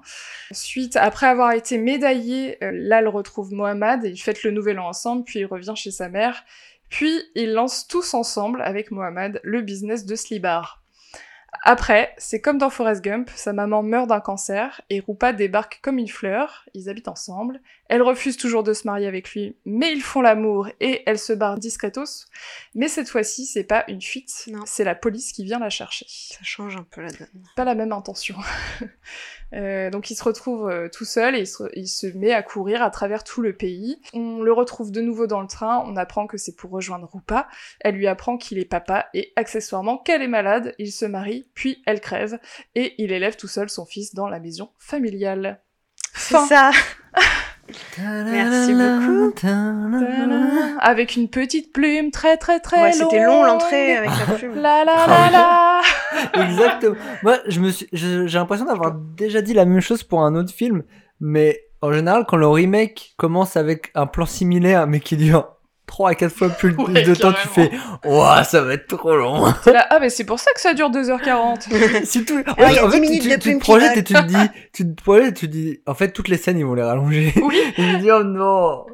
Ensuite, 0.51 0.97
après 0.97 1.27
avoir 1.27 1.53
été 1.53 1.79
médaillé, 1.79 2.63
euh, 2.63 2.71
Lal 2.75 3.09
retrouve 3.09 3.55
Mohammad 3.55 4.05
et 4.05 4.11
ils 4.11 4.19
fêtent 4.19 4.43
le 4.43 4.51
nouvel 4.51 4.79
an 4.79 4.89
ensemble, 4.89 5.25
puis 5.25 5.39
il 5.41 5.47
revient 5.47 5.75
chez 5.75 5.91
sa 5.91 6.11
mère. 6.11 6.45
Puis 6.89 7.23
ils 7.35 7.53
lancent 7.53 7.87
tous 7.87 8.15
ensemble, 8.15 8.63
avec 8.63 8.91
Mohammad, 8.91 9.41
le 9.45 9.61
business 9.61 10.07
de 10.07 10.17
Slibar. 10.17 10.83
Après, 11.63 12.15
c'est 12.19 12.41
comme 12.41 12.59
dans 12.59 12.71
Forrest 12.71 13.03
Gump, 13.03 13.31
sa 13.35 13.53
maman 13.53 13.83
meurt 13.83 14.09
d'un 14.09 14.21
cancer 14.21 14.81
et 14.91 15.01
Rupa 15.01 15.33
débarque 15.33 15.81
comme 15.83 15.99
une 15.99 16.09
fleur, 16.09 16.67
ils 16.75 16.89
habitent 16.89 17.09
ensemble. 17.09 17.61
Elle 17.89 18.03
refuse 18.03 18.37
toujours 18.37 18.63
de 18.63 18.73
se 18.73 18.87
marier 18.87 19.07
avec 19.07 19.31
lui, 19.33 19.57
mais 19.65 19.93
ils 19.93 20.03
font 20.03 20.21
l'amour 20.21 20.69
et 20.81 21.03
elle 21.07 21.19
se 21.19 21.33
barre 21.33 21.59
discretos. 21.59 22.27
Mais 22.75 22.89
cette 22.89 23.09
fois-ci, 23.09 23.47
c'est 23.47 23.65
pas 23.65 23.85
une 23.89 24.03
fuite, 24.03 24.49
c'est 24.67 24.85
la 24.85 24.95
police 24.95 25.33
qui 25.33 25.45
vient 25.45 25.59
la 25.59 25.71
chercher. 25.71 26.07
Ça 26.09 26.41
change 26.43 26.77
un 26.77 26.87
peu 26.91 27.01
la 27.01 27.11
donne. 27.11 27.29
Pas 27.57 27.65
la 27.65 27.75
même 27.75 27.93
intention. 27.93 28.37
Euh, 29.55 29.89
donc 29.89 30.11
il 30.11 30.15
se 30.15 30.23
retrouve 30.23 30.69
euh, 30.69 30.91
tout 30.91 31.07
seul 31.07 31.35
et 31.35 31.41
il 31.41 31.47
se, 31.47 31.63
il 31.73 31.89
se 31.89 32.07
met 32.07 32.35
à 32.35 32.43
courir 32.43 32.83
à 32.83 32.91
travers 32.91 33.25
tout 33.25 33.41
le 33.41 33.57
pays. 33.57 33.99
On 34.13 34.43
le 34.43 34.53
retrouve 34.53 34.93
de 34.93 35.01
nouveau 35.01 35.27
dans 35.27 35.41
le 35.41 35.47
train, 35.47 35.83
on 35.87 35.97
apprend 35.97 36.27
que 36.27 36.37
c'est 36.37 36.55
pour 36.55 36.71
rejoindre 36.71 37.09
Rupa. 37.11 37.49
Elle 37.81 37.95
lui 37.95 38.07
apprend 38.07 38.37
qu'il 38.37 38.59
est 38.59 38.67
papa 38.67 39.09
et 39.15 39.33
accessoirement 39.37 39.97
qu'elle 39.97 40.21
est 40.21 40.29
malade. 40.29 40.75
Il 40.79 40.93
se 40.93 41.07
marie, 41.07 41.49
puis 41.55 41.83
elle 41.87 42.03
crève 42.03 42.39
et 42.75 43.03
il 43.03 43.11
élève 43.11 43.37
tout 43.37 43.49
seul 43.49 43.71
son 43.71 43.87
fils 43.87 44.15
dans 44.15 44.29
la 44.29 44.39
maison 44.39 44.71
familiale. 44.79 45.63
C'est 46.15 46.37
ça. 46.47 46.71
Merci 47.99 48.73
beaucoup. 48.73 49.33
Avec 50.81 51.17
une 51.17 51.29
petite 51.29 51.73
plume 51.73 52.11
très 52.11 52.37
très 52.37 52.61
très 52.61 52.83
Ouais, 52.83 52.93
c'était 52.93 53.25
long, 53.25 53.43
l'entrée 53.45 53.97
avec 53.97 54.11
la 54.11 54.35
plume. 54.35 54.55
La 54.61 54.85
la 54.85 55.07
la 55.07 55.31
la. 55.31 55.81
Exactement. 56.45 56.97
Moi, 57.23 57.39
je 57.47 57.61
me 57.61 57.71
suis, 57.71 57.89
j'ai 57.93 58.39
l'impression 58.39 58.67
d'avoir 58.67 58.95
déjà 58.95 59.41
dit 59.41 59.55
la 59.55 59.65
même 59.65 59.81
chose 59.81 60.03
pour 60.03 60.23
un 60.23 60.35
autre 60.35 60.53
film, 60.53 60.83
mais 61.21 61.61
en 61.83 61.93
général, 61.93 62.25
quand 62.27 62.37
le 62.37 62.49
remake 62.49 63.15
commence 63.17 63.57
avec 63.57 63.91
un 63.95 64.07
plan 64.07 64.27
similaire, 64.27 64.87
mais 64.87 65.01
qui 65.01 65.17
dure 65.17 65.58
3 65.89 66.11
à 66.11 66.15
4 66.15 66.33
fois 66.33 66.49
plus 66.51 66.75
Ouais, 66.79 67.03
de 67.03 67.15
temps, 67.15 67.33
tu 67.33 67.49
fais, 67.49 67.71
ouah, 68.05 68.45
ça 68.45 68.63
va 68.63 68.75
être 68.75 68.87
trop 68.87 69.17
long. 69.17 69.47
Là, 69.67 69.87
ah 69.91 69.99
mais 70.01 70.11
c'est 70.11 70.25
pour 70.25 70.39
ça 70.39 70.53
que 70.55 70.61
ça 70.61 70.75
dure 70.75 70.91
2h40. 70.91 72.05
C'est 72.05 72.25
tout. 72.25 72.41
En 72.47 72.53
Alors, 72.53 72.71
il 72.71 72.77
y 72.77 72.79
a 72.79 72.85
en 72.85 72.89
10 72.89 72.95
fait, 72.95 73.01
minutes 73.01 73.23
tu, 73.23 73.29
de 73.29 73.35
tu 73.35 73.41
plume 73.41 73.59
te 73.59 73.65
projettes 73.65 73.97
et 73.97 74.05
tu 74.05 74.15
te 74.15 74.25
dis, 74.25 74.37
tu 74.73 74.95
te 74.95 75.03
projettes 75.03 75.29
et 75.29 75.35
tu 75.35 75.47
te 75.49 75.53
dis, 75.53 75.81
en 75.87 75.95
fait, 75.95 76.13
toutes 76.13 76.29
les 76.29 76.37
scènes, 76.37 76.59
ils 76.59 76.65
vont 76.65 76.75
les 76.75 76.83
rallonger. 76.83 77.33
Oui. 77.43 77.59
et 77.77 77.83
me 77.83 77.99
dis, 77.99 78.11
oh 78.11 78.23
non. 78.23 78.87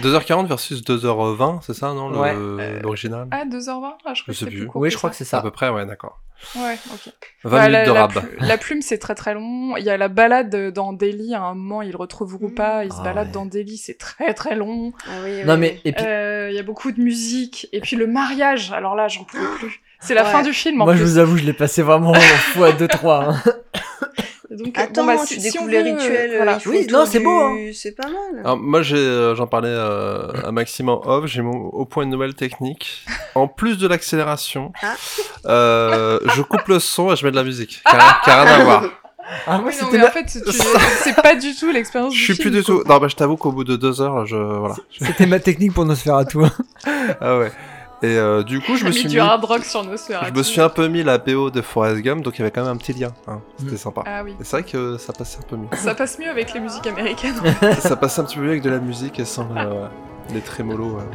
2h40 0.00 0.46
versus 0.46 0.82
2h20, 0.82 1.60
c'est 1.62 1.74
ça, 1.74 1.92
non 1.94 2.10
Ouais. 2.18 2.34
L'original? 2.82 3.28
Ah 3.30 3.44
2h20 3.44 3.92
Ah 4.04 4.14
je 4.14 4.18
Je 4.18 4.22
crois 4.22 4.24
que 4.26 4.32
sais 4.32 4.44
c'est 4.44 4.50
plus. 4.50 4.66
court 4.66 4.80
Oui, 4.80 4.88
que 4.88 4.92
je 4.92 4.98
crois 4.98 5.10
ça. 5.10 5.18
que 5.18 5.24
c'est 5.24 5.36
À 5.36 5.38
ça. 5.38 5.42
peu 5.42 5.50
près, 5.50 5.68
ouais, 5.70 5.86
d'accord. 5.86 6.20
Ouais, 6.54 6.78
ok. 6.94 7.12
20 7.44 7.56
Ouais, 7.56 7.62
minutes 7.62 7.72
la, 7.72 7.86
de 7.88 7.92
la 7.92 8.00
rab. 8.06 8.12
La 8.38 8.58
plume, 8.58 8.80
c'est 8.80 8.98
très 8.98 9.16
très 9.16 9.34
long. 9.34 9.76
Il 9.76 9.84
y 9.84 9.90
a 9.90 9.96
la 9.96 10.06
balade 10.08 10.72
dans 10.72 10.92
Delhi, 10.92 11.34
à 11.34 11.42
un 11.42 11.54
moment, 11.54 11.82
il 11.82 11.96
retrouve 11.96 12.36
Rupa, 12.40 12.84
il 12.84 12.92
se 12.92 12.98
Ah 13.00 13.02
balade 13.04 13.26
ouais. 13.28 13.32
dans 13.32 13.44
Delhi, 13.46 13.76
c'est 13.76 13.98
très 13.98 14.34
très 14.34 14.54
long. 14.54 14.92
Ah 15.06 15.10
oui, 15.24 15.42
Non, 15.44 15.54
oui, 15.54 15.58
mais, 15.60 15.70
oui. 15.72 15.80
et 15.84 15.92
puis, 15.92 16.04
Euh, 16.06 16.48
Il 16.50 16.54
y 16.56 16.60
a 16.60 16.62
beaucoup 16.62 16.92
de 16.92 17.00
musique. 17.00 17.68
Et 17.72 17.80
puis 17.80 17.96
le 17.96 18.06
mariage, 18.06 18.70
alors 18.72 18.94
là, 18.94 19.08
j'en 19.08 19.24
pouvais 19.24 19.42
plus. 19.58 19.80
C'est 20.00 20.14
la 20.14 20.22
Ouais. 20.24 20.30
fin 20.30 20.42
du 20.42 20.52
film 20.52 20.80
en 20.80 20.84
moi, 20.84 20.94
plus. 20.94 21.00
je 21.00 21.04
vous 21.04 21.18
avoue, 21.18 21.36
je 21.38 21.44
l'ai 21.44 21.52
passé 21.52 21.82
vraiment 21.82 22.14
fois 22.14 22.70
2-3. 22.70 23.34
Donc, 24.58 24.76
Attends, 24.78 25.04
bon, 25.06 25.14
bah, 25.16 25.22
tu 25.26 25.34
si- 25.34 25.40
découvres 25.40 25.70
les 25.70 25.82
veut, 25.82 25.96
rituels. 25.96 26.32
voilà. 26.36 26.58
Oui, 26.66 26.86
non, 26.90 27.04
c'est 27.06 27.18
du- 27.18 27.24
beau, 27.24 27.30
hein. 27.40 27.56
C'est 27.72 27.92
pas 27.92 28.06
mal. 28.08 28.40
Alors, 28.44 28.56
moi, 28.58 28.82
j'ai, 28.82 28.96
euh, 28.96 29.34
j'en 29.36 29.46
parlais 29.46 29.68
euh, 29.70 30.32
à 30.44 30.50
Maxime 30.52 30.88
en 30.88 31.00
off, 31.06 31.26
j'ai 31.26 31.42
mon 31.42 31.52
au 31.68 31.84
point 31.84 32.04
de 32.06 32.10
nouvelle 32.10 32.34
technique. 32.34 33.04
En 33.34 33.46
plus 33.48 33.78
de 33.78 33.86
l'accélération, 33.86 34.72
Ah. 34.82 34.94
euh, 35.46 36.18
je 36.34 36.42
coupe 36.42 36.66
le 36.68 36.78
son 36.80 37.12
et 37.12 37.16
je 37.16 37.24
mets 37.24 37.30
de 37.30 37.36
la 37.36 37.44
musique. 37.44 37.80
A, 37.84 38.20
rien- 38.24 38.36
à 38.46 38.64
voir. 38.64 38.84
Ah, 39.46 39.58
moi, 39.58 39.68
Oui, 39.68 39.74
non, 39.80 39.86
c'était 39.86 39.98
mais 39.98 40.02
ma... 40.04 40.08
en 40.08 40.10
fait, 40.12 40.24
tu- 40.24 40.52
c'est 41.02 41.20
pas 41.22 41.34
du 41.36 41.54
tout 41.54 41.70
l'expérience 41.70 42.14
Je 42.14 42.22
suis 42.24 42.34
film. 42.34 42.48
plus 42.50 42.58
du 42.60 42.64
tout. 42.64 42.82
Non, 42.86 42.98
bah, 42.98 43.08
je 43.08 43.14
t'avoue 43.14 43.36
qu'au 43.36 43.52
bout 43.52 43.62
de 43.64 43.76
deux 43.76 44.00
heures, 44.00 44.24
je, 44.26 44.36
voilà. 44.36 44.74
c'était 44.98 45.26
ma 45.26 45.38
technique 45.38 45.74
pour 45.74 45.84
Nosferatu. 45.84 46.38
hein. 46.44 46.52
Ah 47.20 47.38
ouais. 47.38 47.52
Et 48.01 48.17
euh, 48.17 48.43
du 48.43 48.59
coup, 48.59 48.75
je 48.75 48.83
me 48.83 48.89
Mis 48.89 48.95
suis 48.95 49.07
du 49.09 49.15
mis, 49.15 49.21
hard 49.21 49.45
rock 49.45 49.63
sur 49.63 49.81
Nosferatu. 49.83 50.29
je 50.29 50.37
me 50.37 50.43
suis 50.43 50.59
un 50.59 50.67
peu 50.69 50.87
mis 50.89 51.03
la 51.03 51.17
BO 51.17 51.49
de 51.49 51.61
Forrest 51.61 52.01
Gump, 52.01 52.21
donc 52.21 52.35
il 52.35 52.39
y 52.39 52.41
avait 52.41 52.51
quand 52.51 52.63
même 52.63 52.71
un 52.71 52.75
petit 52.77 52.91
lien. 52.91 53.11
hein. 53.27 53.39
C'était 53.59 53.77
sympa. 53.77 54.03
Ah 54.05 54.23
oui. 54.25 54.31
Et 54.41 54.43
c'est 54.43 54.57
vrai 54.57 54.63
que 54.63 54.97
ça 54.97 55.13
passait 55.13 55.39
un 55.39 55.47
peu 55.47 55.55
mieux. 55.55 55.69
Ça 55.77 55.95
passe 55.95 56.19
mieux 56.19 56.29
avec 56.29 56.53
les 56.53 56.59
musiques 56.59 56.85
américaines. 56.87 57.35
ça 57.79 57.95
passait 57.95 58.19
un 58.21 58.25
petit 58.25 58.35
peu 58.35 58.41
mieux 58.43 58.49
avec 58.49 58.61
de 58.61 58.69
la 58.69 58.79
musique 58.79 59.19
et 59.21 59.25
sans 59.25 59.43
euh, 59.43 59.47
voilà, 59.53 59.89
les 60.33 60.41
trémolos. 60.41 60.97
ouais. 60.97 61.05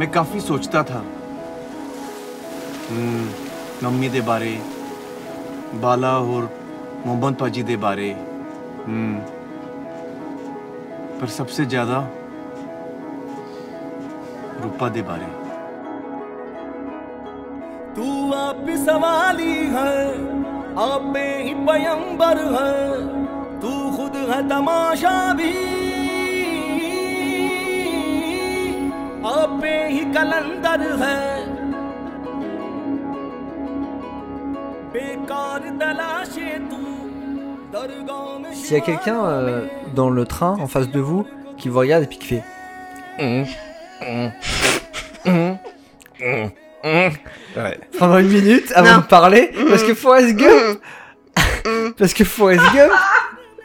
मैं 0.00 0.10
काफी 0.12 0.40
सोचता 0.40 0.82
था 0.90 1.04
हम्म, 2.90 3.43
मम्मी 3.83 4.09
दे 4.09 4.21
बारे 4.21 4.51
बाला 5.81 6.11
और 6.17 6.49
मोहम्मद 7.05 7.35
पाजी 7.35 7.63
दे 7.63 7.75
बारे। 7.77 8.09
हम्म, 8.85 9.15
पर 11.19 11.27
सबसे 11.29 11.65
ज़्यादा 11.65 11.99
रूपा 14.63 14.89
दे 14.89 15.01
बारे। 15.01 15.27
तू 17.95 18.07
आप 18.33 18.65
सवाली 18.85 19.53
है 19.75 19.95
आप 20.79 21.13
ही 21.17 21.53
पयंबर 21.67 22.37
है। 22.55 22.79
तू 23.61 23.71
खुद 23.97 24.15
है 24.31 24.41
तमाशा 24.49 25.17
भी। 25.33 25.53
आप 29.27 29.61
ही 29.63 30.03
कलंदर 30.13 30.81
है। 31.03 31.34
S'il 38.53 38.73
y 38.73 38.79
a 38.79 38.81
quelqu'un 38.81 39.23
euh, 39.25 39.65
dans 39.95 40.09
le 40.09 40.25
train 40.25 40.57
en 40.59 40.67
face 40.67 40.89
de 40.89 40.99
vous 40.99 41.25
qui 41.57 41.69
vous 41.69 41.79
regarde 41.79 42.03
et 42.03 42.07
puis 42.07 42.17
qui 42.17 42.27
fait. 42.27 42.43
Ouais. 47.55 47.79
pendant 47.97 48.17
une 48.19 48.27
minute 48.27 48.71
avant 48.75 48.91
Non. 48.95 48.97
de 48.99 49.03
parler 49.05 49.51
parce 49.69 49.83
que 49.83 49.93
Forrest 49.93 50.35
Gump 50.35 50.79
Mm. 51.65 51.91
parce 51.97 52.13
que 52.13 52.23
Forrest 52.23 52.61
Gump 52.75 52.91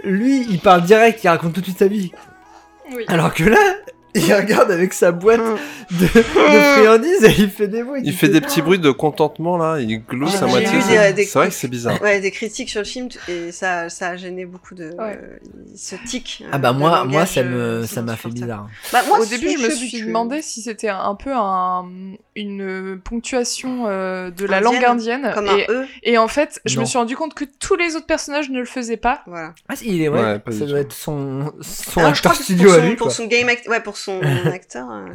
lui 0.04 0.46
il 0.48 0.58
parle 0.58 0.82
direct 0.82 1.22
il 1.22 1.28
raconte 1.28 1.52
toute 1.52 1.76
sa 1.78 1.86
vie 1.86 2.10
Oui. 2.94 3.04
alors 3.08 3.34
que 3.34 3.44
là 3.44 3.58
il 4.14 4.34
regarde 4.34 4.70
avec 4.70 4.92
sa 4.92 5.12
boîte 5.12 5.40
de, 5.90 6.04
de 6.04 6.08
friandises 6.08 7.24
et 7.24 7.34
il 7.38 7.50
fait 7.50 7.68
des 7.68 7.82
bruits 7.82 8.02
Il 8.04 8.12
fait 8.14 8.28
des 8.28 8.40
petits 8.40 8.62
bruits 8.62 8.78
de 8.78 8.90
contentement 8.90 9.56
là, 9.56 9.78
il 9.80 10.02
glousse 10.04 10.32
J'ai 10.38 10.44
à 10.44 10.46
moitié. 10.46 10.80
C'est 10.80 11.32
vrai 11.34 11.48
que 11.48 11.54
c'est 11.54 11.68
bizarre. 11.68 12.00
Ouais, 12.02 12.20
des 12.20 12.30
critiques 12.30 12.70
sur 12.70 12.80
le 12.80 12.86
film 12.86 13.08
et 13.28 13.52
ça, 13.52 13.88
ça 13.88 14.08
a 14.08 14.16
gêné 14.16 14.44
beaucoup 14.46 14.74
de 14.74 14.90
ce 15.76 15.96
tic. 16.06 16.42
ah 16.50 16.56
euh, 16.56 16.58
bah 16.58 16.72
moi 16.72 16.90
moi 16.90 17.04
langage, 17.04 17.28
ça 17.28 17.40
euh, 17.40 17.80
me 17.80 17.86
c'est 17.86 17.94
ça 17.96 18.02
m'a 18.02 18.16
fait 18.16 18.28
bizarre 18.28 18.68
Bah, 18.92 19.00
moi, 19.08 19.20
Au 19.20 19.24
début, 19.26 19.50
je 19.50 19.58
me 19.64 19.70
suis 19.70 20.02
demandé 20.02 20.42
si 20.42 20.62
c'était 20.62 20.88
un 20.88 21.14
peu 21.14 21.30
un, 21.34 21.86
une 22.36 23.00
ponctuation 23.02 23.84
euh, 23.86 24.30
de 24.30 24.46
la 24.46 24.58
Indienne, 24.58 24.72
langue 24.74 24.84
indienne. 24.84 25.30
comme 25.34 25.48
un 25.48 25.56
et, 25.56 25.66
E. 25.68 25.84
et 26.02 26.18
en 26.18 26.28
fait, 26.28 26.60
je 26.64 26.76
Non. 26.76 26.82
me 26.82 26.86
suis 26.86 26.98
rendu 26.98 27.16
compte 27.16 27.34
que 27.34 27.44
tous 27.58 27.76
les 27.76 27.96
autres 27.96 28.06
personnages 28.06 28.50
ne 28.50 28.58
le 28.58 28.64
faisaient 28.66 28.96
pas. 28.96 29.22
Voilà. 29.26 29.52
ah 29.68 29.76
si 29.76 29.88
il 29.88 30.02
est 30.02 30.08
ouais, 30.08 30.40
ça 30.50 30.66
doit 30.66 30.80
être 30.80 30.92
son 30.92 31.52
son 31.60 32.00
je 32.00 32.06
acteur 32.06 32.34
studio 32.34 32.70
à 32.72 32.78
lui 32.78 32.96
pour 32.96 33.12
son 33.12 33.26
game 33.26 33.48
ouais, 33.66 33.80
pour 33.80 33.96
son 34.00 34.20
acteur, 34.52 34.90
euh, 34.90 35.06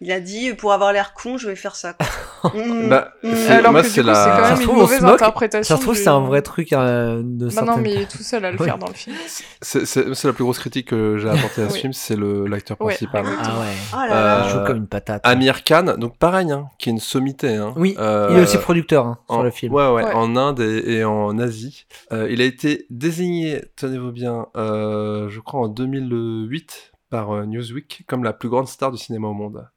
il 0.00 0.10
a 0.12 0.20
dit 0.20 0.52
pour 0.54 0.72
avoir 0.72 0.92
l'air 0.92 1.14
con, 1.14 1.38
je 1.38 1.46
vais 1.48 1.56
faire 1.56 1.76
ça. 1.76 1.94
quoi. 1.94 2.06
Mm, 2.54 2.88
Bah, 2.88 3.12
mm. 3.22 3.34
Alors 3.50 3.70
moi, 3.70 3.82
que 3.82 3.88
c'est 3.88 4.02
la- 4.02 4.12
quand 4.14 4.42
ça 4.42 4.48
même 4.48 4.56
se 4.56 4.60
une 4.62 4.66
trouve 4.66 4.78
on 4.78 4.80
mauvaise 4.80 4.98
se 4.98 5.04
moque 5.04 5.14
interprétation. 5.22 5.76
ça 5.76 5.78
se 5.78 5.82
trouve 5.84 5.94
du- 5.96 6.02
c'est 6.02 6.08
un 6.08 6.20
vrai 6.20 6.42
truc 6.42 6.72
euh, 6.72 7.22
de 7.24 7.44
Bah 7.46 7.50
certaines 7.52 7.74
non, 7.76 7.80
mais 7.80 7.92
il 7.94 8.00
est 8.00 8.10
tout 8.10 8.18
seul 8.22 8.44
à 8.44 8.50
le 8.50 8.58
faire 8.58 8.78
dans 8.78 8.88
le 8.88 8.94
film. 8.94 9.14
C'est 9.60 10.24
la 10.24 10.32
plus 10.32 10.42
grosse 10.42 10.58
critique 10.58 10.88
que 10.88 11.18
j'ai 11.18 11.28
apportée 11.28 11.62
à 11.62 11.68
ce 11.68 11.74
Oui. 11.74 11.80
film, 11.82 11.92
c'est 11.92 12.16
le 12.16 12.46
l'acteur 12.48 12.80
Ouais, 12.80 12.94
principal. 12.94 13.24
ah 13.26 13.60
ouais 13.60 13.66
Oh 13.92 13.96
là 13.96 14.08
là. 14.08 14.42
il 14.44 14.50
joue 14.50 14.64
comme 14.66 14.76
une 14.78 14.86
patate 14.88 15.20
Amir 15.24 15.62
Khan, 15.62 15.94
donc 15.98 16.18
pareil, 16.18 16.50
hein, 16.50 16.66
qui 16.78 16.88
est 16.88 16.92
une 16.92 16.98
sommité. 16.98 17.54
Hein, 17.54 17.74
oui 17.76 17.94
Euh, 18.00 18.28
il 18.32 18.38
est 18.38 18.42
aussi 18.42 18.58
producteur 18.58 19.06
hein, 19.06 19.18
sur 19.30 19.42
le 19.44 19.50
film 19.52 19.72
Ouais, 19.72 19.86
ouais, 19.88 20.02
Ouais. 20.02 20.12
en 20.12 20.34
Inde 20.36 20.58
et, 20.60 20.94
et 20.98 21.04
en 21.04 21.38
Asie. 21.38 21.86
Euh, 22.12 22.26
il 22.28 22.40
a 22.40 22.44
été 22.44 22.86
désigné, 22.90 23.62
tenez-vous 23.76 24.10
bien, 24.10 24.46
euh, 24.56 25.28
je 25.28 25.38
crois 25.38 25.60
en 25.60 25.68
2008 25.68 26.91
par 27.12 27.30
euh, 27.30 27.44
Newsweek 27.46 28.04
comme 28.08 28.24
la 28.24 28.32
plus 28.32 28.48
grande 28.48 28.66
star 28.68 28.90
du 28.90 28.98
cinéma 28.98 29.28
au 29.28 29.34
monde. 29.34 29.68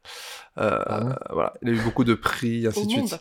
Euh, 0.58 0.80
Ah 0.88 1.02
voilà, 1.32 1.54
il 1.62 1.70
a 1.70 1.72
eu 1.74 1.82
beaucoup 1.84 2.04
de 2.06 2.14
prix, 2.16 2.66
ainsi 2.68 2.80
Au 2.80 2.86
de 2.86 2.90
suite. 2.90 3.12
monde. 3.12 3.20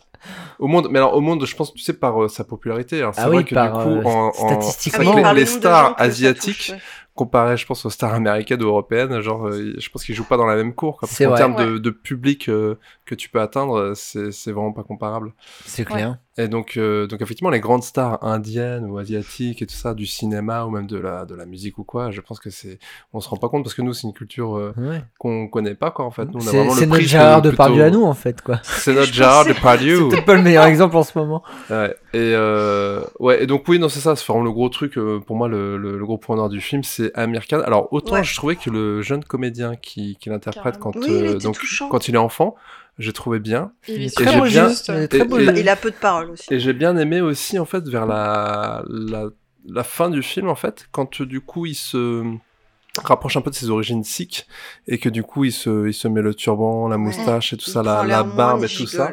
Au 0.58 0.66
monde, 0.68 0.88
mais 0.90 0.98
alors 0.98 1.14
au 1.14 1.20
monde, 1.20 1.44
je 1.44 1.54
pense, 1.56 1.74
tu 1.74 1.82
sais, 1.82 1.92
par 1.92 2.22
euh, 2.22 2.28
sa 2.28 2.44
popularité. 2.44 3.00
Alors, 3.00 3.14
c'est 3.14 3.20
Ah 3.22 3.26
vrai 3.28 3.38
oui, 3.38 3.44
que 3.44 3.54
par, 3.54 3.76
du 3.78 3.82
coup, 3.84 3.96
euh, 4.00 4.04
en, 4.04 4.28
en- 4.28 4.32
statistiquement. 4.32 5.32
les, 5.32 5.46
stars 5.46 5.94
asiatiques, 5.98 6.56
touche, 6.56 6.70
ouais. 6.70 6.82
comparé, 7.14 7.56
je 7.56 7.66
pense, 7.66 7.84
aux 7.84 7.90
stars 7.90 8.14
américaines 8.14 8.62
ou 8.62 8.66
européennes, 8.66 9.20
genre, 9.20 9.48
euh, 9.48 9.74
je 9.78 9.88
pense 9.90 10.04
qu'ils 10.04 10.14
jouent 10.14 10.24
pas 10.24 10.36
dans 10.36 10.46
la 10.46 10.56
même 10.56 10.74
cour. 10.74 10.98
Quoi, 10.98 11.08
parce 11.08 11.18
C'est 11.18 11.24
qu'en 11.26 11.34
termes 11.34 11.56
de, 11.56 11.64
Ouais. 11.74 11.80
de 11.80 11.90
public 11.90 12.48
euh, 12.48 12.78
que 13.04 13.14
tu 13.14 13.28
peux 13.28 13.40
atteindre, 13.40 13.94
c'est 13.94 14.30
c'est 14.32 14.52
vraiment 14.52 14.72
pas 14.72 14.84
comparable. 14.84 15.32
c'est 15.64 15.84
clair 15.84 16.18
Et 16.36 16.48
donc, 16.48 16.76
euh, 16.76 17.06
donc 17.06 17.22
effectivement, 17.22 17.50
les 17.50 17.60
grandes 17.60 17.84
stars 17.84 18.18
indiennes 18.24 18.86
ou 18.90 18.98
asiatiques 18.98 19.62
et 19.62 19.66
tout 19.66 19.74
ça, 19.74 19.94
du 19.94 20.04
cinéma 20.04 20.64
ou 20.64 20.70
même 20.70 20.88
de 20.88 20.96
la, 20.98 21.24
de 21.26 21.34
la 21.36 21.46
musique 21.46 21.78
ou 21.78 21.84
quoi, 21.84 22.10
je 22.10 22.20
pense 22.20 22.40
que 22.40 22.50
c'est, 22.50 22.80
on 23.12 23.20
se 23.20 23.28
rend 23.28 23.36
pas 23.36 23.48
compte 23.48 23.62
parce 23.62 23.74
que 23.74 23.82
nous, 23.82 23.92
c'est 23.92 24.08
une 24.08 24.12
culture 24.14 24.56
euh, 24.56 24.74
ouais. 24.76 25.04
qu'on 25.18 25.46
connaît 25.46 25.76
pas 25.76 25.92
quoi 25.92 26.04
en 26.04 26.10
fait. 26.10 26.24
Nous, 26.24 26.32
on 26.34 26.38
a 26.38 26.50
c'est 26.50 26.56
vraiment 26.56 26.72
c'est 26.74 26.86
le 26.86 26.90
notre 26.90 27.02
Gérard 27.02 27.40
plutôt- 27.40 27.52
Depardieu 27.52 27.84
à 27.84 27.90
nous 27.90 28.02
en 28.02 28.14
fait 28.14 28.42
quoi 28.42 28.58
C'est 28.64 28.92
notre 28.94 29.12
Gérard 29.12 29.44
Depardieu. 29.44 29.96
c'est 29.98 30.08
peut-être 30.08 30.24
pas 30.24 30.34
le 30.34 30.42
meilleur 30.42 30.64
exemple 30.64 30.96
en 30.96 31.04
ce 31.04 31.16
moment 31.16 31.42
Ouais. 31.70 31.94
Et 32.14 32.32
euh, 32.34 33.02
ouais. 33.20 33.44
Et 33.44 33.46
donc 33.46 33.68
oui, 33.68 33.78
non, 33.78 33.88
c'est 33.88 34.00
ça. 34.00 34.16
C'est 34.16 34.26
vraiment 34.26 34.44
le 34.44 34.50
gros 34.52 34.68
truc 34.68 34.98
euh, 34.98 35.20
pour 35.20 35.36
moi, 35.36 35.46
le, 35.48 35.76
le, 35.76 35.96
le 35.98 36.04
gros 36.04 36.18
point 36.18 36.34
noir 36.34 36.48
du 36.48 36.60
film, 36.60 36.82
c'est 36.82 37.12
Amir 37.16 37.46
Khan. 37.46 37.60
Alors 37.64 37.92
autant 37.92 38.14
Ouais. 38.14 38.24
je 38.24 38.34
trouvais 38.34 38.56
que 38.56 38.70
le 38.70 39.02
jeune 39.02 39.24
comédien 39.24 39.76
qui, 39.76 40.16
qui 40.20 40.30
l'interprète 40.30 40.78
quand 40.80 40.96
Oui, 40.96 41.04
il 41.06 41.12
euh, 41.12 41.38
donc 41.38 41.58
touchant. 41.58 41.88
quand 41.88 42.08
il 42.08 42.14
est 42.16 42.18
enfant, 42.18 42.54
j'ai 42.98 43.12
trouvé 43.12 43.38
bien. 43.40 43.72
Il 43.88 44.02
est 44.02 44.14
très 44.14 44.38
beau 44.38 44.44
bien- 44.44 44.68
juste, 44.68 44.86
très 45.08 45.24
beau 45.24 45.38
et-. 45.38 45.60
Il 45.60 45.68
a 45.68 45.76
peu 45.76 45.90
de 45.90 45.96
paroles 45.96 46.30
aussi. 46.30 46.52
Et 46.52 46.60
j'ai 46.60 46.72
bien 46.72 46.96
aimé 46.96 47.20
aussi, 47.20 47.58
en 47.58 47.64
fait, 47.64 47.86
vers 47.88 48.06
la, 48.06 48.84
la, 48.88 49.28
la 49.68 49.84
fin 49.84 50.10
du 50.10 50.22
film, 50.22 50.48
en 50.48 50.54
fait, 50.54 50.86
quand 50.92 51.22
du 51.22 51.40
coup 51.40 51.66
il 51.66 51.74
se 51.74 52.22
rapproche 53.02 53.36
un 53.36 53.40
peu 53.40 53.50
de 53.50 53.56
ses 53.56 53.70
origines 53.70 54.04
sikh 54.04 54.46
et 54.86 54.98
que 54.98 55.08
du 55.08 55.24
coup 55.24 55.44
il 55.44 55.50
se, 55.52 55.88
il 55.88 55.94
se 55.94 56.06
met 56.06 56.22
le 56.22 56.32
turban, 56.32 56.86
la 56.86 56.96
moustache 56.96 57.52
et 57.52 57.56
tout 57.56 57.64
Il 57.66 57.72
ça, 57.72 57.82
la, 57.82 58.22
barbe 58.22 58.64
et 58.64 58.68
tout 58.68 58.86
ça. 58.86 59.12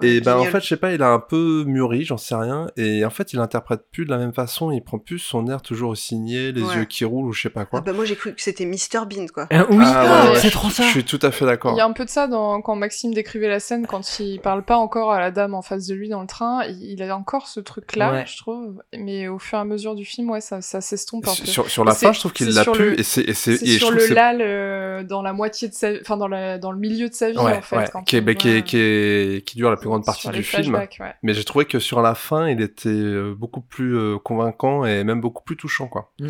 Ouais, 0.00 0.08
Et 0.08 0.20
ben 0.20 0.34
en 0.34 0.36
guignol. 0.38 0.52
fait, 0.52 0.60
je 0.62 0.66
sais 0.68 0.76
pas, 0.76 0.92
il 0.92 1.02
a 1.02 1.08
un 1.10 1.18
peu 1.20 1.64
mûri, 1.66 2.04
j'en 2.04 2.16
sais 2.16 2.34
rien. 2.34 2.68
Et 2.76 3.04
en 3.04 3.10
fait, 3.10 3.32
il 3.32 3.38
interprète 3.38 3.82
plus 3.92 4.04
de 4.04 4.10
la 4.10 4.18
même 4.18 4.32
façon. 4.32 4.70
Il 4.70 4.82
prend 4.82 4.98
plus 4.98 5.18
son 5.18 5.46
air 5.48 5.62
toujours 5.62 5.96
signé, 5.96 6.52
les 6.52 6.62
Ouais. 6.62 6.74
yeux 6.76 6.84
qui 6.84 7.04
roulent 7.04 7.26
ou 7.26 7.32
je 7.32 7.42
sais 7.42 7.50
pas 7.50 7.62
Ah 7.62 7.66
quoi. 7.66 7.80
bah 7.80 7.92
moi 7.92 8.04
j'ai 8.04 8.16
cru 8.16 8.34
que 8.34 8.40
c'était 8.42 8.66
Mr 8.66 9.06
Bean 9.08 9.26
quoi. 9.32 9.46
Euh, 9.52 9.64
oui 9.70 9.84
Ah 9.86 10.24
ouais, 10.26 10.30
ouais, 10.32 10.38
c'est 10.38 10.50
trop 10.50 10.70
ça 10.70 10.82
Je 10.84 10.88
suis 10.90 11.04
tout 11.04 11.18
à 11.22 11.30
fait 11.30 11.44
d'accord. 11.46 11.72
Il 11.74 11.78
y 11.78 11.80
a 11.80 11.86
un 11.86 11.92
peu 11.92 12.04
de 12.04 12.10
ça 12.10 12.26
dans, 12.28 12.60
quand 12.60 12.76
Maxime 12.76 13.12
décrivait 13.14 13.48
la 13.48 13.60
scène, 13.60 13.86
quand 13.86 14.20
il 14.20 14.40
parle 14.40 14.62
pas 14.64 14.76
encore 14.76 15.12
à 15.12 15.20
la 15.20 15.30
dame 15.30 15.54
en 15.54 15.62
face 15.62 15.86
de 15.86 15.94
lui 15.94 16.08
dans 16.08 16.20
le 16.20 16.26
train, 16.26 16.64
il, 16.66 17.02
a 17.02 17.16
encore 17.16 17.46
ce 17.48 17.60
truc-là, 17.60 18.12
Ouais. 18.12 18.24
je 18.26 18.36
trouve. 18.38 18.82
Mais 18.96 19.28
au 19.28 19.38
fur 19.38 19.58
et 19.58 19.60
à 19.60 19.64
mesure 19.64 19.94
du 19.94 20.04
film, 20.04 20.30
ouais, 20.30 20.40
ça, 20.40 20.60
ça 20.60 20.80
s'estompe 20.80 21.26
un 21.28 21.34
peu. 21.34 21.46
Sur, 21.46 21.68
sur 21.70 21.84
la 21.84 21.94
fin, 21.94 22.12
je 22.12 22.20
trouve 22.20 22.32
qu'il 22.32 22.48
l'a 22.50 22.64
plus. 22.64 22.90
le- 22.90 23.00
Et 23.00 23.02
c'est, 23.02 23.22
et 23.22 23.34
c'est, 23.34 23.56
C'est 23.56 23.64
et 23.66 23.68
je 23.72 23.78
sur 23.78 23.90
le 23.90 24.06
lal 24.14 24.38
euh, 24.40 25.02
dans 25.04 25.22
la 25.22 25.32
moitié 25.32 25.68
de 25.68 25.74
sa, 25.74 25.90
enfin 26.00 26.16
dans, 26.16 26.28
la, 26.28 26.58
dans 26.58 26.72
le 26.72 26.78
milieu 26.78 27.08
de 27.08 27.14
sa 27.14 27.30
vie 27.30 27.38
Ouais, 27.38 27.56
en 27.56 27.62
fait. 27.62 27.76
ouais, 27.76 27.84
quand 27.92 28.02
qui, 28.02 28.16
est, 28.16 28.20
on 28.20 28.24
bah, 28.24 28.34
qui, 28.34 28.48
voit- 28.48 28.56
est, 28.58 28.62
qui, 28.62 28.76
est- 28.78 29.46
qui 29.46 29.56
dure 29.56 29.70
la 29.70 29.76
plus 29.76 29.87
grande 29.88 30.04
partie 30.04 30.28
du 30.28 30.42
film. 30.42 30.74
ouais. 30.74 30.88
Mais 31.22 31.34
j'ai 31.34 31.44
trouvé 31.44 31.64
que 31.64 31.78
sur 31.78 32.00
la 32.02 32.14
fin, 32.14 32.48
il 32.48 32.60
était 32.60 32.88
euh, 32.88 33.34
beaucoup 33.36 33.60
plus 33.60 33.96
euh, 33.96 34.18
convaincant 34.18 34.84
et 34.84 35.02
même 35.04 35.20
beaucoup 35.20 35.42
plus 35.42 35.56
touchant, 35.56 35.88
quoi. 35.88 36.12
Mm. 36.20 36.28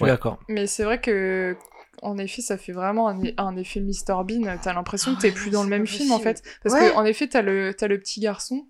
Ouais. 0.00 0.08
d'accord 0.08 0.38
Mais 0.48 0.66
c'est 0.66 0.84
vrai 0.84 1.00
que, 1.00 1.56
en 2.02 2.16
effet, 2.18 2.40
ça 2.42 2.56
fait 2.56 2.72
vraiment 2.72 3.08
un, 3.08 3.20
un 3.36 3.56
effet 3.56 3.80
Mr 3.80 4.24
Bean. 4.24 4.56
T'as 4.62 4.72
l'impression 4.72 5.14
que 5.14 5.20
t'es 5.20 5.32
plus 5.32 5.50
dans 5.50 5.62
le 5.64 5.68
même 5.68 5.86
film, 5.86 6.12
en 6.12 6.18
fait. 6.20 6.42
Parce 6.62 6.74
Ouais. 6.74 6.90
que, 6.90 6.94
en 6.96 7.04
effet, 7.04 7.26
t'as 7.28 7.42
le, 7.42 7.74
t'as 7.74 7.88
le 7.88 7.98
petit 7.98 8.20
garçon 8.20 8.66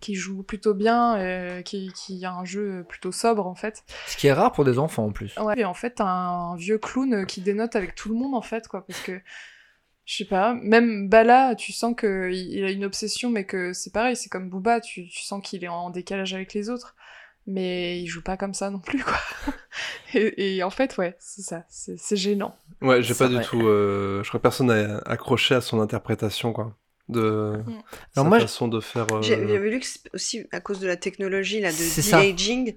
qui 0.00 0.14
joue 0.14 0.42
plutôt 0.42 0.72
bien, 0.72 1.16
euh, 1.18 1.60
qui, 1.60 1.92
qui 1.94 2.24
a 2.24 2.32
un 2.32 2.44
jeu 2.46 2.86
plutôt 2.88 3.12
sobre, 3.12 3.46
en 3.46 3.54
fait. 3.54 3.84
ce 4.06 4.16
qui 4.16 4.28
est 4.28 4.32
rare 4.32 4.50
pour 4.52 4.64
des 4.64 4.78
enfants 4.78 5.04
en 5.04 5.12
plus 5.12 5.36
Ouais, 5.38 5.60
et 5.60 5.64
en 5.66 5.74
fait, 5.74 5.96
t'as 5.96 6.06
un 6.06 6.56
vieux 6.56 6.78
clown 6.78 7.26
qui 7.26 7.42
dénote 7.42 7.76
avec 7.76 7.94
tout 7.94 8.08
le 8.08 8.14
monde, 8.14 8.34
en 8.34 8.40
fait, 8.40 8.66
quoi. 8.66 8.86
Parce 8.86 9.00
que, 9.00 9.20
je 10.10 10.16
sais 10.16 10.24
pas, 10.24 10.54
même 10.54 11.08
Bala, 11.08 11.54
tu 11.54 11.70
sens 11.72 11.94
qu'il 11.96 12.32
il 12.32 12.64
a 12.64 12.70
une 12.72 12.84
obsession, 12.84 13.30
mais 13.30 13.44
que 13.44 13.72
c'est 13.72 13.92
pareil, 13.92 14.16
c'est 14.16 14.28
comme 14.28 14.50
Booba, 14.50 14.80
tu, 14.80 15.06
tu 15.08 15.22
sens 15.22 15.40
qu'il 15.46 15.62
est 15.62 15.68
en 15.68 15.90
décalage 15.90 16.34
avec 16.34 16.52
les 16.52 16.68
autres. 16.68 16.96
Mais 17.46 18.00
il 18.00 18.06
joue 18.06 18.22
pas 18.22 18.36
comme 18.36 18.52
ça 18.52 18.70
non 18.70 18.80
plus, 18.80 19.02
quoi. 19.02 19.18
et, 20.14 20.56
et 20.56 20.62
en 20.62 20.70
fait, 20.70 20.96
ouais, 20.98 21.16
c'est 21.20 21.42
ça, 21.42 21.64
c'est 21.68 21.96
c'est 21.98 22.16
gênant. 22.16 22.56
Ouais, 22.82 23.02
j'ai 23.02 23.14
pas 23.14 23.28
du 23.28 23.40
tout. 23.40 23.66
euh, 23.66 24.22
je 24.24 24.28
crois 24.28 24.38
que 24.38 24.42
personne 24.42 24.66
n'a 24.66 24.98
accroché 25.06 25.54
à 25.54 25.60
son 25.60 25.80
interprétation, 25.80 26.52
quoi. 26.52 26.76
De 27.08 27.52
sa 28.14 28.20
Alors 28.20 28.28
moi, 28.28 28.38
je- 28.38 28.44
façon 28.44 28.68
de 28.68 28.80
faire. 28.80 29.06
euh, 29.12 29.22
J'ai- 29.22 29.48
J'avais 29.48 29.70
lu 29.70 29.80
que 29.80 29.86
c'est 29.86 30.00
aussi 30.14 30.46
à 30.52 30.60
cause 30.60 30.80
de 30.80 30.86
la 30.86 30.96
technologie 30.96 31.60
là 31.60 31.72
de 31.72 31.76
de-aging, 31.76 32.74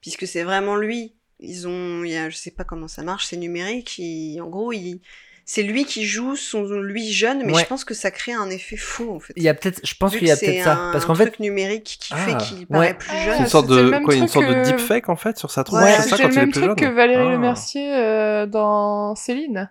puisque 0.00 0.26
c'est 0.26 0.42
vraiment 0.42 0.76
lui. 0.76 1.14
Ils 1.40 1.66
ont, 1.66 2.04
il 2.04 2.10
y 2.12 2.16
a, 2.16 2.30
je 2.30 2.36
sais 2.36 2.50
pas 2.52 2.64
comment 2.64 2.88
ça 2.88 3.02
marche, 3.02 3.26
c'est 3.26 3.36
numérique. 3.36 3.98
il- 3.98 4.40
en 4.40 4.48
gros, 4.48 4.72
il, 4.72 5.00
c'est 5.46 5.62
lui 5.62 5.84
qui 5.84 6.04
joue 6.04 6.36
son 6.36 6.62
lui 6.80 7.12
jeune, 7.12 7.42
mais 7.44 7.52
Ouais. 7.54 7.62
je 7.62 7.66
pense 7.66 7.84
que 7.84 7.92
ça 7.94 8.10
crée 8.10 8.32
un 8.32 8.48
effet 8.50 8.76
faux 8.76 9.14
en 9.14 9.20
fait. 9.20 9.32
il 9.36 9.42
y 9.42 9.48
a 9.48 9.54
peut-être 9.54 9.80
je 9.84 9.94
pense 9.94 10.16
qu'il 10.16 10.26
y 10.26 10.30
a 10.30 10.36
peut-être 10.36 10.64
ça 10.64 10.76
un 10.76 10.92
parce 10.92 11.04
qu'en 11.04 11.14
fait 11.14 11.26
truc 11.26 11.40
numérique 11.40 11.98
qui 12.00 12.14
fait 12.14 12.32
Ah, 12.34 12.38
qu'il 12.38 12.66
paraît 12.66 12.88
ouais. 12.88 12.94
plus 12.94 13.10
Ah, 13.12 13.24
jeune. 13.24 13.34
C'est 13.36 13.42
une 13.42 13.48
sorte 13.48 13.66
de 13.68 14.02
quoi, 14.04 14.14
une 14.14 14.28
sorte 14.28 14.46
de 14.46 14.62
deepfake 14.64 15.08
en 15.08 15.16
fait 15.16 15.36
sur 15.38 15.50
sa 15.50 15.64
tronche, 15.64 15.82
Ouais, 15.82 15.92
c'est 15.98 16.08
ça 16.10 16.16
C'était 16.16 16.22
quand 16.22 16.28
le 16.28 16.34
il 16.34 16.38
est 16.38 16.40
même 16.40 16.50
plus 16.50 16.60
truc 16.62 16.78
jeune. 16.78 16.88
que 16.90 16.94
Valérie 16.94 17.24
Ah. 17.26 17.30
Le 17.30 17.38
Mercier 17.38 17.94
euh, 17.94 18.46
dans 18.46 19.14
Céline. 19.14 19.70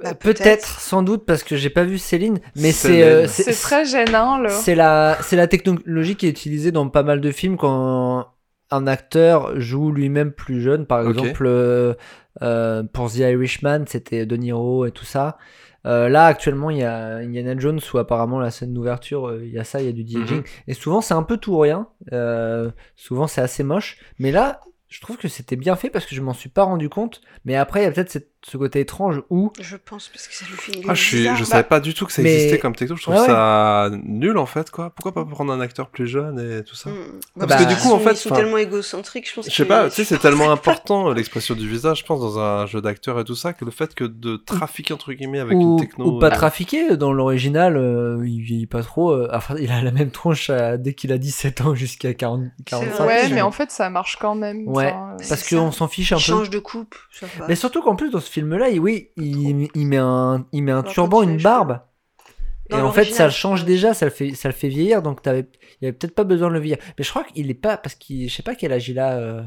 Bah, 0.00 0.14
peut-être 0.14 0.78
sans 0.80 1.02
doute 1.02 1.26
parce 1.26 1.42
que 1.42 1.56
j'ai 1.56 1.68
pas 1.70 1.82
vu 1.82 1.98
Céline 1.98 2.38
mais 2.54 2.70
c'est 2.70 3.02
euh, 3.02 3.26
C'est 3.26 3.50
très 3.52 3.84
gênant, 3.84 4.38
là. 4.38 4.48
C'est 4.50 4.76
la, 4.76 5.18
c'est 5.22 5.34
la 5.34 5.48
technologie 5.48 6.14
qui 6.14 6.26
est 6.26 6.30
utilisée 6.30 6.70
dans 6.70 6.88
pas 6.88 7.02
mal 7.02 7.20
de 7.20 7.32
films 7.32 7.56
quand 7.56 8.28
un 8.72 8.86
acteur 8.86 9.60
joue 9.60 9.92
lui-même 9.92 10.32
plus 10.32 10.60
jeune. 10.60 10.86
Par 10.86 11.06
exemple, 11.06 11.44
euh, 11.46 11.94
euh, 12.40 12.82
pour 12.82 13.10
The 13.10 13.18
Irishman, 13.18 13.84
c'était 13.86 14.26
De 14.26 14.36
Niro 14.36 14.86
et 14.86 14.90
tout 14.90 15.04
ça. 15.04 15.38
Euh, 15.84 16.08
là, 16.08 16.26
actuellement, 16.26 16.70
il 16.70 16.78
y 16.78 16.84
a 16.84 17.16
Indiana 17.16 17.54
Jones 17.58 17.80
où 17.92 17.98
apparemment 17.98 18.40
la 18.40 18.50
scène 18.50 18.72
d'ouverture, 18.72 19.36
il 19.42 19.50
y 19.50 19.58
a 19.58 19.64
ça, 19.64 19.80
il 19.80 19.86
y 19.86 19.88
a 19.88 19.92
du 19.92 20.04
de-aging. 20.04 20.38
Mhm. 20.38 20.44
Et 20.68 20.74
souvent, 20.74 21.00
c'est 21.00 21.14
un 21.14 21.22
peu 21.22 21.36
tout 21.36 21.52
ou 21.52 21.58
rien. 21.58 21.86
Souvent, 22.96 23.26
c'est 23.26 23.42
assez 23.42 23.62
moche. 23.62 23.98
Mais 24.18 24.32
là, 24.32 24.60
je 24.88 25.00
trouve 25.00 25.16
que 25.16 25.28
c'était 25.28 25.56
bien 25.56 25.76
fait 25.76 25.90
parce 25.90 26.06
que 26.06 26.14
je 26.14 26.20
m'en 26.20 26.34
suis 26.34 26.50
pas 26.50 26.64
rendu 26.64 26.88
compte. 26.88 27.20
Mais 27.44 27.56
après, 27.56 27.80
il 27.80 27.84
y 27.84 27.86
a 27.86 27.92
peut-être 27.92 28.10
cette 28.10 28.31
ce 28.44 28.56
côté 28.56 28.80
étrange 28.80 29.22
où 29.30 29.52
Je 29.60 29.76
pense 29.76 30.08
parce 30.08 30.26
que 30.26 30.34
ça 30.34 30.44
lui 30.50 30.56
fait 30.56 30.72
une 30.72 30.84
Ah, 30.90 30.94
je, 30.94 31.02
suis, 31.02 31.16
bizarre. 31.18 31.36
je 31.36 31.44
savais 31.44 31.62
pas 31.62 31.80
du 31.80 31.94
tout 31.94 32.06
que 32.06 32.12
ça 32.12 32.22
Mais- 32.22 32.34
existait 32.34 32.58
comme 32.58 32.74
techno. 32.74 32.96
Je 32.96 33.02
trouve 33.02 33.14
Ouais, 33.14 33.20
ouais. 33.20 33.26
ça 33.26 33.90
nul 34.04 34.36
en 34.38 34.46
fait, 34.46 34.70
quoi. 34.70 34.90
Pourquoi 34.90 35.12
pas 35.12 35.24
prendre 35.24 35.52
un 35.52 35.60
acteur 35.60 35.88
plus 35.90 36.06
jeune 36.06 36.38
et 36.40 36.64
tout 36.64 36.74
ça 36.74 36.90
Mm. 36.90 36.94
Parce 37.38 37.48
Bah, 37.50 37.64
que 37.64 37.68
du 37.68 37.76
coup, 37.76 37.92
en 37.92 37.98
fait, 38.00 38.12
ils 38.12 38.16
sont 38.16 38.30
tellement 38.34 38.58
égocentriques, 38.58 39.28
je 39.28 39.34
pense. 39.34 39.46
je 39.46 39.50
sais 39.54 39.64
pas, 39.64 39.88
tu 39.88 39.94
sais, 39.96 40.04
c'est 40.04 40.18
tellement 40.18 40.50
important 40.50 41.10
euh, 41.10 41.14
l'expression 41.14 41.54
du 41.54 41.68
visage, 41.68 42.00
je 42.00 42.04
pense, 42.04 42.20
dans 42.20 42.38
un 42.38 42.66
jeu 42.66 42.80
d'acteur 42.80 43.18
et 43.20 43.24
tout 43.24 43.34
ça, 43.36 43.52
que 43.52 43.64
le 43.64 43.70
fait 43.70 43.94
que 43.94 44.04
de 44.04 44.36
trafiquer 44.36 44.92
entre 44.94 45.12
guillemets 45.12 45.38
avec 45.40 45.56
ou, 45.56 45.60
une 45.78 45.80
techno. 45.80 46.06
ou 46.16 46.18
pas 46.18 46.26
euh, 46.26 46.30
trafiqué 46.30 46.96
dans 46.96 47.12
l'original 47.12 47.76
euh, 47.76 48.22
il 48.26 48.40
vieillit 48.42 48.66
pas 48.66 48.82
trop 48.82 49.12
euh, 49.12 49.28
enfin 49.32 49.54
il 49.58 49.70
a 49.70 49.80
la 49.82 49.90
même 49.92 50.10
tronche 50.10 50.48
euh, 50.50 50.76
dès 50.76 50.94
qu'il 50.94 51.12
a 51.12 51.18
17 51.18 51.60
ans 51.62 51.74
jusqu'à 51.74 52.12
40 52.14 52.42
45 52.66 53.06
Ouais, 53.06 53.28
mais 53.30 53.42
en 53.42 53.50
fait, 53.52 53.70
ça 53.70 53.88
marche 53.90 54.16
quand 54.20 54.34
même. 54.34 54.66
ouais 54.68 54.92
Enfin, 54.92 55.16
parce 55.28 55.48
qu'on 55.48 55.70
s'en 55.72 55.88
fiche 55.88 56.12
un 56.12 56.16
Il 56.16 56.20
peu 56.20 56.24
change 56.32 56.50
de 56.50 56.58
coupe, 56.58 56.94
mais 57.48 57.54
surtout 57.54 57.82
qu'en 57.82 57.94
plus 57.96 58.10
dans 58.10 58.20
ce 58.20 58.30
film 58.32 58.56
là 58.56 58.68
il, 58.68 58.80
oui 58.80 59.10
il, 59.16 59.68
il 59.74 59.86
met 59.86 59.98
un 59.98 60.46
il 60.52 60.62
met 60.62 60.72
un 60.72 60.82
turban 60.82 61.22
une 61.22 61.40
barbe. 61.40 61.80
Et 62.70 62.74
en 62.74 62.92
fait 62.92 63.04
ça 63.04 63.26
le 63.26 63.30
change 63.30 63.64
déjà 63.64 63.92
ça 63.92 64.06
le 64.06 64.10
fait 64.10 64.34
ça 64.34 64.48
le 64.48 64.54
fait 64.54 64.68
vieillir 64.68 65.02
donc 65.02 65.20
il 65.26 65.30
y 65.82 65.86
avait 65.86 65.92
peut-être 65.92 66.14
pas 66.14 66.24
besoin 66.24 66.48
de 66.48 66.54
le 66.54 66.60
vieillir. 66.60 66.82
Mais 66.98 67.04
je 67.04 67.10
crois 67.10 67.24
qu'il 67.24 67.50
est 67.50 67.54
pas 67.54 67.76
parce 67.76 67.94
qu'il 67.94 68.28
je 68.28 68.34
sais 68.34 68.42
pas 68.42 68.54
quel 68.54 68.72
âge 68.72 68.88
il 68.88 68.98
a 68.98 69.12
euh, 69.12 69.42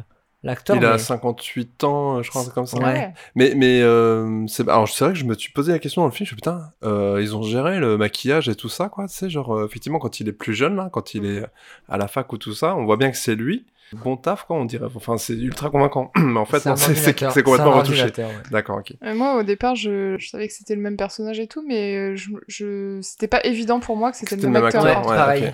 l'acteur 0.46 0.76
Il 0.78 0.86
a 0.86 0.94
mais- 0.94 0.98
58 0.98 1.84
ans, 1.84 2.24
je 2.24 2.30
crois, 2.30 2.44
truc 2.44 2.54
comme 2.54 2.66
ça. 2.66 2.78
Ouais. 2.78 3.14
Mais, 3.36 3.54
mais 3.56 3.82
euh, 3.82 4.46
c'est 4.48 4.68
alors 4.70 4.88
c'est 4.88 5.04
vrai 5.04 5.14
que 5.14 5.20
je 5.20 5.26
me 5.26 5.34
suis 5.34 5.52
posé 5.52 5.72
la 5.74 5.80
question 5.80 6.02
dans 6.04 6.08
le 6.08 6.14
film. 6.14 6.26
Je 6.28 6.34
me 6.34 6.38
suis 6.38 6.42
dit, 6.42 6.42
putain, 6.42 6.72
euh, 6.84 7.20
ils 7.22 7.36
ont 7.36 7.44
géré 7.44 7.80
le 7.80 7.98
maquillage 7.98 8.48
et 8.48 8.56
tout 8.56 8.70
ça, 8.70 8.88
quoi. 8.88 9.08
Tu 9.08 9.14
sais, 9.16 9.30
genre 9.30 9.54
euh, 9.56 9.66
effectivement 9.66 10.00
quand 10.00 10.20
il 10.22 10.30
est 10.30 10.34
plus 10.34 10.54
jeune, 10.54 10.76
là, 10.78 10.90
quand 10.92 11.14
il 11.14 11.26
est 11.26 11.44
à 11.90 11.98
la 11.98 12.08
fac 12.08 12.32
ou 12.32 12.38
tout 12.38 12.54
ça, 12.54 12.76
on 12.76 12.86
voit 12.86 12.98
bien 12.98 13.12
que 13.12 13.18
c'est 13.18 13.36
lui. 13.36 13.66
Bon 13.94 14.18
taf, 14.18 14.46
quoi, 14.46 14.58
on 14.58 14.66
dirait. 14.66 14.88
Enfin, 14.96 15.18
c'est 15.18 15.34
ultra 15.36 15.70
convaincant. 15.70 16.12
mais 16.18 16.40
en 16.40 16.46
fait, 16.46 16.60
C'est 16.60 16.76
c'est- 16.78 16.96
c'est 16.96 17.30
c'est 17.30 17.44
complètement 17.44 17.84
C'est 17.86 17.92
retouché. 17.92 18.04
ouais. 18.24 18.34
D'accord, 18.52 18.80
ok. 18.80 18.94
Euh, 19.04 19.14
moi, 19.14 19.36
au 19.38 19.44
départ, 19.44 19.76
je, 19.76 20.16
je 20.18 20.28
savais 20.28 20.48
que 20.48 20.54
c'était 20.54 20.76
le 20.76 20.82
même 20.82 20.98
personnage 20.98 21.40
et 21.40 21.48
tout, 21.48 21.64
mais 21.66 21.96
euh, 21.96 22.16
je, 22.16 22.32
je... 22.48 23.00
c'était 23.04 23.28
pas 23.28 23.46
évident 23.46 23.80
pour 23.80 23.96
moi 23.96 24.12
que 24.12 24.18
c'était 24.18 24.36
le 24.36 24.42
même, 24.42 24.54
le 24.54 24.60
même 24.60 24.66
acteur. 24.66 24.86
acteur. 24.86 25.08
ouais, 25.08 25.16
pareil. 25.16 25.44
ok. 25.48 25.54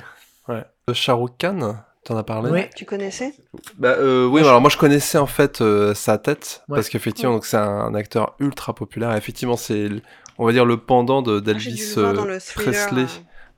Ouais. 0.55 0.63
Euh, 0.89 0.93
Shah 0.93 1.13
Rukh 1.13 1.37
Khan, 1.37 1.75
t'en 2.03 2.17
as 2.17 2.23
parlé 2.23 2.49
Ouais. 2.49 2.69
Tu 2.75 2.85
connaissais? 2.85 3.33
Bah 3.77 3.95
euh, 3.99 4.25
oui, 4.27 4.41
alors 4.41 4.61
moi 4.61 4.69
je 4.69 4.77
connaissais 4.77 5.17
en 5.17 5.27
fait 5.27 5.61
euh, 5.61 5.93
sa 5.93 6.17
tête 6.17 6.63
Ouais. 6.69 6.75
parce 6.77 6.89
qu'effectivement 6.89 7.33
donc 7.33 7.45
c'est 7.45 7.57
un 7.57 7.93
acteur 7.93 8.35
ultra 8.39 8.73
populaire. 8.73 9.15
Effectivement, 9.15 9.57
c'est 9.57 9.89
on 10.37 10.45
va 10.45 10.51
dire 10.51 10.65
le 10.65 10.77
pendant 10.77 11.21
de 11.21 11.37
Ah, 11.37 11.41
d'Elvis 11.41 11.93
euh, 11.97 12.39
Presley 12.55 13.03
euh. 13.03 13.07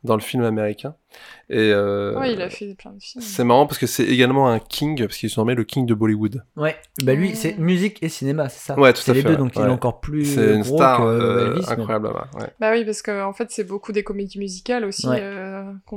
Dans 0.03 0.15
le 0.15 0.21
film 0.21 0.43
américain. 0.43 0.95
Et 1.49 1.57
euh, 1.71 2.17
Ouais, 2.19 2.33
il 2.33 2.41
a 2.41 2.49
fait 2.49 2.73
plein 2.75 2.91
de 2.91 2.99
films. 3.01 3.23
c'est 3.23 3.43
marrant 3.43 3.67
parce 3.67 3.77
que 3.77 3.85
c'est 3.85 4.03
également 4.05 4.49
un 4.49 4.57
king 4.59 4.97
parce 5.05 5.17
qu'il 5.17 5.29
se 5.29 5.39
nommé 5.39 5.53
le 5.53 5.63
king 5.63 5.85
de 5.85 5.93
Bollywood. 5.93 6.43
ouais 6.55 6.75
bah 7.03 7.13
lui 7.13 7.35
c'est 7.35 7.57
musique 7.59 8.01
et 8.01 8.09
cinéma 8.09 8.49
c'est 8.49 8.65
ça 8.65 8.79
Ouais, 8.79 8.91
tout 8.93 9.01
c'est 9.01 9.11
à 9.11 9.13
les 9.13 9.21
fait, 9.21 9.27
deux 9.27 9.33
ouais. 9.35 9.39
donc 9.39 9.55
il 9.55 9.61
est 9.61 9.65
encore 9.67 9.99
plus 9.99 10.25
C'est 10.25 10.55
une 10.55 10.61
gros 10.63 10.75
star 10.77 10.99
que 10.99 11.03
euh, 11.03 11.51
Elvis, 11.55 11.65
incroyable 11.69 12.07
là-bas. 12.07 12.27
Ouais. 12.39 12.47
Bah 12.59 12.71
oui, 12.71 12.83
parce 12.83 13.01
qu'en 13.03 13.27
en 13.27 13.33
fait, 13.33 13.51
c'est 13.51 13.63
beaucoup 13.63 13.91
des 13.91 14.03
comédies 14.03 14.39
musicales 14.39 14.85
aussi 14.85 15.07
Ouais. 15.07 15.19
euh, 15.21 15.71
qui 15.87 15.95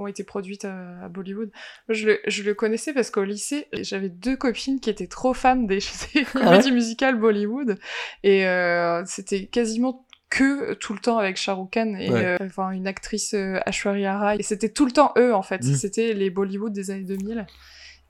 ont 0.00 0.06
été 0.06 0.24
produites 0.24 0.64
euh, 0.64 1.04
à 1.04 1.08
Bollywood. 1.08 1.50
Moi, 1.88 1.94
je 1.94 2.06
le, 2.06 2.18
je 2.26 2.42
le 2.42 2.54
connaissais 2.54 2.94
parce 2.94 3.10
qu'au 3.10 3.24
lycée, 3.24 3.66
j'avais 3.74 4.08
deux 4.08 4.36
copines 4.36 4.80
qui 4.80 4.88
étaient 4.88 5.06
trop 5.08 5.34
fans 5.34 5.56
des, 5.56 5.78
des 6.14 6.24
Ah 6.36 6.40
comédies 6.44 6.72
musicales 6.72 7.18
Bollywood. 7.20 7.76
Et 8.22 8.46
euh, 8.46 9.02
c'était 9.04 9.44
quasiment 9.46 10.06
que 10.34 10.74
tout 10.74 10.92
le 10.94 10.98
temps 10.98 11.18
avec 11.18 11.36
Shah 11.36 11.54
Rukh 11.54 11.70
Khan 11.70 11.94
et 11.98 12.10
Ouais. 12.10 12.24
euh, 12.24 12.36
enfin 12.42 12.70
une 12.70 12.86
actrice 12.88 13.34
euh, 13.34 13.60
Aishwarya 13.66 14.18
Rai. 14.18 14.36
Et 14.38 14.42
c'était 14.42 14.68
tout 14.68 14.84
le 14.84 14.90
temps 14.92 15.12
eux, 15.16 15.32
en 15.32 15.42
fait. 15.42 15.62
Mm. 15.62 15.74
C'était 15.76 16.12
les 16.12 16.28
Bollywood 16.30 16.72
des 16.72 16.90
années 16.90 17.04
2000. 17.04 17.46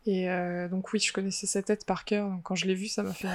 Et 0.06 0.30
euh, 0.30 0.68
donc 0.68 0.92
oui, 0.92 1.00
je 1.00 1.12
connaissais 1.12 1.46
sa 1.46 1.62
tête 1.62 1.84
par 1.86 2.04
cœur. 2.04 2.28
Donc 2.28 2.42
quand 2.42 2.54
je 2.54 2.66
l'ai 2.66 2.74
vue, 2.74 2.88
ça 2.88 3.02
m'a 3.02 3.12
fait... 3.12 3.28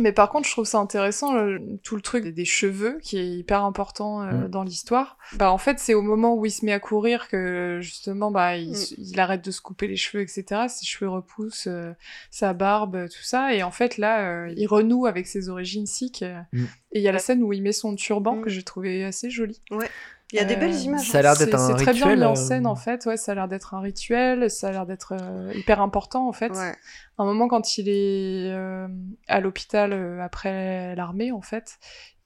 Mais 0.00 0.12
par 0.12 0.30
contre, 0.30 0.46
je 0.46 0.52
trouve 0.52 0.64
ça 0.66 0.78
intéressant, 0.78 1.34
le- 1.34 1.60
tout 1.82 1.96
le 1.96 2.02
truc 2.02 2.22
des- 2.22 2.30
des 2.30 2.44
cheveux, 2.44 2.98
qui 3.02 3.18
est 3.18 3.26
hyper 3.26 3.64
important 3.64 4.22
euh, 4.22 4.44
Mm. 4.46 4.48
dans 4.48 4.62
l'histoire. 4.62 5.18
Bah, 5.34 5.50
en 5.50 5.58
fait, 5.58 5.80
c'est 5.80 5.94
au 5.94 6.02
moment 6.02 6.36
où 6.36 6.46
il 6.46 6.52
se 6.52 6.64
met 6.64 6.72
à 6.72 6.78
courir 6.78 7.26
que, 7.28 7.78
justement, 7.82 8.30
bah, 8.30 8.56
il, 8.56 8.70
Mm. 8.70 8.94
il 8.98 9.18
arrête 9.18 9.44
de 9.44 9.50
se 9.50 9.60
couper 9.60 9.88
les 9.88 9.96
cheveux, 9.96 10.22
etc. 10.22 10.66
Ses 10.68 10.86
cheveux 10.86 11.10
repoussent, 11.10 11.66
euh, 11.66 11.92
sa 12.30 12.52
barbe, 12.52 12.94
euh, 12.94 13.08
tout 13.08 13.24
ça. 13.24 13.54
Et 13.54 13.64
en 13.64 13.72
fait, 13.72 13.98
là, 13.98 14.20
euh, 14.46 14.54
il 14.56 14.66
renoue 14.68 15.06
avec 15.06 15.26
ses 15.26 15.48
origines 15.48 15.86
sikh. 15.86 16.22
euh, 16.22 16.38
Mm. 16.52 16.64
Et 16.92 16.98
il 17.00 17.02
y 17.02 17.08
a 17.08 17.12
la 17.12 17.18
scène 17.18 17.42
où 17.42 17.52
il 17.52 17.62
met 17.62 17.72
son 17.72 17.96
turban, 17.96 18.40
que 18.40 18.50
j'ai 18.50 18.62
trouvé 18.62 19.04
assez 19.04 19.30
jolie. 19.30 19.60
Ouais. 19.72 19.90
Il 20.32 20.36
y 20.36 20.40
a 20.40 20.44
des 20.44 20.56
belles 20.56 20.74
Euh, 20.74 20.78
images. 20.80 21.08
Ça 21.08 21.20
a 21.20 21.22
l'air 21.22 21.36
d'être 21.36 21.48
c'est- 21.50 21.54
un 21.54 21.66
C'est 21.78 21.84
très 21.84 21.92
bien 21.94 22.04
rituel, 22.04 22.18
mis 22.18 22.24
en 22.26 22.32
euh, 22.32 22.34
scène, 22.34 22.66
en 22.66 22.76
fait. 22.76 23.06
Ouais, 23.06 23.16
ça 23.16 23.32
a 23.32 23.34
l'air 23.34 23.48
d'être 23.48 23.72
un 23.74 23.80
rituel, 23.80 24.50
ça 24.50 24.68
a 24.68 24.72
l'air 24.72 24.84
d'être 24.86 25.14
euh, 25.18 25.52
hyper 25.54 25.80
important, 25.80 26.28
en 26.28 26.32
fait. 26.32 26.50
Ouais. 26.52 26.74
À 27.16 27.22
un 27.22 27.24
moment, 27.24 27.48
quand 27.48 27.78
il 27.78 27.88
est 27.88 28.50
euh, 28.52 28.86
à 29.26 29.40
l'hôpital 29.40 29.92
euh, 29.94 30.20
après 30.22 30.94
l'armée, 30.96 31.32
en 31.32 31.40
fait, 31.40 31.78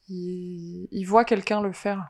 il, 0.08 0.88
il 0.90 1.04
voit 1.04 1.24
quelqu'un 1.24 1.60
le 1.60 1.72
faire. 1.72 2.08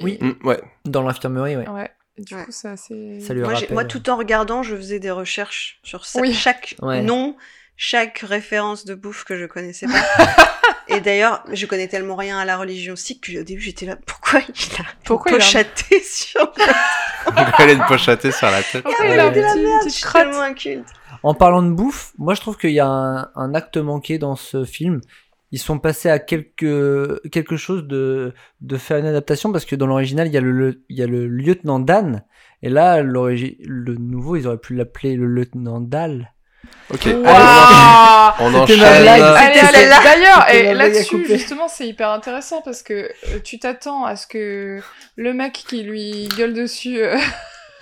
oui 0.00 0.18
Mm, 0.20 0.46
ouais. 0.46 0.60
dans 0.86 1.02
l'infirmerie 1.02 1.56
ouais 1.56 1.68
Ouais. 1.68 1.90
Du 2.18 2.34
Ouais. 2.34 2.44
coup, 2.44 2.50
c'est 2.52 2.68
assez... 2.68 3.20
Ça 3.20 3.32
lui 3.32 3.40
Moi, 3.42 3.54
rappelle, 3.54 3.72
moi, 3.72 3.84
tout 3.84 4.10
en 4.10 4.16
regardant, 4.16 4.62
je 4.62 4.76
faisais 4.76 4.98
des 4.98 5.10
recherches 5.10 5.80
sur 5.82 6.04
ça- 6.04 6.20
Oui. 6.20 6.34
chaque 6.34 6.74
Ouais. 6.82 7.00
nom, 7.00 7.36
chaque 7.76 8.18
référence 8.18 8.84
de 8.84 8.94
bouffe 8.94 9.24
que 9.24 9.38
je 9.38 9.46
connaissais 9.46 9.86
pas. 9.86 9.92
Et 10.96 11.00
d'ailleurs, 11.00 11.44
je 11.52 11.66
connais 11.66 11.88
tellement 11.88 12.16
rien 12.16 12.38
à 12.38 12.44
la 12.44 12.56
religion 12.56 12.96
sikh 12.96 13.20
que 13.32 13.40
au 13.40 13.44
début 13.44 13.60
j'étais 13.60 13.86
là, 13.86 13.96
pourquoi 14.06 14.40
il 14.40 14.80
a 14.80 14.84
Pourquoi 15.04 15.32
une 15.32 15.38
il 15.38 15.42
a 15.42 15.44
un- 15.44 15.48
pochaté 15.48 16.00
sur 16.02 16.52
Elle 17.58 17.70
a 17.70 17.72
une 17.74 17.84
pochatée 17.86 18.30
sur 18.32 18.46
la 18.50 18.62
tête. 18.62 18.82
Pourquoi 18.82 19.06
il 19.06 19.18
a 19.20 19.30
de 19.30 19.40
la 19.40 19.54
merde, 19.54 19.82
je 19.84 19.88
suis 19.90 20.04
tellement 20.12 20.40
inculte. 20.42 20.86
En 21.22 21.34
parlant 21.34 21.62
de 21.62 21.70
bouffe, 21.70 22.12
moi 22.18 22.34
je 22.34 22.40
trouve 22.40 22.56
qu'il 22.56 22.70
y 22.72 22.80
a 22.80 22.86
un, 22.86 23.30
un 23.34 23.54
acte 23.54 23.76
manqué 23.76 24.18
dans 24.18 24.36
ce 24.36 24.64
film. 24.64 25.00
Ils 25.54 25.58
sont 25.58 25.78
passés 25.78 26.08
à 26.08 26.18
quelque, 26.18 27.20
quelque 27.30 27.56
chose 27.56 27.86
de, 27.86 28.32
de 28.62 28.76
faire 28.78 28.96
une 28.98 29.06
adaptation 29.06 29.52
parce 29.52 29.64
que 29.66 29.76
dans 29.76 29.86
l'original 29.86 30.26
il 30.26 30.32
y, 30.32 30.38
a 30.38 30.40
le- 30.40 30.50
le, 30.52 30.82
il 30.88 30.98
y 30.98 31.02
a 31.02 31.06
le 31.06 31.28
lieutenant 31.28 31.78
Dan 31.78 32.24
et 32.62 32.70
là 32.70 33.02
le 33.02 33.94
nouveau 33.96 34.36
ils 34.36 34.46
auraient 34.46 34.56
pu 34.58 34.74
l'appeler 34.74 35.14
le 35.14 35.26
lieutenant 35.26 35.80
Dal. 35.80 36.32
Ok. 36.92 37.06
Waouh 37.06 37.14
Allez, 37.24 38.34
on, 38.40 38.54
enchaîne. 38.54 38.78
d'ailleurs, 38.80 40.48
et 40.50 40.74
là-dessus, 40.74 41.24
justement, 41.26 41.68
c'est 41.68 41.86
hyper 41.86 42.10
intéressant 42.10 42.60
parce 42.62 42.82
que 42.82 42.92
euh, 43.28 43.38
tu 43.42 43.58
t'attends 43.58 44.04
à 44.04 44.16
ce 44.16 44.26
que 44.26 44.80
le 45.16 45.32
mec 45.32 45.52
qui 45.52 45.82
lui 45.82 46.28
gueule 46.36 46.52
dessus, 46.54 47.02
euh, 47.02 47.16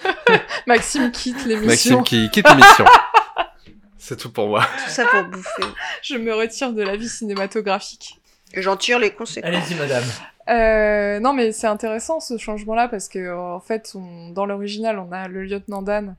Maxime 0.67 1.11
quitte 1.11 1.45
l'émission. 1.45 1.99
Maxime 1.99 2.03
qui 2.05 2.31
quitte 2.31 2.49
l'émission. 2.49 2.85
C'est 3.99 4.17
tout 4.17 4.33
pour 4.33 4.49
moi. 4.49 4.67
Tout 4.85 4.91
ça 4.91 5.05
pour 5.07 5.25
bouffer. 5.25 5.63
Je 6.03 6.17
me 6.17 6.35
retire 6.35 6.73
de 6.73 6.83
la 6.83 6.97
vie 6.97 7.09
cinématographique. 7.09 8.19
Et 8.55 8.63
j'en 8.63 8.77
tire 8.77 8.99
les 8.99 9.11
conséquences. 9.11 9.49
Allez-y 9.49 9.75
madame. 9.75 10.05
Euh, 10.49 11.21
non, 11.21 11.33
mais 11.33 11.53
c'est 11.53 11.69
intéressant 11.69 12.19
ce 12.19 12.37
changement-là 12.39 12.89
parce 12.89 13.09
que 13.09 13.37
en 13.37 13.61
fait, 13.61 13.93
on- 13.95 14.31
dans 14.31 14.47
l'original, 14.47 14.99
on 14.99 15.13
a 15.13 15.29
le 15.29 15.45
lieutenant 15.45 15.83
Dan 15.83 16.17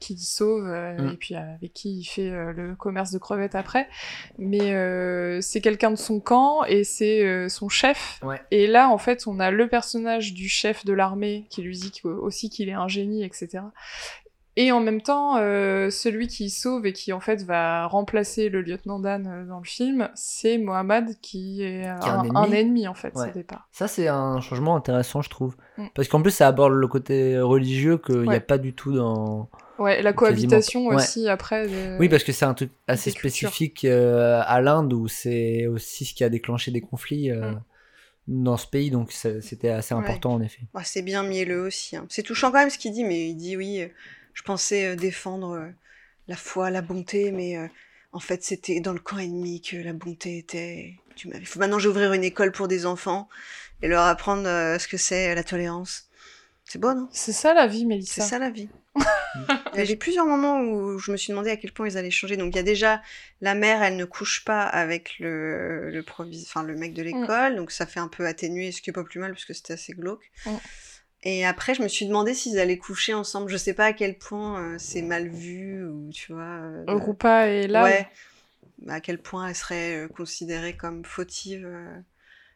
qui 0.00 0.18
sauve 0.18 0.66
euh, 0.66 0.96
Mm. 0.98 1.08
et 1.10 1.16
puis 1.16 1.34
avec 1.36 1.72
qui 1.72 2.00
il 2.00 2.04
fait 2.04 2.30
euh, 2.30 2.52
le 2.52 2.74
commerce 2.74 3.12
de 3.12 3.18
crevettes 3.18 3.54
après. 3.54 3.86
Mais 4.38 4.72
euh, 4.74 5.40
c'est 5.40 5.60
quelqu'un 5.60 5.90
de 5.92 5.96
son 5.96 6.18
camp 6.18 6.64
et 6.64 6.82
c'est 6.82 7.24
euh, 7.24 7.48
son 7.48 7.68
chef. 7.68 8.18
Ouais. 8.24 8.40
Et 8.50 8.66
là, 8.66 8.88
en 8.90 8.98
fait, 8.98 9.24
on 9.28 9.38
a 9.38 9.50
le 9.52 9.68
personnage 9.68 10.34
du 10.34 10.48
chef 10.48 10.84
de 10.84 10.92
l'armée 10.92 11.46
qui 11.50 11.62
lui 11.62 11.78
dit 11.78 11.92
aussi 12.04 12.50
qu'il 12.50 12.68
est 12.68 12.72
un 12.72 12.88
génie, 12.88 13.22
etc. 13.22 13.60
Et 14.56 14.72
en 14.72 14.80
même 14.80 15.00
temps, 15.00 15.36
euh, 15.38 15.90
celui 15.90 16.26
qui 16.26 16.50
sauve 16.50 16.84
et 16.84 16.92
qui 16.92 17.12
en 17.12 17.20
fait 17.20 17.44
va 17.44 17.86
remplacer 17.86 18.48
le 18.48 18.62
lieutenant 18.62 18.98
Dan 18.98 19.26
euh, 19.26 19.46
dans 19.46 19.58
le 19.60 19.64
film, 19.64 20.10
c'est 20.16 20.58
Mohamed 20.58 21.14
qui 21.22 21.62
est, 21.62 21.86
euh, 21.88 21.98
Qui 22.00 22.08
est 22.08 22.10
un 22.10 22.18
un, 22.18 22.24
ennemi. 22.24 22.36
un 22.36 22.52
ennemi 22.52 22.88
en 22.88 22.94
fait 22.94 23.14
Ouais. 23.14 23.28
au 23.30 23.32
départ. 23.32 23.68
Ça 23.70 23.86
c'est 23.86 24.08
un 24.08 24.40
changement 24.40 24.74
intéressant 24.74 25.22
je 25.22 25.30
trouve. 25.30 25.56
Mm. 25.78 25.84
Parce 25.94 26.08
qu'en 26.08 26.20
plus 26.20 26.32
ça 26.32 26.48
aborde 26.48 26.72
le 26.72 26.88
côté 26.88 27.38
religieux 27.40 27.96
qu'il 27.96 28.22
n'y 28.22 28.34
a 28.34 28.40
pas 28.40 28.58
du 28.58 28.74
tout 28.74 28.92
dans... 28.92 29.48
Ouais, 29.80 30.02
la 30.02 30.12
Quasiment. 30.12 30.14
cohabitation 30.14 30.86
Ouais. 30.86 30.94
aussi 30.96 31.28
après. 31.28 31.66
de- 31.66 31.98
Oui, 31.98 32.08
parce 32.08 32.22
que 32.22 32.32
c'est 32.32 32.44
un 32.44 32.54
truc 32.54 32.70
assez 32.86 33.10
spécifique 33.10 33.84
euh, 33.84 34.40
à 34.46 34.60
l'Inde 34.60 34.92
où 34.92 35.08
c'est 35.08 35.66
aussi 35.66 36.04
ce 36.04 36.14
qui 36.14 36.22
a 36.22 36.28
déclenché 36.28 36.70
des 36.70 36.80
conflits 36.82 37.30
euh, 37.30 37.50
Mm. 37.52 37.62
dans 38.44 38.56
ce 38.56 38.66
pays, 38.66 38.90
donc 38.90 39.10
c'était 39.12 39.70
assez 39.70 39.94
Ouais. 39.94 40.00
important 40.00 40.34
en 40.34 40.42
effet. 40.42 40.60
Bah, 40.74 40.82
c'est 40.84 41.02
bien 41.02 41.22
mielleux 41.24 41.62
aussi. 41.62 41.96
hein. 41.96 42.06
C'est 42.10 42.22
touchant 42.22 42.52
quand 42.52 42.58
même 42.58 42.70
ce 42.70 42.78
qu'il 42.78 42.92
dit, 42.92 43.04
mais 43.04 43.28
il 43.30 43.34
dit 43.36 43.56
oui, 43.56 43.80
euh, 43.80 43.88
je 44.34 44.42
pensais 44.42 44.84
euh, 44.86 44.96
défendre 44.96 45.52
euh, 45.52 45.68
la 46.28 46.36
foi, 46.36 46.70
la 46.70 46.82
bonté, 46.82 47.32
mais 47.32 47.56
euh, 47.56 47.66
en 48.12 48.20
fait 48.20 48.44
c'était 48.44 48.80
dans 48.80 48.92
le 48.92 49.00
camp 49.00 49.18
ennemi 49.18 49.60
que 49.62 49.76
la 49.76 49.92
bonté 49.94 50.36
était. 50.38 50.94
Tu 51.16 51.28
m'as- 51.28 51.38
Il 51.38 51.46
faut 51.46 51.58
maintenant 51.58 51.78
j'ouvrir 51.78 52.12
une 52.12 52.22
école 52.24 52.52
pour 52.52 52.68
des 52.68 52.84
enfants 52.86 53.28
et 53.82 53.88
leur 53.88 54.02
apprendre 54.04 54.46
euh, 54.46 54.78
ce 54.78 54.86
que 54.88 54.96
c'est 54.98 55.34
la 55.34 55.42
tolérance. 55.42 56.09
C'est 56.70 56.78
beau, 56.78 56.94
non? 56.94 57.08
C'est 57.10 57.32
ça 57.32 57.52
la 57.52 57.66
vie, 57.66 57.80
C'est 57.80 57.84
Mélissa. 57.86 58.22
ça 58.22 58.38
la 58.38 58.48
vie. 58.48 58.68
Avait 59.72 59.96
plusieurs 59.96 60.24
moments 60.24 60.60
où 60.60 60.98
je 61.00 61.10
me 61.10 61.16
suis 61.16 61.30
demandé 61.30 61.50
à 61.50 61.56
quel 61.56 61.72
point 61.72 61.88
ils 61.88 61.98
allaient 61.98 62.12
changer. 62.12 62.36
Donc 62.36 62.54
il 62.54 62.56
y 62.56 62.60
a 62.60 62.62
déjà 62.62 63.02
la 63.40 63.56
mère, 63.56 63.82
elle 63.82 63.96
ne 63.96 64.04
couche 64.04 64.44
pas 64.44 64.62
avec 64.62 65.18
le 65.18 65.90
le, 65.90 66.02
provis... 66.04 66.44
enfin, 66.46 66.62
le 66.62 66.76
mec 66.76 66.94
de 66.94 67.02
l'école, 67.02 67.56
donc 67.56 67.72
ça 67.72 67.86
fait 67.86 67.98
un 67.98 68.06
peu 68.06 68.24
atténuer, 68.24 68.70
ce 68.70 68.82
qui 68.82 68.90
est 68.90 68.92
pas 68.92 69.02
plus 69.02 69.18
mal 69.18 69.32
parce 69.32 69.44
que 69.44 69.52
c'était 69.52 69.72
assez 69.72 69.94
glauque. 69.94 70.30
Mm. 70.46 70.50
Et 71.24 71.44
après, 71.44 71.74
je 71.74 71.82
me 71.82 71.88
suis 71.88 72.06
demandé 72.06 72.34
s'ils 72.34 72.60
allaient 72.60 72.78
coucher 72.78 73.14
ensemble. 73.14 73.50
Je 73.50 73.56
sais 73.56 73.74
pas 73.74 73.86
à 73.86 73.92
quel 73.92 74.16
point 74.16 74.62
euh, 74.62 74.76
c'est 74.78 75.02
mal 75.02 75.26
vu 75.26 75.84
ou 75.84 76.10
tu 76.12 76.32
vois. 76.32 76.42
euh, 76.42 76.84
Rupa 76.86 77.48
et 77.48 77.66
là. 77.66 77.82
Ouais. 77.82 78.08
à 78.88 79.00
quel 79.00 79.20
point 79.20 79.48
elle 79.48 79.56
serait 79.56 80.04
euh, 80.04 80.08
considérée 80.08 80.76
comme 80.76 81.04
fautive. 81.04 81.66
euh, 81.66 81.98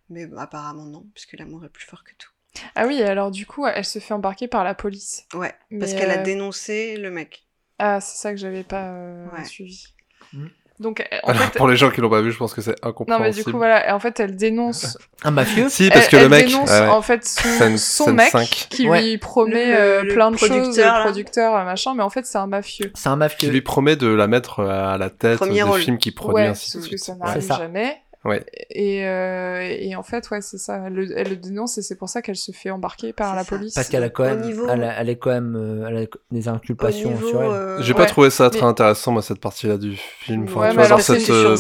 mais 0.09 0.27
bah, 0.27 0.43
apparemment 0.43 0.85
non, 0.85 1.05
puisque 1.15 1.33
l'amour 1.33 1.65
est 1.65 1.69
plus 1.69 1.85
fort 1.85 2.05
que 2.05 2.13
tout. 2.17 2.31
Ah 2.77 2.87
oui, 2.87 3.01
et 3.01 3.05
alors 3.05 3.31
du 3.31 3.47
coup, 3.47 3.67
elle 3.67 3.85
se 3.85 3.99
fait 3.99 4.15
embarquer 4.15 4.49
par 4.49 4.65
la 4.65 4.75
police. 4.75 5.25
Ouais, 5.35 5.53
parce 5.81 5.93
qu'elle 5.95 6.11
a 6.11 6.19
euh, 6.19 6.23
dénoncé 6.23 6.97
le 6.97 7.11
mec. 7.11 7.45
Ah, 7.79 8.01
c'est 8.01 8.17
ça 8.19 8.31
que 8.33 8.37
j'avais 8.39 8.63
pas 8.63 8.85
euh, 8.91 9.27
Ouais. 9.37 9.45
suivi. 9.45 9.85
Mm. 10.33 10.47
Donc, 10.81 10.99
euh, 11.01 11.05
en 11.23 11.29
Alors, 11.31 11.43
fait, 11.43 11.57
pour 11.59 11.69
les 11.69 11.77
gens 11.77 11.89
qui 11.91 12.01
l'ont 12.01 12.11
pas 12.11 12.21
vu, 12.21 12.33
je 12.33 12.37
pense 12.37 12.53
que 12.53 12.61
c'est 12.61 12.75
non 12.83 12.89
incompréhensible. 12.89 13.29
mais 13.37 13.43
du 13.45 13.45
coup 13.45 13.57
voilà, 13.59 13.89
et 13.89 13.93
en 13.93 14.01
fait 14.01 14.19
elle 14.19 14.35
dénonce 14.35 14.99
Un 15.23 15.31
mafieux 15.31 15.69
Si, 15.69 15.89
parce 15.89 16.07
elle, 16.07 16.11
que 16.11 16.17
le 16.17 16.23
elle 16.23 16.29
mec. 16.31 16.47
dénonce 16.49 16.69
ouais, 16.69 16.81
ouais. 16.81 16.89
en 16.89 17.01
fait 17.01 17.25
son, 17.25 17.49
Scène- 17.49 17.79
son 17.79 18.05
scène 18.07 18.15
mec 18.17 18.31
5. 18.31 18.49
qui 18.71 18.89
Ouais. 18.89 19.01
lui 19.03 19.19
promet 19.19 19.67
Le- 19.67 19.77
euh, 19.79 20.03
le 20.03 20.13
plein 20.15 20.33
de 20.33 20.37
choses, 20.37 20.49
producteur, 20.49 20.97
le 20.99 21.03
producteur, 21.05 21.65
machin, 21.65 21.95
mais 21.95 22.03
en 22.03 22.11
fait 22.11 22.27
c'est 22.27 22.39
un 22.39 22.49
mafieux. 22.49 22.91
C'est 22.97 23.09
un 23.09 23.13
Qui 23.13 23.19
mafieux. 23.19 23.51
lui 23.51 23.63
promet 23.63 23.95
de 23.95 24.09
la 24.09 24.27
mettre 24.27 24.65
à 24.65 24.99
la 24.99 25.11
tête 25.11 25.37
Premier 25.39 25.55
des 25.55 25.63
rôle. 25.63 25.81
films 25.81 25.97
qu'il 25.99 26.13
produit, 26.13 26.43
ouais, 26.43 26.49
ainsi 26.49 26.67
de 26.77 26.83
sauf 26.83 26.91
que 26.91 26.97
suite. 26.97 27.05
ça 27.05 27.15
n'arrive 27.15 27.47
jamais. 27.47 28.03
Ouais. 28.25 28.45
Et, 28.71 29.07
euh, 29.07 29.61
et 29.61 29.95
en 29.97 30.03
fait, 30.03 30.31
ouais, 30.31 30.41
c'est 30.41 30.57
ça. 30.57 30.85
Elle, 30.87 30.95
le- 30.95 31.19
elle 31.19 31.29
le 31.29 31.37
dénonce 31.37 31.77
et 31.77 31.83
c'est 31.83 31.97
pour 31.97 32.09
ça 32.09 32.23
qu'elle 32.23 32.37
se 32.37 32.53
fait 32.53 32.71
embarquer 32.71 33.13
par 33.13 33.35
la 33.37 33.45
ça. 33.45 33.49
police. 33.57 33.75
Parce 33.75 33.89
qu'elle 33.89 34.03
a 34.03 34.09
quand 34.09 34.23
Au 34.25 34.27
même, 34.27 34.41
niveau- 34.41 34.67
elle, 34.69 34.83
a- 34.83 34.99
elle 35.01 35.11
est 35.11 35.17
quand 35.19 35.31
même, 35.31 35.55
euh, 35.57 35.87
elle 35.89 35.97
a 35.99 36.07
des 36.31 36.49
inculpations 36.49 37.11
niveau, 37.11 37.29
sur 37.29 37.43
elle. 37.43 37.51
euh, 37.51 37.83
J'ai 37.83 37.93
Ouais. 37.93 37.99
pas 37.99 38.07
trouvé 38.07 38.31
ça 38.31 38.49
très 38.49 38.63
Mais- 38.63 38.67
intéressant, 38.69 39.13
moi, 39.13 39.21
cette 39.23 39.41
partie-là 39.41 39.77
du 39.77 39.95
film. 39.97 40.45
Enfin, 40.45 40.61
Ouais, 40.61 40.69
tu 40.71 40.75
vois, 40.77 40.85
alors, 40.87 41.01
cette, 41.03 41.29
euh, 41.29 41.55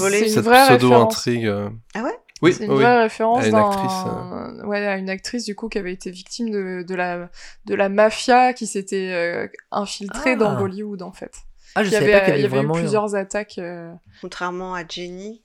pseudo-intrigue. 0.66 1.52
Ah 1.94 2.02
ouais? 2.02 2.10
Oui, 2.42 2.52
C'est 2.52 2.64
une 2.64 2.72
oui, 2.72 2.78
vraie 2.82 3.02
référence 3.02 3.44
À 3.44 3.48
une 3.48 3.54
actrice, 3.54 3.92
euh. 4.06 4.66
ouais, 4.66 4.86
à 4.86 4.96
une 4.98 5.08
actrice 5.08 5.44
du 5.44 5.54
coup 5.54 5.68
qui 5.68 5.78
avait 5.78 5.92
été 5.92 6.10
victime 6.10 6.50
de, 6.50 6.82
de 6.86 6.94
la 6.94 7.30
de 7.66 7.74
la 7.74 7.88
mafia 7.88 8.52
qui 8.52 8.66
s'était 8.66 9.10
euh, 9.12 9.46
infiltrée 9.70 10.32
Ah. 10.32 10.36
dans 10.36 10.56
Bollywood 10.56 11.02
en 11.02 11.12
fait. 11.12 11.32
Ah, 11.74 11.82
je 11.84 11.88
Il 11.88 11.92
y 11.92 11.94
savais 11.94 12.12
avait, 12.12 12.12
pas 12.20 12.24
qu'il 12.26 12.34
y 12.34 12.38
il 12.38 12.42
y 12.42 12.44
avait 12.44 12.54
avait 12.54 12.62
eu 12.64 12.66
vraiment 12.66 12.76
eu 12.78 12.80
plusieurs 12.82 13.14
attaques. 13.14 13.58
euh, 13.58 13.92
Contrairement 14.20 14.74
à 14.74 14.82
Jenny, 14.86 15.42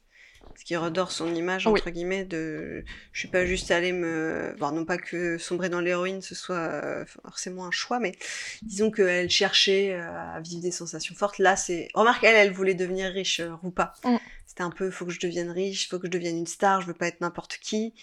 ce 0.60 0.66
qui 0.66 0.76
redore 0.76 1.12
son 1.14 1.34
image, 1.34 1.66
Oui. 1.68 1.80
entre 1.80 1.89
guillemets, 1.89 2.26
de 2.26 2.84
je 3.14 3.20
suis 3.20 3.30
pas 3.30 3.45
juste 3.45 3.72
allée 3.72 3.93
me. 3.93 4.53
Bon, 4.60 4.72
non 4.72 4.84
pas 4.84 4.97
que 4.97 5.38
sombrer 5.38 5.70
dans 5.70 5.80
l'héroïne 5.80 6.22
ce 6.22 6.36
soit 6.36 6.57
euh, 6.57 7.05
forcément 7.26 7.66
un 7.66 7.72
choix, 7.72 7.99
mais 7.99 8.12
disons 8.62 8.91
qu'elle 8.91 9.30
cherchait 9.30 9.93
euh, 9.93 10.36
à 10.36 10.41
vivre 10.41 10.62
des 10.62 10.72
sensations 10.72 11.16
fortes. 11.16 11.39
Là, 11.39 11.55
c'est. 11.55 11.88
Remarque, 11.93 12.24
elle, 12.26 12.36
elle 12.36 12.51
voulait 12.51 12.74
devenir 12.74 13.10
riche, 13.12 13.39
euh, 13.39 13.51
Rupa. 13.64 13.93
Mm. 14.03 14.18
C'était 14.47 14.64
un 14.64 14.70
peu 14.72 14.91
faut 14.91 15.05
que 15.05 15.12
je 15.12 15.20
devienne 15.22 15.49
riche, 15.49 15.88
faut 15.89 15.97
que 15.97 16.07
je 16.07 16.12
devienne 16.12 16.38
une 16.38 16.47
star, 16.47 16.82
je 16.82 16.88
veux 16.88 16.93
pas 16.93 17.07
être 17.07 17.22
n'importe 17.22 17.57
qui. 17.62 17.93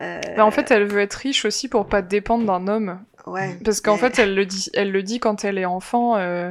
Euh, 0.00 0.20
Mais 0.34 0.40
en 0.42 0.50
fait, 0.50 0.70
elle 0.72 0.84
veut 0.86 1.00
être 1.00 1.14
riche 1.14 1.44
aussi 1.44 1.68
pour 1.68 1.86
pas 1.88 2.02
dépendre 2.02 2.44
d'un 2.46 2.66
homme. 2.66 3.00
ouais. 3.26 3.56
Parce 3.64 3.80
qu'en 3.80 3.94
mais- 3.94 4.00
fait, 4.10 4.18
elle 4.18 4.34
le 4.34 4.44
dit, 4.44 4.70
elle 4.74 4.90
le 4.90 5.02
dit 5.04 5.20
quand 5.20 5.44
elle 5.44 5.56
est 5.56 5.64
enfant. 5.66 6.16
euh, 6.16 6.50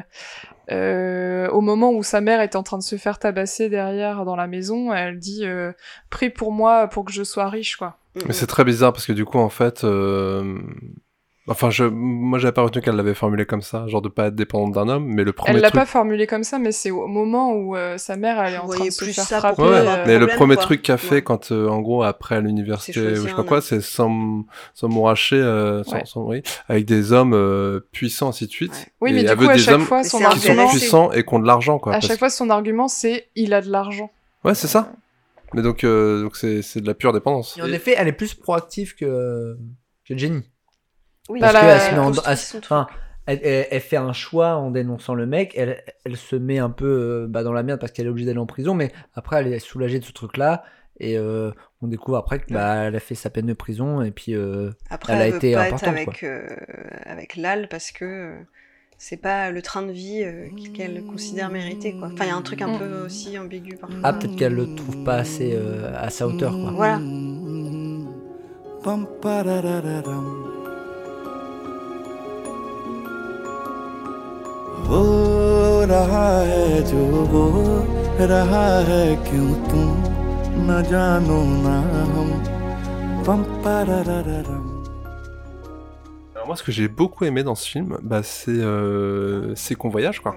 euh, 0.72 1.47
au 1.49 1.61
moment 1.61 1.91
où 1.91 2.03
sa 2.03 2.22
mère 2.22 2.41
est 2.41 2.55
en 2.55 2.63
train 2.63 2.78
de 2.78 2.84
se 2.84 2.95
faire 2.95 3.20
tabasser 3.20 3.70
derrière 3.70 4.26
dans 4.26 4.36
la 4.36 4.47
maison, 4.47 4.93
elle 4.93 5.20
dit 5.20 5.45
euh, 5.45 5.72
prie 6.09 6.30
pour 6.30 6.51
moi 6.51 6.88
pour 6.88 7.05
que 7.05 7.11
je 7.11 7.24
sois 7.24 7.49
riche, 7.49 7.76
quoi. 7.76 7.97
Mais 8.28 8.34
c'est 8.34 8.47
très 8.47 8.63
bizarre 8.63 8.93
parce 8.93 9.05
que 9.05 9.13
du 9.13 9.26
coup, 9.26 9.39
en 9.39 9.49
fait, 9.49 9.84
euh, 9.84 10.57
enfin, 11.48 11.70
je, 11.70 11.84
moi, 11.84 12.39
j'avais 12.39 12.52
pas 12.54 12.62
retenu 12.64 12.82
qu'elle 12.82 12.96
l'avait 12.96 13.14
formulé 13.14 13.46
comme 13.46 13.62
ça, 13.62 13.86
genre 13.88 14.02
de 14.02 14.10
pas 14.10 14.28
être 14.28 14.36
dépendante 14.36 14.74
d'un 14.74 14.88
homme, 14.89 15.06
mais 15.06 15.24
le 15.24 15.32
premier 15.34 15.56
Elle 15.58 15.62
l'a 15.62 15.70
truc. 15.70 15.82
pas 15.82 15.86
formulé 15.86 16.26
comme 16.28 16.43
ça, 16.43 16.58
mais 16.60 16.72
c'est 16.72 16.91
au 16.91 17.08
moment 17.08 17.54
où 17.54 17.76
euh, 17.76 17.98
sa 17.98 18.16
mère 18.16 18.41
elle 18.43 18.56
est 18.56 18.58
en 18.58 18.68
train 18.68 18.86
de 18.86 18.89
se 18.89 19.04
plus 19.04 19.14
faire 19.14 19.39
frapper. 19.39 19.62
Ouais, 19.62 19.70
ouais. 19.70 19.88
un 19.88 20.06
mais 20.08 20.18
le 20.18 20.28
premier 20.28 20.56
quoi. 20.56 20.64
truc 20.64 20.82
qu'a 20.82 20.98
fait 20.98 21.16
Ouais. 21.16 21.22
quand, 21.22 21.52
euh, 21.52 21.68
en 21.68 21.82
gros, 21.82 22.04
après 22.04 22.36
à 22.36 22.39
l'université, 22.41 23.16
je 23.16 23.22
sais 23.22 23.34
pas 23.34 23.43
quoi, 23.43 23.62
c'est 23.62 23.76
euh, 23.78 23.82
sans- 23.82 24.43
Ouais. 25.93 26.02
sans- 26.06 26.24
oui, 26.24 26.41
avec 26.68 26.86
des 26.86 27.12
hommes 27.12 27.34
euh, 27.34 27.80
puissants, 27.91 28.30
ainsi 28.30 28.48
de 28.48 28.52
suite. 28.52 28.72
Ouais. 28.72 28.78
Oui, 29.02 29.10
Et 29.12 29.14
mais 29.14 29.24
du 29.24 29.30
elle 29.30 29.38
coup, 29.38 29.43
veut 29.43 29.50
à 29.50 29.54
des 29.54 29.60
chaque 29.60 29.76
hommes 29.76 29.82
fois, 29.82 30.04
son 30.04 30.18
qui 30.18 30.39
sont 30.39 30.68
puissants 30.70 31.12
et 31.12 31.24
qui 31.24 31.34
ont 31.34 31.39
de 31.39 31.48
l'argent, 31.48 31.78
quoi. 31.80 31.93
à 31.93 32.00
chaque 32.02 32.20
fois, 32.20 32.30
son 32.30 32.50
argument 32.50 32.88
c'est 32.88 33.28
il 33.36 33.54
a 33.54 33.62
de 33.62 33.70
l'argent. 33.70 34.12
Ouais, 34.43 34.56
c'est 34.56 34.68
ça. 34.68 34.91
Mais 35.54 35.62
donc, 35.62 35.84
euh, 35.84 36.24
donc 36.24 36.36
c'est, 36.36 36.62
c'est 36.62 36.82
de 36.82 36.88
la 36.88 36.93
pure 36.96 37.14
dépendance. 37.14 37.56
Et 37.58 37.62
en 37.62 37.68
Et- 37.68 37.74
effet, 37.74 37.93
elle 37.98 38.08
est 38.08 38.12
plus 38.14 38.34
proactive 38.34 38.96
que, 38.96 39.56
que 40.08 40.18
Jenny. 40.18 40.43
Oui, 41.30 41.40
Bah, 41.42 41.52
Parce 41.52 41.66
la- 41.66 41.72
qu'elle 41.78 41.82
se 41.90 41.92
met 41.94 42.00
en- 42.00 42.12
elle- 42.14 42.60
enfin, 42.64 42.88
elle, 43.26 43.40
elle- 43.44 43.68
elle 43.72 43.82
fait 43.82 43.98
un 43.98 44.14
choix 44.14 44.56
en 44.56 44.70
dénonçant 44.72 45.16
le 45.16 45.26
mec, 45.26 45.54
elle, 45.58 45.82
elle 46.06 46.18
se 46.18 46.36
met 46.36 46.60
un 46.60 46.70
peu 46.70 46.86
euh, 46.86 47.28
bah, 47.28 47.44
dans 47.44 47.54
la 47.54 47.64
merde 47.64 47.80
parce 47.80 47.92
qu'elle 47.92 48.06
est 48.06 48.10
obligée 48.10 48.28
d'aller 48.28 48.40
en 48.40 48.46
prison, 48.46 48.74
mais 48.76 48.92
après 49.16 49.38
elle 49.38 49.52
est 49.52 49.60
soulagée 49.60 50.00
de 50.00 50.06
ce 50.06 50.12
truc-là, 50.12 50.64
et 51.00 51.18
euh, 51.18 51.52
on 51.82 51.88
découvre 51.88 52.18
après 52.18 52.40
que 52.40 52.54
bah, 52.54 52.76
elle 52.86 52.96
a 52.96 53.00
fait 53.00 53.16
sa 53.16 53.30
peine 53.32 53.48
de 53.48 53.54
prison, 53.54 54.02
et 54.02 54.12
puis 54.12 54.36
euh, 54.36 54.70
Après, 54.90 55.14
elle 55.14 55.22
elle, 55.22 55.28
a 55.28 55.32
veut 55.32 55.38
été 55.38 55.54
pas 55.54 55.62
importante. 55.64 55.96
être 55.96 56.08
avec, 56.10 56.24
euh, 56.24 56.48
avec 57.06 57.36
Lal 57.36 57.68
parce 57.70 57.92
que 57.92 58.06
euh, 58.06 58.36
c'est 59.00 59.18
pas 59.18 59.50
le 59.52 59.62
train 59.64 59.82
de 59.82 59.92
vie 59.92 60.22
euh, 60.24 60.48
qu'elle 60.76 61.04
considère 61.06 61.50
mérité. 61.50 61.94
Quoi. 61.98 62.10
Enfin, 62.14 62.26
il 62.26 62.28
y 62.28 62.32
a 62.32 62.36
un 62.36 62.42
truc 62.44 62.62
un 62.62 62.78
peu 62.78 63.02
aussi 63.06 63.38
ambigu 63.40 63.76
parfois. 63.76 64.00
Ah, 64.04 64.14
peut-être 64.14 64.36
qu'elle 64.38 64.54
le 64.54 64.74
trouve 64.76 65.04
pas 65.04 65.16
assez 65.16 65.52
euh, 65.56 65.92
à 65.98 66.10
sa 66.12 66.28
hauteur, 66.28 66.52
quoi. 66.52 66.72
Voilà. 66.72 67.00
Pam 68.84 69.08
हो 74.89 75.05
रहा 75.85 76.29
है 76.41 76.83
जो 76.83 77.05
हो 77.33 77.45
रहा 78.27 78.66
है 78.89 79.05
क्यों 79.16 79.51
तुम 79.68 79.91
न 80.68 80.83
जानो 80.91 81.39
ना 81.64 81.77
हम 82.14 82.31
पम 83.27 83.41
parararam. 83.64 84.66
Alors 86.35 86.47
moi, 86.47 86.57
ce 86.57 86.62
que 86.62 86.73
j'ai 86.73 86.89
beaucoup 86.89 87.25
aimé 87.25 87.43
dans 87.43 87.55
ce 87.55 87.68
film, 87.68 87.99
bah, 88.03 88.23
c'est 88.23 88.51
euh, 88.51 89.55
c'est 89.55 89.75
qu'on 89.75 89.91
voyage, 89.91 90.21
quoi. 90.21 90.37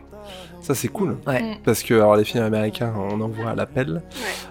Ça, 0.60 0.76
c'est 0.76 0.90
cool. 0.90 1.18
Ouais. 1.28 1.42
Mm. 1.42 1.56
Parce 1.64 1.82
que 1.82 1.94
alors, 1.94 2.16
les 2.16 2.26
films 2.26 2.44
américains, 2.44 2.94
on 2.98 3.22
en 3.22 3.30
voit 3.30 3.52
à 3.52 3.56
l'appel. 3.56 4.02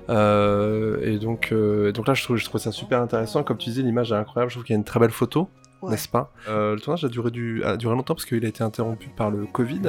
Euh, 0.08 0.98
et 1.02 1.18
donc, 1.18 1.50
euh, 1.52 1.92
donc 1.92 2.08
là, 2.08 2.14
je 2.14 2.22
trouve, 2.22 2.36
je 2.36 2.44
trouve 2.44 2.60
ça 2.60 2.72
super 2.72 3.00
intéressant. 3.00 3.42
Comme 3.42 3.58
tu 3.58 3.70
disais, 3.70 3.82
l'image 3.82 4.12
est 4.12 4.16
incroyable. 4.16 4.50
Je 4.50 4.56
trouve 4.56 4.64
qu'il 4.64 4.74
y 4.74 4.76
a 4.76 4.78
une 4.78 4.84
très 4.84 5.00
belle 5.00 5.10
photo, 5.10 5.48
Ouais. 5.81 5.91
n'est-ce 5.91 6.07
pas 6.09 6.31
Euh, 6.47 6.73
Le 6.75 6.81
tournage 6.81 7.05
a 7.05 7.07
duré, 7.07 7.29
du, 7.31 7.63
a 7.63 7.77
duré 7.77 7.93
longtemps 7.95 8.15
parce 8.15 8.25
qu'il 8.25 8.43
a 8.43 8.47
été 8.47 8.63
interrompu 8.63 9.09
par 9.15 9.29
le 9.29 9.45
Covid. 9.45 9.81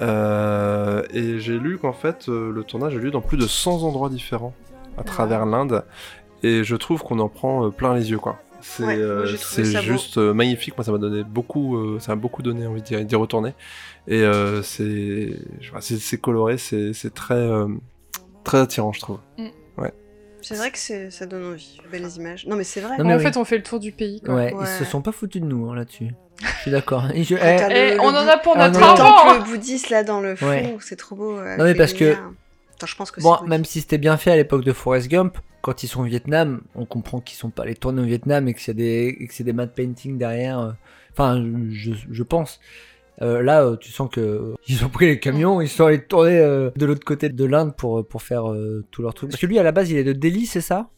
Euh, 0.00 1.02
et 1.12 1.38
j'ai 1.38 1.58
lu 1.58 1.78
qu'en 1.78 1.92
fait, 1.92 2.28
euh, 2.28 2.50
le 2.52 2.64
tournage 2.64 2.94
a 2.96 2.98
lieu 2.98 3.10
dans 3.10 3.20
plus 3.20 3.36
de 3.36 3.46
100 3.46 3.82
endroits 3.84 4.08
différents 4.08 4.54
à 4.98 5.04
travers 5.04 5.46
l'Inde. 5.46 5.84
Et 6.42 6.64
je 6.64 6.76
trouve 6.76 7.02
qu'on 7.02 7.18
en 7.18 7.28
prend 7.28 7.70
plein 7.70 7.94
les 7.94 8.10
yeux, 8.10 8.18
quoi. 8.18 8.38
C'est 8.62 8.84
Ouais, 8.84 8.98
euh, 8.98 9.24
juste 9.80 10.18
euh, 10.18 10.34
magnifique. 10.34 10.76
Moi, 10.76 10.84
ça 10.84 10.92
m'a 10.92 10.98
donné 10.98 11.24
beaucoup, 11.24 11.76
euh, 11.76 11.98
ça 11.98 12.14
m'a 12.14 12.20
beaucoup 12.20 12.42
donné 12.42 12.66
envie 12.66 12.82
d'y 12.82 13.04
d'y 13.04 13.14
retourner. 13.16 13.54
Et 14.06 14.22
euh, 14.22 14.62
c'est, 14.62 15.34
c'est 15.80 16.20
coloré, 16.20 16.58
c'est 16.58 16.92
c'est 16.92 17.14
très, 17.14 17.34
euh, 17.34 17.68
très 18.44 18.58
attirant, 18.58 18.92
je 18.92 19.00
trouve. 19.00 19.18
Mm. 19.38 19.46
C'est 20.42 20.54
vrai 20.54 20.70
que 20.70 21.10
ça 21.10 21.26
donne 21.26 21.52
envie. 21.52 21.78
Belles 21.90 22.08
images. 22.16 22.46
Non, 22.46 22.56
mais 22.56 22.64
c'est 22.64 22.80
vrai. 22.80 22.96
Non, 22.98 23.04
mais 23.04 23.14
en 23.14 23.18
oui. 23.18 23.22
fait, 23.22 23.36
on 23.36 23.44
fait 23.44 23.56
le 23.58 23.62
tour 23.62 23.80
du 23.80 23.92
pays. 23.92 24.20
Quoi. 24.20 24.34
Ouais, 24.34 24.52
Ouais. 24.54 24.64
ils 24.64 24.78
se 24.78 24.84
sont 24.84 25.02
pas 25.02 25.12
foutus 25.12 25.40
de 25.42 25.46
nous 25.46 25.68
hein, 25.70 25.76
là-dessus. 25.76 26.08
Je 26.42 26.60
suis 26.62 26.70
d'accord. 26.70 27.04
Je- 27.14 27.34
eh, 27.34 27.94
Eh, 27.94 28.00
on 28.00 28.08
en 28.08 28.14
a 28.26 28.38
pour 28.38 28.56
notre 28.56 28.74
non, 28.80 28.80
Le 28.80 29.00
argent 29.02 29.44
bouddhiste 29.44 29.90
là 29.90 30.04
dans 30.04 30.20
le 30.20 30.36
fond, 30.36 30.48
Ouais. 30.48 30.76
c'est 30.80 30.96
trop 30.96 31.14
beau. 31.16 31.36
avec 31.36 31.58
Non, 31.58 31.64
mais 31.64 31.74
parce 31.74 31.92
que-. 31.92 32.12
Attends, 32.74 32.86
je 32.86 32.96
pense 32.96 33.10
que 33.10 33.20
Bon, 33.20 33.36
même 33.46 33.64
si 33.66 33.80
c'était 33.82 33.98
bien 33.98 34.16
fait 34.16 34.30
à 34.32 34.36
l'époque 34.36 34.64
de 34.64 34.72
Forrest 34.72 35.08
Gump, 35.08 35.36
quand 35.60 35.82
ils 35.82 35.88
sont 35.88 36.00
au 36.00 36.04
Vietnam, 36.04 36.62
on 36.74 36.86
comprend 36.86 37.20
qu'ils 37.20 37.36
sont 37.36 37.50
pas 37.50 37.64
allés 37.64 37.74
tourner 37.74 38.00
au 38.00 38.06
Vietnam 38.06 38.48
et 38.48 38.54
que 38.54 38.60
c'est 38.62 38.72
des, 38.72 39.14
et 39.20 39.26
que 39.26 39.42
des 39.42 39.52
matte 39.52 39.74
painting 39.74 40.16
derrière. 40.16 40.58
euh. 40.58 40.70
Enfin, 41.12 41.44
je, 41.70 41.92
je 42.10 42.22
pense. 42.22 42.58
Euh, 43.22 43.42
là, 43.42 43.62
euh, 43.64 43.76
tu 43.76 43.90
sens 43.92 44.08
que 44.10 44.20
euh, 44.20 44.54
ils 44.68 44.84
ont 44.84 44.88
pris 44.88 45.06
les 45.06 45.20
camions, 45.20 45.60
ils 45.60 45.68
sont 45.68 45.84
allés 45.86 46.02
tourner 46.02 46.38
euh, 46.38 46.70
de 46.76 46.86
l'autre 46.86 47.04
côté 47.04 47.28
de 47.28 47.44
l'Inde 47.44 47.74
pour 47.76 48.06
pour 48.06 48.22
faire 48.22 48.50
euh, 48.50 48.84
tout 48.90 49.02
leur 49.02 49.12
truc. 49.14 49.30
Parce 49.30 49.40
que 49.40 49.46
lui, 49.46 49.58
à 49.58 49.62
la 49.62 49.72
base, 49.72 49.90
il 49.90 49.96
est 49.98 50.04
de 50.04 50.12
Delhi, 50.14 50.46
c'est 50.46 50.60
ça? 50.62 50.88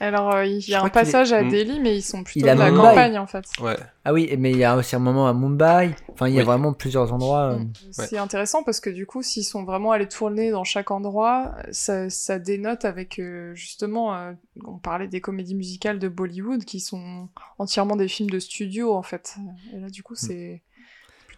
Alors, 0.00 0.34
euh, 0.34 0.44
il 0.44 0.68
y 0.68 0.74
a 0.74 0.82
un 0.82 0.86
est- 0.86 0.90
passage 0.90 1.32
à 1.32 1.44
Mm. 1.44 1.48
Delhi, 1.50 1.78
mais 1.80 1.96
ils 1.96 2.02
sont 2.02 2.24
plutôt 2.24 2.40
Il 2.40 2.42
de 2.42 2.48
à 2.48 2.54
la 2.56 2.70
Mumbai. 2.72 2.88
campagne 2.88 3.18
en 3.20 3.26
fait. 3.28 3.44
Ouais. 3.60 3.76
Ah 4.04 4.12
oui, 4.12 4.34
mais 4.36 4.50
il 4.50 4.56
y 4.58 4.64
a 4.64 4.76
aussi 4.76 4.96
un 4.96 4.98
moment 4.98 5.28
à 5.28 5.32
Mumbai. 5.32 5.94
Enfin, 6.12 6.26
il 6.26 6.34
y 6.34 6.38
a 6.38 6.40
Oui. 6.40 6.44
vraiment 6.46 6.72
plusieurs 6.72 7.12
endroits. 7.12 7.52
euh. 7.52 7.58
Mm. 7.58 7.72
C'est 7.92 8.18
intéressant 8.18 8.64
parce 8.64 8.80
que 8.80 8.90
du 8.90 9.06
coup, 9.06 9.22
s'ils 9.22 9.44
sont 9.44 9.62
vraiment 9.62 9.92
allés 9.92 10.08
tourner 10.08 10.50
dans 10.50 10.64
chaque 10.64 10.90
endroit, 10.90 11.52
ça, 11.70 12.10
ça 12.10 12.40
dénote 12.40 12.84
avec 12.84 13.20
euh, 13.20 13.54
justement, 13.54 14.12
euh, 14.16 14.32
on 14.66 14.78
parlait 14.78 15.06
des 15.06 15.20
comédies 15.20 15.54
musicales 15.54 16.00
de 16.00 16.08
Bollywood 16.08 16.64
qui 16.64 16.80
sont 16.80 17.28
entièrement 17.58 17.94
des 17.94 18.08
films 18.08 18.30
de 18.30 18.40
studio 18.40 18.92
en 18.94 19.02
fait. 19.02 19.36
Et 19.72 19.78
là, 19.78 19.88
du 19.88 20.02
coup, 20.02 20.16
c'est 20.16 20.62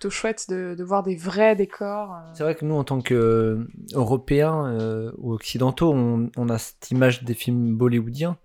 plutôt 0.05 0.14
chouette 0.14 0.47
de, 0.51 0.74
de 0.74 0.85
voir 0.85 1.02
des 1.02 1.16
vrais 1.16 1.56
décors. 1.56 2.12
euh. 2.12 2.32
C'est 2.35 2.43
vrai 2.43 2.55
que 2.55 2.64
nous, 2.64 2.74
en 2.74 2.85
tant 2.85 3.01
qu'Européens 3.01 4.66
euh, 4.66 5.10
ou 5.18 5.32
Occidentaux, 5.32 5.93
on, 5.93 6.31
on 6.36 6.48
a 6.48 6.59
cette 6.59 6.90
image 6.90 7.24
des 7.24 7.35
films 7.35 7.74
bollywoodiens. 7.74 8.36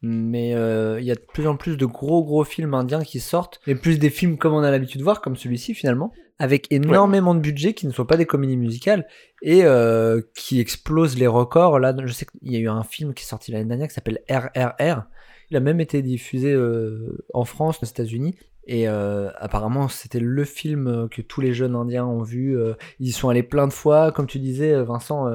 Mais 0.00 0.54
euh, 0.54 1.00
il 1.00 1.06
y 1.06 1.10
a 1.10 1.16
de 1.16 1.24
plus 1.34 1.48
en 1.48 1.56
plus 1.56 1.76
de 1.76 1.84
gros 1.84 2.22
gros 2.22 2.44
films 2.44 2.72
indiens 2.74 3.02
qui 3.02 3.18
sortent, 3.18 3.60
et 3.66 3.74
plus 3.74 3.98
des 3.98 4.10
films 4.10 4.38
comme 4.38 4.54
on 4.54 4.62
a 4.62 4.70
l'habitude 4.70 5.00
de 5.00 5.04
voir, 5.04 5.20
comme 5.20 5.34
celui-ci 5.34 5.74
finalement, 5.74 6.12
avec 6.38 6.70
énormément 6.70 7.34
de 7.34 7.40
budget 7.40 7.74
qui 7.74 7.88
ne 7.88 7.92
soient 7.92 8.06
pas 8.06 8.16
des 8.16 8.24
comédies 8.24 8.56
musicales 8.56 9.08
et 9.42 9.64
euh, 9.64 10.22
qui 10.36 10.60
explosent 10.60 11.18
les 11.18 11.26
records. 11.26 11.80
Là, 11.80 11.92
je 12.04 12.12
sais 12.12 12.26
qu'il 12.26 12.52
y 12.52 12.54
a 12.54 12.60
eu 12.60 12.68
un 12.68 12.84
film 12.84 13.12
qui 13.12 13.24
est 13.24 13.26
sorti 13.26 13.50
l'année 13.50 13.64
dernière 13.64 13.88
qui 13.88 13.94
s'appelle 13.94 14.20
RRR. 14.30 15.02
Il 15.50 15.56
a 15.56 15.60
même 15.60 15.80
été 15.80 16.00
diffusé 16.00 16.52
euh, 16.52 17.24
en 17.34 17.44
France, 17.44 17.80
aux 17.82 17.86
États-Unis, 17.86 18.36
Et 18.68 18.86
euh, 18.88 19.30
apparemment, 19.36 19.88
c'était 19.88 20.20
le 20.20 20.44
film 20.44 20.86
euh, 20.88 21.08
que 21.08 21.22
tous 21.22 21.40
les 21.40 21.54
jeunes 21.54 21.74
indiens 21.74 22.04
ont 22.06 22.22
vu. 22.22 22.56
euh, 22.56 22.74
ils 23.00 23.08
y 23.08 23.12
sont 23.12 23.30
allés 23.30 23.42
plein 23.42 23.66
de 23.66 23.72
fois, 23.72 24.12
comme 24.12 24.26
tu 24.26 24.38
disais, 24.38 24.82
Vincent. 24.82 25.26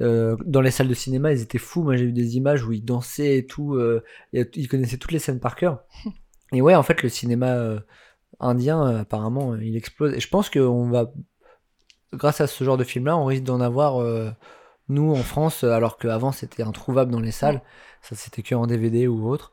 euh, 0.00 0.36
dans 0.44 0.60
les 0.60 0.72
salles 0.72 0.88
de 0.88 0.94
cinéma, 0.94 1.32
ils 1.32 1.42
étaient 1.42 1.58
fous. 1.58 1.82
Moi, 1.84 1.96
j'ai 1.96 2.06
vu 2.06 2.12
des 2.12 2.36
images 2.36 2.64
où 2.64 2.72
ils 2.72 2.84
dansaient 2.84 3.38
et 3.38 3.46
tout. 3.46 3.78
et 4.32 4.50
ils 4.54 4.68
connaissaient 4.68 4.98
toutes 4.98 5.12
les 5.12 5.18
scènes 5.20 5.40
par 5.40 5.56
cœur. 5.56 5.84
Et 6.54 6.60
ouais, 6.60 6.74
en 6.74 6.82
fait, 6.82 7.02
le 7.02 7.08
cinéma 7.08 7.82
indien, 8.38 8.84
apparemment, 8.98 9.56
il 9.56 9.74
explose. 9.74 10.12
Et 10.12 10.20
je 10.20 10.28
pense 10.28 10.50
qu'on 10.50 10.90
va, 10.90 11.10
grâce 12.12 12.40
à 12.40 12.46
ce 12.46 12.64
genre 12.64 12.76
de 12.76 12.84
film-là, 12.84 13.16
on 13.16 13.24
risque 13.24 13.44
d'en 13.44 13.60
avoir, 13.60 14.00
euh, 14.00 14.30
nous, 14.88 15.12
en 15.12 15.22
France, 15.22 15.64
alors 15.64 15.96
qu'avant, 15.98 16.32
c'était 16.32 16.62
introuvable 16.62 17.10
dans 17.10 17.20
les 17.20 17.30
salles. 17.32 17.62
Ça, 18.02 18.16
c'était 18.16 18.42
que 18.42 18.54
en 18.54 18.66
DVD 18.66 19.06
ou 19.08 19.28
autre. 19.28 19.52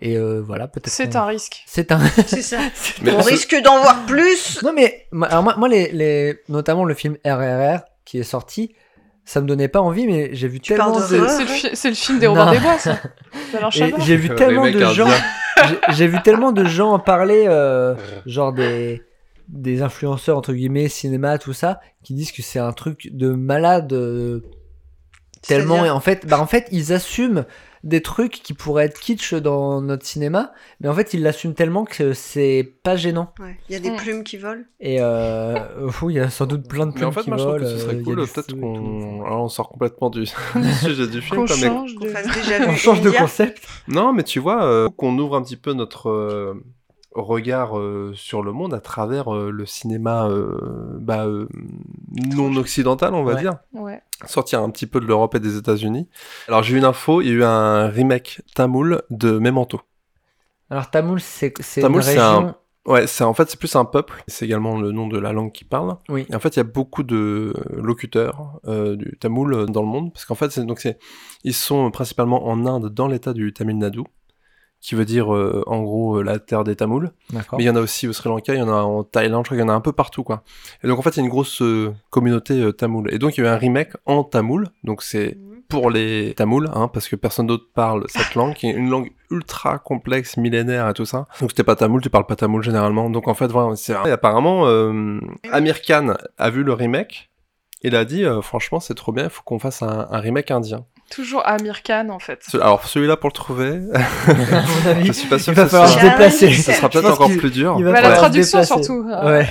Et 0.00 0.16
euh, 0.16 0.40
voilà, 0.44 0.68
peut-être. 0.68 0.88
C'est 0.88 1.10
qu'on- 1.12 1.18
un 1.20 1.26
risque. 1.26 1.62
C'est 1.66 1.90
un. 1.92 1.98
C'est 2.26 2.42
ça. 2.42 2.58
Mais 3.02 3.12
On 3.12 3.22
ce- 3.22 3.30
risque 3.30 3.56
d'en 3.62 3.80
voir 3.80 4.04
plus. 4.06 4.62
Non, 4.62 4.72
mais 4.74 5.06
moi- 5.12 5.28
alors 5.28 5.42
moi, 5.42 5.54
moi, 5.56 5.68
les, 5.68 5.90
les, 5.92 6.38
notamment 6.48 6.84
le 6.84 6.94
film 6.94 7.16
RRR 7.24 7.80
qui 8.04 8.18
est 8.18 8.22
sorti, 8.24 8.74
ça 9.24 9.40
me 9.40 9.46
donnait 9.46 9.68
pas 9.68 9.80
envie, 9.80 10.06
mais 10.06 10.30
j'ai 10.32 10.48
vu 10.48 10.60
tellement 10.60 10.92
parles 10.92 11.10
de. 11.10 11.16
d'horreur 11.16 11.30
C'est 11.30 11.42
le, 11.42 11.48
fi- 11.48 11.70
c'est 11.76 11.88
le 11.88 11.94
film 11.94 12.18
des 12.18 12.26
Robins 12.26 12.52
des 12.52 12.58
Bois, 12.58 12.78
ça. 12.78 12.98
Et. 13.52 13.96
J'ai 14.00 14.16
vu 14.16 14.28
Le 14.28 14.34
tellement 14.36 14.66
de 14.70 14.84
gens. 14.84 15.08
j'ai- 15.68 15.78
J'ai 15.94 16.06
vu 16.06 16.20
tellement 16.22 16.52
de 16.52 16.64
gens 16.64 16.92
en 16.92 16.98
parler, 16.98 17.44
euh, 17.48 17.94
genre 18.26 18.52
des 18.52 19.02
des 19.48 19.80
influenceurs 19.80 20.36
entre 20.36 20.52
guillemets 20.52 20.88
cinéma 20.88 21.30
tout 21.38 21.52
ça, 21.52 21.80
qui 22.02 22.14
disent 22.14 22.32
que 22.32 22.42
c'est 22.42 22.58
un 22.58 22.72
truc 22.72 23.08
de 23.12 23.30
malade. 23.30 23.92
euh, 23.92 24.40
tellement 25.42 25.84
et 25.84 25.90
en 25.90 26.00
fait, 26.00 26.26
bah 26.26 26.40
en 26.40 26.46
fait 26.46 26.66
ils 26.72 26.92
assument 26.92 27.44
des 27.84 28.02
trucs 28.02 28.42
qui 28.42 28.54
pourraient 28.54 28.86
être 28.86 28.98
kitsch 29.00 29.34
dans 29.34 29.80
notre 29.80 30.04
cinéma, 30.04 30.52
mais 30.80 30.88
en 30.88 30.94
fait 30.94 31.14
ils 31.14 31.22
l'assument 31.22 31.54
tellement 31.54 31.84
que 31.84 32.12
c'est 32.12 32.74
pas 32.82 32.96
gênant. 32.96 33.32
Ouais, 33.40 33.56
Il 33.68 33.72
y 33.74 33.76
a 33.76 33.80
des 33.80 33.94
plumes 33.96 34.24
qui 34.24 34.36
volent. 34.38 34.62
Et 34.80 34.98
euh, 35.00 35.54
il 36.08 36.10
y 36.14 36.20
a 36.20 36.30
sans 36.30 36.46
doute 36.46 36.68
plein 36.68 36.86
de 36.86 36.92
Mais 36.92 36.96
plumes 36.96 37.08
en 37.08 37.12
fait, 37.12 37.22
qui 37.22 37.28
moi, 37.30 37.38
je 37.38 37.42
trouve 37.42 37.54
volent. 37.58 37.64
que 37.64 37.70
ce 37.70 37.74
euh, 37.76 37.78
serait 37.86 38.00
a 38.00 38.02
cool, 38.02 38.16
peut-être 38.16 38.60
qu'on. 38.60 39.24
Alors, 39.24 39.42
on 39.44 39.48
sort 39.48 39.68
complètement 39.68 40.10
du, 40.10 40.20
du 40.54 40.72
sujet 40.72 41.06
du 41.06 41.20
film. 41.20 41.46
Qu'on 41.46 41.54
mais- 41.54 41.68
de... 41.68 42.68
On 42.68 42.74
change 42.76 43.00
de 43.00 43.10
concept. 43.10 43.66
Non, 43.88 44.12
mais 44.12 44.22
tu 44.22 44.38
vois, 44.40 44.64
euh, 44.64 44.88
qu'on 44.96 45.18
ouvre 45.18 45.36
un 45.36 45.42
petit 45.42 45.56
peu 45.56 45.72
notre 45.72 46.08
euh, 46.10 46.54
regard 47.22 47.78
euh, 47.78 48.12
sur 48.14 48.42
le 48.42 48.52
monde 48.52 48.74
à 48.74 48.80
travers 48.80 49.34
euh, 49.34 49.50
le 49.50 49.66
cinéma 49.66 50.28
euh, 50.28 50.56
bah, 51.00 51.26
euh, 51.26 51.48
non 52.34 52.54
occidental, 52.56 53.14
on 53.14 53.24
va 53.24 53.34
Ouais. 53.34 53.40
dire. 53.40 53.54
Ouais. 53.72 54.00
Sortir 54.26 54.60
un 54.62 54.70
petit 54.70 54.86
peu 54.86 55.00
de 55.00 55.06
l'Europe 55.06 55.34
et 55.34 55.40
des 55.40 55.56
États-Unis. 55.56 56.08
Alors, 56.48 56.62
j'ai 56.62 56.74
eu 56.74 56.78
une 56.78 56.84
info, 56.84 57.20
il 57.20 57.26
y 57.28 57.30
a 57.30 57.34
eu 57.34 57.44
un 57.44 57.88
remake 57.88 58.40
tamoul 58.54 59.02
de 59.10 59.38
Memento. 59.38 59.80
Alors 60.70 60.90
Tamoul, 60.90 61.20
c'est 61.20 61.52
c'est 61.60 61.82
une 61.82 61.96
région. 61.96 62.20
un. 62.22 62.56
Ouais, 62.86 63.06
c'est 63.08 63.24
en 63.24 63.34
fait 63.34 63.48
c'est 63.50 63.58
plus 63.58 63.74
un 63.76 63.84
peuple. 63.84 64.22
C'est 64.28 64.44
également 64.44 64.78
le 64.78 64.90
nom 64.92 65.06
de 65.08 65.18
la 65.18 65.32
langue 65.32 65.52
qui 65.52 65.64
parle. 65.64 65.96
Oui. 66.08 66.26
Et 66.30 66.34
en 66.34 66.40
fait, 66.40 66.56
il 66.56 66.58
y 66.58 66.60
a 66.60 66.64
beaucoup 66.64 67.02
de 67.02 67.52
locuteurs 67.72 68.60
euh, 68.66 68.96
du 68.96 69.16
tamoul 69.18 69.66
dans 69.70 69.82
le 69.82 69.88
monde, 69.88 70.12
parce 70.12 70.24
qu'en 70.24 70.34
fait, 70.36 70.50
c'est 70.50 70.64
donc 70.64 70.80
c'est 70.80 70.98
ils 71.44 71.54
sont 71.54 71.90
principalement 71.90 72.46
en 72.48 72.64
Inde, 72.66 72.88
dans 72.88 73.06
l'État 73.08 73.32
du 73.32 73.52
Tamil 73.52 73.78
Nadu, 73.78 74.02
qui 74.86 74.94
veut 74.94 75.04
dire 75.04 75.34
euh, 75.34 75.64
en 75.66 75.82
gros 75.82 76.18
euh, 76.18 76.22
la 76.22 76.38
terre 76.38 76.62
des 76.62 76.76
Tamouls. 76.76 77.10
Mais 77.32 77.64
il 77.64 77.64
y 77.64 77.70
en 77.70 77.74
a 77.74 77.80
aussi 77.80 78.06
au 78.06 78.12
Sri 78.12 78.28
Lanka, 78.28 78.54
il 78.54 78.60
y 78.60 78.62
en 78.62 78.68
a 78.68 78.82
en 78.82 79.02
Thaïlande, 79.02 79.44
je 79.44 79.48
crois 79.48 79.56
qu'il 79.56 79.66
y 79.66 79.68
en 79.68 79.72
a 79.72 79.76
un 79.76 79.80
peu 79.80 79.90
partout 79.90 80.22
quoi. 80.22 80.44
Et 80.84 80.86
donc 80.86 81.00
en 81.00 81.02
fait, 81.02 81.10
il 81.10 81.16
y 81.16 81.20
a 81.20 81.24
une 81.24 81.28
grosse 81.28 81.60
euh, 81.60 81.92
communauté 82.10 82.54
euh, 82.54 82.72
tamoul. 82.72 83.12
Et 83.12 83.18
donc 83.18 83.36
il 83.36 83.42
y 83.42 83.44
a 83.44 83.50
eu 83.50 83.52
un 83.52 83.56
remake 83.56 83.94
en 84.06 84.22
tamoul, 84.22 84.68
donc 84.84 85.02
c'est 85.02 85.38
pour 85.68 85.90
les 85.90 86.34
Tamouls, 86.36 86.68
hein, 86.72 86.86
parce 86.86 87.08
que 87.08 87.16
personne 87.16 87.48
d'autre 87.48 87.66
parle 87.74 88.04
cette 88.06 88.36
langue, 88.36 88.54
qui 88.54 88.68
est 88.68 88.72
une 88.72 88.88
langue 88.88 89.10
ultra 89.32 89.80
complexe, 89.80 90.36
millénaire 90.36 90.88
et 90.88 90.94
tout 90.94 91.04
ça. 91.04 91.26
Donc 91.40 91.50
si 91.50 91.56
t'es 91.56 91.64
pas 91.64 91.74
tamoul, 91.74 92.00
tu 92.00 92.08
parles 92.08 92.26
pas 92.26 92.36
tamoul 92.36 92.62
généralement. 92.62 93.10
Donc 93.10 93.26
en 93.26 93.34
fait, 93.34 93.48
voilà, 93.48 93.74
c'est 93.74 93.92
et 94.06 94.10
apparemment 94.12 94.68
euh, 94.68 95.18
Amir 95.50 95.82
Khan 95.82 96.14
a 96.38 96.50
vu 96.50 96.62
le 96.62 96.72
remake. 96.72 97.30
Il 97.82 97.96
a 97.96 98.04
dit, 98.04 98.24
euh, 98.24 98.40
franchement, 98.40 98.78
c'est 98.78 98.94
trop 98.94 99.10
bien, 99.10 99.24
il 99.24 99.30
faut 99.30 99.42
qu'on 99.44 99.58
fasse 99.58 99.82
un, 99.82 100.06
un 100.08 100.18
remake 100.20 100.52
indien. 100.52 100.84
Toujours 101.10 101.46
Amir 101.46 101.82
Khan, 101.84 102.08
en 102.10 102.18
fait. 102.18 102.40
Alors 102.54 102.86
celui-là 102.88 103.16
pour 103.16 103.28
le 103.30 103.32
trouver, 103.34 103.80
avis, 104.86 105.06
je 105.06 105.12
suis 105.12 105.28
pas 105.28 105.38
sûr 105.38 105.52
il 105.52 105.56
que 105.56 105.60
va 105.60 105.68
falloir 105.68 105.88
soit- 105.88 106.00
se 106.00 106.04
déplacer. 106.06 106.52
Ce 106.52 106.72
sera 106.72 106.88
peut-être 106.88 107.10
encore 107.12 107.28
plus 107.30 107.50
dur. 107.50 107.76
il 107.78 107.84
va 107.84 107.92
Bah, 107.92 108.00
la 108.00 108.16
traduction, 108.16 108.62
surtout. 108.64 109.02
Ouais. 109.24 109.46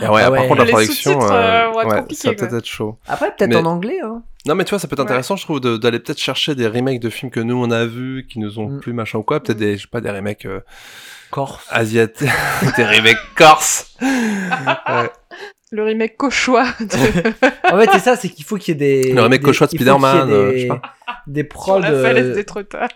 Et 0.00 0.06
ouais, 0.06 0.22
Ah 0.22 0.30
par 0.30 0.32
ouais. 0.32 0.46
contre, 0.48 0.58
la 0.60 0.64
Les 0.66 0.72
traduction, 0.72 1.18
euh, 1.32 1.72
ouais, 1.72 1.84
compliqués, 1.84 2.14
ça 2.14 2.28
va 2.30 2.34
peut-être 2.36 2.54
être 2.54 2.64
chaud. 2.66 2.96
Après, 3.08 3.34
peut-être 3.36 3.50
Mais- 3.50 3.56
en 3.56 3.64
anglais. 3.66 3.98
Hein. 4.04 4.22
Non, 4.46 4.54
mais 4.54 4.64
tu 4.64 4.70
vois, 4.70 4.78
ça 4.78 4.86
peut 4.88 4.94
être 4.94 5.00
intéressant, 5.00 5.34
je 5.36 5.42
trouve, 5.44 5.60
d'aller 5.60 5.98
peut-être 5.98 6.20
chercher 6.20 6.54
des 6.54 6.66
remakes 6.68 7.00
de 7.00 7.10
films 7.10 7.30
que 7.32 7.40
nous 7.40 7.56
on 7.62 7.70
a 7.72 7.84
vus, 7.86 8.26
qui 8.30 8.38
nous 8.38 8.58
ont 8.60 8.68
Mm. 8.68 8.80
plu, 8.80 8.92
machin 8.92 9.18
ou 9.18 9.22
quoi. 9.22 9.40
Peut-être 9.42 9.58
des, 9.58 9.76
je 9.76 9.82
sais 9.82 9.88
pas, 9.90 10.00
des 10.00 10.10
remakes 10.10 10.46
euh, 10.46 10.60
Corse. 11.32 11.66
asiatiques, 11.70 12.28
des 12.76 12.84
remakes 12.84 13.18
corse. 13.36 13.96
Ouais. 14.00 15.10
Le 15.72 15.84
remake 15.84 16.16
cauchois. 16.16 16.66
de- 16.80 17.74
En 17.74 17.78
fait, 17.78 17.90
c'est 17.92 17.98
ça, 18.00 18.16
c'est 18.16 18.28
qu'il 18.28 18.44
faut 18.44 18.56
qu'il 18.56 18.74
y 18.74 18.76
ait 18.84 19.02
des. 19.02 19.12
Le 19.12 19.22
remake 19.22 19.40
des- 19.40 19.44
cauchois 19.46 19.66
de 19.66 19.72
Spider-Man, 19.72 20.30
euh, 20.30 20.50
des- 20.52 20.56
je 20.58 20.62
sais 20.62 20.68
pas. 20.68 20.82
Des 21.26 21.40
Sur 21.42 21.48
prods. 21.48 21.78
la 21.80 21.90
euh, 21.92 22.02
falaise 22.02 22.34
des 22.34 22.44
trottards. 22.44 22.88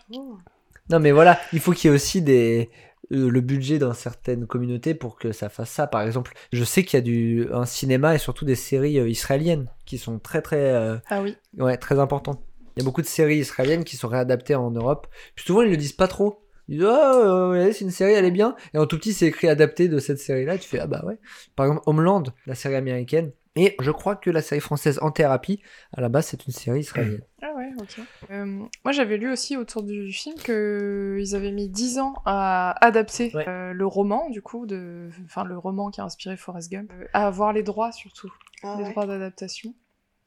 Non, 0.90 0.98
mais 1.00 1.12
voilà, 1.12 1.38
il 1.52 1.60
faut 1.60 1.72
qu'il 1.72 1.90
y 1.90 1.92
ait 1.92 1.96
aussi 1.96 2.20
des 2.22 2.70
euh, 3.12 3.28
le 3.30 3.40
budget 3.40 3.78
dans 3.78 3.92
certaines 3.94 4.46
communautés 4.46 4.94
pour 4.94 5.16
que 5.18 5.30
ça 5.32 5.48
fasse 5.48 5.70
ça. 5.70 5.86
Par 5.86 6.02
exemple, 6.02 6.32
je 6.52 6.64
sais 6.64 6.84
qu'il 6.84 6.96
y 6.96 7.02
a 7.02 7.04
du 7.04 7.46
un 7.52 7.66
cinéma 7.66 8.14
et 8.14 8.18
surtout 8.18 8.44
des 8.46 8.54
séries 8.54 8.98
euh, 8.98 9.08
israéliennes 9.08 9.68
qui 9.84 9.98
sont 9.98 10.18
très 10.18 10.40
très 10.42 10.56
euh, 10.58 10.96
Ah 11.10 11.20
oui. 11.22 11.36
ouais 11.58 11.76
très 11.76 11.98
importantes. 11.98 12.42
Il 12.76 12.80
y 12.80 12.82
a 12.82 12.84
beaucoup 12.86 13.02
de 13.02 13.06
séries 13.06 13.36
israéliennes 13.38 13.84
qui 13.84 13.96
sont 13.96 14.08
réadaptées 14.08 14.54
en 14.56 14.70
Europe. 14.70 15.06
Puis 15.36 15.44
souvent 15.44 15.62
ils 15.62 15.70
le 15.70 15.76
disent 15.76 15.92
pas 15.92 16.08
trop. 16.08 16.43
Ils 16.68 16.78
disent 16.78 16.86
ah 16.88 17.14
euh, 17.16 17.72
c'est 17.72 17.84
une 17.84 17.90
série 17.90 18.12
elle 18.12 18.24
est 18.24 18.30
bien 18.30 18.56
et 18.72 18.78
en 18.78 18.86
tout 18.86 18.96
petit 18.98 19.12
c'est 19.12 19.26
écrit 19.26 19.48
adapté 19.48 19.88
de 19.88 19.98
cette 19.98 20.18
série 20.18 20.44
là. 20.44 20.58
Tu 20.58 20.68
fais 20.68 20.78
ah 20.80 20.86
bah 20.86 21.02
ouais. 21.04 21.18
Par 21.56 21.66
exemple 21.66 21.82
Homeland, 21.86 22.24
la 22.46 22.54
série 22.54 22.76
américaine. 22.76 23.32
Et 23.56 23.76
je 23.80 23.92
crois 23.92 24.16
que 24.16 24.30
la 24.30 24.42
série 24.42 24.60
française 24.60 24.98
En 25.00 25.12
Thérapie, 25.12 25.62
à 25.96 26.00
la 26.00 26.08
base, 26.08 26.26
c'est 26.26 26.44
une 26.44 26.52
série 26.52 26.80
israélienne. 26.80 27.22
Ah 27.46 27.52
ouais, 27.54 27.70
ok. 27.78 28.00
Euh, 28.30 28.46
moi, 28.84 28.92
j'avais 28.92 29.18
lu 29.18 29.30
aussi 29.30 29.58
autour 29.58 29.82
du 29.82 30.10
film 30.10 30.34
qu'ils 30.36 31.36
avaient 31.36 31.52
mis 31.52 31.68
10 31.68 31.98
ans 31.98 32.14
à 32.24 32.74
adapter 32.82 33.30
euh, 33.34 33.74
le 33.74 33.86
roman, 33.86 34.30
du 34.30 34.40
coup, 34.40 34.64
de... 34.64 35.10
enfin 35.26 35.44
le 35.44 35.58
roman 35.58 35.90
qui 35.90 36.00
a 36.00 36.04
inspiré 36.04 36.38
Forrest 36.38 36.72
Gump, 36.72 36.90
euh, 36.98 37.04
à 37.12 37.26
avoir 37.26 37.52
les 37.52 37.62
droits 37.62 37.92
surtout, 37.92 38.32
Ah 38.62 38.76
les 38.78 38.84
ouais. 38.84 38.90
droits 38.92 39.06
d'adaptation. 39.06 39.74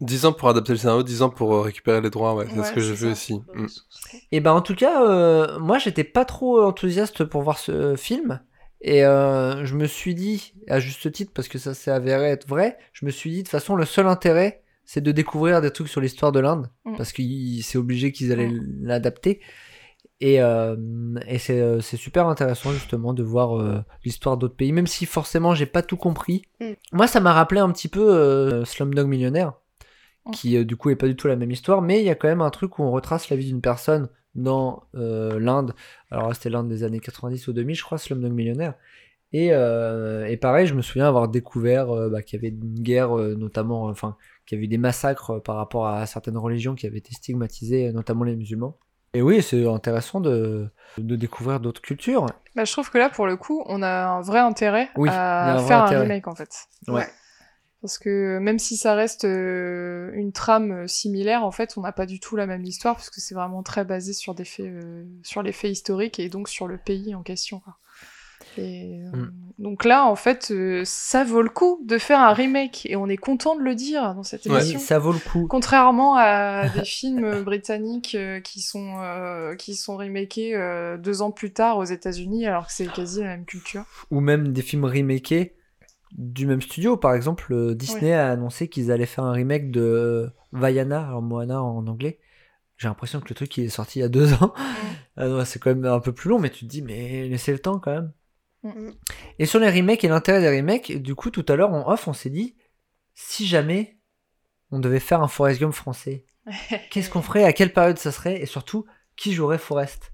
10 0.01 0.25
ans 0.25 0.33
pour 0.33 0.49
adapter 0.49 0.73
le 0.73 0.77
scénario, 0.77 1.03
10 1.03 1.21
ans 1.23 1.29
pour 1.29 1.53
euh, 1.55 1.61
récupérer 1.61 2.01
les 2.01 2.09
droits, 2.09 2.35
ouais, 2.35 2.45
c'est 2.49 2.59
Ouais, 2.59 2.65
ce 2.65 2.73
que 2.73 2.81
j'ai 2.81 2.93
vu 2.93 3.11
aussi. 3.11 3.33
Mm. 3.55 3.65
Et 4.31 4.39
ben 4.39 4.51
en 4.53 4.61
tout 4.61 4.75
cas, 4.75 5.03
euh, 5.03 5.57
moi 5.59 5.77
j'étais 5.79 6.03
pas 6.03 6.25
trop 6.25 6.61
enthousiaste 6.63 7.23
pour 7.23 7.41
voir 7.41 7.57
ce 7.57 7.95
film. 7.95 8.39
Et 8.81 9.03
euh, 9.03 9.65
je 9.65 9.75
me 9.75 9.87
suis 9.87 10.13
dit, 10.13 10.53
à 10.67 10.79
juste 10.79 11.11
titre, 11.11 11.31
parce 11.33 11.47
que 11.47 11.57
ça 11.57 11.73
s'est 11.73 11.89
avéré 11.89 12.25
être 12.29 12.47
vrai, 12.47 12.77
je 12.93 13.05
me 13.07 13.11
suis 13.11 13.31
dit 13.31 13.37
de 13.37 13.41
toute 13.43 13.49
façon 13.51 13.75
le 13.75 13.85
seul 13.85 14.07
intérêt 14.07 14.61
c'est 14.85 15.01
de 15.01 15.11
découvrir 15.11 15.59
des 15.61 15.71
trucs 15.71 15.89
sur 15.89 15.99
l'histoire 15.99 16.31
de 16.31 16.39
l'Inde, 16.39 16.69
Mm. 16.85 16.95
parce 16.95 17.11
que 17.11 17.21
c'est 17.61 17.77
obligé 17.77 18.11
qu'ils 18.13 18.31
allaient 18.31 18.51
l'adapter. 18.81 19.41
Et, 20.19 20.41
euh, 20.41 20.75
et 21.27 21.37
c'est 21.37 21.59
euh, 21.59 21.79
c'est 21.79 21.97
super 21.97 22.27
intéressant 22.27 22.71
justement 22.71 23.13
de 23.13 23.21
voir 23.21 23.59
euh, 23.59 23.83
l'histoire 24.05 24.37
d'autres 24.37 24.55
pays, 24.55 24.71
même 24.71 24.87
si 24.87 25.05
forcément 25.05 25.53
j'ai 25.53 25.65
pas 25.67 25.81
tout 25.83 25.97
compris. 25.97 26.41
Mm. 26.61 26.71
Moi 26.93 27.07
ça 27.07 27.19
m'a 27.19 27.33
rappelé 27.33 27.59
un 27.61 27.69
petit 27.71 27.87
peu 27.89 28.15
euh, 28.15 28.63
Slumdog 28.65 29.07
Millionnaire, 29.07 29.53
qui 30.31 30.57
euh, 30.57 30.63
du 30.65 30.75
coup 30.75 30.89
est 30.89 30.95
pas 30.95 31.07
du 31.07 31.15
tout 31.15 31.27
la 31.27 31.35
même 31.35 31.51
histoire, 31.51 31.81
mais 31.81 31.99
il 31.99 32.05
y 32.05 32.09
a 32.09 32.15
quand 32.15 32.27
même 32.27 32.41
un 32.41 32.49
truc 32.49 32.79
où 32.79 32.83
on 32.83 32.91
retrace 32.91 33.29
la 33.29 33.35
vie 33.37 33.45
d'une 33.47 33.61
personne 33.61 34.09
dans 34.35 34.83
euh, 34.95 35.39
l'Inde. 35.39 35.73
Alors 36.11 36.33
c'était 36.35 36.49
l'Inde 36.49 36.67
des 36.69 36.83
années 36.83 36.99
90 36.99 37.47
ou 37.47 37.53
2000, 37.53 37.75
je 37.75 37.83
crois, 37.83 37.97
Slumdog 37.97 38.31
Millionnaire. 38.31 38.73
Et, 39.33 39.49
euh, 39.51 40.25
et 40.27 40.37
pareil, 40.37 40.67
je 40.67 40.73
me 40.73 40.81
souviens 40.81 41.07
avoir 41.07 41.27
découvert 41.27 41.89
euh, 41.91 42.09
bah, 42.09 42.21
qu'il 42.21 42.37
y 42.37 42.39
avait 42.39 42.55
une 42.55 42.79
guerre, 42.81 43.09
notamment, 43.15 43.85
enfin, 43.85 44.15
qu'il 44.45 44.55
y 44.55 44.59
avait 44.59 44.65
eu 44.65 44.69
des 44.69 44.77
massacres 44.77 45.39
par 45.41 45.55
rapport 45.57 45.87
à 45.87 46.05
certaines 46.05 46.37
religions 46.37 46.75
qui 46.75 46.87
avaient 46.87 46.99
été 46.99 47.13
stigmatisées, 47.13 47.91
notamment 47.91 48.23
les 48.23 48.35
musulmans. 48.35 48.77
Et 49.13 49.21
oui, 49.21 49.41
c'est 49.41 49.65
intéressant 49.67 50.21
de, 50.21 50.67
de 50.97 51.15
découvrir 51.15 51.59
d'autres 51.59 51.81
cultures. 51.81 52.25
Bah, 52.55 52.63
je 52.65 52.71
trouve 52.71 52.89
que 52.91 52.97
là, 52.97 53.09
pour 53.09 53.25
le 53.25 53.35
coup, 53.35 53.63
on 53.65 53.81
a 53.81 54.05
un 54.07 54.21
vrai 54.21 54.39
intérêt 54.39 54.89
Oui, 54.95 55.09
à 55.11 55.53
un 55.53 55.57
vrai 55.57 55.67
faire 55.67 55.83
intérêt. 55.83 55.99
un 55.99 56.01
remake 56.03 56.27
en 56.27 56.35
fait. 56.35 56.67
Ouais. 56.87 57.07
Parce 57.87 57.99
que 57.99 58.37
même 58.39 58.59
si 58.59 58.75
ça 58.75 58.95
reste 58.95 59.23
euh, 59.23 60.11
une 60.13 60.33
trame 60.33 60.71
euh, 60.71 60.87
similaire, 60.87 61.45
en 61.45 61.51
fait, 61.51 61.75
on 61.77 61.81
n'a 61.81 61.93
pas 61.93 62.05
du 62.05 62.19
tout 62.19 62.35
la 62.35 62.45
même 62.45 62.65
histoire, 62.65 62.95
parce 62.95 63.09
que 63.09 63.21
c'est 63.21 63.33
vraiment 63.33 63.63
très 63.63 63.85
basé 63.85 64.11
sur 64.11 64.35
des 64.35 64.43
faits, 64.43 64.65
euh, 64.65 65.05
sur 65.23 65.41
les 65.41 65.53
faits 65.53 65.71
historiques 65.71 66.19
et 66.19 66.27
donc 66.27 66.49
sur 66.49 66.67
le 66.67 66.77
pays 66.77 67.15
en 67.15 67.23
question. 67.23 67.61
quoi. 67.61 67.77
Et, 68.57 68.99
euh, 69.01 69.11
Mm. 69.17 69.31
Donc 69.59 69.85
là, 69.85 70.05
en 70.05 70.15
fait, 70.15 70.51
euh, 70.51 70.83
ça 70.85 71.23
vaut 71.23 71.41
le 71.41 71.49
coup 71.49 71.79
de 71.85 71.97
faire 71.97 72.19
un 72.19 72.33
remake, 72.33 72.85
et 72.85 72.95
on 72.95 73.07
est 73.07 73.17
content 73.17 73.55
de 73.55 73.61
le 73.61 73.73
dire 73.73 74.13
dans 74.15 74.21
cette 74.23 74.45
Ouais, 74.45 74.59
émission. 74.59 74.79
ça 74.79 74.99
vaut 74.99 75.13
le 75.13 75.19
coup. 75.19 75.47
Contrairement 75.47 76.15
à 76.17 76.67
des 76.75 76.83
films 76.85 77.41
britanniques 77.43 78.15
euh, 78.15 78.39
qui 78.39 78.61
sont 78.61 78.97
euh, 79.01 79.55
qui 79.55 79.75
sont 79.75 79.97
remakés 79.97 80.55
euh, 80.55 80.97
deux 80.97 81.21
ans 81.21 81.31
plus 81.31 81.53
tard 81.53 81.77
aux 81.77 81.85
États-Unis, 81.85 82.45
alors 82.45 82.67
que 82.67 82.73
c'est 82.73 82.91
quasi 82.91 83.21
la 83.21 83.27
même 83.29 83.45
culture. 83.45 83.85
Ou 84.11 84.19
même 84.19 84.51
des 84.53 84.61
films 84.61 84.85
remakés 84.85 85.55
du 86.11 86.45
même 86.45 86.61
studio. 86.61 86.97
Par 86.97 87.13
exemple, 87.13 87.53
euh, 87.53 87.75
Disney 87.75 88.13
a 88.13 88.31
annoncé 88.31 88.69
qu'ils 88.69 88.91
allaient 88.91 89.05
faire 89.05 89.23
un 89.23 89.31
remake 89.31 89.71
de 89.71 90.31
Vaiana, 90.51 91.07
alors 91.07 91.21
Moana 91.21 91.61
en 91.61 91.85
anglais. 91.87 92.19
J'ai 92.77 92.87
l'impression 92.87 93.19
que 93.19 93.29
le 93.29 93.35
truc 93.35 93.57
il 93.57 93.65
est 93.65 93.69
sorti 93.69 93.99
il 93.99 94.01
y 94.03 94.05
a 94.05 94.09
deux 94.09 94.33
ans. 94.33 94.53
Ah 95.19 95.27
non, 95.27 95.43
c'est 95.45 95.57
quand 95.57 95.71
même 95.73 95.85
un 95.85 95.99
peu 95.99 96.13
plus 96.13 96.29
long, 96.29 96.37
mais 96.37 96.51
tu 96.51 96.59
te 96.65 96.69
dis, 96.69 96.83
mais 96.83 97.27
laissez 97.27 97.51
le 97.51 97.57
temps 97.57 97.79
quand 97.79 97.91
même. 97.91 98.13
Et 99.39 99.47
sur 99.47 99.59
les 99.59 99.71
remakes 99.71 100.03
et 100.03 100.07
l'intérêt 100.07 100.41
des 100.41 100.55
remakes, 100.55 100.91
du 101.01 101.15
coup, 101.15 101.31
tout 101.31 101.43
à 101.49 101.55
l'heure, 101.55 101.73
en 101.73 101.91
off, 101.91 102.07
on 102.07 102.13
s'est 102.13 102.29
dit, 102.29 102.55
si 103.15 103.47
jamais 103.47 103.97
on 104.69 104.79
devait 104.79 104.99
faire 104.99 105.23
un 105.23 105.27
Forrest 105.27 105.59
Gump 105.59 105.73
français, 105.73 106.27
qu'est-ce 106.91 107.09
qu'on 107.09 107.23
ferait? 107.23 107.45
À 107.45 107.53
quelle 107.53 107.73
période 107.73 107.97
ça 107.97 108.11
serait? 108.11 108.39
Et 108.39 108.45
surtout, 108.45 108.85
qui 109.15 109.33
jouerait 109.33 109.57
Forrest? 109.57 110.13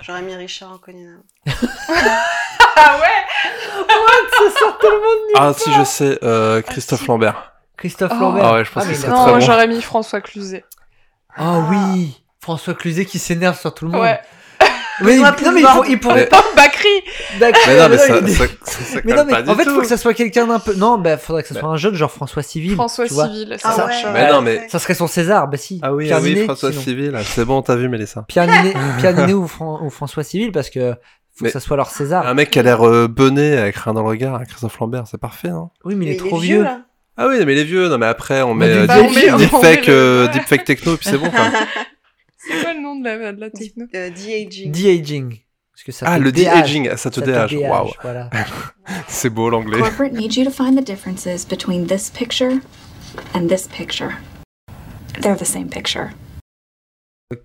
J'aurais 0.00 0.22
mis 0.22 0.34
Richard 0.34 0.72
Anconina. 0.72 1.22
Ah 2.78 2.98
ouais 3.00 4.50
Ça 4.52 4.58
sort 4.60 4.78
tellement 4.78 4.96
de 4.98 5.32
Ah, 5.36 5.52
si, 5.56 5.72
je 5.72 5.84
sais, 5.84 6.18
euh, 6.22 6.62
Christophe 6.62 7.06
Lambert. 7.06 7.52
Christophe 7.76 8.12
Oh. 8.16 8.20
Lambert. 8.20 8.44
Ah 8.44 8.52
ouais, 8.54 8.64
je 8.64 8.70
pense 8.72 8.82
Ah, 8.82 8.86
que 8.86 8.90
mais 8.90 8.96
c'est 8.96 9.06
il 9.06 9.12
très 9.12 9.26
Non, 9.26 9.32
bon. 9.34 9.40
j'aurais 9.40 9.66
mis 9.68 9.82
François 9.82 10.20
Cluzet. 10.20 10.64
Ah 11.36 11.58
oui 11.70 12.20
François 12.40 12.74
Cluzet 12.74 13.04
qui 13.04 13.18
s'énerve 13.18 13.58
sur 13.58 13.72
tout 13.74 13.84
le 13.84 13.92
monde. 13.92 14.02
Ouais. 14.02 14.18
Oui, 15.00 15.14
Benoît 15.14 15.30
non, 15.44 15.52
mais 15.52 15.60
il, 15.60 15.66
pour- 15.66 15.86
il 15.86 16.00
pourrait 16.00 16.14
Mais- 16.22 16.26
pas. 16.26 16.42
Bakri 16.56 16.88
D'accord. 17.38 17.62
Mais 17.68 17.78
non, 17.78 17.88
mais 17.88 17.98
ça, 17.98 18.18
il 18.18 18.30
ça, 18.32 18.44
ça, 18.64 18.84
ça 18.84 19.00
Mais 19.04 19.14
non, 19.14 19.24
mais 19.24 19.44
pas 19.44 19.52
en 19.52 19.54
fait, 19.54 19.64
tout. 19.64 19.74
faut 19.76 19.80
que 19.82 19.86
ça 19.86 19.96
soit 19.96 20.12
quelqu'un 20.12 20.48
d'un 20.48 20.58
peu. 20.58 20.74
Non, 20.74 20.98
bah, 20.98 21.16
faudrait 21.16 21.42
que 21.44 21.48
ça 21.50 21.60
soit 21.60 21.68
un 21.68 21.76
jeune, 21.76 21.94
genre 21.94 22.10
François 22.10 22.42
Civil. 22.42 22.74
François 22.74 23.06
tu 23.06 23.14
vois. 23.14 23.26
Civil, 23.28 23.56
ça 23.60 23.70
Ah 23.74 23.76
marche. 23.76 24.02
ouais, 24.04 24.10
Mais 24.12 24.22
ouais, 24.24 24.32
non, 24.32 24.42
mais- 24.42 24.68
Ça 24.68 24.80
serait 24.80 24.94
son 24.94 25.06
César, 25.06 25.46
bah 25.46 25.56
si. 25.56 25.78
Ah 25.84 25.94
oui, 25.94 26.10
ah 26.12 26.18
François 26.46 26.72
sinon. 26.72 26.82
Civil, 26.82 27.16
c'est 27.24 27.44
bon, 27.44 27.62
t'as 27.62 27.76
vu 27.76 27.88
Mélissa. 27.88 28.24
Pierre 28.26 28.48
Ninet, 28.48 28.74
Pierre 28.98 29.12
Ninet 29.14 29.34
ou, 29.34 29.46
Fran- 29.46 29.78
ou 29.84 29.88
François 29.90 30.24
Civil, 30.24 30.50
parce 30.50 30.68
que 30.68 30.94
faut 31.38 31.44
Mais- 31.44 31.50
que 31.50 31.52
ça 31.52 31.60
soit 31.60 31.76
leur 31.76 31.90
César. 31.90 32.26
Un 32.26 32.34
mec 32.34 32.50
qui 32.50 32.58
a 32.58 32.62
l'air 32.62 32.82
euh, 32.86 33.06
bené 33.08 33.56
avec 33.56 33.76
rien 33.76 33.92
dans 33.94 34.02
le 34.02 34.08
regard, 34.08 34.42
Christophe 34.46 34.78
Lambert, 34.80 35.06
c'est 35.06 35.18
parfait, 35.18 35.48
hein 35.48 35.70
Oui, 35.84 35.94
mais 35.94 36.06
il 36.06 36.08
est 36.08 36.22
Mais 36.22 36.28
trop 36.28 36.38
vieux. 36.38 36.62
là. 36.64 36.82
Ah 37.16 37.26
oui, 37.28 37.36
mais 37.44 37.54
les 37.54 37.64
vieux, 37.64 37.88
non 37.88 37.98
mais 37.98 38.06
après 38.06 38.42
on 38.42 38.54
Mais 38.54 38.68
met 38.68 38.86
du 38.86 38.92
euh, 38.92 39.36
deepfake, 39.38 39.88
euh, 39.88 40.28
deepfake 40.28 40.64
techno 40.64 40.94
et 40.94 40.96
puis 40.98 41.08
c'est 41.08 41.18
bon 41.18 41.30
quoi. 41.30 41.50
C'est 42.38 42.62
quoi 42.62 42.72
le 42.72 42.80
nom 42.80 42.96
de 42.96 43.04
la, 43.04 43.32
de 43.32 43.40
la 43.40 43.50
techno 43.50 43.84
Euh, 43.94 44.10
De-aging. 44.10 44.70
De-aging. 44.72 45.38
Parce 45.72 45.82
que 45.84 45.92
ça 45.92 46.06
Ah, 46.08 46.18
le 46.20 46.30
de-aging, 46.32 46.88
ça 46.96 47.10
te 47.10 47.16
Ça 47.16 47.20
te 47.20 47.26
déage, 47.26 47.50
déage, 47.50 47.70
waouh. 47.70 47.90
Voilà. 48.02 48.30
C'est 49.08 49.30
beau 49.30 49.50
l'anglais. 49.50 49.78
Corporate 49.80 50.12
needs 50.12 50.36
you 50.36 50.44
to 50.44 50.50
find 50.50 50.76
the 50.78 50.84
differences 50.84 51.44
between 51.44 51.86
this 51.86 52.08
picture 52.10 52.58
and 53.34 53.48
this 53.48 53.66
picture. 53.68 54.10
They're 55.20 55.36
the 55.36 55.44
same 55.44 55.68
picture. 55.68 56.10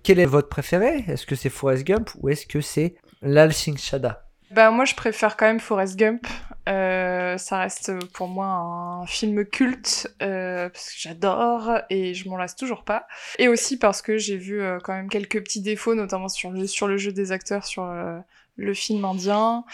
Quel 0.02 0.18
est 0.20 0.24
votre 0.26 0.48
préféré? 0.48 1.04
Est-ce 1.08 1.26
que 1.26 1.34
c'est 1.34 1.50
Forrest 1.50 1.84
Gump 1.84 2.10
ou 2.20 2.28
est-ce 2.30 2.46
que 2.46 2.60
c'est 2.60 2.94
Lal 3.24 3.52
Singh 3.52 3.78
Chada 3.78 4.26
Bah 4.50 4.70
moi 4.70 4.84
je 4.84 4.94
préfère 4.94 5.36
quand 5.36 5.46
même 5.46 5.60
Forrest 5.60 5.96
Gump. 5.96 6.26
Euh, 6.68 7.36
ça 7.36 7.58
reste 7.58 7.92
pour 8.12 8.28
moi 8.28 8.46
un 8.46 9.06
film 9.06 9.44
culte 9.44 10.14
euh, 10.22 10.68
parce 10.70 10.86
que 10.86 10.98
j'adore 10.98 11.80
et 11.90 12.14
je 12.14 12.28
m'en 12.28 12.36
lasse 12.36 12.56
toujours 12.56 12.84
pas. 12.84 13.06
Et 13.38 13.48
aussi 13.48 13.78
parce 13.78 14.00
que 14.00 14.16
j'ai 14.16 14.36
vu 14.36 14.62
euh, 14.62 14.78
quand 14.82 14.94
même 14.94 15.08
quelques 15.08 15.42
petits 15.42 15.60
défauts, 15.60 15.94
notamment 15.94 16.28
sur 16.28 16.50
le, 16.50 16.66
sur 16.66 16.86
le 16.86 16.96
jeu 16.96 17.12
des 17.12 17.32
acteurs, 17.32 17.64
sur 17.64 17.84
euh, 17.84 18.18
le 18.56 18.72
film 18.72 19.04
indien, 19.04 19.64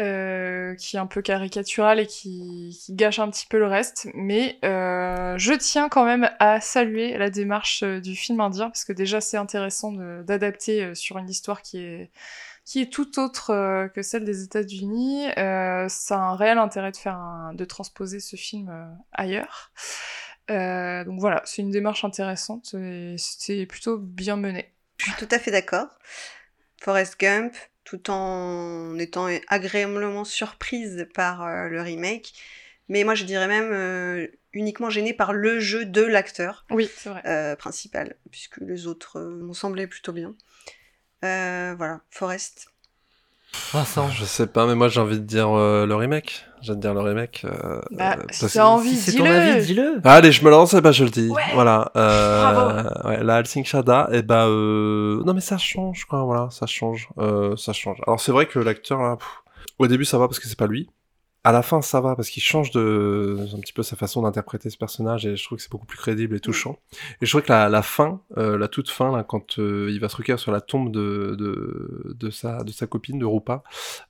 euh, 0.00 0.74
qui 0.74 0.96
est 0.96 0.98
un 0.98 1.06
peu 1.06 1.22
caricatural 1.22 2.00
et 2.00 2.06
qui, 2.06 2.78
qui 2.84 2.94
gâche 2.94 3.18
un 3.18 3.30
petit 3.30 3.46
peu 3.46 3.58
le 3.58 3.66
reste. 3.66 4.08
Mais 4.12 4.58
je 4.62 5.54
tiens 5.54 5.88
quand 5.88 6.04
même 6.04 6.30
à 6.38 6.60
saluer 6.60 7.16
la 7.16 7.30
démarche 7.30 7.82
du 7.82 8.14
film 8.14 8.40
indien 8.40 8.68
parce 8.68 8.84
que 8.84 8.92
déjà 8.92 9.22
c'est 9.22 9.38
intéressant 9.38 9.92
d'adapter 9.92 10.94
sur 10.94 11.16
une 11.16 11.30
histoire 11.30 11.62
qui 11.62 11.78
est 11.78 12.10
qui 12.66 12.82
est 12.82 12.92
tout 12.92 13.18
autre 13.20 13.50
euh, 13.50 13.88
que 13.88 14.02
celle 14.02 14.24
des 14.24 14.42
États-Unis. 14.42 15.28
Euh, 15.38 15.88
ça 15.88 16.16
a 16.16 16.18
un 16.18 16.36
réel 16.36 16.58
intérêt 16.58 16.90
de 16.90 16.96
faire 16.96 17.14
un- 17.16 17.54
de 17.54 17.64
transposer 17.64 18.20
ce 18.20 18.36
film 18.36 18.68
euh, 18.68 18.84
ailleurs. 19.12 19.70
Euh, 20.50 21.04
donc 21.04 21.18
voilà, 21.20 21.40
c'est 21.44 21.62
une 21.62 21.70
démarche 21.70 22.04
intéressante 22.04 22.74
et 22.74 23.14
c'était 23.18 23.66
plutôt 23.66 23.96
bien 23.98 24.36
mené. 24.36 24.72
Je 24.98 25.04
suis 25.12 25.26
tout 25.26 25.28
à 25.34 25.38
fait 25.38 25.50
d'accord. 25.52 25.88
Forrest 26.82 27.18
Gump, 27.18 27.54
tout 27.84 28.10
en 28.10 28.98
étant 28.98 29.28
agréablement 29.48 30.24
surprise 30.24 31.06
par 31.14 31.68
le 31.68 31.80
remake. 31.82 32.34
Mais 32.88 33.02
moi, 33.02 33.14
je 33.14 33.24
dirais 33.24 33.48
même 33.48 34.28
uniquement 34.52 34.90
gênée 34.90 35.12
par 35.12 35.32
le 35.32 35.58
jeu 35.58 35.84
de 35.84 36.02
l'acteur 36.02 36.64
Oui, 36.70 36.88
vrai. 37.04 37.56
principal, 37.56 38.14
puisque 38.30 38.58
les 38.58 38.86
autres 38.86 39.20
m'ont 39.20 39.54
semblé 39.54 39.86
plutôt 39.88 40.12
bien. 40.12 40.34
Euh, 41.24 41.74
voilà, 41.76 42.00
Forrest. 42.10 42.68
Vincent. 43.72 44.10
Je 44.10 44.24
sais 44.24 44.46
pas, 44.46 44.66
mais 44.66 44.74
moi 44.74 44.88
j'ai 44.88 45.00
envie 45.00 45.18
de 45.18 45.24
dire 45.24 45.48
euh, 45.56 45.86
le 45.86 45.94
remake. 45.94 46.44
J'ai 46.60 46.72
envie 46.72 46.76
de 46.78 46.82
dire 46.82 46.94
le 46.94 47.00
remake. 47.00 47.42
euh, 47.46 47.80
Bah, 47.90 48.16
euh, 48.18 48.22
si 48.30 48.46
t'as 48.52 48.64
envie, 48.66 48.90
Si 48.96 49.12
c'est 49.12 49.16
ton 49.16 49.24
dis-le. 49.24 49.34
avis, 49.34 49.66
dis-le. 49.66 50.00
Allez, 50.04 50.30
je 50.32 50.44
me 50.44 50.50
lance, 50.50 50.74
et 50.74 50.80
bah 50.82 50.92
je 50.92 51.04
le 51.04 51.10
dis. 51.10 51.28
Ouais. 51.30 51.42
Voilà. 51.54 51.90
Euh, 51.96 52.42
Bravo. 52.82 53.08
ouais, 53.08 53.22
la 53.24 53.40
Helsing 53.40 53.64
Shada, 53.64 54.08
et 54.12 54.22
bah 54.22 54.46
euh, 54.46 55.22
non 55.24 55.32
mais 55.32 55.40
ça 55.40 55.56
change 55.58 56.04
quoi, 56.04 56.22
voilà, 56.24 56.48
ça 56.50 56.66
change, 56.66 57.08
euh, 57.18 57.56
ça 57.56 57.72
change. 57.72 57.98
Alors 58.06 58.20
c'est 58.20 58.32
vrai 58.32 58.46
que 58.46 58.58
l'acteur 58.58 59.00
là, 59.00 59.16
pff, 59.16 59.26
au 59.78 59.86
début 59.86 60.04
ça 60.04 60.18
va 60.18 60.28
parce 60.28 60.38
que 60.38 60.48
c'est 60.48 60.58
pas 60.58 60.66
lui. 60.66 60.90
À 61.46 61.52
la 61.52 61.62
fin 61.62 61.80
ça 61.80 62.00
va 62.00 62.16
parce 62.16 62.28
qu'il 62.28 62.42
change 62.42 62.72
de 62.72 63.46
un 63.54 63.60
petit 63.60 63.72
peu 63.72 63.84
sa 63.84 63.94
façon 63.94 64.22
d'interpréter 64.22 64.68
ce 64.68 64.76
personnage 64.76 65.26
et 65.26 65.36
je 65.36 65.44
trouve 65.44 65.58
que 65.58 65.62
c'est 65.62 65.70
beaucoup 65.70 65.86
plus 65.86 65.96
crédible 65.96 66.34
et 66.34 66.40
touchant. 66.40 66.80
Et 67.20 67.26
je 67.26 67.30
trouve 67.30 67.42
que 67.42 67.52
la, 67.52 67.68
la 67.68 67.82
fin, 67.82 68.20
euh, 68.36 68.58
la 68.58 68.66
toute 68.66 68.90
fin 68.90 69.16
là, 69.16 69.22
quand 69.22 69.60
euh, 69.60 69.88
il 69.92 70.00
va 70.00 70.08
se 70.08 70.16
recueillir 70.16 70.40
sur 70.40 70.50
la 70.50 70.60
tombe 70.60 70.90
de, 70.90 71.36
de, 71.38 72.16
de 72.18 72.30
sa 72.30 72.64
de 72.64 72.72
sa 72.72 72.88
copine 72.88 73.20
de 73.20 73.24
Rupa, 73.24 73.62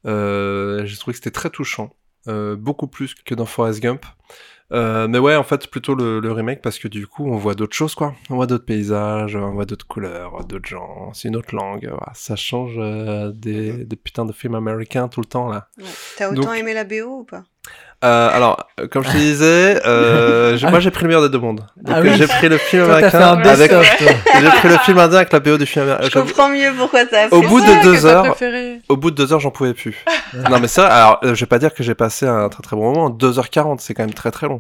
euh, 0.07 0.87
j'ai 0.87 0.97
trouvé 0.97 1.13
que 1.13 1.19
c'était 1.19 1.31
très 1.31 1.51
touchant. 1.51 1.95
Euh, 2.29 2.57
beaucoup 2.57 2.89
plus 2.89 3.15
que 3.15 3.35
dans 3.35 3.45
Forrest 3.45 3.81
Gump. 3.81 4.07
Euh, 4.73 5.07
mais 5.09 5.19
ouais, 5.19 5.37
en 5.37 5.45
fait, 5.45 5.69
plutôt 5.69 5.95
le, 5.95 6.19
le 6.19 6.33
remake 6.33 6.61
parce 6.61 6.79
que 6.81 6.89
du 6.89 7.07
coup, 7.07 7.25
on 7.31 7.37
voit 7.37 7.55
d'autres 7.55 7.77
choses, 7.77 7.95
quoi. 7.95 8.15
On 8.31 8.35
voit 8.35 8.47
d'autres 8.47 8.65
paysages, 8.65 9.37
on 9.37 9.53
voit 9.53 9.65
d'autres 9.65 9.87
couleurs, 9.87 10.45
d'autres 10.45 10.69
gens, 10.69 11.13
c'est 11.13 11.29
une 11.29 11.37
autre 11.37 11.55
langue. 11.55 11.85
voilà. 11.89 12.13
Ça 12.15 12.35
change 12.35 12.75
euh, 12.79 13.31
des, 13.33 13.85
des 13.85 13.97
putains 13.97 14.25
de 14.25 14.33
films 14.33 14.57
américains 14.57 15.07
tout 15.09 15.21
le 15.21 15.27
temps, 15.27 15.49
là. 15.49 15.69
Ouais. 15.79 15.85
T'as 16.19 16.31
autant 16.31 16.41
Donc- 16.43 16.57
aimé 16.57 16.75
la 16.75 16.83
BO 16.85 17.21
ou 17.21 17.25
pas? 17.25 17.45
Euh, 18.05 18.29
alors, 18.31 18.69
comme 18.93 19.03
je 19.05 19.11
te 19.11 19.17
disais, 19.17 19.81
euh, 19.87 20.57
moi 20.71 20.81
j'ai 20.81 20.91
pris 20.91 21.03
le 21.05 21.09
meilleur 21.09 21.23
des 21.23 21.31
deux 21.31 21.39
mondes. 21.39 21.67
Ah 21.89 22.01
oui. 22.03 22.11
j'ai 22.17 22.27
pris 22.27 22.49
le 22.51 22.59
film 22.59 22.85
Toi, 22.85 22.97
américain 22.97 23.19
avec. 23.33 23.73
j'ai 24.41 24.49
pris 24.51 24.69
le 24.69 24.79
film 24.85 24.99
indien 24.99 25.17
avec 25.17 25.33
la 25.33 25.41
BO 25.41 25.57
du 25.57 25.65
film 25.65 25.87
américain. 25.87 26.11
Je 26.13 26.21
comprends 26.21 26.51
mieux 26.51 26.73
pourquoi 26.77 27.07
t'as 27.07 27.29
Au 27.29 27.41
fait 27.41 27.49
bout 27.49 27.59
ça. 27.61 27.67
de 27.79 27.83
deux 27.83 28.05
heures, 28.07 28.37
au 28.91 28.97
bout 28.99 29.11
de 29.11 29.17
deux 29.17 29.33
heures, 29.33 29.41
j'en 29.41 29.51
pouvais 29.51 29.73
plus. 29.73 30.05
non, 30.51 30.61
mais 30.61 30.69
ça, 30.69 30.87
alors, 30.87 31.19
je 31.23 31.33
vais 31.41 31.47
pas 31.47 31.59
dire 31.59 31.73
que 31.73 31.83
j'ai 31.83 31.95
passé 31.95 32.27
un 32.27 32.51
très 32.51 32.63
très 32.63 32.77
bon 32.77 32.93
moment. 32.93 33.09
2h40, 33.11 33.79
c'est 33.81 33.95
quand 33.95 34.05
même 34.05 34.15
très 34.15 34.31
très 34.31 34.47
long. 34.47 34.56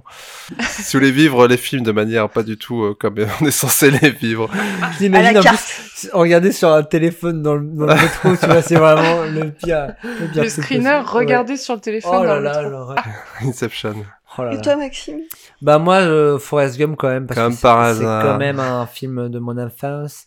Si 0.61 0.97
vous 0.97 1.01
voulez 1.01 1.11
vivre 1.13 1.47
les 1.47 1.57
films 1.57 1.83
de 1.83 1.93
manière 1.93 2.29
pas 2.29 2.43
du 2.43 2.57
tout 2.57 2.83
euh, 2.83 2.95
comme 2.99 3.17
on 3.41 3.47
est 3.47 3.51
censé 3.51 3.91
les 3.91 4.11
vivre. 4.11 4.49
J'imagine 4.99 5.15
À 5.29 5.33
la 5.33 5.41
en 5.41 5.43
carte. 5.43 5.65
plus 5.99 6.11
regarder 6.13 6.53
sur 6.53 6.71
un 6.73 6.83
téléphone 6.83 7.43
dans 7.43 7.55
le, 7.55 7.67
dans 7.67 7.87
le 7.87 7.95
métro, 8.03 8.37
tu 8.37 8.47
vois, 8.47 8.63
c'est 8.63 8.77
vraiment 8.77 9.23
le 9.25 9.51
pire. 9.51 9.95
Le, 10.03 10.29
pire 10.33 10.43
Le 10.45 10.49
screener, 10.49 10.83
possible. 10.85 10.85
Ouais. 10.95 11.01
regardez 11.21 11.57
sur 11.57 11.75
le 11.75 11.81
téléphone 11.81 12.13
Oh 12.15 12.19
dans 12.19 12.25
là 12.25 12.39
le 12.39 12.45
là, 12.45 12.57
métro. 12.59 12.71
l'horreur. 12.71 13.05
Inception. 13.43 13.95
Oh 14.39 14.43
là 14.45 14.53
Et 14.55 14.61
toi, 14.61 14.77
Maxime? 14.77 15.21
Bah 15.63 15.79
moi, 15.79 15.97
euh, 15.97 16.39
Forrest 16.39 16.79
Gump 16.79 16.97
quand 16.99 17.09
même, 17.09 17.27
parce 17.27 17.41
Comme 17.41 17.51
que 17.53 17.57
c'est- 17.57 17.63
par 17.63 17.85
c'est 17.87 17.91
hasard. 18.03 18.23
quand 18.25 18.39
même 18.39 18.61
un 18.61 18.87
film 18.87 19.29
de 19.29 19.39
mon 19.39 19.57
enfance. 19.59 20.27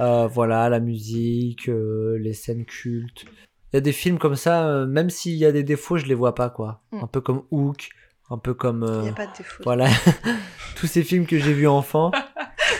Euh, 0.00 0.28
voilà, 0.28 0.68
la 0.68 0.78
musique, 0.80 1.68
euh, 1.68 2.16
les 2.20 2.32
scènes 2.32 2.64
cultes. 2.64 3.24
Il 3.72 3.76
y 3.76 3.78
a 3.78 3.80
des 3.80 3.92
films 3.92 4.18
comme 4.18 4.36
ça, 4.36 4.66
euh, 4.66 4.86
même 4.86 5.10
s'il 5.10 5.34
y 5.34 5.44
a 5.44 5.52
des 5.52 5.62
défauts, 5.64 5.96
je 5.96 6.06
les 6.06 6.14
vois 6.14 6.34
pas, 6.34 6.48
quoi. 6.48 6.80
Mm. 6.92 7.00
Un 7.02 7.06
peu 7.08 7.20
comme 7.20 7.42
Hook, 7.50 7.88
un 8.30 8.38
peu 8.38 8.54
comme... 8.54 8.86
Il 8.88 8.98
euh, 8.98 9.02
n'y 9.02 9.08
a 9.08 9.12
pas 9.12 9.26
de 9.26 9.32
défaut. 9.36 9.62
Voilà, 9.64 9.86
tous 10.76 10.86
ces 10.86 11.02
films 11.02 11.26
que 11.26 11.38
j'ai 11.38 11.52
vus 11.52 11.68
enfant. 11.68 12.10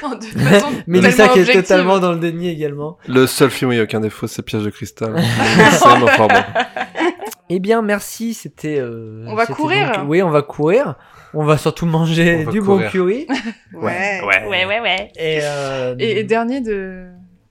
De 0.02 0.24
façon 0.38 0.68
Mélissa 0.86 1.28
qui 1.28 1.40
est 1.40 1.52
totalement 1.52 1.98
dans 1.98 2.12
le 2.12 2.18
déni 2.18 2.48
également. 2.48 2.96
Le 3.06 3.26
seul 3.26 3.50
film 3.50 3.68
où 3.68 3.72
il 3.72 3.76
n'y 3.76 3.80
a 3.80 3.84
aucun 3.84 4.00
défaut, 4.00 4.26
c'est 4.26 4.40
Piège 4.42 4.62
de 4.64 4.70
cristal. 4.70 5.12
bon. 5.12 6.28
Eh 7.50 7.58
bien, 7.58 7.82
merci, 7.82 8.32
c'était... 8.32 8.78
euh, 8.78 9.24
On 9.26 9.34
va 9.34 9.44
courir. 9.46 9.92
donc- 9.92 10.08
Oui, 10.08 10.22
on 10.22 10.30
va 10.30 10.42
courir. 10.42 10.94
On 11.34 11.44
va 11.44 11.58
surtout 11.58 11.84
manger 11.86 12.44
va 12.44 12.52
du 12.52 12.62
courir. 12.62 12.86
bon 12.86 12.90
curry. 12.90 13.26
Ouais. 13.74 14.20
Ouais. 14.24 14.46
Ouais, 14.48 14.64
ouais, 14.66 14.80
ouais. 14.80 15.12
Et, 15.16 15.40
euh, 15.42 15.94
Et, 15.98 16.20
et 16.20 16.24
dernier 16.24 16.60
de, 16.60 17.06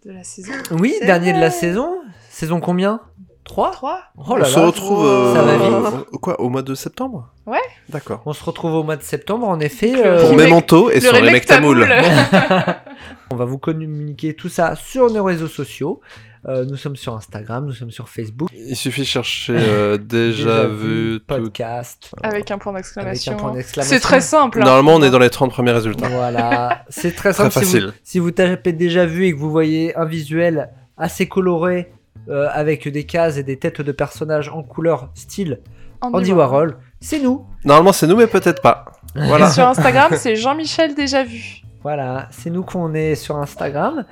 de 0.05 0.11
la 0.11 0.23
saison. 0.23 0.53
Oui, 0.71 0.95
dernier 1.01 1.33
de 1.33 1.39
la 1.39 1.51
saison. 1.51 1.99
Saison 2.29 2.61
combien? 2.61 3.01
3 3.49 3.71
3 3.71 3.99
Oh 4.27 4.37
là 4.37 4.45
on 4.45 4.49
se 4.49 4.59
là. 4.59 4.65
retrouve 4.67 5.05
euh, 5.07 5.33
Ça 5.33 5.41
va 5.41 5.57
vite. 5.57 6.05
au- 6.11 6.19
quoi 6.19 6.39
au 6.39 6.49
mois 6.49 6.61
de 6.61 6.75
septembre? 6.75 7.33
Ouais. 7.47 7.57
D'accord. 7.89 8.21
On 8.27 8.33
se 8.33 8.43
retrouve 8.43 8.75
au 8.75 8.83
mois 8.83 8.95
de 8.95 9.01
septembre, 9.01 9.47
en 9.47 9.59
effet. 9.59 9.93
Euh, 10.05 10.19
Pour 10.21 10.29
remake- 10.29 10.49
Memento 10.49 10.89
et 10.91 10.95
le 10.95 11.01
sur 11.01 11.13
remake 11.13 11.25
Remake 11.29 11.45
Tamoul. 11.47 11.87
Tamoul. 11.87 12.75
on 13.31 13.35
va 13.35 13.45
vous 13.45 13.57
communiquer 13.57 14.35
tout 14.35 14.49
ça 14.49 14.75
sur 14.75 15.11
nos 15.11 15.23
réseaux 15.23 15.47
sociaux. 15.47 15.99
Euh, 16.47 16.63
nous 16.63 16.77
sommes 16.77 16.95
sur 16.95 17.15
Instagram, 17.15 17.65
nous 17.65 17.73
sommes 17.73 17.91
sur 17.91 18.07
Facebook. 18.07 18.49
Il 18.55 18.75
suffit 18.75 19.01
de 19.01 19.05
chercher 19.07 19.55
euh, 19.57 19.97
déjà, 20.01 20.67
vu, 20.67 21.19
tout. 21.19 21.25
podcast. 21.25 22.11
Avec 22.23 22.49
un 22.51 22.57
point 22.59 22.71
d'exclamation. 22.73 23.31
Avec 23.33 23.41
un 23.41 23.43
point 23.43 23.53
d'exclamation. 23.55 23.93
C'est 23.95 23.99
très 23.99 24.21
simple. 24.21 24.61
hein. 24.61 24.65
Normalement, 24.65 24.93
on 24.95 25.03
est 25.03 25.09
dans 25.09 25.19
les 25.19 25.29
30 25.31 25.51
premiers 25.51 25.71
résultats. 25.71 26.07
Voilà, 26.07 26.85
c'est 26.87 27.13
très 27.15 27.33
Très 27.33 27.49
simple. 27.49 27.51
si, 27.53 27.59
vous, 27.59 27.65
facile. 27.65 27.93
si 28.03 28.19
vous 28.19 28.31
tapez 28.31 28.73
déjà 28.73 29.05
vu 29.05 29.25
et 29.25 29.33
que 29.33 29.37
vous 29.39 29.51
voyez 29.51 29.93
un 29.97 30.05
visuel 30.05 30.69
assez 30.97 31.27
coloré 31.27 31.91
euh, 32.29 32.47
avec 32.53 32.87
des 32.87 33.05
cases 33.05 33.37
et 33.37 33.43
des 33.43 33.57
têtes 33.57 33.81
de 33.81 33.91
personnages 33.91 34.49
en 34.49 34.63
couleur 34.63 35.09
style 35.15 35.59
Andy 36.01 36.31
Warhol, 36.31 36.77
c'est 37.01 37.19
nous. 37.19 37.45
Normalement, 37.65 37.91
c'est 37.91 38.07
nous, 38.07 38.15
mais 38.15 38.27
peut-être 38.27 38.61
pas. 38.61 38.85
Et 39.15 39.19
Voilà. 39.27 39.49
sur 39.49 39.67
Instagram, 39.67 40.11
c'est 40.15 40.35
Jean-Michel 40.37 40.95
déjà 40.95 41.23
vu. 41.23 41.61
Voilà, 41.83 42.27
c'est 42.31 42.49
nous 42.49 42.63
qu'on 42.63 42.93
est 42.93 43.15
sur 43.15 43.37
Instagram. 43.37 44.05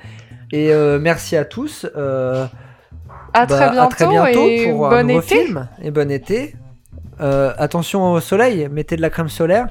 Et 0.52 0.70
euh, 0.72 0.98
merci 1.00 1.36
à 1.36 1.44
tous. 1.44 1.86
euh, 1.96 2.46
À 3.32 3.46
très 3.46 3.70
Bah, 3.70 3.82
à 3.84 3.86
très 3.88 4.06
bientôt 4.06 4.32
bientôt 4.32 4.48
et 4.48 4.70
pour 4.72 4.86
un 4.86 4.90
bon 5.02 5.06
nouveau 5.08 5.20
été. 5.22 5.44
film 5.44 5.68
et 5.82 5.90
bon 5.90 6.10
été. 6.10 6.56
Euh, 7.20 7.52
attention 7.58 8.12
au 8.12 8.20
soleil, 8.20 8.68
mettez 8.70 8.96
de 8.96 9.02
la 9.02 9.10
crème 9.10 9.28
solaire. 9.28 9.66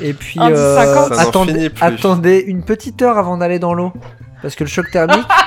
Et 0.00 0.12
puis 0.12 0.38
Indice 0.40 0.58
euh, 0.58 0.76
50. 0.76 1.08
Ça 1.14 1.22
n'en 1.22 1.28
attendez, 1.28 1.52
finit 1.54 1.68
plus. 1.70 1.84
attendez 1.84 2.38
une 2.46 2.64
petite 2.64 3.00
heure 3.02 3.18
avant 3.18 3.36
d'aller 3.38 3.58
dans 3.58 3.74
l'eau. 3.74 3.92
Parce 4.42 4.54
que 4.54 4.64
le 4.64 4.68
choc 4.70 4.90
thermique, 4.90 5.26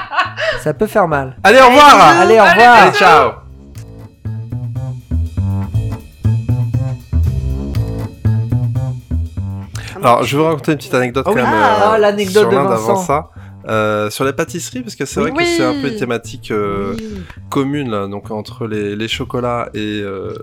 ça 0.64 0.74
peut 0.74 0.88
faire 0.88 1.08
mal. 1.08 1.38
Allez, 1.44 1.60
au 1.60 1.68
revoir 1.68 2.20
Allez, 2.22 2.40
au 2.40 2.44
revoir 2.44 2.74
Allez, 2.84 2.92
ciao 2.98 3.32
Alors, 9.98 10.24
je 10.24 10.36
vais 10.38 10.44
vous 10.44 10.48
raconter 10.50 10.72
une 10.72 10.78
petite 10.78 10.94
anecdote 10.94 11.26
Ah 11.28 11.32
quand 11.32 11.36
même. 11.36 11.46
Ah, 11.52 11.98
l'anecdote 12.00 12.44
sur 12.44 12.50
de 12.50 12.56
Vincent. 12.56 12.72
avant 12.92 12.96
ça. 13.04 13.30
Euh, 13.68 14.10
sur 14.10 14.24
les 14.24 14.34
pâtisseries, 14.34 14.82
parce 14.82 14.96
que 14.96 15.06
c'est 15.06 15.20
Oui. 15.20 15.30
vrai 15.32 15.44
que 15.44 15.50
c'est 15.50 15.64
un 15.66 15.74
peu 15.82 15.90
une 15.90 15.98
thématique 16.00 16.50
euh, 16.50 16.96
commune, 17.50 17.92
là, 17.92 18.08
donc 18.08 18.32
entre 18.32 18.66
les, 18.66 18.96
les 18.96 19.08
chocolats 19.08 19.70
et 19.76 20.02
euh, 20.02 20.34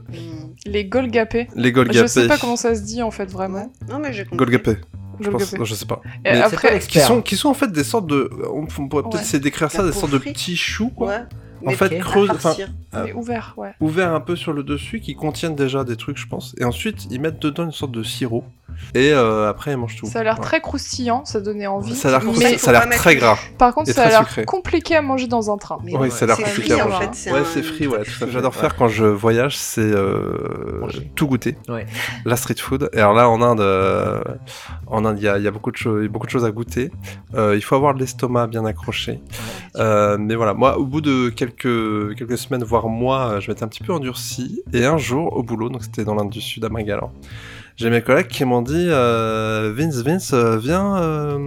Les 0.66 0.84
Golgapé. 0.84 1.48
les 1.56 1.72
Golgapé. 1.72 1.98
Je 2.02 2.06
sais 2.06 2.28
pas 2.28 2.36
comment 2.38 2.56
ça 2.56 2.74
se 2.74 2.82
dit 2.82 3.02
en 3.02 3.10
fait 3.10 3.28
vraiment. 3.30 3.72
Non, 3.90 3.98
mais 3.98 4.12
j'ai 4.12 4.24
compris. 4.24 4.36
Golgapé. 4.36 4.76
Je, 5.20 5.30
pense, 5.30 5.52
non, 5.54 5.64
je 5.64 5.74
sais 5.74 5.86
pas. 5.86 6.00
Mais 6.24 6.40
après- 6.40 6.78
qui 6.80 7.00
sont, 7.00 7.22
qui 7.22 7.36
sont 7.36 7.48
en 7.48 7.54
fait 7.54 7.70
des 7.72 7.84
sortes 7.84 8.06
de. 8.06 8.30
On 8.52 8.66
on 8.78 8.88
pourrait 8.88 9.02
peut-être 9.04 9.14
Ouais. 9.14 9.20
essayer 9.22 9.40
d'écrire 9.40 9.70
ça, 9.70 9.82
des 9.84 9.92
sortes 9.92 10.12
de 10.12 10.18
petits 10.18 10.56
choux, 10.56 10.90
quoi. 10.90 11.08
Ouais. 11.08 11.22
En 11.64 11.70
fait, 11.70 11.98
creuse. 11.98 12.30
euh, 12.94 13.06
ouvert, 13.14 13.54
ouais. 13.56 13.72
ouverts 13.80 14.12
un 14.12 14.20
peu 14.20 14.36
sur 14.36 14.52
le 14.52 14.62
dessus 14.62 15.00
qui 15.00 15.14
contiennent 15.14 15.54
déjà 15.54 15.84
des 15.84 15.96
trucs, 15.96 16.18
je 16.18 16.26
pense. 16.26 16.54
Et 16.58 16.64
ensuite, 16.64 17.06
ils 17.10 17.20
mettent 17.20 17.40
dedans 17.40 17.64
une 17.64 17.72
sorte 17.72 17.92
de 17.92 18.02
sirop. 18.02 18.44
Et 18.94 19.12
euh, 19.12 19.48
après, 19.48 19.70
ils 19.72 19.76
mangent 19.78 19.96
tout. 19.96 20.06
Ça 20.06 20.20
a 20.20 20.22
l'air 20.22 20.34
Ouais. 20.38 20.44
très 20.44 20.60
croustillant, 20.60 21.24
ça 21.24 21.40
donnait 21.40 21.66
envie. 21.66 21.94
Ça 21.94 22.08
a 22.08 22.10
l'air 22.10 22.20
Mais- 22.20 22.32
croustillant, 22.32 22.58
ça 22.58 22.70
a 22.78 22.86
l'air 22.86 22.98
très 22.98 23.16
gras. 23.16 23.38
Par 23.56 23.72
contre, 23.74 23.88
et 23.88 23.92
ça 23.94 24.02
a 24.02 24.22
très 24.24 24.40
l'air 24.42 24.46
compliqué 24.46 24.96
à 24.96 25.02
manger 25.02 25.26
dans 25.28 25.50
un 25.50 25.56
train. 25.56 25.78
Oui, 25.82 26.10
ça 26.10 26.24
a 26.24 26.28
l'air 26.28 26.36
c'est 26.36 26.42
compliqué 26.42 26.70
free, 26.72 26.80
à 26.80 26.86
en 26.86 26.88
manger. 26.90 27.04
fait, 27.04 27.10
c'est 27.14 27.32
Ouais, 27.32 27.38
un- 27.38 27.44
c'est 27.44 27.62
free, 27.62 27.86
ouais, 27.86 28.04
fait. 28.04 28.30
J'adore 28.30 28.54
faire 28.54 28.76
quand 28.76 28.88
je 28.88 29.04
voyage, 29.06 29.56
c'est 29.56 29.80
euh, 29.80 30.82
tout 31.14 31.26
goûter. 31.26 31.56
Ouais. 31.68 31.86
La 32.26 32.36
street 32.36 32.56
food. 32.58 32.90
Et 32.92 32.98
alors 32.98 33.14
là, 33.14 33.30
en 33.30 33.40
Inde, 33.40 33.60
euh, 33.60 34.20
en 34.88 35.04
Inde, 35.06 35.16
il 35.18 35.24
y 35.24 35.28
a, 35.28 35.38
il 35.38 35.44
y 35.44 35.48
a 35.48 35.50
beaucoup 35.50 35.70
de 35.70 35.76
choses, 35.76 36.06
beaucoup 36.08 36.26
de 36.26 36.30
choses 36.32 36.44
à 36.44 36.50
goûter. 36.50 36.90
Euh, 37.34 37.54
il 37.56 37.62
faut 37.62 37.76
avoir 37.76 37.94
l'estomac 37.94 38.46
bien 38.48 38.64
accroché. 38.66 39.20
Euh, 39.76 40.16
mais 40.18 40.34
voilà, 40.34 40.52
moi, 40.54 40.76
au 40.78 40.84
bout 40.84 41.00
de 41.00 41.28
quelques 41.30 41.45
quelques 41.54 42.38
semaines, 42.38 42.64
voire 42.64 42.88
mois, 42.88 43.30
euh, 43.30 43.40
je 43.40 43.50
m'étais 43.50 43.62
un 43.62 43.68
petit 43.68 43.82
peu 43.82 43.92
endurci. 43.92 44.62
Et 44.72 44.84
un 44.84 44.98
jour, 44.98 45.36
au 45.36 45.42
boulot, 45.42 45.68
donc 45.68 45.82
c'était 45.84 46.04
dans 46.04 46.14
l'Inde 46.14 46.30
du 46.30 46.40
Sud, 46.40 46.64
à 46.64 46.68
Mangalore. 46.68 47.12
J'ai 47.76 47.90
mes 47.90 48.00
collègues 48.00 48.28
qui 48.28 48.44
m'ont 48.46 48.62
dit 48.62 48.86
euh, 48.88 49.72
Vince, 49.76 49.96
Vince, 49.96 50.32
euh, 50.32 50.56
viens 50.56 51.38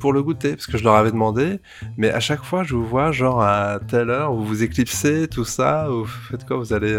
pour 0.00 0.12
le 0.12 0.22
goûter, 0.22 0.56
parce 0.56 0.66
que 0.66 0.76
je 0.76 0.82
leur 0.82 0.94
avais 0.94 1.12
demandé, 1.12 1.60
mais 1.96 2.10
à 2.10 2.18
chaque 2.18 2.42
fois 2.42 2.64
je 2.64 2.74
vous 2.74 2.84
vois 2.84 3.12
genre 3.12 3.40
à 3.40 3.78
telle 3.86 4.10
heure, 4.10 4.32
vous 4.32 4.44
vous 4.44 4.62
éclipsez, 4.64 5.28
tout 5.28 5.44
ça, 5.44 5.86
vous 5.88 6.04
faites 6.04 6.44
quoi? 6.44 6.56
Vous 6.56 6.72
allez, 6.72 6.98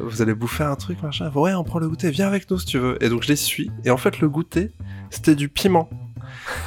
vous 0.00 0.22
allez 0.22 0.34
bouffer 0.34 0.64
un 0.64 0.74
truc, 0.74 1.00
machin. 1.04 1.30
Ouais, 1.36 1.54
on 1.54 1.62
prend 1.62 1.78
le 1.78 1.88
goûter, 1.88 2.10
viens 2.10 2.26
avec 2.26 2.50
nous 2.50 2.58
si 2.58 2.66
tu 2.66 2.78
veux. 2.78 3.00
Et 3.00 3.08
donc 3.08 3.22
je 3.22 3.28
les 3.28 3.36
suis, 3.36 3.70
et 3.84 3.90
en 3.90 3.96
fait 3.96 4.18
le 4.18 4.28
goûter, 4.28 4.72
c'était 5.10 5.36
du 5.36 5.48
piment. 5.48 5.88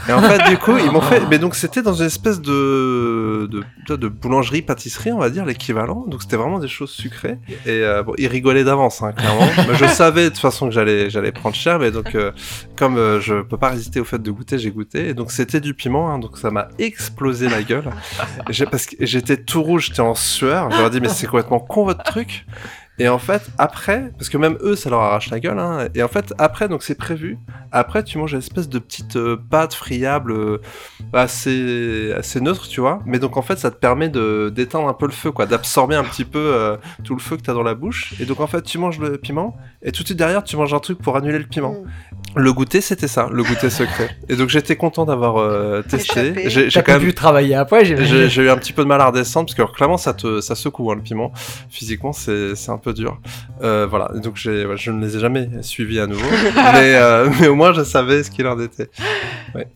Et 0.08 0.14
en 0.14 0.22
fait, 0.22 0.50
du 0.50 0.58
coup, 0.58 0.78
ils 0.78 0.92
m'ont 0.92 1.02
fait. 1.02 1.22
Mais 1.30 1.40
donc, 1.40 1.56
c'était 1.56 1.82
dans 1.82 1.94
une 1.94 2.06
espèce 2.06 2.40
de, 2.40 3.50
de, 3.88 3.96
de 3.96 4.08
boulangerie, 4.08 4.62
pâtisserie, 4.62 5.12
on 5.12 5.18
va 5.20 5.30
dire, 5.30 5.46
l'équivalent. 5.46 6.06
Donc, 6.08 6.22
c'était 6.22 6.38
vraiment 6.38 6.60
des 6.60 6.68
choses 6.68 6.92
sucrées. 6.92 7.40
Et 7.66 7.82
euh, 7.84 8.04
bon, 8.04 8.14
ils 8.18 8.28
rigolaient 8.28 8.64
d'avance, 8.64 9.02
hein, 9.02 9.12
clairement. 9.12 9.48
mais 9.68 9.76
je 9.76 9.86
savais 9.86 10.26
de 10.26 10.30
toute 10.30 10.38
façon 10.40 10.68
que 10.68 10.74
j'allais, 10.74 11.10
j'allais 11.10 11.32
prendre 11.32 11.56
cher. 11.56 11.80
Mais 11.80 11.92
donc, 11.92 12.14
euh, 12.16 12.32
comme 12.78 12.98
euh, 12.98 13.20
je 13.20 13.42
peux 13.42 13.58
pas 13.58 13.70
résister 13.70 14.00
au 14.00 14.06
fait 14.06 14.22
de 14.22 14.32
goûter, 14.32 14.58
j'ai 14.60 14.72
goûté. 14.72 15.10
Et 15.10 15.14
donc, 15.14 15.32
c'était 15.32 15.60
du 15.60 15.74
piment. 15.74 16.10
hein, 16.12 16.20
donc, 16.20 16.38
ça 16.38 16.52
m'a 16.52 16.68
explosé 16.80 17.50
la 17.50 17.64
gueule. 17.64 17.90
J'ai- 18.50 18.66
parce 18.66 18.86
que 18.86 18.96
j'étais 19.06 19.38
tout 19.38 19.62
rouge, 19.64 19.88
j'étais 19.88 20.02
en 20.02 20.16
sueur. 20.16 20.70
Je 20.72 20.78
leur 20.78 20.88
ai 20.88 20.90
dit, 20.92 21.02
mais 21.02 21.10
c'est 21.10 21.28
complètement 21.28 21.60
con 21.60 21.86
votre 21.86 22.04
truc. 22.04 22.46
Et 22.98 23.10
en 23.10 23.20
fait, 23.20 23.50
après, 23.58 24.12
parce 24.18 24.30
que 24.30 24.38
même 24.38 24.58
eux, 24.62 24.76
ça 24.76 24.90
leur 24.90 25.02
arrache 25.02 25.30
la 25.30 25.40
gueule, 25.42 25.60
hein, 25.60 25.90
et 25.94 26.02
en 26.02 26.08
fait, 26.08 26.34
après, 26.38 26.70
donc 26.70 26.82
c'est 26.82 26.96
prévu, 26.96 27.38
après, 27.74 28.04
tu 28.04 28.18
manges 28.18 28.32
une 28.32 28.40
espèce 28.40 28.70
de 28.70 28.80
petite 28.80 29.18
euh, 29.18 29.36
pâte 29.50 29.74
friable 29.74 30.32
euh, 30.32 30.62
assez, 31.12 32.14
assez 32.16 32.40
neutre, 32.40 32.70
tu 32.70 32.80
vois, 32.80 33.02
mais 33.06 33.20
donc 33.20 33.36
en 33.36 33.42
fait, 33.42 33.58
ça 33.58 33.70
te 33.70 33.76
permet 33.76 34.08
de 34.08 34.50
d'éteindre 34.54 34.88
un 34.88 34.94
peu 34.94 35.08
le 35.08 35.12
feu, 35.12 35.32
quoi, 35.32 35.46
d'absorber 35.46 35.96
un 35.96 36.06
petit 36.06 36.24
peu 36.24 36.40
euh, 36.40 36.78
tout 37.04 37.16
le 37.16 37.22
feu 37.22 37.36
que 37.36 37.42
tu 37.42 37.50
as 37.50 37.54
dans 37.54 37.64
la 37.64 37.76
bouche, 37.76 38.14
et 38.22 38.26
donc 38.26 38.40
en 38.40 38.48
fait, 38.48 38.62
tu 38.62 38.78
manges 38.78 39.00
le 39.00 39.18
piment, 39.18 39.58
et 39.82 39.92
tout 39.92 40.04
de 40.04 40.08
suite 40.08 40.18
derrière, 40.18 40.44
tu 40.44 40.56
manges 40.56 40.74
un 40.74 40.80
truc 40.80 41.00
pour 41.00 41.18
annuler 41.18 41.40
le 41.40 41.48
piment. 41.48 41.84
Le 42.36 42.52
goûter, 42.52 42.82
c'était 42.82 43.08
ça, 43.08 43.30
le 43.32 43.44
goûter 43.44 43.70
secret. 43.70 44.10
Et 44.28 44.36
donc 44.36 44.50
j'étais 44.50 44.76
content 44.76 45.06
d'avoir 45.06 45.38
euh, 45.38 45.82
testé. 45.82 46.50
J'ai 46.50 46.70
quand 46.84 46.94
même 46.94 47.02
pu 47.02 47.14
travailler 47.14 47.56
après. 47.56 47.86
J'ai 47.86 48.30
j'ai 48.30 48.42
eu 48.44 48.50
un 48.50 48.58
petit 48.58 48.74
peu 48.74 48.84
de 48.84 48.88
mal 48.88 49.00
à 49.02 49.08
redescendre 49.08 49.46
parce 49.46 49.56
que 49.56 49.62
alors, 49.62 49.74
clairement 49.74 49.98
ça 49.98 50.14
te 50.14 50.42
ça 50.42 50.56
secoue 50.56 50.92
hein, 50.92 50.96
le 50.96 51.02
piment. 51.02 51.32
Physiquement 51.70 52.12
c'est 52.14 52.56
c'est 52.56 52.72
un 52.72 52.78
peu 52.78 52.94
dur. 52.94 53.20
Euh, 53.62 53.88
voilà. 53.90 54.12
Et 54.16 54.20
Donc 54.20 54.36
j'ai 54.36 54.66
ouais, 54.66 54.78
je 54.78 54.92
ne 54.92 55.06
les 55.06 55.16
ai 55.16 55.20
jamais 55.20 55.50
suivis 55.62 56.00
à 56.00 56.08
nouveau, 56.08 56.30
mais 56.56 56.96
euh, 56.96 57.30
mais 57.40 57.48
au 57.48 57.56
moins 57.56 57.74
je 57.74 57.84
savais 57.84 58.24
ce 58.24 58.32
qu'il 58.32 58.48
en 58.48 58.60
était. 58.60 58.90
Ouais. 59.54 59.68